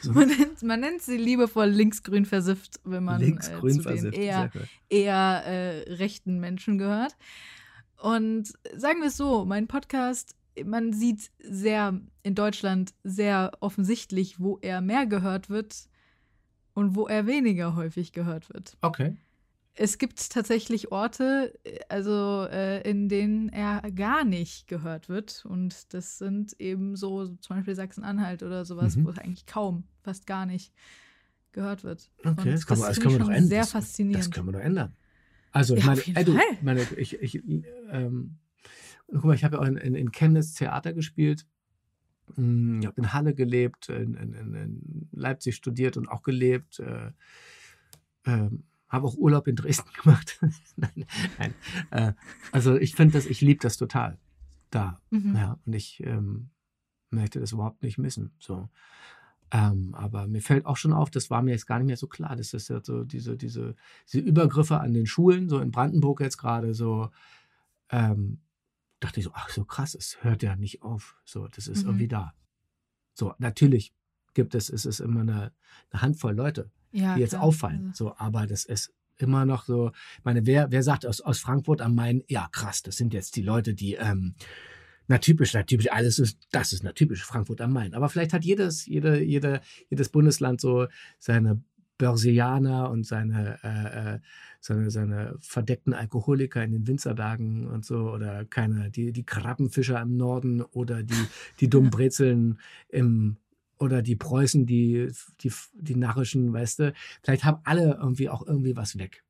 So. 0.01 0.13
man, 0.13 0.27
nennt, 0.27 0.63
man, 0.65 0.81
nennt, 0.81 1.03
sie 1.03 1.17
liebevoll 1.17 1.69
linksgrün 1.69 2.25
versifft, 2.25 2.81
wenn 2.83 3.05
man 3.05 3.23
äh, 3.23 3.39
zu 3.39 3.61
den 3.61 4.13
eher, 4.13 4.51
eher 4.89 5.43
äh, 5.47 5.93
rechten 5.95 6.41
Menschen 6.41 6.79
gehört. 6.79 7.17
Und 7.97 8.53
sagen 8.77 8.99
wir 8.99 9.07
es 9.07 9.17
so, 9.17 9.45
mein 9.45 9.69
Podcast 9.69 10.35
man 10.65 10.93
sieht 10.93 11.31
sehr 11.39 12.01
in 12.23 12.35
Deutschland 12.35 12.95
sehr 13.03 13.53
offensichtlich, 13.61 14.41
wo 14.41 14.59
er 14.61 14.81
mehr 14.81 15.07
gehört 15.07 15.51
wird 15.51 15.89
und 16.75 16.95
wo 16.95 17.07
er 17.07 17.27
weniger 17.27 17.75
häufig 17.75 18.13
gehört 18.13 18.53
wird. 18.53 18.77
Okay. 18.81 19.17
Es 19.75 19.97
gibt 19.97 20.31
tatsächlich 20.31 20.93
Orte, 20.93 21.59
also 21.89 22.47
äh, 22.51 22.89
in 22.89 23.09
denen 23.09 23.49
er 23.49 23.81
gar 23.93 24.23
nicht 24.23 24.69
gehört 24.69 25.09
wird. 25.09 25.47
Und 25.47 25.95
das 25.95 26.19
sind 26.19 26.55
eben 26.61 26.95
so 26.95 27.27
zum 27.27 27.57
Beispiel 27.57 27.75
Sachsen-Anhalt 27.75 28.43
oder 28.43 28.67
sowas, 28.67 28.97
mhm. 28.97 29.07
wo 29.07 29.11
es 29.11 29.19
eigentlich 29.19 29.47
kaum, 29.47 29.85
fast 30.03 30.27
gar 30.27 30.45
nicht 30.45 30.75
gehört 31.53 31.85
wird. 31.85 32.11
Okay, 32.23 32.51
das, 32.51 32.67
kann 32.67 32.79
man, 32.79 32.89
das 32.89 33.01
können 33.01 33.15
wir 33.15 33.19
doch 33.21 33.29
ändern. 33.29 33.49
Sehr 33.49 33.65
faszinierend. 33.65 34.27
Das 34.27 34.31
können 34.31 34.49
wir 34.49 34.53
doch 34.53 34.61
ändern. 34.61 34.95
Also, 35.53 35.77
ja, 35.77 35.85
meine, 35.85 36.03
ey, 36.15 36.25
du, 36.25 36.39
meine, 36.63 36.83
ich, 36.97 37.15
ich 37.21 37.43
ähm, 37.91 38.39
guck 39.13 39.25
mal, 39.25 39.35
ich 39.35 39.45
habe 39.45 39.57
ja 39.57 39.63
auch 39.63 39.67
in, 39.67 39.77
in, 39.77 39.95
in 39.95 40.13
Chemnitz 40.13 40.55
Theater 40.55 40.93
gespielt. 40.93 41.47
Hm, 42.35 42.81
ich 42.81 42.87
habe 42.87 43.01
in 43.01 43.13
Halle 43.13 43.35
gelebt, 43.35 43.89
in, 43.89 44.15
in, 44.15 44.55
in, 44.55 45.09
Leipzig 45.13 45.57
studiert 45.57 45.97
und 45.97 46.09
auch 46.09 46.23
gelebt. 46.23 46.81
Äh, 46.81 47.13
äh, 48.25 48.51
habe 48.89 49.07
auch 49.07 49.17
Urlaub 49.17 49.49
in 49.49 49.57
Dresden 49.57 49.91
gemacht. 50.03 50.39
nein, 50.77 51.07
nein. 51.39 51.55
Äh, 51.91 52.13
also 52.53 52.77
ich 52.77 52.95
finde 52.95 53.15
das, 53.15 53.27
ich 53.27 53.41
liebe 53.41 53.61
das 53.61 53.77
total 53.77 54.19
da. 54.71 55.01
Mhm. 55.11 55.35
Ja, 55.37 55.59
und 55.65 55.73
ich 55.73 56.03
ähm, 56.05 56.51
möchte 57.11 57.41
das 57.41 57.53
überhaupt 57.53 57.83
nicht 57.83 57.99
missen. 57.99 58.33
So. 58.39 58.69
Ähm, 59.51 59.95
aber 59.95 60.27
mir 60.27 60.41
fällt 60.41 60.65
auch 60.65 60.77
schon 60.77 60.95
auf, 60.95 61.11
das 61.11 61.29
war 61.29 61.43
mir 61.43 61.51
jetzt 61.51 61.67
gar 61.67 61.79
nicht 61.79 61.89
mehr 61.89 61.97
so 61.97 62.07
klar, 62.07 62.37
dass 62.37 62.53
das 62.53 62.69
ja 62.69 62.81
so 62.83 63.05
diese, 63.05 63.37
diese, 63.37 63.75
diese 64.11 64.21
Übergriffe 64.21 64.81
an 64.81 64.95
den 64.95 65.07
Schulen, 65.07 65.49
so 65.49 65.59
in 65.59 65.71
Brandenburg 65.71 66.21
jetzt 66.21 66.39
gerade 66.39 66.73
so, 66.73 67.11
ähm, 67.91 68.39
dachte 69.03 69.21
ich 69.21 69.25
so, 69.25 69.33
ach 69.35 69.51
so 69.51 69.65
krass, 69.65 69.95
es 69.95 70.23
hört 70.23 70.43
ja 70.43 70.57
nicht 70.57 70.83
auf. 70.83 71.17
So, 71.25 71.49
das 71.49 71.69
ist 71.69 71.83
mhm. 71.83 71.91
irgendwie 71.91 72.09
da. 72.09 72.35
So, 73.15 73.35
natürlich 73.39 73.93
gibt 74.35 74.55
es, 74.55 74.71
es 74.71 74.87
ist 74.87 75.01
immer 75.01 75.21
eine, 75.21 75.53
eine 75.91 76.03
Handvoll 76.03 76.35
Leute, 76.35 76.71
ja, 76.93 77.15
die 77.15 77.21
jetzt 77.21 77.31
klar. 77.31 77.43
auffallen. 77.43 77.89
Also. 77.89 78.07
So, 78.07 78.17
aber 78.17 78.47
das 78.47 78.65
ist 78.65 78.93
immer 79.19 79.45
noch 79.45 79.65
so, 79.65 79.91
ich 80.19 80.25
meine, 80.25 80.47
wer, 80.47 80.71
wer 80.71 80.83
sagt 80.83 81.07
aus, 81.07 81.21
aus 81.21 81.39
Frankfurt 81.39 81.81
am 81.81 81.95
Main, 81.95 82.23
ja 82.29 82.49
krass, 82.51 82.83
das 82.83 82.97
sind 82.97 83.13
jetzt 83.13 83.37
die 83.37 83.43
Leute, 83.43 83.75
die, 83.75 83.95
ähm, 83.95 84.35
na 85.09 85.19
typisch, 85.19 85.53
na 85.53 85.63
typisch, 85.63 85.91
alles 85.91 86.19
ist, 86.19 86.39
das 86.53 86.73
ist 86.73 86.83
na 86.83 86.93
typisch 86.93 87.25
Frankfurt 87.25 87.61
am 87.61 87.73
Main. 87.73 87.95
Aber 87.95 88.09
vielleicht 88.09 88.33
hat 88.33 88.45
jedes, 88.45 88.87
jede, 88.87 89.23
jede, 89.23 89.61
jedes 89.91 90.09
Bundesland 90.09 90.61
so 90.61 90.87
seine 91.19 91.63
Börsianer 92.03 92.91
und 92.91 93.07
seine, 93.07 93.61
äh, 93.63 94.15
äh, 94.15 94.19
seine, 94.59 94.91
seine 94.91 95.37
verdeckten 95.39 95.95
Alkoholiker 95.95 96.65
in 96.65 96.73
den 96.73 96.87
Winzerbergen 96.89 97.69
und 97.69 97.85
so 97.85 98.11
oder 98.11 98.45
keine, 98.45 98.91
die, 98.91 99.13
die 99.13 99.23
Krabbenfischer 99.23 100.01
im 100.03 100.17
Norden 100.17 100.63
oder 100.63 101.05
die, 101.05 101.29
die 101.61 101.71
dummen 101.71 101.91
Brezeln 101.97 102.59
im 102.89 103.37
oder 103.79 104.03
die 104.03 104.17
Preußen, 104.17 104.67
die, 104.67 105.13
die, 105.43 105.53
die 105.75 105.95
narrischen, 105.95 106.53
weißt 106.53 106.81
du, 106.81 106.93
vielleicht 107.23 107.45
haben 107.45 107.61
alle 107.63 107.99
irgendwie 108.03 108.29
auch 108.29 108.45
irgendwie 108.45 108.75
was 108.77 108.99
weg. 108.99 109.23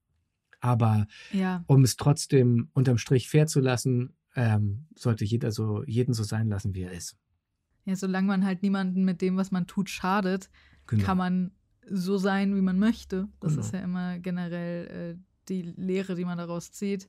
Aber 0.61 1.07
Ja. 1.31 1.63
um 1.67 1.85
es 1.85 1.97
trotzdem 1.97 2.71
unterm 2.73 2.97
Strich 2.97 3.29
fair 3.29 3.47
zu 3.47 3.61
lassen, 3.61 4.15
ähm, 4.35 4.87
sollte 4.95 5.27
jeder 5.27 5.53
so, 5.53 5.83
jeden 5.85 6.15
so 6.15 6.23
sein 6.23 6.49
lassen, 6.49 6.75
wie 6.75 6.83
er 6.85 6.93
ist. 6.93 7.19
Ja, 7.85 7.97
solange 7.97 8.29
man 8.29 8.47
halt 8.47 8.63
niemanden 8.63 9.05
mit 9.05 9.21
dem, 9.21 9.37
was 9.37 9.51
man 9.51 9.67
tut, 9.67 9.91
schadet, 9.91 10.49
Genau. 10.87 11.05
kann 11.05 11.19
man 11.19 11.51
so 11.89 12.19
sein, 12.19 12.55
wie 12.57 12.61
man 12.61 12.79
möchte. 12.79 13.29
Das 13.41 13.53
Genau. 13.53 13.65
ist 13.65 13.73
ja 13.75 13.81
immer 13.81 14.19
generell 14.19 15.17
äh, 15.17 15.23
die 15.49 15.63
Lehre, 15.63 16.15
die 16.15 16.25
man 16.25 16.39
daraus 16.39 16.73
zieht. 16.73 17.09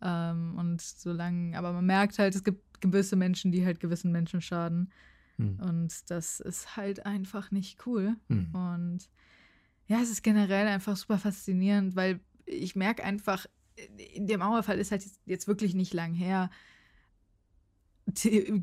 Ähm, 0.00 0.56
und 0.58 0.80
solange, 0.80 1.56
aber 1.56 1.72
man 1.72 1.86
merkt 1.86 2.18
halt, 2.18 2.34
es 2.34 2.42
gibt 2.42 2.80
gewisse 2.80 3.16
Menschen, 3.16 3.52
die 3.52 3.64
halt 3.64 3.78
gewissen 3.80 4.10
Menschen 4.10 4.40
schaden. 4.40 4.90
Hm. 5.36 5.60
Und 5.60 6.10
das 6.10 6.40
ist 6.40 6.76
halt 6.76 7.06
einfach 7.06 7.50
nicht 7.50 7.86
cool. 7.86 8.16
Hm. 8.28 8.54
Und 8.54 9.08
ja, 9.86 10.00
es 10.00 10.10
ist 10.10 10.22
generell 10.22 10.66
einfach 10.66 10.96
super 10.96 11.18
faszinierend, 11.18 11.94
weil 11.96 12.20
ich 12.46 12.74
merke 12.74 13.04
einfach, 13.04 13.46
in 14.14 14.26
der 14.26 14.38
Mauerfall 14.38 14.78
ist 14.78 14.90
halt 14.90 15.04
jetzt 15.26 15.46
wirklich 15.48 15.74
nicht 15.74 15.94
lang 15.94 16.12
her. 16.12 16.50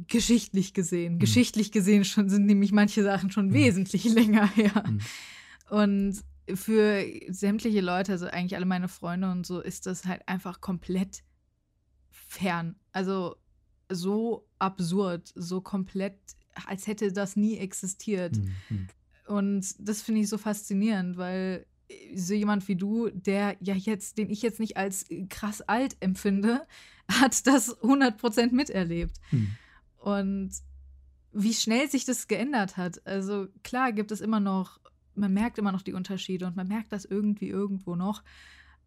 Geschichtlich 0.08 0.74
gesehen. 0.74 1.16
Mhm. 1.16 1.20
Geschichtlich 1.20 1.72
gesehen 1.72 2.06
schon, 2.06 2.30
sind 2.30 2.46
nämlich 2.46 2.72
manche 2.72 3.04
Sachen 3.04 3.32
schon 3.32 3.48
Mhm. 3.48 3.54
wesentlich 3.54 4.04
länger 4.14 4.48
her. 4.48 4.84
Mhm. 4.88 5.00
Und 5.70 6.20
für 6.56 7.04
sämtliche 7.30 7.82
Leute, 7.82 8.12
also 8.14 8.26
eigentlich 8.28 8.56
alle 8.56 8.66
meine 8.66 8.88
Freunde 8.88 9.32
und 9.32 9.46
so, 9.46 9.62
ist 9.62 9.86
das 9.86 10.06
halt 10.06 10.28
einfach 10.28 10.62
komplett 10.62 11.24
fern. 12.10 12.76
Also 12.92 13.36
so 13.92 14.48
absurd, 14.60 15.32
so 15.36 15.62
komplett, 15.62 16.18
als 16.66 16.88
hätte 16.88 17.12
das 17.12 17.36
nie 17.36 17.58
existiert. 17.58 18.36
Hm. 18.36 18.52
Hm. 18.68 18.88
Und 19.28 19.76
das 19.80 20.02
finde 20.02 20.22
ich 20.22 20.30
so 20.30 20.38
faszinierend, 20.38 21.18
weil 21.18 21.66
so 22.16 22.34
jemand 22.34 22.68
wie 22.68 22.76
du, 22.76 23.10
der 23.10 23.58
ja 23.60 23.74
jetzt, 23.74 24.18
den 24.18 24.30
ich 24.30 24.42
jetzt 24.42 24.60
nicht 24.60 24.78
als 24.78 25.06
krass 25.30 25.62
alt 25.62 25.98
empfinde, 26.00 26.66
hat 27.10 27.48
das 27.48 27.78
100% 27.82 28.54
miterlebt. 28.54 29.18
Hm. 29.30 29.56
Und 29.98 30.52
wie 31.32 31.54
schnell 31.54 31.90
sich 31.90 32.06
das 32.06 32.28
geändert 32.28 32.78
hat. 32.78 33.06
Also 33.06 33.48
klar 33.64 33.92
gibt 33.92 34.12
es 34.12 34.22
immer 34.22 34.40
noch, 34.40 34.80
man 35.16 35.34
merkt 35.34 35.58
immer 35.58 35.72
noch 35.72 35.82
die 35.82 35.94
Unterschiede 35.94 36.48
und 36.48 36.56
man 36.56 36.68
merkt 36.68 36.92
das 36.92 37.06
irgendwie 37.06 37.50
irgendwo 37.50 37.96
noch. 37.96 38.24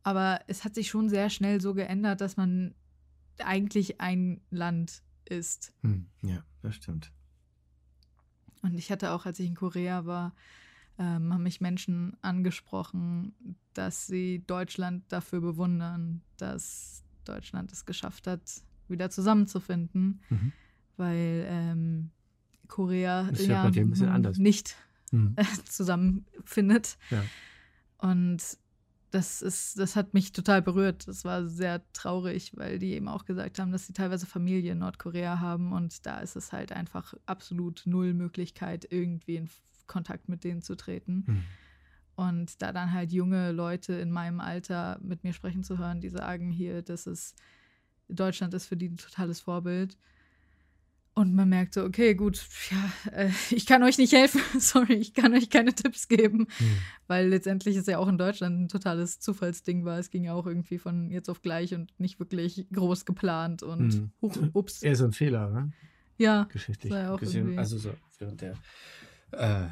Aber 0.02 0.40
es 0.48 0.64
hat 0.64 0.74
sich 0.74 0.88
schon 0.88 1.08
sehr 1.08 1.30
schnell 1.30 1.60
so 1.60 1.74
geändert, 1.74 2.20
dass 2.20 2.36
man 2.36 2.74
eigentlich 3.38 4.00
ein 4.00 4.40
Land 4.50 5.02
ist. 5.24 5.72
Hm. 5.82 6.06
Ja, 6.22 6.44
das 6.62 6.74
stimmt. 6.76 7.12
Und 8.62 8.74
ich 8.74 8.90
hatte 8.90 9.12
auch, 9.12 9.26
als 9.26 9.38
ich 9.38 9.46
in 9.46 9.54
Korea 9.54 10.06
war, 10.06 10.34
ähm, 11.02 11.32
haben 11.32 11.42
mich 11.42 11.60
Menschen 11.60 12.16
angesprochen, 12.22 13.34
dass 13.74 14.06
sie 14.06 14.44
Deutschland 14.46 15.04
dafür 15.08 15.40
bewundern, 15.40 16.20
dass 16.36 17.02
Deutschland 17.24 17.72
es 17.72 17.84
geschafft 17.86 18.26
hat, 18.26 18.42
wieder 18.88 19.10
zusammenzufinden, 19.10 20.20
Mhm. 20.28 20.52
weil 20.96 21.44
ähm, 21.48 22.10
Korea 22.68 23.30
ja 23.32 23.70
nicht 24.38 24.76
Hm. 25.10 25.36
zusammenfindet. 25.68 26.96
Ja. 27.10 27.22
Und 27.98 28.38
das 29.10 29.42
ist, 29.42 29.78
das 29.78 29.94
hat 29.94 30.14
mich 30.14 30.32
total 30.32 30.62
berührt. 30.62 31.06
Das 31.06 31.24
war 31.26 31.46
sehr 31.46 31.82
traurig, 31.92 32.52
weil 32.56 32.78
die 32.78 32.92
eben 32.92 33.08
auch 33.08 33.26
gesagt 33.26 33.58
haben, 33.58 33.72
dass 33.72 33.86
sie 33.86 33.92
teilweise 33.92 34.24
Familie 34.24 34.72
in 34.72 34.78
Nordkorea 34.78 35.38
haben 35.38 35.72
und 35.72 36.06
da 36.06 36.20
ist 36.20 36.34
es 36.34 36.50
halt 36.52 36.72
einfach 36.72 37.12
absolut 37.26 37.82
null 37.84 38.14
Möglichkeit, 38.14 38.86
irgendwie 38.90 39.36
in 39.36 39.48
Kontakt 39.92 40.28
mit 40.28 40.42
denen 40.44 40.62
zu 40.62 40.74
treten. 40.74 41.24
Hm. 41.26 41.42
Und 42.14 42.60
da 42.62 42.72
dann 42.72 42.92
halt 42.92 43.12
junge 43.12 43.52
Leute 43.52 43.94
in 43.94 44.10
meinem 44.10 44.40
Alter 44.40 44.98
mit 45.02 45.22
mir 45.24 45.32
sprechen 45.32 45.62
zu 45.64 45.78
hören, 45.78 46.00
die 46.00 46.10
sagen 46.10 46.50
hier, 46.50 46.82
das 46.82 47.06
ist 47.06 47.36
Deutschland 48.08 48.52
ist 48.54 48.66
für 48.66 48.76
die 48.76 48.88
ein 48.90 48.96
totales 48.96 49.40
Vorbild. 49.40 49.96
Und 51.14 51.34
man 51.34 51.48
merkt 51.50 51.74
so, 51.74 51.84
okay, 51.84 52.14
gut, 52.14 52.42
ja, 52.70 53.12
äh, 53.12 53.30
ich 53.50 53.66
kann 53.66 53.82
euch 53.82 53.98
nicht 53.98 54.14
helfen, 54.14 54.40
sorry, 54.58 54.94
ich 54.94 55.12
kann 55.12 55.34
euch 55.34 55.50
keine 55.50 55.74
Tipps 55.74 56.08
geben, 56.08 56.46
Hm. 56.56 56.76
weil 57.06 57.28
letztendlich 57.28 57.76
ist 57.76 57.86
ja 57.88 57.98
auch 57.98 58.08
in 58.08 58.16
Deutschland 58.16 58.60
ein 58.62 58.68
totales 58.68 59.20
Zufallsding 59.20 59.84
war. 59.84 59.98
Es 59.98 60.08
ging 60.10 60.24
ja 60.24 60.32
auch 60.32 60.46
irgendwie 60.46 60.78
von 60.78 61.10
jetzt 61.10 61.28
auf 61.28 61.42
gleich 61.42 61.74
und 61.74 61.92
nicht 62.00 62.18
wirklich 62.18 62.66
groß 62.72 63.04
geplant 63.04 63.62
und 63.62 63.92
Hm. 63.92 64.10
huch, 64.22 64.36
ups, 64.54 64.82
Eher 64.82 64.96
so 64.96 65.04
ein 65.04 65.12
Fehler, 65.12 65.50
ne? 65.50 65.72
ja, 66.16 66.44
Geschichtlich 66.44 66.92
ja 66.92 67.12
auch 67.12 67.20
gesehen. 67.20 67.58
Also 67.58 67.76
so 67.76 67.92
während 68.18 68.40
der 68.40 68.54
äh, 69.32 69.68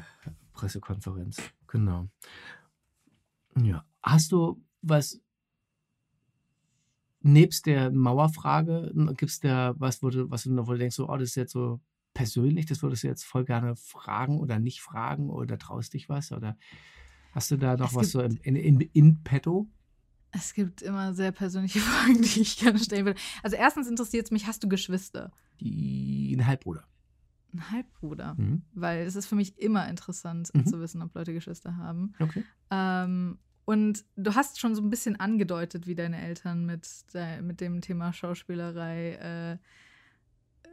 Pressekonferenz. 0.53 1.37
Genau. 1.67 2.07
Ja. 3.61 3.85
Hast 4.03 4.31
du 4.31 4.63
was 4.81 5.21
nebst 7.21 7.65
der 7.67 7.91
Mauerfrage, 7.91 8.91
gibt 9.17 9.31
es 9.31 9.39
da 9.39 9.75
was, 9.77 10.01
wo 10.01 10.09
du, 10.09 10.29
was 10.31 10.43
du, 10.43 10.53
noch- 10.53 10.67
wo 10.67 10.71
du 10.71 10.79
denkst, 10.79 10.95
so, 10.95 11.07
oh, 11.09 11.17
das 11.17 11.29
ist 11.29 11.35
jetzt 11.35 11.53
so 11.53 11.79
persönlich, 12.13 12.65
das 12.65 12.81
würdest 12.81 13.03
du 13.03 13.07
jetzt 13.07 13.23
voll 13.23 13.45
gerne 13.45 13.75
fragen 13.75 14.39
oder 14.39 14.59
nicht 14.59 14.81
fragen 14.81 15.29
oder 15.29 15.57
traust 15.57 15.93
dich 15.93 16.09
was? 16.09 16.31
Oder 16.31 16.57
hast 17.31 17.51
du 17.51 17.57
da 17.57 17.77
noch 17.77 17.89
Es 17.91 17.95
was 17.95 18.11
so 18.11 18.21
in, 18.21 18.37
in, 18.37 18.55
in, 18.55 18.81
in 18.81 19.23
petto? 19.23 19.67
es 20.33 20.53
gibt 20.53 20.81
immer 20.81 21.13
sehr 21.13 21.33
persönliche 21.33 21.79
Fragen, 21.81 22.21
die 22.21 22.39
ich 22.41 22.57
gerne 22.57 22.79
stellen 22.79 23.05
will. 23.05 23.15
Also 23.43 23.57
erstens 23.57 23.87
interessiert 23.89 24.25
es 24.25 24.31
mich, 24.31 24.47
hast 24.47 24.63
du 24.63 24.69
Geschwister? 24.69 25.31
Die, 25.59 26.33
ein 26.33 26.47
Halbbruder. 26.47 26.85
Ein 27.53 27.71
Halbbruder. 27.71 28.35
Mhm. 28.37 28.61
Weil 28.73 29.05
es 29.05 29.15
ist 29.15 29.25
für 29.27 29.35
mich 29.35 29.59
immer 29.59 29.87
interessant 29.89 30.49
Mhm. 30.53 30.65
zu 30.65 30.79
wissen, 30.79 31.01
ob 31.01 31.13
Leute 31.15 31.33
Geschwister 31.33 31.77
haben. 31.77 32.13
Okay. 32.19 32.43
Ähm, 32.69 33.39
und 33.65 34.03
du 34.15 34.35
hast 34.35 34.59
schon 34.59 34.75
so 34.75 34.81
ein 34.81 34.89
bisschen 34.89 35.19
angedeutet, 35.19 35.87
wie 35.87 35.95
deine 35.95 36.19
Eltern 36.21 36.65
mit, 36.65 36.87
de 37.13 37.41
mit 37.41 37.61
dem 37.61 37.81
Thema 37.81 38.11
Schauspielerei 38.11 39.59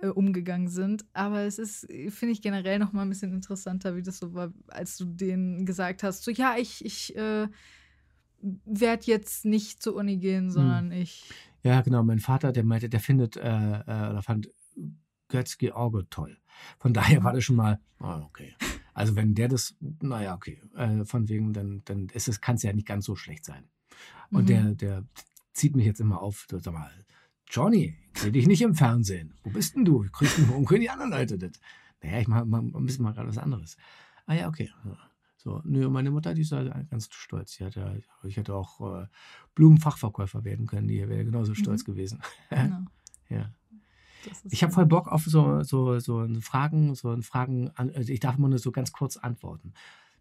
äh, 0.00 0.04
äh, 0.06 0.08
umgegangen 0.10 0.68
sind. 0.68 1.04
Aber 1.12 1.40
es 1.42 1.58
ist, 1.58 1.86
finde 2.08 2.32
ich, 2.32 2.42
generell 2.42 2.78
noch 2.78 2.92
mal 2.92 3.02
ein 3.02 3.08
bisschen 3.08 3.32
interessanter, 3.32 3.94
wie 3.96 4.02
das 4.02 4.18
so 4.18 4.32
war, 4.34 4.52
als 4.68 4.96
du 4.96 5.04
denen 5.04 5.66
gesagt 5.66 6.02
hast, 6.02 6.24
so 6.24 6.30
ja, 6.30 6.56
ich, 6.56 6.84
ich 6.84 7.14
äh, 7.16 7.48
werde 8.64 9.06
jetzt 9.06 9.44
nicht 9.44 9.82
zur 9.82 9.94
Uni 9.96 10.16
gehen, 10.16 10.50
sondern 10.50 10.92
ich. 10.92 11.28
Ja, 11.64 11.80
genau. 11.82 12.02
Mein 12.04 12.20
Vater, 12.20 12.52
der 12.52 12.64
meinte, 12.64 12.88
der 12.88 13.00
findet 13.00 13.36
äh, 13.36 13.40
äh, 13.80 13.82
oder 14.10 14.22
fand 14.22 14.48
Götz-George 15.28 16.06
toll. 16.10 16.38
Von 16.78 16.92
daher 16.92 17.22
war 17.24 17.32
das 17.32 17.44
schon 17.44 17.56
mal, 17.56 17.80
ah, 18.00 18.20
okay. 18.22 18.54
Also 18.94 19.14
wenn 19.14 19.34
der 19.34 19.48
das, 19.48 19.76
naja, 20.00 20.34
okay, 20.34 20.60
äh, 20.74 21.04
von 21.04 21.28
wegen, 21.28 21.52
dann, 21.52 21.82
dann 21.84 22.08
ist 22.08 22.26
es, 22.28 22.40
kann 22.40 22.56
es 22.56 22.62
ja 22.62 22.72
nicht 22.72 22.86
ganz 22.86 23.04
so 23.06 23.14
schlecht 23.14 23.44
sein. 23.44 23.68
Und 24.30 24.42
Mhm. 24.44 24.46
der, 24.46 24.74
der 24.74 25.04
zieht 25.52 25.76
mich 25.76 25.86
jetzt 25.86 26.00
immer 26.00 26.20
auf, 26.20 26.46
sag 26.50 26.72
mal, 26.72 26.90
Johnny, 27.48 27.96
ich 28.14 28.20
sehe 28.20 28.32
dich 28.32 28.46
nicht 28.46 28.60
im 28.62 28.74
Fernsehen. 28.74 29.34
Wo 29.42 29.50
bist 29.50 29.74
denn 29.76 29.84
du? 29.84 30.04
Kriegst 30.12 30.48
warum 30.48 30.64
können 30.66 30.80
die 30.82 30.90
anderen 30.90 31.10
Leute 31.12 31.38
das? 31.38 31.52
Naja, 32.02 32.20
ich 32.20 32.28
mach 32.28 32.44
mal 32.44 32.60
ein 32.60 32.86
bisschen 32.86 33.04
mal 33.04 33.12
gerade 33.12 33.28
was 33.28 33.38
anderes. 33.38 33.76
Ah 34.26 34.34
ja, 34.34 34.48
okay. 34.48 34.70
So, 35.36 35.62
nö, 35.64 35.88
meine 35.88 36.10
Mutter, 36.10 36.34
die 36.34 36.42
ist 36.42 36.52
da 36.52 36.62
ganz 36.90 37.08
stolz. 37.12 37.56
Die 37.56 37.64
hatte, 37.64 38.02
ich 38.24 38.36
hätte 38.36 38.54
auch 38.54 39.02
äh, 39.02 39.06
Blumenfachverkäufer 39.54 40.44
werden 40.44 40.66
können, 40.66 40.88
die 40.88 40.98
wäre 41.08 41.24
genauso 41.24 41.54
stolz 41.54 41.82
Mhm. 41.86 41.92
gewesen. 41.92 42.22
Genau. 42.50 42.80
ja. 43.30 43.52
Ich 44.50 44.62
habe 44.62 44.72
voll 44.72 44.86
Bock 44.86 45.08
auf 45.08 45.24
so, 45.24 45.62
so, 45.62 45.98
so 45.98 46.26
Fragen, 46.40 46.94
so 46.94 47.20
Fragen, 47.22 47.70
an- 47.76 47.92
also 47.94 48.12
ich 48.12 48.20
darf 48.20 48.36
immer 48.38 48.48
nur 48.48 48.58
so 48.58 48.72
ganz 48.72 48.92
kurz 48.92 49.16
antworten. 49.16 49.72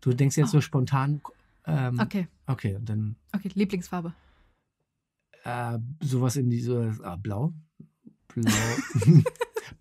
Du 0.02 0.14
denkst 0.14 0.38
jetzt 0.38 0.50
Oh. 0.50 0.54
so 0.54 0.62
spontan, 0.62 1.22
ähm, 1.66 2.00
okay. 2.00 2.28
Okay, 2.46 2.78
dann 2.82 3.16
okay, 3.34 3.50
Lieblingsfarbe. 3.54 4.14
äh, 5.44 5.80
sowas 6.02 6.36
in 6.36 6.50
diese, 6.50 6.96
ah, 7.04 7.16
blau, 7.16 7.54
blau, 8.28 8.52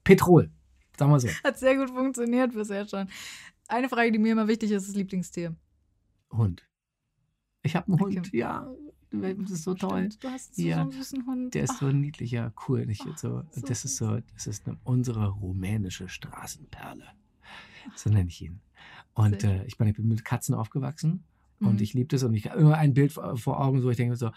Petrol, 0.05 0.51
sagen 0.99 1.11
wir 1.12 1.21
so, 1.21 1.29
Hat 1.45 1.59
sehr 1.59 1.77
gut 1.77 1.91
funktioniert 1.91 2.53
bisher 2.55 2.89
schon. 2.89 3.09
Eine 3.69 3.89
Frage, 3.89 4.12
die 4.12 4.19
mir 4.19 4.33
immer 4.33 4.49
wichtig 4.49 4.71
ist, 4.71 4.89
ist 4.89 4.97
Lieblingstier. 4.97 5.55
Hund. 6.33 6.67
Ich 7.62 7.75
habe 7.77 7.87
einen 7.93 8.01
Okay. 8.01 8.17
Hund, 8.17 8.33
ja, 8.33 8.67
das 9.11 9.50
ist 9.50 9.62
so 9.64 9.74
toll. 9.74 10.11
Stimmt, 10.11 10.24
du 10.24 10.28
hast 10.28 10.57
so, 10.57 10.62
Ja, 10.62 10.76
so 10.76 10.80
einen 10.82 10.92
süßen 10.92 11.26
Hund. 11.26 11.54
Der 11.54 11.64
ist 11.64 11.78
so 11.78 11.86
niedlich, 11.90 12.30
ja, 12.30 12.52
cool. 12.68 12.86
Nicht? 12.86 13.02
Ach, 13.09 13.18
So, 13.18 13.42
so 13.50 13.61
das 13.66 13.84
ist 13.84 13.96
süß. 13.96 13.96
so, 13.96 14.20
das 14.34 14.46
ist 14.46 14.66
eine, 14.66 14.78
unsere 14.84 15.28
rumänische 15.28 16.09
Straßenperle. 16.09 17.04
So 17.94 18.11
nenne 18.11 18.28
ich 18.28 18.42
ihn. 18.42 18.61
Und 19.14 19.44
äh, 19.44 19.64
ich 19.64 19.78
meine, 19.78 19.90
ich 19.90 19.96
bin 19.96 20.09
mit 20.09 20.24
Katzen 20.24 20.54
aufgewachsen 20.54 21.24
und 21.61 21.74
Mhm. 21.76 21.82
ich 21.82 21.94
liebe 21.94 22.09
das 22.09 22.22
und 22.22 22.34
ich 22.34 22.50
habe 22.50 22.61
immer 22.61 22.76
ein 22.76 22.94
Bild 22.94 23.12
vor, 23.12 23.61
Augen, 23.61 23.80
so 23.80 23.90
ich 23.90 23.96
denke 23.96 24.16
so, 24.16 24.30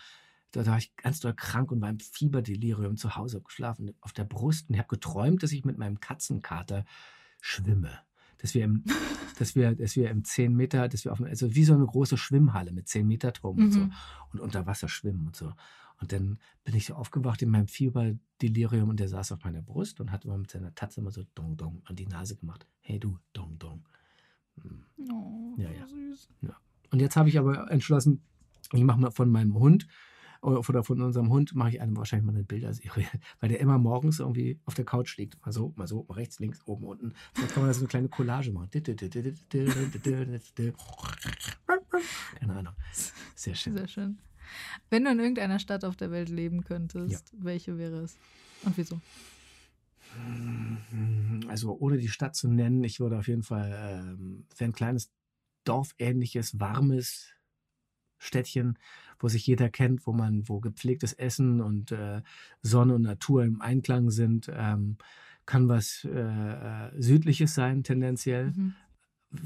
da, 0.52 0.66
war 0.66 0.78
ich 0.78 0.96
ganz 0.96 1.20
doll 1.20 1.34
krank 1.34 1.72
und 1.72 1.82
war 1.82 1.90
im 1.90 2.00
Fieberdelirium 2.00 2.96
zu 2.98 3.16
Hause 3.16 3.42
geschlafen 3.42 3.94
auf 4.02 4.14
der 4.14 4.24
Brust 4.24 4.70
und 4.70 4.76
ich 4.76 4.80
habe 4.80 4.88
geträumt, 4.88 5.44
dass 5.44 5.52
ich 5.52 5.66
mit 5.66 5.78
meinem 5.78 6.00
Katzenkater 6.00 6.86
schwimme. 7.42 8.00
Dass 8.40 8.54
wir 8.54 8.64
im, 8.66 8.84
dass 9.38 9.56
wir, 9.56 9.76
dass 9.76 9.96
wir 9.96 10.10
im 10.10 10.24
10 10.24 10.56
Meter, 10.56 10.88
dass 10.88 11.06
wir 11.06 11.12
auf, 11.12 11.22
also 11.22 11.54
wie 11.56 11.64
so 11.64 11.74
eine 11.74 11.86
große 11.86 12.18
Schwimmhalle 12.18 12.72
mit 12.72 12.88
10 12.88 13.08
Meter 13.08 13.32
Turm 13.34 13.58
und 13.58 13.72
so 13.72 13.80
Mhm. 13.82 13.94
und 14.34 14.40
unter 14.42 14.66
Wasser 14.66 14.88
schwimmen 14.90 15.28
und 15.28 15.36
so. 15.36 15.54
Und 16.02 16.12
dann 16.14 16.40
bin 16.64 16.76
ich 16.76 16.86
so 16.86 16.94
aufgewacht 16.96 17.42
in 17.42 17.50
meinem 17.50 17.68
Fieberdelirium 17.68 18.90
und 18.90 19.00
der 19.02 19.10
saß 19.10 19.34
auf 19.34 19.44
meiner 19.44 19.62
Brust 19.62 20.00
und 20.00 20.12
hat 20.12 20.24
immer 20.26 20.38
mit 20.38 20.50
seiner 20.50 20.74
Tatze 20.74 21.02
immer 21.02 21.12
so 21.12 21.24
dong 21.36 21.58
dong 21.58 21.82
an 21.86 21.96
die 21.98 22.08
Nase 22.08 22.36
gemacht. 22.38 22.66
Hey 22.80 23.00
du, 23.00 23.20
dong 23.34 23.60
dong. 23.60 23.84
Hm. 24.62 24.86
Oh, 25.12 25.56
Ja, 25.58 25.70
ja. 25.72 25.88
süß. 25.88 26.30
Und 26.92 27.00
jetzt 27.02 27.16
habe 27.18 27.30
ich 27.30 27.38
aber 27.38 27.70
entschlossen, 27.70 28.22
ich 28.74 28.82
mache 28.84 29.00
mal 29.00 29.12
von 29.12 29.30
meinem 29.30 29.56
Hund 29.56 29.88
oder 30.42 30.84
von 30.84 31.02
unserem 31.02 31.30
Hund 31.30 31.54
mache 31.56 31.70
ich 31.70 31.82
einem 31.82 31.98
wahrscheinlich 31.98 32.26
mal 32.26 32.34
eine 32.34 32.44
Bilderserie, 32.44 33.08
weil 33.40 33.50
der 33.50 33.60
immer 33.60 33.78
morgens 33.78 34.20
irgendwie 34.20 34.60
auf 34.66 34.74
der 34.74 34.86
Couch 34.86 35.18
liegt. 35.18 35.44
Mal 35.46 35.52
so, 35.52 35.74
mal 35.76 35.88
so, 35.88 36.06
mal 36.08 36.16
rechts, 36.16 36.40
links, 36.40 36.62
oben, 36.66 36.86
unten. 36.86 37.14
Jetzt 37.38 37.54
kann 37.54 37.64
man 37.64 37.70
da 37.70 37.74
so 37.74 37.82
eine 37.82 37.88
kleine 37.88 38.10
Collage 38.10 38.52
machen. 38.52 38.70
Keine 42.40 42.56
Ahnung. 42.56 42.74
Sehr 43.36 43.56
schön. 43.56 43.74
Sehr 43.74 43.88
schön. 43.88 44.20
Wenn 44.90 45.04
du 45.04 45.12
in 45.12 45.20
irgendeiner 45.20 45.60
Stadt 45.60 45.86
auf 45.86 45.96
der 45.96 46.12
Welt 46.12 46.30
leben 46.30 46.64
könntest, 46.64 47.34
welche 47.38 47.78
wäre 47.78 48.02
es? 48.02 48.18
Und 48.64 48.78
wieso? 48.78 49.00
Also 51.48 51.78
ohne 51.80 51.98
die 51.98 52.08
Stadt 52.08 52.36
zu 52.36 52.48
nennen, 52.48 52.84
ich 52.84 53.00
würde 53.00 53.20
auf 53.20 53.28
jeden 53.28 53.44
Fall, 53.44 54.16
ähm, 54.18 54.46
wäre 54.58 54.72
ein 54.72 54.74
kleines 54.74 55.12
dorfähnliches, 55.66 56.60
warmes 56.60 57.34
Städtchen, 58.20 58.78
wo 59.18 59.28
sich 59.28 59.48
jeder 59.48 59.70
kennt, 59.70 60.06
wo 60.06 60.14
man, 60.14 60.48
wo 60.48 60.60
gepflegtes 60.60 61.14
Essen 61.14 61.62
und 61.62 61.92
äh, 61.92 62.22
Sonne 62.62 62.96
und 62.96 63.02
Natur 63.04 63.44
im 63.44 63.62
Einklang 63.62 64.12
sind. 64.12 64.52
Ähm, 64.54 64.98
kann 65.46 65.68
was 65.68 66.06
äh, 66.06 66.10
äh, 66.12 67.02
Südliches 67.02 67.56
sein, 67.56 67.84
tendenziell. 67.84 68.52
Mhm. 68.52 68.76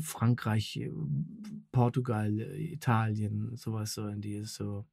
Frankreich, 0.02 0.78
äh, 0.78 0.92
Portugal, 1.72 2.40
äh, 2.40 2.74
Italien, 2.74 3.56
sowas 3.56 3.94
so 3.94 4.08
in 4.08 4.20
die 4.22 4.44
so 4.44 4.86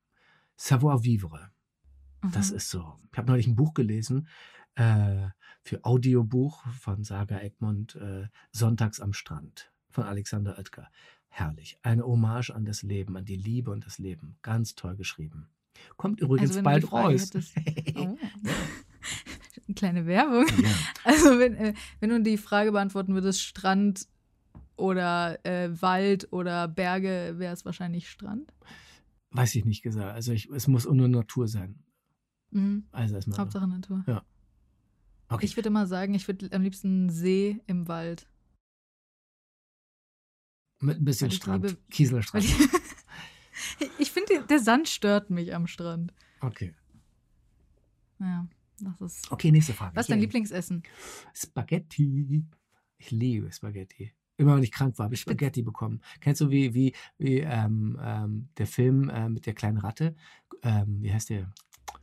Savoir-vivre. 0.56 1.50
Das 2.32 2.50
Mhm. 2.50 2.56
ist 2.56 2.70
so. 2.70 2.96
Ich 3.10 3.18
habe 3.18 3.28
neulich 3.28 3.46
ein 3.46 3.56
Buch 3.56 3.74
gelesen 3.74 4.28
äh, 4.74 5.28
für 5.62 5.84
Audiobuch 5.84 6.66
von 6.68 7.02
Saga 7.02 7.40
Egmont, 7.40 7.98
Sonntags 8.52 9.00
am 9.00 9.12
Strand 9.12 9.72
von 9.90 10.04
Alexander 10.04 10.56
Oetker. 10.58 10.88
Herrlich. 11.32 11.78
Eine 11.82 12.04
Hommage 12.04 12.50
an 12.50 12.64
das 12.64 12.82
Leben, 12.82 13.16
an 13.16 13.24
die 13.24 13.36
Liebe 13.36 13.70
und 13.70 13.86
das 13.86 13.98
Leben. 13.98 14.36
Ganz 14.42 14.74
toll 14.74 14.96
geschrieben. 14.96 15.48
Kommt 15.96 16.20
übrigens 16.20 16.50
Also 16.50 16.62
bald 16.62 16.92
raus. 16.92 17.22
hättest- 17.22 17.54
Oh. 17.96 18.18
Eine 19.66 19.74
kleine 19.74 20.06
Werbung. 20.06 20.46
ja. 20.62 20.70
Also 21.04 21.38
wenn, 21.38 21.54
äh, 21.54 21.74
wenn 22.00 22.10
du 22.10 22.20
die 22.22 22.36
Frage 22.36 22.72
beantworten 22.72 23.14
würdest, 23.14 23.40
Strand 23.42 24.06
oder 24.76 25.38
äh, 25.46 25.70
Wald 25.80 26.30
oder 26.32 26.68
Berge, 26.68 27.34
wäre 27.38 27.54
es 27.54 27.64
wahrscheinlich 27.64 28.10
Strand. 28.10 28.52
Weiß 29.30 29.54
ich 29.54 29.64
nicht 29.64 29.82
gesagt. 29.82 30.12
Also 30.14 30.32
ich, 30.32 30.48
es 30.50 30.66
muss 30.66 30.84
nur 30.86 31.08
Natur 31.08 31.46
sein. 31.48 31.78
Mhm. 32.50 32.84
Also 32.90 33.14
erstmal. 33.14 33.38
Hauptsache 33.38 33.68
Natur. 33.68 34.04
Okay. 35.28 35.44
Ich 35.46 35.56
würde 35.56 35.68
immer 35.68 35.86
sagen, 35.86 36.14
ich 36.14 36.26
würde 36.26 36.50
am 36.52 36.62
liebsten 36.62 37.08
See 37.08 37.60
im 37.68 37.86
Wald. 37.86 38.26
Mit 40.80 40.98
ein 40.98 41.04
bisschen 41.04 41.30
Strand. 41.30 41.64
liebe- 41.64 41.78
Kieselstrand. 41.90 42.44
ich 42.44 42.56
ich 43.98 44.10
finde, 44.10 44.44
der 44.48 44.58
Sand 44.58 44.88
stört 44.88 45.30
mich 45.30 45.54
am 45.54 45.66
Strand. 45.66 46.12
Okay. 46.40 46.74
Ja, 48.18 48.46
das 48.80 49.00
ist. 49.00 49.30
Okay, 49.32 49.50
nächste 49.50 49.72
Frage. 49.74 49.94
Was 49.96 50.04
ist 50.06 50.10
dein 50.10 50.20
Lieblingsessen? 50.20 50.82
Spaghetti. 51.34 52.44
Ich 52.98 53.10
liebe 53.10 53.50
Spaghetti. 53.52 54.12
Immer 54.36 54.56
wenn 54.56 54.62
ich 54.62 54.72
krank 54.72 54.98
war, 54.98 55.04
habe 55.04 55.14
ich 55.14 55.20
Spaghetti 55.20 55.62
bekommen. 55.62 56.00
Kennst 56.20 56.40
du 56.40 56.48
wie, 56.50 56.72
wie, 56.72 56.94
wie 57.18 57.40
ähm, 57.40 57.98
ähm, 58.02 58.48
der 58.56 58.66
Film 58.66 59.10
äh, 59.10 59.28
mit 59.28 59.44
der 59.44 59.52
kleinen 59.54 59.76
Ratte? 59.78 60.16
Ähm, 60.62 61.02
wie 61.02 61.12
heißt 61.12 61.28
der? 61.28 61.52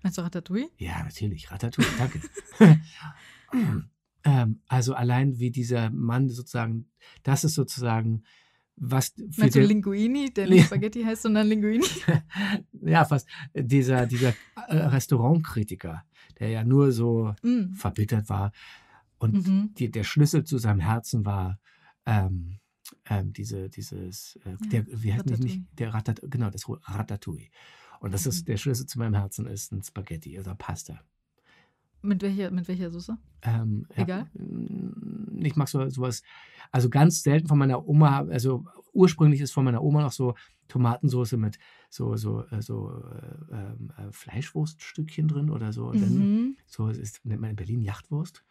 Meinst 0.03 0.19
du 0.19 0.21
Ratatouille? 0.21 0.69
Ja, 0.77 1.03
natürlich, 1.03 1.49
Ratatouille, 1.49 1.89
danke. 1.97 2.21
ähm, 4.23 4.61
also 4.67 4.93
allein 4.93 5.39
wie 5.39 5.49
dieser 5.49 5.89
Mann 5.89 6.29
sozusagen, 6.29 6.91
das 7.23 7.43
ist 7.43 7.55
sozusagen, 7.55 8.23
was 8.79 9.09
für 9.09 9.41
Meinst 9.41 9.55
du 9.55 9.61
Linguini, 9.61 10.31
der 10.33 10.47
nicht 10.47 10.65
Spaghetti 10.65 11.03
heißt, 11.03 11.23
sondern 11.23 11.47
Linguini? 11.47 11.83
ja, 12.81 13.03
fast 13.05 13.27
dieser, 13.53 14.05
dieser 14.05 14.35
äh, 14.67 14.75
Restaurantkritiker, 14.77 16.03
der 16.39 16.49
ja 16.49 16.63
nur 16.63 16.91
so 16.91 17.33
Mm. 17.41 17.73
verbittert 17.73 18.29
war 18.29 18.51
und 19.17 19.33
Mhm. 19.47 19.73
die, 19.77 19.89
der 19.89 20.03
Schlüssel 20.03 20.43
zu 20.43 20.57
seinem 20.59 20.79
Herzen 20.79 21.25
war 21.25 21.59
ähm, 22.05 22.59
ähm, 23.09 23.33
diese, 23.33 23.69
dieses, 23.69 24.37
äh, 24.45 24.51
Ja, 24.51 24.57
der, 24.71 24.85
wie 24.87 25.11
heißt 25.13 25.25
Ratatouille. 25.25 25.43
nicht, 25.43 25.79
der 25.79 25.93
Ratat, 25.93 26.21
genau, 26.23 26.49
das 26.49 26.69
Ratatouille. 26.69 27.49
Und 27.99 28.13
das 28.13 28.25
Mhm. 28.25 28.29
ist, 28.29 28.47
der 28.47 28.57
Schlüssel 28.57 28.85
zu 28.85 28.99
meinem 28.99 29.15
Herzen 29.15 29.47
ist 29.47 29.71
ein 29.71 29.83
Spaghetti 29.83 30.39
oder 30.39 30.55
Pasta. 30.55 31.01
Mit 32.01 32.21
welcher, 32.21 32.51
mit 32.51 32.67
welcher 32.67 32.91
Soße? 32.91 33.17
Ähm, 33.41 33.85
ja, 33.95 34.03
Egal? 34.03 34.27
mm, 34.33 35.45
Ich 35.45 35.55
mag 35.55 35.67
so, 35.67 35.87
sowas, 35.89 36.23
also 36.71 36.89
ganz 36.89 37.23
selten 37.23 37.47
von 37.47 37.57
meiner 37.57 37.87
Oma, 37.87 38.19
also 38.29 38.65
ursprünglich 38.93 39.41
ist 39.41 39.51
von 39.51 39.65
meiner 39.65 39.83
Oma 39.83 40.01
noch 40.01 40.11
so 40.11 40.35
Tomatensauce 40.67 41.33
mit 41.33 41.57
so, 41.89 42.15
so, 42.15 42.45
äh, 42.47 42.61
so 42.61 42.91
äh, 42.91 43.55
ähm, 43.55 43.91
äh, 43.97 44.11
Fleischwurststückchen 44.11 45.27
drin 45.27 45.49
oder 45.49 45.71
so. 45.71 45.87
Und 45.87 46.01
dann 46.01 46.13
Mhm. 46.13 46.57
so 46.65 46.89
ist, 46.89 47.23
nennt 47.25 47.41
man 47.41 47.51
in 47.51 47.55
Berlin 47.55 47.81
Jachtwurst. 47.81 48.43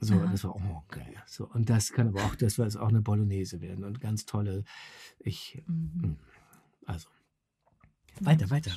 So, 0.00 0.14
Aha. 0.14 0.30
das 0.30 0.44
war 0.44 0.54
oh, 0.56 0.82
geil. 0.88 1.14
So, 1.26 1.48
und 1.48 1.68
das 1.70 1.92
kann 1.92 2.08
aber 2.08 2.24
auch, 2.24 2.34
das 2.36 2.58
war 2.58 2.66
auch 2.82 2.88
eine 2.88 3.00
Bolognese 3.02 3.60
werden 3.60 3.84
und 3.84 4.00
ganz 4.00 4.26
tolle. 4.26 4.64
Ich, 5.18 5.62
Mhm. 5.66 6.16
also, 6.86 7.08
Ja, 8.20 8.26
weiter, 8.26 8.50
weiter. 8.50 8.72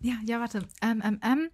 Ja, 0.00 0.14
ja, 0.24 0.40
warte. 0.40 0.66
Ähm, 0.82 1.02
ähm, 1.04 1.20
ähm. 1.22 1.50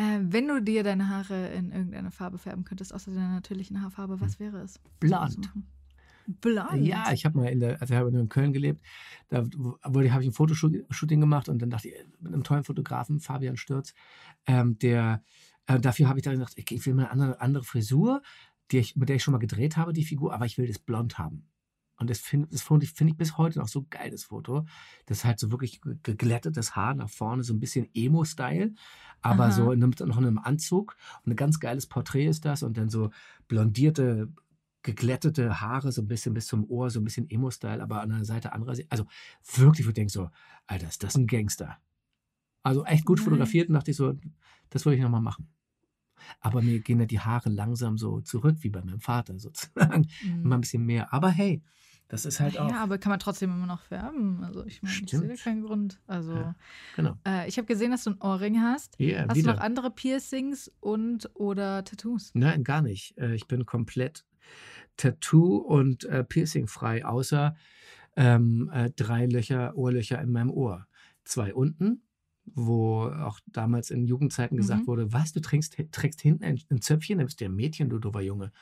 Äh, 0.00 0.20
wenn 0.22 0.48
du 0.48 0.62
dir 0.62 0.82
deine 0.82 1.10
Haare 1.10 1.48
in 1.48 1.72
irgendeine 1.72 2.10
Farbe 2.10 2.38
färben 2.38 2.64
könntest, 2.64 2.94
außer 2.94 3.10
deiner 3.10 3.34
natürlichen 3.34 3.82
Haarfarbe, 3.82 4.18
was 4.18 4.40
wäre 4.40 4.62
es? 4.62 4.80
Blond. 4.98 5.52
Blond? 6.40 6.86
Ja, 6.86 7.12
ich 7.12 7.26
habe 7.26 7.36
mal 7.36 7.48
in 7.48 7.60
der, 7.60 7.82
also 7.82 7.92
ich 7.92 8.14
in 8.14 8.28
Köln 8.30 8.54
gelebt, 8.54 8.80
da 9.28 9.44
habe 9.82 10.06
ich 10.06 10.12
ein 10.12 10.32
Fotoshooting 10.32 11.20
gemacht 11.20 11.50
und 11.50 11.60
dann 11.60 11.68
dachte 11.68 11.88
ich, 11.88 11.94
mit 12.18 12.32
einem 12.32 12.44
tollen 12.44 12.64
Fotografen, 12.64 13.20
Fabian 13.20 13.58
Stürz, 13.58 13.92
ähm, 14.46 14.78
der, 14.78 15.22
äh, 15.66 15.78
dafür 15.78 16.08
habe 16.08 16.18
ich 16.18 16.24
dann 16.24 16.34
gesagt, 16.34 16.54
ich, 16.56 16.70
ich 16.70 16.86
will 16.86 16.94
mal 16.94 17.02
eine 17.02 17.10
andere, 17.10 17.40
andere 17.42 17.64
Frisur, 17.64 18.22
ich, 18.72 18.96
mit 18.96 19.10
der 19.10 19.16
ich 19.16 19.22
schon 19.22 19.32
mal 19.32 19.38
gedreht 19.38 19.76
habe, 19.76 19.92
die 19.92 20.04
Figur, 20.04 20.32
aber 20.32 20.46
ich 20.46 20.56
will 20.56 20.66
das 20.66 20.78
blond 20.78 21.18
haben. 21.18 21.46
Und 22.00 22.08
das 22.10 22.18
finde 22.18 22.48
find 22.56 22.82
ich, 22.82 22.92
find 22.92 23.10
ich 23.10 23.16
bis 23.16 23.36
heute 23.36 23.58
noch 23.58 23.68
so 23.68 23.86
geil, 23.90 24.10
das 24.10 24.24
Foto. 24.24 24.64
Das 25.04 25.18
ist 25.18 25.24
halt 25.26 25.38
so 25.38 25.50
wirklich 25.50 25.82
ge- 25.82 25.96
geglättetes 26.02 26.74
Haar 26.74 26.94
nach 26.94 27.10
vorne, 27.10 27.42
so 27.44 27.52
ein 27.52 27.60
bisschen 27.60 27.88
Emo-Style, 27.94 28.72
aber 29.20 29.44
Aha. 29.44 29.52
so 29.52 29.70
in 29.70 29.82
einem, 29.84 29.92
noch 30.08 30.16
in 30.16 30.24
einem 30.24 30.38
Anzug. 30.38 30.96
Und 31.24 31.32
ein 31.32 31.36
ganz 31.36 31.60
geiles 31.60 31.86
Porträt 31.86 32.24
ist 32.26 32.46
das. 32.46 32.62
Und 32.62 32.78
dann 32.78 32.88
so 32.88 33.10
blondierte, 33.48 34.32
geglättete 34.82 35.60
Haare, 35.60 35.92
so 35.92 36.00
ein 36.00 36.08
bisschen 36.08 36.32
bis 36.32 36.46
zum 36.46 36.64
Ohr, 36.70 36.88
so 36.88 37.00
ein 37.00 37.04
bisschen 37.04 37.28
Emo-Style, 37.28 37.82
aber 37.82 38.00
an 38.00 38.08
der 38.08 38.24
Seite 38.24 38.54
anderer. 38.54 38.74
Also 38.88 39.04
wirklich, 39.56 39.86
wo 39.86 39.90
ich 39.90 39.94
denke 39.94 40.10
so, 40.10 40.30
Alter, 40.66 40.88
ist 40.88 41.02
das 41.02 41.16
ein 41.16 41.26
Gangster. 41.26 41.76
Also 42.62 42.84
echt 42.86 43.04
gut 43.04 43.18
Nice. 43.18 43.24
fotografiert 43.24 43.68
und 43.68 43.74
dachte 43.74 43.90
ich 43.90 43.96
so, 43.98 44.14
das 44.70 44.86
würde 44.86 44.96
ich 44.96 45.02
nochmal 45.02 45.20
machen. 45.20 45.48
Aber 46.40 46.62
mir 46.62 46.80
gehen 46.80 47.00
ja 47.00 47.06
die 47.06 47.20
Haare 47.20 47.48
langsam 47.50 47.98
so 47.98 48.20
zurück, 48.20 48.56
wie 48.60 48.70
bei 48.70 48.82
meinem 48.82 49.00
Vater 49.00 49.38
sozusagen. 49.38 50.06
Mhm. 50.22 50.40
Immer 50.44 50.54
ein 50.56 50.60
bisschen 50.62 50.84
mehr. 50.86 51.12
Aber 51.12 51.28
hey, 51.30 51.62
das 52.10 52.26
ist 52.26 52.40
halt 52.40 52.58
auch. 52.58 52.68
Ja, 52.68 52.82
aber 52.82 52.98
kann 52.98 53.10
man 53.10 53.18
trotzdem 53.20 53.50
immer 53.50 53.66
noch 53.66 53.80
färben. 53.82 54.44
Also 54.44 54.64
ich 54.66 54.82
meine, 54.82 54.94
ich 55.02 55.10
sehe 55.10 55.26
da 55.28 55.34
keinen 55.36 55.62
Grund. 55.62 55.98
Also 56.06 56.34
Ja, 56.34 56.54
genau. 56.94 57.16
äh, 57.26 57.48
ich 57.48 57.56
habe 57.56 57.66
gesehen, 57.66 57.90
dass 57.92 58.04
du 58.04 58.10
ein 58.10 58.20
Ohrring 58.20 58.60
hast. 58.60 58.96
Ja, 58.98 59.26
Hast 59.28 59.36
wieder. 59.36 59.52
du 59.52 59.56
noch 59.56 59.64
andere 59.64 59.90
Piercings 59.90 60.70
und 60.80 61.30
oder 61.34 61.82
Tattoos? 61.84 62.32
Nein, 62.34 62.64
gar 62.64 62.82
nicht. 62.82 63.16
Äh, 63.16 63.34
Ich 63.34 63.46
bin 63.46 63.64
komplett 63.64 64.24
Tattoo- 64.96 65.58
und 65.58 66.04
äh, 66.04 66.24
Piercing-frei, 66.24 67.04
außer 67.04 67.54
ähm, 68.16 68.70
äh, 68.72 68.90
drei 68.90 69.26
Löcher, 69.26 69.76
Ohrlöcher 69.76 70.20
in 70.20 70.32
meinem 70.32 70.50
Ohr. 70.50 70.86
Zwei 71.24 71.54
unten, 71.54 72.02
wo 72.44 73.04
auch 73.04 73.38
damals 73.46 73.90
in 73.90 74.04
Jugendzeiten 74.04 74.56
gesagt 74.56 74.82
Mhm. 74.82 74.86
wurde, 74.88 75.12
was, 75.12 75.32
du 75.32 75.40
trägst, 75.40 75.76
trägst 75.92 76.20
hinten 76.20 76.44
ein, 76.44 76.60
ein 76.70 76.80
Zöpfchen, 76.82 77.18
dann 77.18 77.26
bist 77.26 77.40
du 77.40 77.44
ja 77.44 77.50
ein 77.50 77.54
Mädchen, 77.54 77.88
du 77.88 77.98
doofer 77.98 78.20
Junge. 78.22 78.52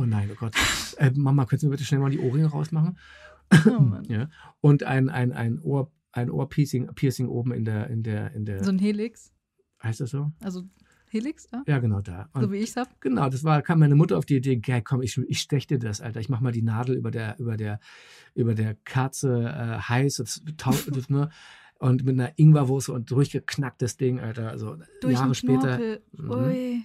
Oh 0.00 0.06
nein, 0.06 0.30
oh 0.32 0.36
Gott. 0.38 0.54
äh, 0.96 1.10
Mama, 1.14 1.44
könntest 1.44 1.64
du 1.64 1.66
mir 1.66 1.72
bitte 1.72 1.84
schnell 1.84 2.00
mal 2.00 2.10
die 2.10 2.20
Ohrringe 2.20 2.46
rausmachen? 2.46 2.98
Oh 3.66 3.80
Mann. 3.80 4.04
Ja. 4.08 4.30
Und 4.62 4.82
ein, 4.82 5.10
ein, 5.10 5.32
ein 5.32 5.60
Ohr, 5.60 5.92
ein 6.12 6.30
Ohrpiercing 6.30 6.94
Piercing 6.94 7.28
oben 7.28 7.52
in 7.52 7.66
der, 7.66 7.90
in 7.90 8.02
der, 8.02 8.32
in 8.32 8.46
der, 8.46 8.64
So 8.64 8.70
ein 8.70 8.78
Helix. 8.78 9.34
heißt 9.82 10.00
das 10.00 10.10
so? 10.10 10.32
Also 10.42 10.64
Helix, 11.10 11.48
ja? 11.52 11.62
Ja, 11.66 11.78
genau 11.80 12.00
da. 12.00 12.30
Und 12.32 12.42
So 12.42 12.52
wie 12.52 12.56
ich 12.56 12.70
es 12.70 12.76
habe. 12.76 12.88
Genau, 13.00 13.28
das 13.28 13.44
war, 13.44 13.60
kam 13.60 13.80
meine 13.80 13.94
Mutter 13.94 14.16
auf 14.16 14.24
die 14.24 14.36
Idee, 14.36 14.56
geil, 14.56 14.80
komm, 14.82 15.02
ich, 15.02 15.18
ich 15.18 15.40
stech 15.40 15.66
dir 15.66 15.78
das, 15.78 16.00
Alter. 16.00 16.20
Ich 16.20 16.30
mach 16.30 16.40
mal 16.40 16.52
die 16.52 16.62
Nadel 16.62 16.96
über 16.96 17.10
der, 17.10 17.38
über 17.38 17.58
der, 17.58 17.78
über 18.34 18.54
der 18.54 18.76
Kerze 18.86 19.42
äh, 19.42 19.80
heiß 19.80 20.16
das, 20.16 20.42
das, 20.56 21.10
ne? 21.10 21.28
und 21.78 22.04
mit 22.04 22.14
einer 22.18 22.38
Ingwerwurst 22.38 22.88
und 22.88 23.10
durchgeknacktes 23.10 23.96
Ding, 23.96 24.20
Alter. 24.20 24.48
Also 24.50 24.78
Durch 25.00 25.14
Jahre 25.14 25.34
später. 25.34 25.78
Mhm. 26.12 26.30
Ui. 26.30 26.84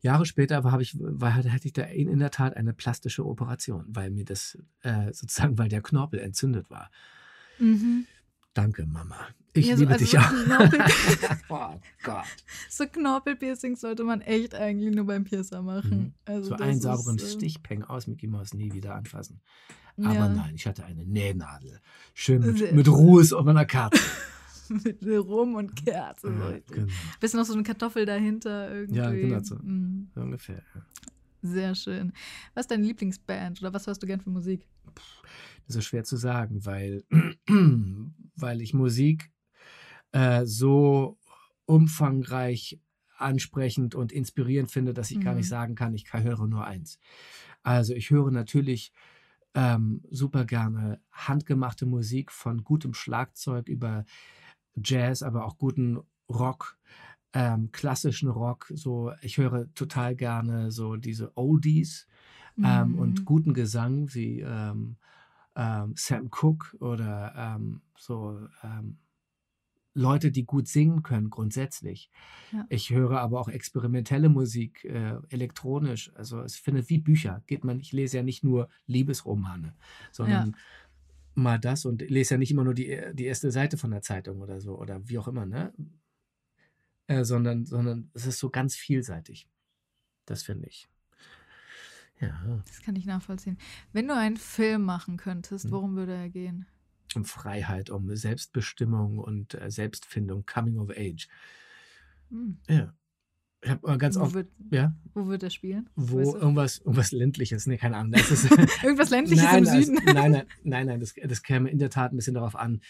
Jahre 0.00 0.26
später 0.26 0.62
war, 0.64 0.80
ich, 0.80 0.96
war, 1.00 1.34
hatte 1.34 1.50
ich 1.64 1.72
da 1.72 1.82
in, 1.82 2.08
in 2.08 2.18
der 2.20 2.30
Tat 2.30 2.56
eine 2.56 2.72
plastische 2.72 3.26
Operation, 3.26 3.84
weil 3.88 4.10
mir 4.10 4.24
das 4.24 4.56
äh, 4.82 5.12
sozusagen, 5.12 5.58
weil 5.58 5.68
der 5.68 5.82
Knorpel 5.82 6.20
entzündet 6.20 6.70
war. 6.70 6.90
Mhm. 7.58 8.06
Danke, 8.54 8.86
Mama. 8.86 9.16
Ich 9.54 9.66
Ja, 9.66 9.74
so- 9.76 9.80
liebe 9.82 9.92
also 9.94 10.04
dich 10.04 10.12
so 10.12 10.18
auch. 10.18 10.30
Knorpel- 10.30 11.38
oh 11.48 11.80
Gott. 12.04 12.24
So 12.68 12.86
Knorpelpiercings 12.86 13.80
sollte 13.80 14.04
man 14.04 14.20
echt 14.20 14.54
eigentlich 14.54 14.94
nur 14.94 15.06
beim 15.06 15.24
Piercer 15.24 15.62
machen. 15.62 15.98
Mhm. 15.98 16.12
Also 16.24 16.50
So 16.50 16.54
einen 16.56 16.80
sauberen 16.80 17.16
ist, 17.16 17.24
äh, 17.24 17.28
Stichpeng 17.30 17.82
aus 17.84 18.06
Mickey 18.06 18.26
Mouse 18.28 18.54
nie 18.54 18.72
wieder 18.72 18.94
anfassen. 18.94 19.40
ja, 19.96 20.10
Aber 20.10 20.28
nein, 20.28 20.54
ich 20.54 20.66
hatte 20.66 20.84
eine 20.84 21.04
Nähnadel. 21.04 21.80
Schön 22.14 22.40
mit, 22.54 22.72
mit. 22.72 22.88
Ruß 22.88 23.32
auf 23.32 23.44
meiner 23.44 23.64
Karte. 23.66 23.98
Mit 24.84 25.02
Rum 25.06 25.54
und 25.54 25.74
Kerze. 25.76 26.28
so 26.28 26.32
Ja, 26.32 26.48
richtig. 26.48 26.76
genau. 26.76 26.92
Bisschen 27.20 27.38
noch 27.40 27.46
so 27.46 27.54
eine 27.54 27.62
Kartoffel 27.62 28.04
dahinter 28.06 28.72
irgendwie. 28.74 28.96
Ja, 28.98 29.10
genau 29.12 29.40
so. 29.42 29.56
Mhm. 29.56 30.10
So 30.14 30.20
ungefähr. 30.20 30.62
ja. 30.74 30.82
Sehr 31.42 31.74
schön. 31.74 32.12
Was 32.54 32.64
ist 32.64 32.70
deine 32.70 32.84
Lieblingsband 32.84 33.60
oder 33.60 33.72
was 33.72 33.86
hörst 33.86 34.02
du 34.02 34.06
gern 34.06 34.20
für 34.20 34.30
Musik? 34.30 34.66
Das 35.66 35.76
ist 35.76 35.84
schwer 35.84 36.02
zu 36.04 36.16
sagen, 36.16 36.64
weil, 36.64 37.04
weil 38.36 38.60
ich 38.60 38.74
Musik 38.74 39.30
äh, 40.12 40.44
so 40.46 41.18
umfangreich, 41.66 42.80
ansprechend 43.16 43.94
und 43.96 44.12
inspirierend 44.12 44.70
finde, 44.70 44.94
dass 44.94 45.10
ich 45.10 45.20
gar 45.20 45.32
Mhm. 45.32 45.38
nicht 45.38 45.48
sagen 45.48 45.74
kann, 45.74 45.92
ich 45.92 46.12
höre 46.12 46.46
nur 46.46 46.64
eins. 46.64 46.98
Also 47.64 47.92
ich 47.94 48.10
höre 48.10 48.30
natürlich 48.30 48.92
ähm, 49.54 50.02
super 50.10 50.44
gerne 50.44 51.00
handgemachte 51.10 51.84
Musik 51.84 52.30
von 52.30 52.62
gutem 52.62 52.94
Schlagzeug 52.94 53.68
über 53.68 54.04
Jazz, 54.84 55.22
aber 55.22 55.44
auch 55.46 55.58
guten 55.58 55.98
Rock, 56.28 56.78
ähm, 57.32 57.70
klassischen 57.72 58.28
Rock. 58.28 58.70
So, 58.74 59.12
ich 59.22 59.38
höre 59.38 59.72
total 59.74 60.16
gerne 60.16 60.70
so 60.70 60.96
diese 60.96 61.36
Oldies 61.36 62.06
ähm, 62.62 62.92
Mhm. 62.92 62.98
und 62.98 63.24
guten 63.24 63.54
Gesang 63.54 64.12
wie 64.14 64.40
ähm, 64.40 64.96
ähm, 65.56 65.94
Sam 65.96 66.30
Cooke 66.30 66.76
oder 66.78 67.34
ähm, 67.36 67.82
so 67.96 68.48
ähm, 68.62 68.98
Leute, 69.94 70.30
die 70.30 70.44
gut 70.44 70.68
singen 70.68 71.02
können 71.02 71.28
grundsätzlich. 71.28 72.10
Ja. 72.52 72.64
Ich 72.68 72.90
höre 72.90 73.20
aber 73.20 73.40
auch 73.40 73.48
experimentelle 73.48 74.28
Musik, 74.28 74.84
äh, 74.84 75.16
elektronisch. 75.28 76.12
Also 76.14 76.40
es 76.42 76.56
findet 76.56 76.88
wie 76.88 76.98
Bücher. 76.98 77.42
Geht 77.46 77.64
man, 77.64 77.80
ich 77.80 77.92
lese 77.92 78.18
ja 78.18 78.22
nicht 78.22 78.44
nur 78.44 78.68
Liebesromane, 78.86 79.74
sondern 80.12 80.56
mal 81.42 81.58
das 81.58 81.84
und 81.84 82.02
lese 82.02 82.34
ja 82.34 82.38
nicht 82.38 82.50
immer 82.50 82.64
nur 82.64 82.74
die, 82.74 83.00
die 83.14 83.24
erste 83.26 83.50
Seite 83.50 83.78
von 83.78 83.90
der 83.90 84.02
Zeitung 84.02 84.40
oder 84.40 84.60
so 84.60 84.78
oder 84.78 85.08
wie 85.08 85.18
auch 85.18 85.28
immer, 85.28 85.46
ne? 85.46 85.72
Äh, 87.06 87.24
sondern, 87.24 87.64
sondern 87.64 88.10
es 88.14 88.26
ist 88.26 88.38
so 88.38 88.50
ganz 88.50 88.76
vielseitig. 88.76 89.48
Das 90.26 90.42
finde 90.42 90.68
ich. 90.68 90.88
Ja. 92.20 92.62
Das 92.66 92.82
kann 92.82 92.96
ich 92.96 93.06
nachvollziehen. 93.06 93.56
Wenn 93.92 94.08
du 94.08 94.14
einen 94.14 94.36
Film 94.36 94.82
machen 94.82 95.16
könntest, 95.16 95.66
Mhm. 95.66 95.70
worum 95.70 95.96
würde 95.96 96.14
er 96.14 96.28
gehen? 96.28 96.66
um 97.14 97.24
Freiheit, 97.24 97.88
um 97.88 98.14
Selbstbestimmung 98.14 99.18
und 99.18 99.54
äh, 99.54 99.70
Selbstfindung, 99.70 100.44
Coming 100.44 100.76
of 100.78 100.90
Age. 100.90 101.26
Hm. 102.30 102.58
Ja. 102.68 102.92
Ich 103.60 103.70
habe 103.70 103.98
ganz 103.98 104.16
Wo, 104.16 104.20
oft, 104.20 104.34
wird, 104.34 104.48
ja, 104.70 104.94
wo 105.14 105.26
wird 105.26 105.42
er 105.42 105.50
spielen? 105.50 105.90
wo 105.96 106.32
du? 106.32 106.38
irgendwas, 106.38 106.78
irgendwas 106.78 107.10
ländliches, 107.10 107.66
nee, 107.66 107.76
keine 107.76 107.96
Ahnung. 107.96 108.14
Ist, 108.14 108.30
Irgendwas 108.84 109.10
ländliches 109.10 109.44
nein, 109.44 109.64
im 109.64 109.82
Süden. 109.82 109.94
nein, 110.04 110.14
nein, 110.30 110.46
nein, 110.62 110.86
nein, 110.86 111.00
das, 111.00 111.14
das 111.20 111.42
käme 111.42 111.68
in 111.68 111.78
der 111.78 111.90
Tat 111.90 112.12
ein 112.12 112.16
bisschen 112.16 112.34
darauf 112.34 112.54
an, 112.54 112.80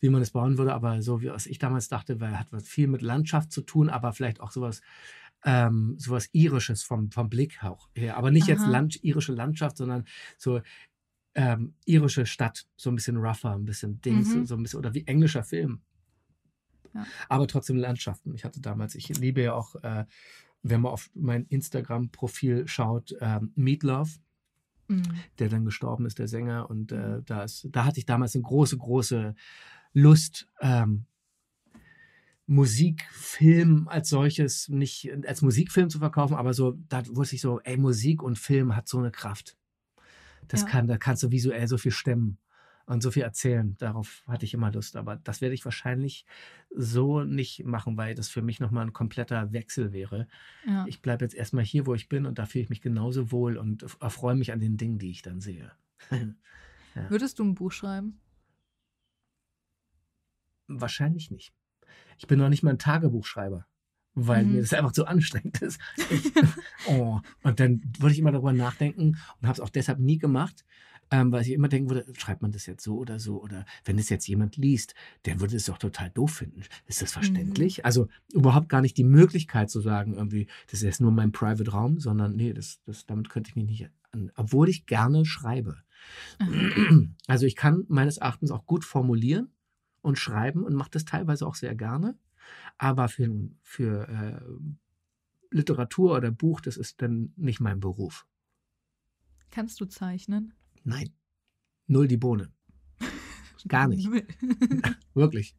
wie 0.00 0.08
man 0.08 0.20
es 0.22 0.32
bauen 0.32 0.58
würde, 0.58 0.74
aber 0.74 1.00
so 1.00 1.20
wie 1.22 1.28
was 1.30 1.46
ich 1.46 1.58
damals 1.58 1.88
dachte, 1.88 2.18
weil 2.20 2.38
hat 2.38 2.48
was 2.50 2.66
viel 2.66 2.88
mit 2.88 3.02
Landschaft 3.02 3.52
zu 3.52 3.60
tun, 3.60 3.88
aber 3.88 4.12
vielleicht 4.12 4.40
auch 4.40 4.50
sowas, 4.50 4.80
ähm, 5.44 5.94
sowas 5.96 6.28
irisches 6.32 6.82
vom, 6.82 7.12
vom 7.12 7.28
Blick 7.30 7.62
auch 7.62 7.88
her. 7.94 8.16
Aber 8.16 8.32
nicht 8.32 8.48
jetzt 8.48 8.62
Aha. 8.62 8.70
Land, 8.70 9.04
irische 9.04 9.32
Landschaft, 9.32 9.76
sondern 9.76 10.06
so 10.38 10.60
ähm, 11.36 11.74
irische 11.84 12.26
Stadt, 12.26 12.66
so 12.76 12.90
ein 12.90 12.96
bisschen 12.96 13.18
rougher, 13.18 13.52
ein 13.54 13.64
bisschen 13.64 14.00
Dings, 14.00 14.34
Mhm. 14.34 14.46
so 14.46 14.56
ein 14.56 14.62
bisschen, 14.64 14.78
oder 14.80 14.92
wie 14.94 15.06
englischer 15.06 15.44
Film. 15.44 15.82
Ja. 16.96 17.06
Aber 17.28 17.46
trotzdem 17.46 17.76
Landschaften. 17.76 18.34
Ich 18.34 18.44
hatte 18.44 18.60
damals, 18.60 18.94
ich 18.94 19.08
liebe 19.18 19.42
ja 19.42 19.54
auch, 19.54 19.74
äh, 19.82 20.04
wenn 20.62 20.80
man 20.80 20.92
auf 20.92 21.10
mein 21.14 21.44
Instagram-Profil 21.46 22.66
schaut, 22.68 23.14
ähm, 23.20 23.52
Meatloaf, 23.54 24.18
Mhm. 24.88 25.02
der 25.40 25.48
dann 25.48 25.64
gestorben 25.64 26.06
ist, 26.06 26.18
der 26.18 26.28
Sänger. 26.28 26.70
Und 26.70 26.92
äh, 26.92 27.20
da, 27.24 27.42
ist, 27.44 27.68
da 27.72 27.84
hatte 27.84 27.98
ich 27.98 28.06
damals 28.06 28.34
eine 28.34 28.42
große, 28.42 28.76
große 28.78 29.34
Lust, 29.92 30.48
ähm, 30.60 31.06
Musikfilm 32.48 33.88
als 33.88 34.08
solches 34.08 34.68
nicht 34.68 35.10
als 35.26 35.42
Musikfilm 35.42 35.90
zu 35.90 35.98
verkaufen, 35.98 36.34
aber 36.36 36.54
so, 36.54 36.78
da 36.88 37.02
wusste 37.08 37.34
ich 37.34 37.40
so, 37.42 37.60
ey, 37.60 37.76
Musik 37.76 38.22
und 38.22 38.38
Film 38.38 38.76
hat 38.76 38.86
so 38.88 38.98
eine 38.98 39.10
Kraft. 39.10 39.56
Das 40.46 40.60
Ja. 40.62 40.68
kann, 40.68 40.86
da 40.86 40.96
kannst 40.96 41.24
du 41.24 41.32
visuell 41.32 41.66
so 41.66 41.76
viel 41.76 41.90
stemmen 41.90 42.38
und 42.86 43.02
so 43.02 43.10
viel 43.10 43.22
erzählen. 43.22 43.76
Darauf 43.78 44.22
hatte 44.26 44.44
ich 44.44 44.54
immer 44.54 44.72
Lust. 44.72 44.96
Aber 44.96 45.16
das 45.16 45.40
werde 45.40 45.54
ich 45.54 45.64
wahrscheinlich 45.64 46.24
so 46.70 47.22
nicht 47.24 47.64
machen, 47.64 47.96
weil 47.96 48.14
das 48.14 48.28
für 48.28 48.42
mich 48.42 48.60
nochmal 48.60 48.86
ein 48.86 48.92
kompletter 48.92 49.52
Wechsel 49.52 49.92
wäre. 49.92 50.28
Ja. 50.66 50.86
Ich 50.86 51.02
bleibe 51.02 51.24
jetzt 51.24 51.34
erstmal 51.34 51.64
hier, 51.64 51.86
wo 51.86 51.94
ich 51.94 52.08
bin 52.08 52.26
und 52.26 52.38
da 52.38 52.46
fühle 52.46 52.62
ich 52.64 52.70
mich 52.70 52.80
genauso 52.80 53.32
wohl 53.32 53.56
und 53.56 53.84
erfreue 54.00 54.36
mich 54.36 54.52
an 54.52 54.60
den 54.60 54.76
Dingen, 54.76 54.98
die 54.98 55.10
ich 55.10 55.22
dann 55.22 55.40
sehe. 55.40 55.72
Würdest 57.08 57.38
du 57.38 57.44
ein 57.44 57.54
Buch 57.54 57.72
schreiben? 57.72 58.20
Wahrscheinlich 60.68 61.30
nicht. 61.30 61.52
Ich 62.18 62.26
bin 62.26 62.38
noch 62.38 62.48
nicht 62.48 62.62
mal 62.62 62.70
ein 62.70 62.78
Tagebuchschreiber, 62.78 63.66
weil 64.14 64.44
Mhm. 64.44 64.52
mir 64.54 64.60
das 64.60 64.72
einfach 64.72 64.92
zu 64.92 65.06
anstrengend 65.06 65.60
ist. 65.62 65.80
Ich, 66.10 66.32
oh. 66.88 67.20
Und 67.42 67.60
dann 67.60 67.82
würde 67.98 68.12
ich 68.12 68.18
immer 68.18 68.32
darüber 68.32 68.52
nachdenken 68.52 69.16
und 69.40 69.42
habe 69.42 69.52
es 69.52 69.60
auch 69.60 69.68
deshalb 69.70 69.98
nie 69.98 70.18
gemacht, 70.18 70.64
ähm, 71.10 71.32
weil 71.32 71.42
ich 71.42 71.50
immer 71.52 71.68
denken 71.68 71.90
würde, 71.90 72.12
schreibt 72.16 72.42
man 72.42 72.52
das 72.52 72.66
jetzt 72.66 72.82
so 72.82 72.96
oder 72.96 73.18
so? 73.18 73.40
Oder 73.42 73.64
wenn 73.84 73.98
es 73.98 74.08
jetzt 74.08 74.26
jemand 74.26 74.56
liest, 74.56 74.94
der 75.24 75.40
würde 75.40 75.56
es 75.56 75.66
doch 75.66 75.78
total 75.78 76.10
doof 76.10 76.32
finden. 76.32 76.62
Ist 76.86 77.02
das 77.02 77.12
verständlich? 77.12 77.84
Also 77.84 78.08
überhaupt 78.32 78.68
gar 78.68 78.80
nicht 78.80 78.96
die 78.96 79.04
Möglichkeit 79.04 79.70
zu 79.70 79.80
sagen, 79.80 80.14
irgendwie, 80.14 80.48
das 80.66 80.80
ist 80.80 80.82
jetzt 80.82 81.00
nur 81.00 81.12
mein 81.12 81.32
Private 81.32 81.70
Raum, 81.70 82.00
sondern 82.00 82.36
nee, 82.36 82.52
das, 82.52 82.80
das, 82.84 83.06
damit 83.06 83.28
könnte 83.28 83.50
ich 83.50 83.56
mich 83.56 83.66
nicht 83.66 83.90
an, 84.12 84.32
obwohl 84.34 84.68
ich 84.68 84.86
gerne 84.86 85.24
schreibe. 85.24 85.76
Also 87.26 87.46
ich 87.46 87.56
kann 87.56 87.84
meines 87.88 88.18
Erachtens 88.18 88.50
auch 88.50 88.66
gut 88.66 88.84
formulieren 88.84 89.50
und 90.02 90.18
schreiben 90.18 90.62
und 90.62 90.74
mache 90.74 90.90
das 90.90 91.04
teilweise 91.04 91.46
auch 91.46 91.54
sehr 91.54 91.74
gerne. 91.74 92.16
Aber 92.78 93.08
für, 93.08 93.28
für 93.62 94.08
äh, 94.08 94.40
Literatur 95.50 96.16
oder 96.16 96.30
Buch, 96.30 96.60
das 96.60 96.76
ist 96.76 97.02
dann 97.02 97.32
nicht 97.36 97.60
mein 97.60 97.80
Beruf. 97.80 98.26
Kannst 99.50 99.80
du 99.80 99.86
zeichnen? 99.86 100.52
Nein. 100.86 101.10
Null 101.88 102.06
die 102.08 102.16
Bohne. 102.16 102.52
Gar 103.68 103.88
nicht. 103.88 104.08
Wirklich. 105.14 105.56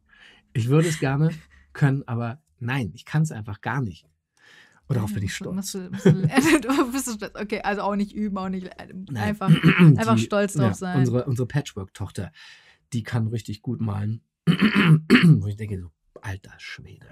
Ich 0.54 0.68
würde 0.68 0.88
es 0.88 0.98
gerne 0.98 1.30
können, 1.74 2.02
aber 2.08 2.42
nein, 2.58 2.90
ich 2.94 3.04
kann 3.04 3.22
es 3.22 3.30
einfach 3.30 3.60
gar 3.60 3.82
nicht. 3.82 4.06
Und 4.88 4.96
darauf 4.96 5.12
bin 5.12 5.22
ich 5.22 5.34
stolz. 5.34 5.74
Okay, 5.74 7.60
also 7.60 7.82
auch 7.82 7.94
nicht 7.94 8.14
üben, 8.14 8.38
auch 8.38 8.48
nicht 8.48 8.70
Nein. 9.10 9.16
einfach. 9.16 9.48
einfach 9.78 10.16
stolz 10.16 10.54
drauf 10.54 10.74
sein. 10.74 10.98
Unsere, 11.00 11.26
unsere 11.26 11.46
Patchwork-Tochter, 11.46 12.32
die 12.94 13.02
kann 13.02 13.26
richtig 13.28 13.60
gut 13.60 13.82
malen. 13.82 14.22
Wo 14.46 15.46
ich 15.46 15.56
denke, 15.56 15.78
so, 15.78 15.90
alter 16.22 16.54
Schwede, 16.58 17.06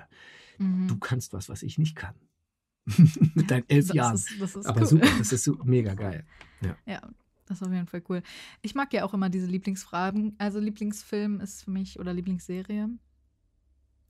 Mhm. 0.59 0.89
du 0.89 0.97
kannst 0.99 1.35
was, 1.35 1.51
was 1.51 1.63
ich 1.63 1.77
nicht 1.77 1.95
kann. 1.97 2.15
Mit 3.35 3.51
deinen 3.51 3.69
elf 3.69 3.89
das 3.89 3.95
Jahren. 3.95 4.15
Ist, 4.15 4.41
das 4.41 4.57
ist 4.57 4.65
Aber 4.65 4.81
cool. 4.81 4.87
super, 4.87 5.09
das 5.19 5.31
ist 5.35 5.45
so 5.45 5.59
mega 5.65 5.93
geil. 5.93 6.25
Ja, 6.87 7.03
das 7.47 7.61
ist 7.61 7.67
auf 7.67 7.73
jeden 7.73 7.87
Fall 7.87 8.03
cool. 8.09 8.23
Ich 8.63 8.75
mag 8.75 8.93
ja 8.93 9.05
auch 9.05 9.15
immer 9.15 9.31
diese 9.31 9.47
Lieblingsfragen. 9.47 10.35
Also 10.39 10.59
Lieblingsfilm 10.61 11.41
ist 11.41 11.65
für 11.65 11.71
mich 11.71 11.99
oder 11.99 12.13
Lieblingsserie. 12.13 12.89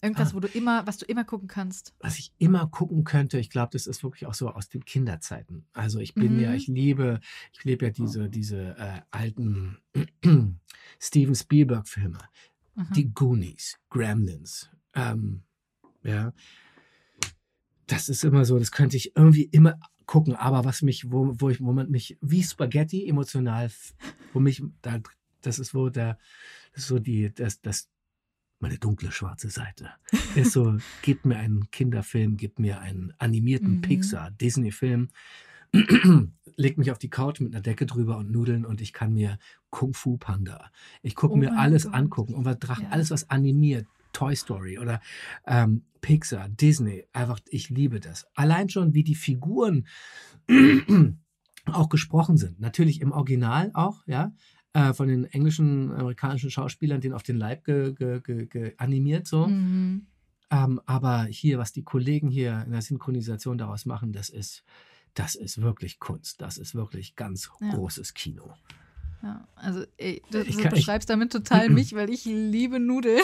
Irgendwas, 0.03 0.33
Ah. 0.33 0.35
wo 0.37 0.41
du 0.41 0.49
immer, 0.49 0.87
was 0.87 0.99
du 0.99 1.07
immer 1.07 1.25
gucken 1.25 1.49
kannst. 1.49 1.95
was 2.01 2.19
ich 2.19 2.31
immer 2.39 2.67
gucken 2.69 3.03
könnte, 3.05 3.39
ich 3.39 3.49
glaube, 3.51 3.71
das 3.73 3.87
ist 3.87 4.03
wirklich 4.03 4.27
auch 4.27 4.35
so 4.35 4.51
aus 4.51 4.69
den 4.69 4.85
Kinderzeiten. 4.85 5.65
Also 5.73 6.01
ich 6.01 6.15
bin 6.15 6.39
ja, 6.39 6.51
Mhm. 6.51 6.57
ich 6.57 6.67
liebe, 6.69 7.21
ich 7.53 7.65
liebe 7.65 7.87
ja 7.87 7.91
diese, 7.91 8.29
diese 8.29 8.77
äh, 8.79 9.01
alten 9.11 9.79
Steven 11.01 11.35
Spielberg-Filme. 11.35 12.19
Die 12.95 13.09
Goonies, 13.15 13.79
Gremlins. 13.89 14.69
Ähm, 14.95 15.43
ja. 16.03 16.35
Das 17.87 18.09
ist 18.11 18.23
immer 18.25 18.45
so, 18.45 18.59
das 18.59 18.71
könnte 18.73 18.97
ich 18.99 19.17
irgendwie 19.17 19.45
immer 19.45 19.79
gucken, 20.07 20.35
aber 20.37 20.65
was 20.65 20.83
mich, 20.83 21.11
wo, 21.11 21.35
wo 21.39 21.51
ich, 21.51 21.61
wo 21.61 21.73
man 21.73 21.91
mich 21.91 22.17
wie 22.21 22.43
Spaghetti 22.43 23.09
emotional, 23.09 23.71
wo 24.33 24.41
mich, 24.41 24.63
da, 24.83 25.01
das 25.43 25.59
ist 25.59 25.75
wo 25.75 25.89
der, 25.91 26.19
das 26.73 26.83
ist 26.85 26.89
so 26.89 26.99
die, 26.99 27.33
das, 27.35 27.61
das, 27.61 27.89
meine 28.59 28.79
dunkle 28.79 29.13
schwarze 29.13 29.51
Seite. 29.51 29.91
Ist 30.35 30.53
so, 30.53 30.79
gebt 31.03 31.27
mir 31.27 31.37
einen 31.37 31.71
Kinderfilm, 31.71 32.39
gebt 32.39 32.59
mir 32.59 32.81
einen 32.81 33.13
animierten 33.19 33.73
Mhm. 33.75 33.81
Pixar, 33.83 34.31
Disney-Film, 34.31 35.09
legt 36.57 36.79
mich 36.79 36.91
auf 36.91 36.99
die 36.99 37.11
Couch 37.11 37.41
mit 37.41 37.53
einer 37.55 37.61
Decke 37.63 37.85
drüber 37.85 38.17
und 38.17 38.31
Nudeln 38.31 38.65
und 38.65 38.81
ich 38.81 38.93
kann 38.95 39.13
mir 39.13 39.39
Kung 39.69 39.93
Fu 39.93 40.17
Panda. 40.17 40.71
Ich 41.03 41.15
gucke 41.15 41.35
Oh 41.35 41.37
mir 41.37 41.59
alles 41.59 41.85
Gott. 41.85 41.95
angucken 41.95 42.35
und 42.35 42.45
was 42.47 42.59
Drachen, 42.59 42.85
Ja. 42.85 42.91
alles 42.91 43.11
was 43.11 43.29
animiert, 43.29 43.87
Toy 44.17 44.35
Story 44.35 44.79
oder 44.79 45.01
ähm, 45.47 45.83
Pixar, 46.01 46.49
Disney, 46.49 47.05
einfach, 47.13 47.39
ich 47.49 47.69
liebe 47.69 48.01
das. 48.01 48.27
Allein 48.35 48.69
schon, 48.71 48.95
wie 48.95 49.05
die 49.05 49.15
Figuren 49.15 49.87
auch 51.67 51.89
gesprochen 51.89 52.37
sind. 52.37 52.61
Natürlich 52.61 53.01
im 53.01 53.13
Original 53.13 53.71
auch, 53.75 54.03
ja, 54.07 54.33
äh, 54.73 54.93
von 54.95 55.09
den 55.09 55.25
englischen, 55.25 55.91
amerikanischen 55.93 56.51
Schauspielern, 56.51 57.01
den 57.01 57.13
auf 57.13 57.23
den 57.25 57.37
Leib 57.37 57.65
ge, 57.65 57.93
ge, 57.93 58.21
ge, 58.21 58.47
ge 58.47 58.75
animiert, 58.79 59.27
so. 59.27 59.47
Mhm. 59.49 60.07
Ähm, 60.51 60.81
aber 60.87 61.25
hier, 61.25 61.59
was 61.59 61.73
die 61.73 61.83
Kollegen 61.83 62.29
hier 62.31 62.63
in 62.65 62.71
der 62.73 62.83
Synchronisation 62.83 63.59
daraus 63.59 63.85
machen, 63.85 64.13
das 64.13 64.29
ist, 64.29 64.63
das 65.15 65.35
ist 65.35 65.61
wirklich 65.61 65.99
Kunst. 65.99 66.41
Das 66.41 66.57
ist 66.57 66.75
wirklich 66.77 67.17
ganz 67.17 67.51
Ja. 67.61 67.71
großes 67.71 68.15
Kino. 68.15 68.55
Ja, 69.23 69.49
also 69.57 69.83
ey, 69.97 70.23
du, 70.31 70.39
Ich 70.43 70.55
du 70.57 70.63
kann- 70.63 70.73
ich- 70.73 70.79
beschreibst 70.79 71.11
damit 71.11 71.33
total 71.33 71.69
mich, 71.71 71.95
weil 71.95 72.11
ich 72.11 72.27
liebe 72.27 72.79
Nudeln 72.79 73.23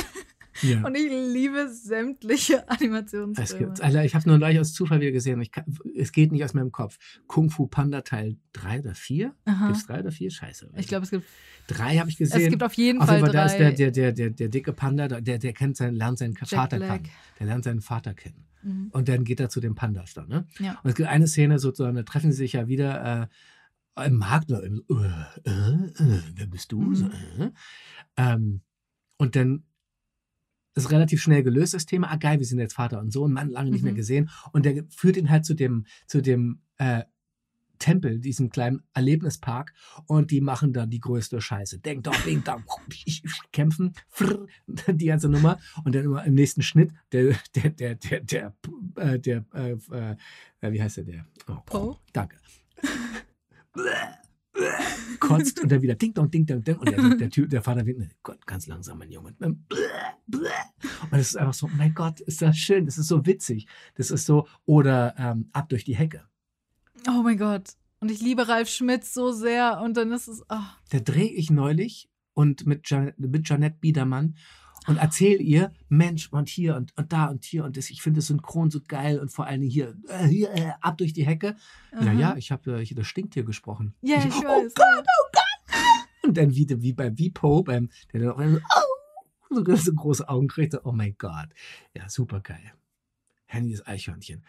Ja. 0.60 0.84
und 0.84 0.94
ich 0.94 1.08
liebe 1.10 1.68
sämtliche 1.68 2.64
Es 2.68 2.80
Animationsfilme. 2.80 3.66
gibt, 3.66 3.80
Alter, 3.80 4.04
ich 4.04 4.14
habe 4.14 4.28
nur 4.28 4.38
neulich 4.38 4.60
aus 4.60 4.72
Zufall 4.72 5.00
wieder 5.00 5.12
gesehen. 5.12 5.42
Kann, 5.50 5.64
es 5.96 6.12
geht 6.12 6.32
nicht 6.32 6.44
aus 6.44 6.54
meinem 6.54 6.72
Kopf. 6.72 6.98
Kung 7.26 7.50
Fu 7.50 7.66
Panda 7.66 8.02
Teil 8.02 8.36
3 8.52 8.80
oder 8.80 8.94
4? 8.94 9.34
Aha. 9.44 9.66
Gibt 9.68 9.78
es 9.78 9.86
3 9.86 10.00
oder 10.00 10.12
4? 10.12 10.30
Scheiße. 10.30 10.70
Ich 10.76 10.86
glaube, 10.88 11.04
es 11.04 11.10
gibt, 11.10 11.24
drei 11.66 11.96
habe 11.98 12.10
ich 12.10 12.16
gesehen. 12.18 12.42
es 12.42 12.50
gibt 12.50 12.62
auf 12.62 12.74
jeden 12.74 13.00
Auf 13.00 13.08
Fall 13.08 13.20
Fall, 13.20 13.32
da 13.32 13.46
ist 13.46 13.56
der, 13.56 13.72
der, 13.72 13.90
der, 13.90 14.12
der, 14.12 14.30
der 14.30 14.48
dicke 14.48 14.72
Panda, 14.72 15.08
der, 15.08 15.38
der 15.38 15.52
kennt 15.52 15.76
seinen, 15.76 15.94
lernt 15.94 16.18
seinen 16.18 16.36
Vater 16.36 16.76
Black. 16.76 17.04
kennen. 17.04 17.14
Der 17.38 17.46
lernt 17.46 17.64
seinen 17.64 17.80
Vater 17.80 18.14
kennen. 18.14 18.44
Mhm. 18.62 18.88
Und 18.92 19.08
dann 19.08 19.24
geht 19.24 19.40
er 19.40 19.48
zu 19.48 19.60
den 19.60 19.74
Pandas 19.74 20.14
da, 20.14 20.26
ne? 20.26 20.46
Ja. 20.58 20.78
Und 20.82 20.90
es 20.90 20.94
gibt 20.96 21.08
eine 21.08 21.26
Szene 21.26 21.58
sozusagen, 21.58 21.96
da 21.96 22.02
treffen 22.02 22.30
sie 22.30 22.38
sich 22.38 22.52
ja 22.52 22.68
wieder 22.68 23.28
äh, 23.96 24.06
im 24.06 24.16
Markt. 24.18 24.50
Äh, 24.50 24.56
äh, 24.56 25.50
äh, 25.50 26.22
wer 26.34 26.46
bist 26.46 26.72
du? 26.72 26.80
Mhm. 26.80 27.10
Äh. 27.36 27.50
ähm, 28.16 28.60
und 29.18 29.36
dann 29.36 29.64
ist 30.74 30.90
relativ 30.90 31.20
schnell 31.23 31.43
gelöst, 31.43 31.74
das 31.74 31.86
Thema. 31.86 32.11
Ah, 32.11 32.16
geil, 32.16 32.39
wir 32.39 32.47
sind 32.47 32.59
jetzt 32.59 32.74
Vater 32.74 33.01
und 33.01 33.12
Sohn, 33.12 33.32
Mann, 33.32 33.51
lange 33.51 33.70
nicht 33.70 33.82
mehr 33.82 33.93
Mhm. 33.93 33.97
gesehen. 33.97 34.31
Und 34.53 34.65
der 34.65 34.85
führt 34.90 35.16
ihn 35.16 35.31
halt 35.31 35.44
zu 35.44 35.55
dem, 35.55 35.86
zu 36.07 36.23
dem 36.23 36.61
äh, 36.78 37.03
Tempel, 37.78 38.20
diesem 38.20 38.51
kleinen 38.51 38.82
Erlebnispark. 38.94 39.73
Und 40.07 40.31
die 40.31 40.40
machen 40.40 40.73
dann 40.73 40.89
die 40.89 41.01
größte 41.01 41.40
Scheiße. 41.40 41.81
Denk 41.81 42.05
doch, 42.05 42.15
denk 42.24 42.44
doch, 42.44 42.61
kämpfen, 43.51 43.93
frrr, 44.09 44.47
die 44.89 45.07
ganze 45.07 45.28
Nummer. 45.28 45.59
Und 45.85 45.94
dann 45.94 46.05
immer 46.05 46.24
im 46.24 46.35
nächsten 46.35 46.62
Schnitt, 46.62 46.93
der, 47.11 47.35
der, 47.55 47.70
der, 47.70 47.94
der, 47.97 48.20
der, 48.20 48.55
äh, 48.97 49.19
der, 49.19 49.44
äh, 49.53 49.73
äh, 50.61 50.73
wie 50.73 50.81
heißt 50.81 50.99
der, 50.99 51.05
der? 51.05 51.27
Oh, 51.49 51.57
Poe? 51.66 51.97
Danke. 52.12 52.36
Kotzt 55.20 55.60
und 55.60 55.70
dann 55.70 55.82
wieder 55.82 55.94
ding 55.94 56.14
dong, 56.14 56.30
ding 56.30 56.47
dong, 56.47 56.62
ding. 56.62 56.76
Und 56.76 56.90
der, 56.90 57.14
der, 57.16 57.30
Typ, 57.30 57.51
der 57.51 57.62
Vater 57.62 57.86
winkt, 57.86 58.16
Gott, 58.22 58.47
ganz 58.47 58.66
langsam, 58.66 58.98
mein 58.98 59.10
Junge. 59.10 59.34
Und 59.40 59.64
es 61.12 61.28
ist 61.28 61.36
einfach 61.36 61.55
so, 61.55 61.68
mein 61.68 61.94
Gott, 61.94 62.20
ist 62.20 62.43
das 62.43 62.56
schön, 62.56 62.86
das 62.86 62.98
ist 62.98 63.09
so 63.09 63.24
witzig. 63.26 63.66
Das 63.94 64.10
ist 64.10 64.26
so, 64.26 64.47
oder 64.64 65.14
ähm, 65.18 65.48
ab 65.52 65.68
durch 65.68 65.84
die 65.84 65.97
Hecke. 65.97 66.24
Oh 67.09 67.22
mein 67.22 67.39
Gott. 67.39 67.74
Und 68.01 68.10
ich 68.10 68.20
liebe 68.20 68.48
Ralf 68.48 68.68
Schmitz 68.68 69.14
so 69.14 69.30
sehr. 69.32 69.80
Und 69.80 69.97
dann 69.97 70.10
ist 70.12 70.26
es. 70.28 70.43
Oh. 70.48 70.56
Da 70.90 70.98
drehe 70.98 71.30
ich 71.30 71.51
neulich 71.51 72.09
und 72.34 72.66
mit, 72.66 72.89
Jan 72.90 73.12
mit 73.16 73.48
Janette 73.48 73.76
Biedermann 73.80 74.36
und 74.86 74.96
erzähle 74.96 75.38
ihr, 75.42 75.72
Mensch, 75.88 76.28
und 76.32 76.48
hier 76.48 76.76
und, 76.76 76.96
und 76.96 77.12
da 77.12 77.26
und 77.26 77.44
hier 77.44 77.64
und 77.64 77.76
das, 77.76 77.90
ich 77.90 78.02
finde 78.02 78.18
das 78.18 78.26
Synchron 78.26 78.70
so 78.70 78.80
geil 78.86 79.18
und 79.20 79.30
vor 79.30 79.46
allen 79.46 79.60
Dingen 79.60 79.70
hier, 79.72 79.96
äh, 80.09 80.26
hier 80.26 80.50
äh, 80.54 80.72
ab 80.80 80.98
durch 80.98 81.12
die 81.12 81.24
Hecke. 81.24 81.56
Ja, 81.92 81.98
aha. 82.00 82.12
ja, 82.12 82.36
ich 82.36 82.50
habe 82.50 82.80
äh, 82.80 82.84
hier 82.84 82.96
das 82.96 83.06
Stinktier 83.06 83.44
gesprochen. 83.44 83.94
Ja, 84.02 84.18
Ich 84.18 84.26
ich 84.26 84.34
so, 84.34 84.40
oh 84.40 84.64
weiß. 84.64 84.74
Und 86.24 86.36
dann 86.36 86.54
wie, 86.54 86.66
wie 86.82 86.92
bei 86.92 87.16
Vipo, 87.16 87.62
beim, 87.62 87.90
der 88.12 88.20
dann 88.20 88.30
auch 88.30 88.38
so, 88.38 88.60
oh, 89.50 89.64
so, 89.64 89.76
so 89.76 89.92
große 89.92 90.28
Augen 90.28 90.48
kriegte. 90.48 90.80
Oh 90.84 90.92
mein 90.92 91.14
Gott. 91.18 91.48
Ja, 91.94 92.09
super 92.09 92.40
geil. 92.40 92.72
Handy 93.46 93.72
das 93.72 93.86
Eichhörnchen. 93.86 94.42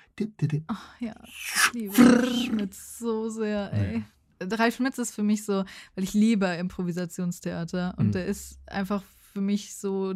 Ach 0.67 1.01
ja, 1.01 1.13
ich 1.25 1.73
liebe 1.73 2.25
Schmitz 2.45 2.99
so 2.99 3.29
sehr, 3.29 3.73
ey. 3.73 4.03
Ralf 4.41 4.75
Schmitz 4.75 4.97
ist 4.97 5.13
für 5.13 5.23
mich 5.23 5.43
so, 5.45 5.65
weil 5.95 6.03
ich 6.03 6.13
liebe 6.13 6.45
Improvisationstheater 6.45 7.95
und 7.97 8.07
Mhm. 8.07 8.11
der 8.13 8.25
ist 8.27 8.59
einfach 8.67 9.03
für 9.33 9.41
mich 9.41 9.75
so 9.75 10.13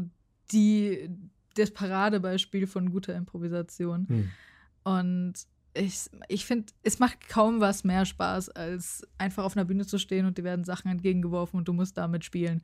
die, 0.51 1.09
das 1.55 1.71
Paradebeispiel 1.71 2.67
von 2.67 2.91
guter 2.91 3.15
Improvisation. 3.15 4.07
Hm. 4.07 4.31
Und 4.83 5.33
ich, 5.73 6.09
ich 6.27 6.45
finde, 6.45 6.71
es 6.83 6.99
macht 6.99 7.27
kaum 7.27 7.59
was 7.59 7.83
mehr 7.83 8.05
Spaß, 8.05 8.49
als 8.49 9.07
einfach 9.17 9.43
auf 9.43 9.55
einer 9.55 9.65
Bühne 9.65 9.85
zu 9.85 9.97
stehen 9.97 10.25
und 10.25 10.37
dir 10.37 10.43
werden 10.43 10.65
Sachen 10.65 10.89
entgegengeworfen 10.89 11.57
und 11.57 11.67
du 11.67 11.73
musst 11.73 11.97
damit 11.97 12.25
spielen. 12.25 12.61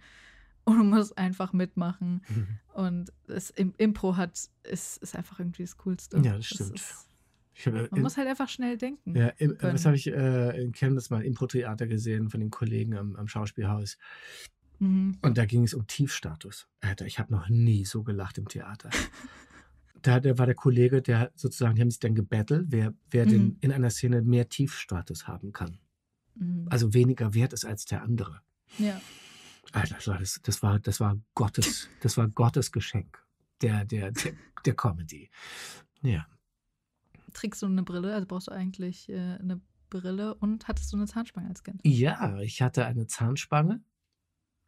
Und 0.66 0.78
du 0.78 0.84
musst 0.84 1.18
einfach 1.18 1.52
mitmachen. 1.52 2.22
Und 2.74 3.12
das 3.28 3.50
Im 3.50 3.74
Impro 3.78 4.16
hat, 4.16 4.32
ist, 4.64 5.04
ist 5.04 5.16
einfach 5.16 5.40
irgendwie 5.40 5.64
das 5.64 5.78
Coolste. 5.78 6.18
Ja, 6.24 6.38
das 6.38 6.46
stimmt. 6.46 6.76
ist, 6.76 7.08
hab, 7.66 7.74
äh, 7.74 7.88
man 7.92 8.02
muss 8.02 8.18
halt 8.18 8.28
einfach 8.28 8.48
schnell 8.48 8.78
denken. 8.78 9.16
ja, 9.16 9.28
im, 9.38 9.58
können. 9.58 9.74
was 9.74 9.86
habe 9.86 9.98
ich 9.98 10.08
äh, 10.08 10.62
in 10.64 10.72
Chemnitz 10.72 11.10
mal 11.10 11.22
Impro-Theater 11.22 11.86
gesehen 11.86 12.30
von 12.30 12.40
den 12.40 12.50
Kollegen 12.50 12.96
am, 12.96 13.16
am 13.18 13.28
Schauspielhaus. 13.28 13.98
Mhm. 14.84 15.18
Und 15.22 15.38
da 15.38 15.46
ging 15.46 15.64
es 15.64 15.74
um 15.74 15.88
Tiefstatus. 15.88 16.68
Alter, 16.82 17.06
ich 17.06 17.20
habe 17.20 17.32
noch 17.32 17.50
nie 17.50 17.86
so 17.86 18.04
gelacht 18.04 18.38
im 18.38 18.48
Theater. 18.48 18.90
da 20.02 20.22
war 20.38 20.46
der 20.46 20.56
Kollege, 20.56 21.02
der 21.02 21.32
sozusagen, 21.36 21.76
die 21.76 21.82
haben 21.82 21.92
sich 21.92 22.00
dann 22.00 22.16
gebettelt, 22.16 22.68
wer, 22.70 22.94
wer 23.10 23.26
denn 23.26 23.44
Mhm. 23.44 23.58
in 23.62 23.72
einer 23.72 23.90
Szene 23.90 24.22
mehr 24.22 24.50
Tiefstatus 24.50 25.28
haben 25.28 25.54
kann. 25.54 25.78
Mhm. 26.36 26.68
Also 26.70 26.94
weniger 26.94 27.34
wert 27.34 27.54
ist 27.54 27.66
als 27.66 27.86
der 27.86 28.04
andere. 28.04 28.42
ja. 28.78 29.00
Alter, 29.72 29.96
das 29.96 30.08
war, 30.08 30.20
das, 30.20 30.40
das 30.44 30.62
war, 30.62 30.78
das 30.80 31.00
war 31.00 31.18
Gottes, 31.34 31.90
das 32.02 32.18
war 32.18 32.28
Gottes 32.28 32.72
Geschenk 32.72 33.24
der, 33.62 33.86
der, 33.86 34.12
der, 34.12 34.34
der 34.66 34.76
Comedy. 34.76 35.32
Ja. 36.04 36.28
Trägst 37.34 37.62
du 37.62 37.66
eine 37.66 37.82
Brille? 37.82 38.14
Also 38.14 38.28
brauchst 38.28 38.48
du 38.48 38.52
eigentlich 38.52 39.10
äh, 39.10 39.38
eine 39.40 39.62
Brille 39.90 40.36
und 40.36 40.68
hattest 40.68 40.92
du 40.94 40.98
eine 40.98 41.08
Zahnspange 41.08 41.48
als 41.48 41.64
Kind? 41.64 41.82
Ja, 41.86 42.40
ich 42.42 42.62
hatte 42.62 42.86
eine 42.86 43.08
Zahnspange, 43.08 43.82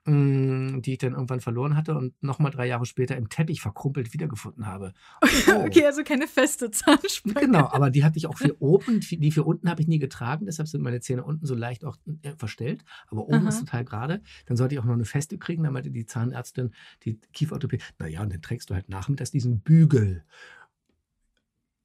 die 0.07 0.91
ich 0.91 0.98
dann 0.99 1.14
irgendwann 1.14 1.40
verloren 1.40 1.76
hatte 1.76 1.95
und 1.95 2.14
nochmal 2.22 2.52
drei 2.52 2.68
Jahre 2.68 2.86
später 2.86 3.18
im 3.18 3.27
Teppich 3.27 3.61
verkrumpelt 3.61 4.14
wiedergefunden 4.14 4.68
habe. 4.68 4.94
Oh. 5.48 5.65
okay, 5.65 5.86
also 5.86 6.03
keine 6.03 6.27
feste 6.27 6.72
Zahnspange. 6.72 7.45
Genau, 7.45 7.68
aber 7.68 7.91
die 7.91 8.03
hatte 8.03 8.18
ich 8.18 8.26
auch 8.26 8.38
für 8.38 8.56
oben, 8.61 8.99
die 8.99 9.32
für 9.32 9.44
unten 9.44 9.69
habe 9.69 9.82
ich 9.82 9.88
nie 9.88 9.99
getragen, 9.99 10.45
deshalb 10.45 10.68
sind 10.68 10.82
meine 10.82 11.02
Zähne 11.02 11.23
unten 11.23 11.45
so 11.45 11.53
leicht 11.53 11.86
auch 11.86 11.98
äh, 12.23 12.36
verstellt, 12.36 12.84
aber 13.07 13.26
oben 13.26 13.41
Aha. 13.41 13.49
ist 13.49 13.60
total 13.60 13.86
gerade. 13.86 14.22
Dann 14.48 14.57
sollte 14.57 14.73
ich 14.73 14.80
auch 14.80 14.86
noch 14.86 14.94
eine 14.94 15.06
feste 15.06 15.38
kriegen, 15.38 15.64
dann 15.64 15.73
meinte 15.73 15.91
die 15.91 16.06
Zahnärztin, 16.06 16.73
die 17.03 17.19
Kieferorthopädie, 17.34 17.84
naja, 17.99 18.22
und 18.23 18.34
dann 18.34 18.41
trägst 18.41 18.69
du 18.69 18.73
halt 18.73 18.90
nachmittags 18.90 19.32
diesen 19.32 19.60
Bügel. 19.60 20.23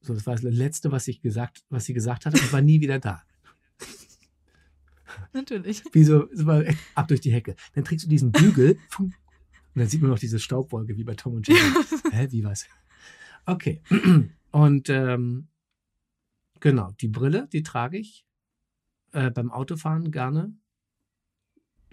So, 0.01 0.14
das 0.14 0.26
war 0.26 0.34
das 0.34 0.42
Letzte, 0.42 0.92
was 0.92 1.06
ich 1.09 1.20
gesagt, 1.20 1.64
was 1.68 1.84
sie 1.84 1.92
gesagt 1.92 2.24
hatte 2.24 2.40
und 2.40 2.52
war 2.52 2.62
nie 2.62 2.80
wieder 2.80 2.98
da. 2.98 3.22
Natürlich. 5.32 5.82
Wie 5.93 6.05
so, 6.05 6.28
es 6.31 6.44
war 6.47 6.65
echt 6.65 6.78
ab 6.94 7.09
durch 7.09 7.20
die 7.20 7.32
Hecke. 7.32 7.55
Dann 7.74 7.85
trägst 7.85 8.05
du 8.05 8.09
diesen 8.11 8.32
Bügel 8.32 8.78
und 8.98 9.15
dann 9.74 9.86
sieht 9.89 10.01
man 10.02 10.11
noch 10.11 10.19
diese 10.19 10.39
Staubwolke 10.39 10.97
wie 10.97 11.05
bei 11.05 11.15
Tom 11.15 11.35
und 11.35 11.47
Jerry. 11.48 11.61
Hä, 12.11 12.28
wie 12.31 12.44
was? 12.44 12.66
Okay. 13.47 13.81
Und 14.52 14.89
ähm, 14.89 15.47
genau, 16.59 16.90
die 17.01 17.07
Brille, 17.09 17.48
die 17.52 17.62
trage 17.62 17.98
ich 17.98 18.27
äh, 19.12 19.31
beim 19.31 19.51
Autofahren 19.52 20.11
gerne. 20.11 20.52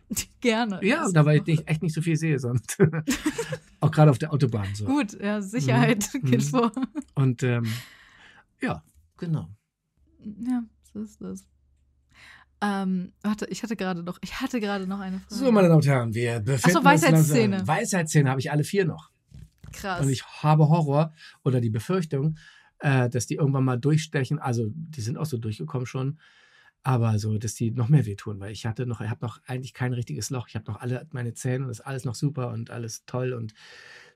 Gerne. 0.42 0.80
Ja, 0.84 1.08
da 1.12 1.26
weil 1.26 1.38
ich 1.40 1.46
nicht, 1.46 1.68
echt 1.68 1.84
nicht 1.84 1.94
so 1.94 2.02
viel 2.02 2.16
sehe 2.18 2.40
sonst. 2.40 2.78
Auch 3.82 3.92
gerade 3.92 4.10
auf 4.10 4.18
der 4.18 4.32
Autobahn 4.34 4.74
so. 4.74 4.86
Gut, 4.86 5.20
ja, 5.22 5.42
Sicherheit 5.42 6.10
Mhm. 6.14 6.22
geht 6.26 6.40
Mhm. 6.40 6.48
vor. 6.48 6.72
Und 7.14 7.44
ähm, 7.44 7.66
ja, 8.62 8.84
genau. 9.18 9.50
Ja, 10.24 10.64
so 10.94 11.02
ist 11.02 11.22
das. 11.22 11.46
Ähm, 12.62 13.14
warte, 13.22 13.46
ich 13.46 13.62
hatte 13.64 13.76
gerade 13.76 14.04
noch, 14.04 14.18
ich 14.22 14.42
hatte 14.42 14.60
gerade 14.60 14.88
noch 14.88 15.00
eine 15.00 15.20
Frage. 15.20 15.36
So, 15.36 15.52
meine 15.52 15.68
Damen 15.68 15.78
und 15.78 15.88
Herren, 15.88 16.14
wir 16.14 16.40
befinden 16.40 16.84
Weisheitszähne. 16.84 17.60
uns... 17.60 17.68
Weisheitszähne 17.68 18.30
habe 18.30 18.40
ich 18.40 18.52
alle 18.52 18.64
vier 18.64 18.86
noch. 18.86 19.12
Krass. 19.72 20.02
Und 20.02 20.10
ich 20.10 20.26
habe 20.26 20.68
Horror 20.70 21.14
oder 21.44 21.62
die 21.62 21.70
Befürchtung, 21.70 22.38
äh, 22.80 23.10
dass 23.10 23.28
die 23.28 23.36
irgendwann 23.36 23.64
mal 23.64 23.78
durchstechen. 23.78 24.40
Also, 24.40 24.72
die 24.74 25.02
sind 25.02 25.18
auch 25.18 25.26
so 25.26 25.38
durchgekommen 25.38 25.86
schon. 25.86 26.20
Aber 26.84 27.20
so, 27.20 27.38
dass 27.38 27.54
die 27.54 27.72
noch 27.72 27.90
mehr 27.90 28.06
wehtun, 28.06 28.40
weil 28.40 28.52
ich 28.52 28.66
hatte 28.66 28.86
noch, 28.86 29.02
ich 29.02 29.10
habe 29.10 29.26
noch 29.26 29.40
eigentlich 29.46 29.74
kein 29.74 29.94
richtiges 29.94 30.30
Loch. 30.30 30.48
Ich 30.48 30.56
habe 30.56 30.72
noch 30.72 30.80
alle 30.80 31.06
meine 31.12 31.34
Zähne 31.34 31.66
und 31.66 31.72
ist 31.72 31.82
alles 31.82 32.06
noch 32.06 32.16
super 32.16 32.50
und 32.54 32.70
alles 32.72 33.04
toll 33.06 33.34
und 33.34 33.54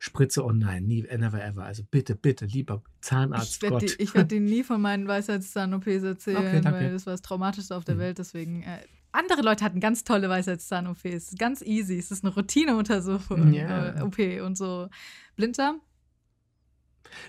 Spritze, 0.03 0.43
oh 0.43 0.51
nein, 0.51 0.85
nie, 0.85 1.03
never 1.03 1.43
ever. 1.43 1.63
Also 1.63 1.83
bitte, 1.83 2.15
bitte, 2.15 2.45
lieber 2.45 2.81
Zahnarzt, 3.01 3.57
ich 3.57 3.61
werde 3.61 3.85
dir, 3.85 4.13
werd 4.15 4.31
nie 4.31 4.63
von 4.63 4.81
meinen 4.81 5.07
Weisheitszahn-OPs 5.07 6.01
erzählen, 6.01 6.37
Okay, 6.37 6.63
weil 6.63 6.91
das 6.91 7.05
war 7.05 7.13
das 7.13 7.21
Traumatischste 7.21 7.75
auf 7.75 7.85
der 7.85 7.93
Mhm. 7.93 7.99
Welt. 7.99 8.17
Deswegen, 8.17 8.63
äh, 8.63 8.79
andere 9.11 9.43
Leute 9.43 9.63
hatten 9.63 9.79
ganz 9.79 10.03
tolle 10.03 10.27
Weisheitszahn-OPs. 10.27 11.35
Ganz 11.37 11.61
easy. 11.61 11.99
Es 11.99 12.09
ist 12.09 12.23
eine 12.23 12.33
Routineuntersuchung, 12.33 13.53
Ja. 13.53 13.89
äh, 13.89 14.01
OP 14.01 14.41
und 14.43 14.57
so. 14.57 14.89
Blinddarm? 15.35 15.81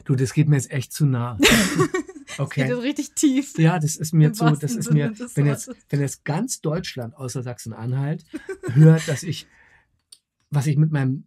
Du, 0.07 0.15
das 0.15 0.33
geht 0.33 0.49
mir 0.49 0.57
jetzt 0.57 0.71
echt 0.71 0.95
zu 0.95 1.05
nah. 1.05 1.37
Das 2.39 2.49
geht 2.49 2.65
Okay. 2.71 2.73
richtig 2.73 3.13
tief. 3.13 3.59
Ja, 3.59 3.79
das 3.79 3.97
ist 3.97 4.15
mir 4.15 4.33
zu, 4.33 4.47
das 4.47 4.75
ist 4.75 4.85
Sinne 4.85 5.11
mir, 5.11 5.29
wenn 5.35 5.45
jetzt, 5.45 5.71
wenn 5.91 6.01
jetzt 6.01 6.25
ganz 6.25 6.63
Deutschland 6.63 7.15
außer 7.15 7.43
Sachsen-Anhalt 7.43 8.25
hört, 8.73 9.07
dass 9.09 9.23
ich, 9.25 9.47
was 10.53 10.67
ich 10.69 10.77
mit 10.77 10.93
meinem, 10.93 11.25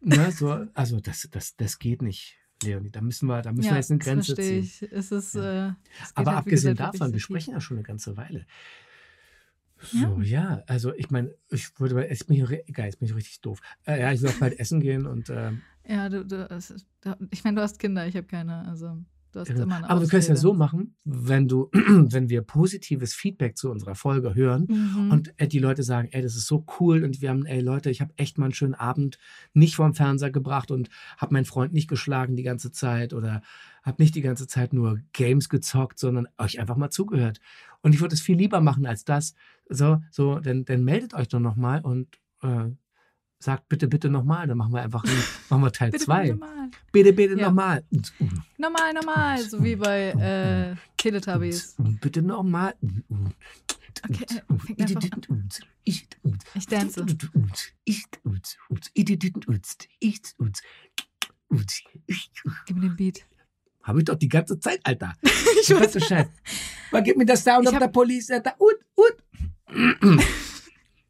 ne, 0.00 0.32
so, 0.32 0.66
also 0.72 1.00
das, 1.00 1.28
das, 1.30 1.56
das 1.56 1.78
geht 1.78 2.00
nicht. 2.00 2.38
Leonie. 2.62 2.90
Da 2.90 3.00
müssen 3.00 3.26
wir, 3.26 3.42
da 3.42 3.50
müssen 3.52 3.66
ja, 3.66 3.72
wir 3.72 3.76
jetzt 3.78 3.90
eine 3.90 3.98
Grenze 3.98 4.36
ziehen. 4.36 4.70
Es 4.92 5.10
ist, 5.10 5.34
Ja. 5.34 5.68
äh, 5.70 5.72
es 6.00 6.16
Aber 6.16 6.30
halt, 6.30 6.38
abgesehen 6.38 6.74
gesagt, 6.76 6.94
davon, 6.94 7.12
wir 7.12 7.18
sprechen 7.20 7.52
ja 7.54 7.60
schon 7.60 7.76
eine 7.76 7.84
ganze 7.84 8.16
Weile. 8.16 8.46
Ja. 9.90 10.08
So, 10.08 10.20
ja, 10.20 10.62
also 10.68 10.94
ich 10.94 11.10
meine, 11.10 11.34
ich 11.50 11.78
würde, 11.80 11.96
mal- 11.96 12.04
jetzt 12.08 12.28
bin 12.28 12.36
ich, 12.36 12.48
egal, 12.68 12.86
jetzt 12.86 13.00
bin 13.00 13.08
ich 13.08 13.14
richtig 13.16 13.40
doof. 13.40 13.60
Äh, 13.84 14.00
ja, 14.00 14.12
ich 14.12 14.24
auch 14.24 14.32
bald 14.34 14.58
essen 14.60 14.78
gehen 14.80 15.06
und 15.06 15.28
ähm, 15.28 15.60
Ja, 15.88 16.08
du, 16.08 16.24
du, 16.24 16.48
ich 17.32 17.42
meine, 17.42 17.56
du 17.56 17.62
hast 17.62 17.80
Kinder, 17.80 18.06
ich 18.06 18.14
habe 18.16 18.28
keine. 18.28 18.64
Also, 18.68 18.96
du 19.32 19.40
hast 19.40 19.48
Genau. 19.48 19.62
immer 19.64 19.76
eine 19.76 19.90
Aber 19.90 20.00
du 20.00 20.06
kannst 20.08 20.28
ja 20.28 20.34
Ausrede. 20.34 20.40
so 20.40 20.54
machen, 20.54 20.94
wenn 21.04 21.48
du, 21.48 21.68
wenn 21.72 22.28
wir 22.28 22.42
positives 22.42 23.14
Feedback 23.14 23.56
zu 23.56 23.70
unserer 23.70 23.94
Folge 23.94 24.34
hören 24.34 24.66
Mhm. 24.68 25.10
und 25.10 25.34
äh, 25.38 25.48
die 25.48 25.58
Leute 25.58 25.82
sagen, 25.82 26.08
ey, 26.12 26.22
das 26.22 26.36
ist 26.36 26.46
so 26.46 26.64
cool 26.78 27.02
und 27.04 27.20
wir 27.20 27.30
haben, 27.30 27.44
ey 27.46 27.60
Leute, 27.60 27.90
ich 27.90 28.00
habe 28.00 28.12
echt 28.16 28.38
mal 28.38 28.46
einen 28.46 28.54
schönen 28.54 28.74
Abend 28.74 29.18
nicht 29.54 29.74
vorm 29.76 29.94
Fernseher 29.94 30.30
gebracht 30.30 30.70
und 30.70 30.88
habe 31.16 31.32
meinen 31.34 31.44
Freund 31.46 31.72
nicht 31.72 31.88
geschlagen 31.88 32.36
die 32.36 32.42
ganze 32.42 32.70
Zeit 32.70 33.12
oder 33.14 33.42
habe 33.82 34.00
nicht 34.02 34.14
die 34.14 34.20
ganze 34.22 34.46
Zeit 34.46 34.72
nur 34.72 35.00
Games 35.12 35.48
gezockt, 35.48 35.98
sondern 35.98 36.28
euch 36.38 36.60
einfach 36.60 36.76
mal 36.76 36.90
zugehört. 36.90 37.40
Und 37.80 37.94
ich 37.94 38.00
würde 38.00 38.14
es 38.14 38.20
viel 38.20 38.36
lieber 38.36 38.60
machen 38.60 38.86
als 38.86 39.04
das. 39.04 39.34
So, 39.68 40.00
so, 40.10 40.38
dann, 40.38 40.64
dann 40.64 40.84
meldet 40.84 41.14
euch 41.14 41.28
doch 41.28 41.40
nochmal 41.40 41.80
und 41.80 42.06
äh, 42.42 42.70
sagt 43.42 43.68
bitte, 43.68 43.88
bitte 43.88 44.08
nochmal. 44.08 44.46
Dann 44.46 44.58
machen 44.58 44.72
wir 44.72 44.82
einfach 44.82 45.04
machen 45.48 45.62
wir 45.62 45.72
Teil 45.72 45.90
bitte, 45.90 46.04
2. 46.04 46.32
bitte. 46.32 46.46
Bitte, 46.92 47.12
bitte 47.12 47.34
Ja. 47.38 47.46
nochmal. 47.46 47.84
Normal, 48.58 48.94
normal, 48.94 49.38
so 49.42 49.62
wie 49.62 49.76
bei 49.76 50.10
äh, 50.10 50.76
Teletubbies. 50.96 51.76
Bitte 52.00 52.22
nochmal. 52.22 52.74
Okay, 54.08 54.24
äh, 54.30 54.58
fängt 54.58 54.80
einfach 54.80 55.08
Ich 55.84 56.66
dance. 56.66 57.04
Gib 62.66 62.76
mir 62.76 62.80
den 62.82 62.96
Beat. 62.96 63.24
Habe 63.82 63.98
ich 63.98 64.04
doch 64.04 64.14
die 64.16 64.28
ganze 64.28 64.58
Zeit, 64.58 64.80
Alter. 64.84 65.14
Ich 65.62 65.70
weiß, 65.70 66.04
Scheiß. 66.04 66.26
Gib 67.04 67.16
mir 67.16 67.24
das 67.26 67.44
Sound 67.44 67.68
of 67.68 67.78
the 67.80 67.86
Police. 67.86 68.30
Alter. 68.30 68.56
Ut, 68.58 68.76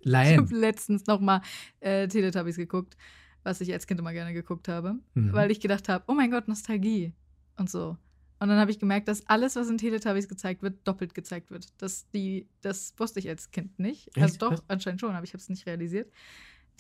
ut. 0.05 0.33
ich 0.33 0.37
habe 0.39 0.55
letztens 0.55 1.07
nochmal 1.07 1.41
äh, 1.81 2.09
Teletubbies 2.09 2.57
geguckt, 2.57 2.97
was 3.43 3.61
ich 3.61 3.73
als 3.73 3.87
Kind 3.87 4.01
immer 4.01 4.13
gerne 4.13 4.33
geguckt 4.33 4.69
habe, 4.69 4.97
Mhm. 5.15 5.33
weil 5.33 5.51
ich 5.51 5.61
gedacht 5.61 5.89
habe, 5.89 6.05
oh 6.09 6.15
mein 6.15 6.31
Gott, 6.31 6.49
Nostalgie 6.49 7.13
und 7.57 7.69
so. 7.71 7.97
Und 8.39 8.49
dann 8.49 8.59
habe 8.59 8.73
ich 8.73 8.81
gemerkt, 8.81 9.07
dass 9.07 9.25
alles, 9.29 9.55
was 9.55 9.69
in 9.71 9.79
Teletubbies 9.79 10.29
gezeigt 10.29 10.63
wird, 10.63 10.87
doppelt 10.87 11.15
gezeigt 11.15 11.53
wird. 11.53 11.69
Dass 11.81 12.11
die, 12.11 12.49
das 12.61 12.93
wusste 12.99 13.21
ich 13.21 13.29
als 13.29 13.53
Kind 13.53 13.79
nicht. 13.79 14.11
Also 14.17 14.27
Echt? 14.33 14.43
doch, 14.43 14.53
Was? 14.53 14.65
anscheinend 14.69 15.01
schon, 15.01 15.15
aber 15.15 15.23
ich 15.23 15.31
habe 15.31 15.39
es 15.41 15.49
nicht 15.49 15.65
realisiert. 15.67 16.11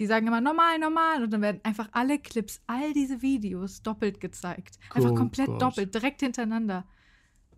Die 0.01 0.07
sagen 0.07 0.27
immer 0.27 0.41
normal, 0.41 0.79
normal 0.81 1.23
und 1.23 1.33
dann 1.33 1.41
werden 1.43 1.61
einfach 1.63 1.89
alle 1.93 2.19
Clips, 2.19 2.61
all 2.67 2.93
diese 2.95 3.23
Videos 3.23 3.83
doppelt 3.83 4.21
gezeigt. 4.21 4.79
Einfach 4.93 5.11
Oh 5.11 5.15
komplett 5.15 5.47
Gott. 5.47 5.63
doppelt, 5.63 5.95
direkt 5.95 6.21
hintereinander. 6.23 6.85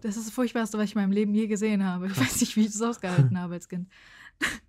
Das 0.02 0.16
ist 0.18 0.26
das 0.26 0.34
Furchtbarste, 0.34 0.76
was 0.76 0.84
ich 0.90 0.94
in 0.96 1.00
meinem 1.00 1.12
Leben 1.12 1.32
je 1.32 1.46
gesehen 1.46 1.82
habe. 1.84 2.08
Ich 2.08 2.20
weiß 2.20 2.40
nicht, 2.40 2.56
wie 2.56 2.62
ich 2.66 2.72
das 2.72 2.82
ausgehalten 2.82 3.38
habe 3.38 3.54
als 3.54 3.68
Kind. 3.70 3.88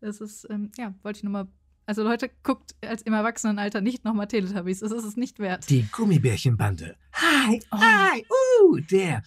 Das 0.00 0.20
ist, 0.20 0.46
ähm, 0.50 0.70
ja, 0.78 0.94
wollte 1.02 1.18
ich 1.18 1.22
nur 1.24 1.32
mal. 1.32 1.48
Also 1.86 2.02
Leute, 2.02 2.30
guckt 2.42 2.74
als 2.82 3.00
im 3.02 3.14
Erwachsenenalter 3.14 3.80
nicht 3.80 4.04
nochmal 4.04 4.28
Teletubbies. 4.28 4.80
Das 4.80 4.92
ist 4.92 5.04
es 5.04 5.16
nicht 5.16 5.38
wert. 5.38 5.68
Die 5.70 5.86
Gummibärchenbande. 5.90 6.96
Hi, 7.14 7.60
Oh. 7.70 7.78
hi, 7.78 8.26
uh, 8.70 8.76
der. 8.90 9.22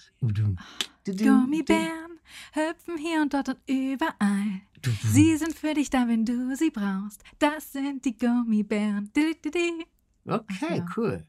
Gummibären 1.06 2.20
hüpfen 2.54 2.98
hier 2.98 3.22
und 3.22 3.34
dort 3.34 3.50
und 3.50 3.58
überall. 3.68 4.62
Sie 5.04 5.36
sind 5.38 5.54
für 5.58 5.74
dich 5.74 5.90
da, 5.90 6.08
wenn 6.08 6.26
du 6.26 6.56
sie 6.56 6.70
brauchst. 6.72 7.24
Das 7.40 7.72
sind 7.72 8.06
die 8.06 8.18
Gummibären. 8.18 9.12
Okay, 10.26 10.78
Ja. 10.78 10.86
cool. 10.98 11.26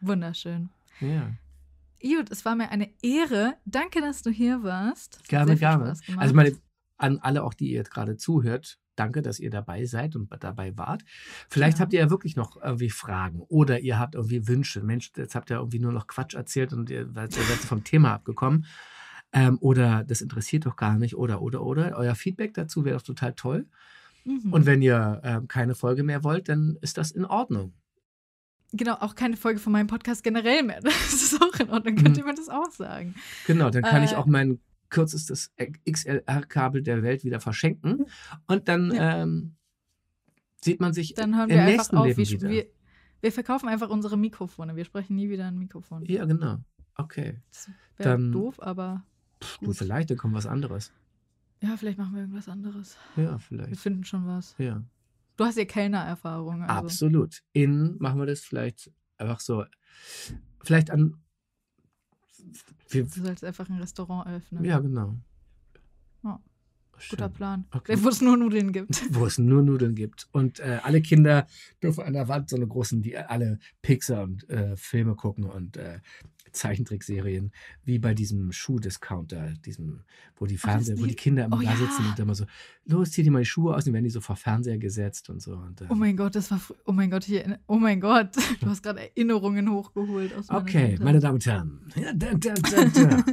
Wunderschön. 0.00 0.68
Ja. 1.00 1.30
Jut, 2.02 2.30
es 2.30 2.44
war 2.44 2.54
mir 2.54 2.70
eine 2.70 2.90
Ehre. 3.02 3.56
Danke, 3.64 4.00
dass 4.00 4.22
du 4.22 4.30
hier 4.30 4.62
warst. 4.62 5.18
Es 5.22 5.28
Gerne, 5.28 5.56
gerne. 5.56 5.94
Also 6.16 6.34
meine, 6.34 6.56
an 6.98 7.18
alle 7.18 7.42
auch, 7.44 7.54
die 7.54 7.68
ihr 7.68 7.76
jetzt 7.76 7.90
gerade 7.90 8.16
zuhört, 8.16 8.78
danke, 8.96 9.20
dass 9.22 9.38
ihr 9.40 9.50
dabei 9.50 9.84
seid 9.84 10.16
und 10.16 10.30
dabei 10.40 10.76
wart. 10.78 11.02
Vielleicht 11.50 11.76
Ja. 11.78 11.82
habt 11.82 11.92
ihr 11.92 12.00
ja 12.00 12.10
wirklich 12.10 12.36
noch 12.36 12.56
irgendwie 12.62 12.88
Fragen 12.90 13.40
oder 13.48 13.80
ihr 13.80 13.98
habt 13.98 14.14
irgendwie 14.14 14.48
Wünsche. 14.48 14.82
Mensch, 14.82 15.12
jetzt 15.16 15.34
habt 15.34 15.50
ihr 15.50 15.56
irgendwie 15.56 15.78
nur 15.80 15.92
noch 15.92 16.06
Quatsch 16.06 16.34
erzählt 16.34 16.72
und 16.72 16.88
ihr, 16.88 17.06
seid- 17.12 17.36
ihr 17.36 17.42
seid 17.42 17.58
vom 17.58 17.84
Thema 17.84 18.14
abgekommen. 18.14 18.64
Ähm, 19.32 19.58
oder 19.60 20.04
das 20.04 20.22
interessiert 20.22 20.64
doch 20.64 20.76
gar 20.76 20.96
nicht. 20.98 21.16
Oder, 21.16 21.42
oder, 21.42 21.62
oder. 21.62 21.96
Euer 21.98 22.14
Feedback 22.14 22.54
dazu 22.54 22.84
wäre 22.86 22.96
doch 22.96 23.04
total 23.04 23.34
toll. 23.34 23.66
Mhm. 24.24 24.52
Und 24.52 24.64
wenn 24.66 24.80
ihr 24.80 25.20
ähm, 25.24 25.46
keine 25.48 25.74
Folge 25.74 26.02
mehr 26.02 26.24
wollt, 26.24 26.48
dann 26.48 26.78
ist 26.80 26.96
das 26.96 27.10
in 27.10 27.24
Ordnung. 27.26 27.74
genau, 28.72 28.94
auch 28.94 29.14
keine 29.14 29.36
Folge 29.36 29.58
von 29.60 29.72
meinem 29.72 29.86
Podcast 29.88 30.22
generell 30.24 30.62
mehr. 30.62 30.80
Das 30.84 31.12
ist 31.12 31.40
auch 31.42 31.60
in 31.60 31.68
Ordnung. 31.70 31.96
Könnt 31.96 32.10
Mhm. 32.16 32.18
ihr 32.18 32.24
mir 32.24 32.34
das 32.34 32.48
auch 32.48 32.70
sagen? 32.70 33.14
Genau, 33.46 33.68
dann 33.70 33.82
kann 33.82 34.02
ich 34.02 34.12
Äh, 34.12 34.16
auch 34.16 34.26
mein 34.26 34.58
kürzestes 34.90 35.52
XLR-Kabel 35.90 36.82
der 36.82 37.02
Welt 37.02 37.24
wieder 37.24 37.40
verschenken. 37.40 38.06
Und 38.46 38.68
dann 38.68 38.92
ähm, 38.94 39.54
sieht 40.62 40.80
man 40.80 40.92
sich 40.92 41.14
Dann 41.14 41.36
hören 41.36 41.50
im 41.50 41.56
wir 41.56 41.62
einfach 41.62 41.76
nächsten 41.76 41.96
auf. 41.96 42.06
Leben 42.06 42.18
Wir, 42.18 42.30
wieder. 42.30 42.48
wir, 42.50 42.66
wir 43.20 43.32
verkaufen 43.32 43.68
einfach 43.68 43.88
unsere 43.90 44.16
Mikrofone. 44.16 44.76
Wir 44.76 44.84
sprechen 44.84 45.16
nie 45.16 45.28
wieder 45.30 45.46
ein 45.46 45.58
Mikrofon. 45.58 46.04
Ja, 46.06 46.24
genau. 46.24 46.58
Okay. 46.96 47.40
Das 47.50 47.70
wäre 47.96 48.10
Dann- 48.10 48.32
doof, 48.32 48.60
aber 48.62 49.04
Pff, 49.42 49.58
du, 49.58 49.72
vielleicht, 49.72 50.10
dann 50.10 50.16
kommt 50.16 50.34
was 50.34 50.46
anderes. 50.46 50.92
ja, 51.62 51.76
vielleicht 51.76 51.98
machen 51.98 52.14
wir 52.14 52.22
irgendwas 52.22 52.48
anderes. 52.48 52.96
Ja, 53.16 53.32
Wir 53.32 53.38
vielleicht. 53.38 53.76
finden 53.80 54.04
schon 54.04 54.26
was. 54.26 54.54
Ja, 54.58 54.82
Du 55.36 55.44
hast 55.44 55.58
ja 55.58 55.66
Kellnererfahrung. 55.66 56.62
Also. 56.62 56.72
absolut. 56.74 57.42
Innen 57.52 57.96
machen 57.98 58.18
wir 58.18 58.24
das 58.24 58.40
vielleicht 58.40 58.90
einfach 59.18 59.40
so. 59.40 59.64
Vielleicht 60.64 60.90
an. 60.90 61.18
Wir, 62.88 63.04
Du 63.04 63.22
sollst 63.22 63.44
einfach 63.44 63.68
ein 63.68 63.78
Restaurant 63.78 64.26
eröffnen. 64.26 64.64
ja, 64.64 64.78
genau. 64.78 65.14
Schön. 66.98 67.18
Guter 67.18 67.28
Plan. 67.28 67.66
Okay. 67.72 67.96
Wo 68.02 68.08
es 68.08 68.20
nur 68.20 68.36
Nudeln 68.36 68.72
gibt. 68.72 69.02
Wo 69.14 69.26
es 69.26 69.38
nur 69.38 69.62
Nudeln 69.62 69.94
gibt. 69.94 70.28
Und 70.32 70.60
äh, 70.60 70.80
alle 70.82 71.02
Kinder 71.02 71.46
dürfen 71.82 72.04
an 72.04 72.14
der 72.14 72.28
Wand 72.28 72.48
so 72.48 72.56
eine 72.56 72.66
großen, 72.66 73.02
die 73.02 73.16
alle 73.16 73.58
Pixar 73.82 74.22
und 74.22 74.48
äh, 74.48 74.76
Filme 74.76 75.14
gucken 75.14 75.44
und 75.44 75.76
äh, 75.76 76.00
Zeichentrickserien, 76.56 77.52
wie 77.84 77.98
bei 77.98 78.14
diesem 78.14 78.50
Schuhdiscounter, 78.52 79.54
diesem, 79.64 80.00
wo 80.36 80.46
die 80.46 80.56
Fernseher, 80.56 80.98
wo 80.98 81.06
die 81.06 81.14
Kinder 81.14 81.44
immer 81.44 81.56
Oh 81.58 81.62
da 81.62 81.70
ja. 81.70 81.76
sitzen 81.76 82.04
und 82.08 82.18
immer 82.18 82.34
so, 82.34 82.44
los, 82.84 83.10
zieh 83.12 83.22
dir 83.22 83.30
mal 83.30 83.40
die 83.40 83.44
Schuhe 83.46 83.74
aus, 83.74 83.82
und 83.82 83.86
dann 83.86 83.94
werden 83.94 84.04
die 84.04 84.10
so 84.10 84.20
vor 84.20 84.36
Fernseher 84.36 84.78
gesetzt 84.78 85.30
und 85.30 85.40
so. 85.40 85.52
Und, 85.56 85.80
äh, 85.82 85.86
Oh 85.88 85.94
mein 85.94 86.16
Gott, 86.16 86.34
das 86.34 86.50
war. 86.50 86.60
Oh 86.84 86.92
mein 86.92 87.10
Gott, 87.10 87.24
hier. 87.24 87.58
Oh 87.66 87.76
mein 87.76 88.00
Gott. 88.00 88.30
Du 88.60 88.66
hast 88.70 88.82
gerade 88.82 89.00
Erinnerungen 89.00 89.70
hochgeholt 89.70 90.32
Okay, 90.48 90.88
Kindheit. 90.88 91.00
meine 91.00 91.20
Damen 91.20 91.34
und 91.34 91.46
Herren. 91.46 91.80
Ja, 91.94 92.12
da, 92.12 92.34
da, 92.34 92.54
da. 92.54 93.24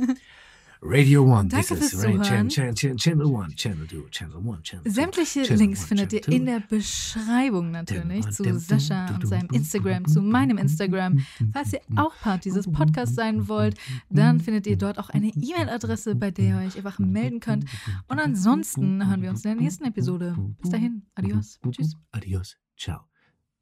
Radio 0.86 1.24
One. 1.24 1.48
Danke 1.48 1.76
fürs 1.78 1.98
Radio 2.04 2.22
Zuhören. 2.22 2.50
Channel, 2.50 2.74
Channel, 2.76 2.98
Channel 2.98 3.26
One, 3.26 3.56
Channel 3.56 3.88
Two, 3.88 4.10
Channel 4.12 4.36
One, 4.36 4.62
Channel 4.64 4.92
Sämtliche 4.92 5.44
Channel 5.44 5.58
Links 5.60 5.80
one, 5.80 5.88
findet 5.88 6.14
ihr 6.14 6.28
in 6.28 6.46
der 6.46 6.60
Beschreibung 6.60 7.72
natürlich 7.72 8.30
zu 8.32 8.60
Sascha 8.60 9.16
und 9.16 9.26
seinem 9.26 9.48
Instagram, 9.54 10.06
zu 10.06 10.22
meinem 10.22 10.58
Instagram. 10.58 11.20
Falls 11.54 11.72
ihr 11.72 11.80
auch 11.96 12.14
Part 12.18 12.44
dieses 12.44 12.70
Podcasts 12.70 13.16
sein 13.16 13.48
wollt, 13.48 13.78
dann 14.10 14.42
findet 14.42 14.68
ihr 14.68 14.78
dort 14.78 15.00
auch 15.00 15.10
eine 15.10 15.30
E-Mail-Adresse, 15.30 16.16
bei 16.16 16.32
der 16.32 16.62
ihr 16.62 16.68
euch 16.68 16.76
einfach 16.76 17.00
melden 17.00 17.40
könnt. 17.40 17.66
Und 18.10 18.20
ansonsten 18.20 19.08
hören 19.08 19.22
wir 19.22 19.30
uns 19.30 19.46
in 19.46 19.52
der 19.52 19.62
nächsten 19.62 19.86
Episode. 19.86 20.36
Bis 20.62 20.72
dahin, 20.72 21.04
adios, 21.16 21.60
tschüss. 21.72 21.96
Adios, 22.12 22.58
ciao. 22.78 23.02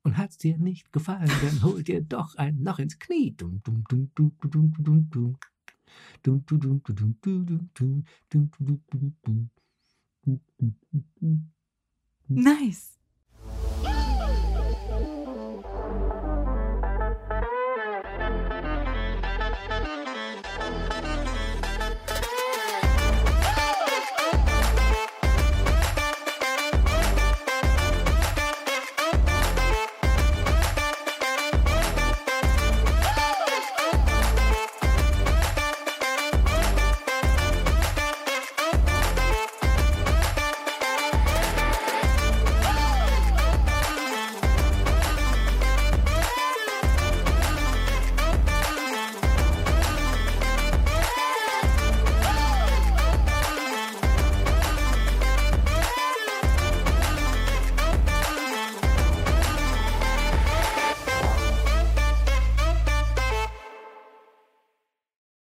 Und 0.04 0.18
hat's 0.18 0.38
dir 0.38 0.58
nicht 0.58 0.92
gefallen, 0.92 1.30
dann 1.44 1.62
hol 1.62 1.84
dir 1.84 2.02
doch 2.02 2.36
ein 2.36 2.64
Loch 2.64 2.80
ins 2.80 2.98
Knie. 2.98 3.36
Dum, 3.38 3.62
dum, 3.64 3.84
dum, 3.88 4.10
dum, 4.16 4.32
dum, 4.42 4.74
dum, 4.80 5.10
dum. 5.12 5.38
Nice. 12.30 13.01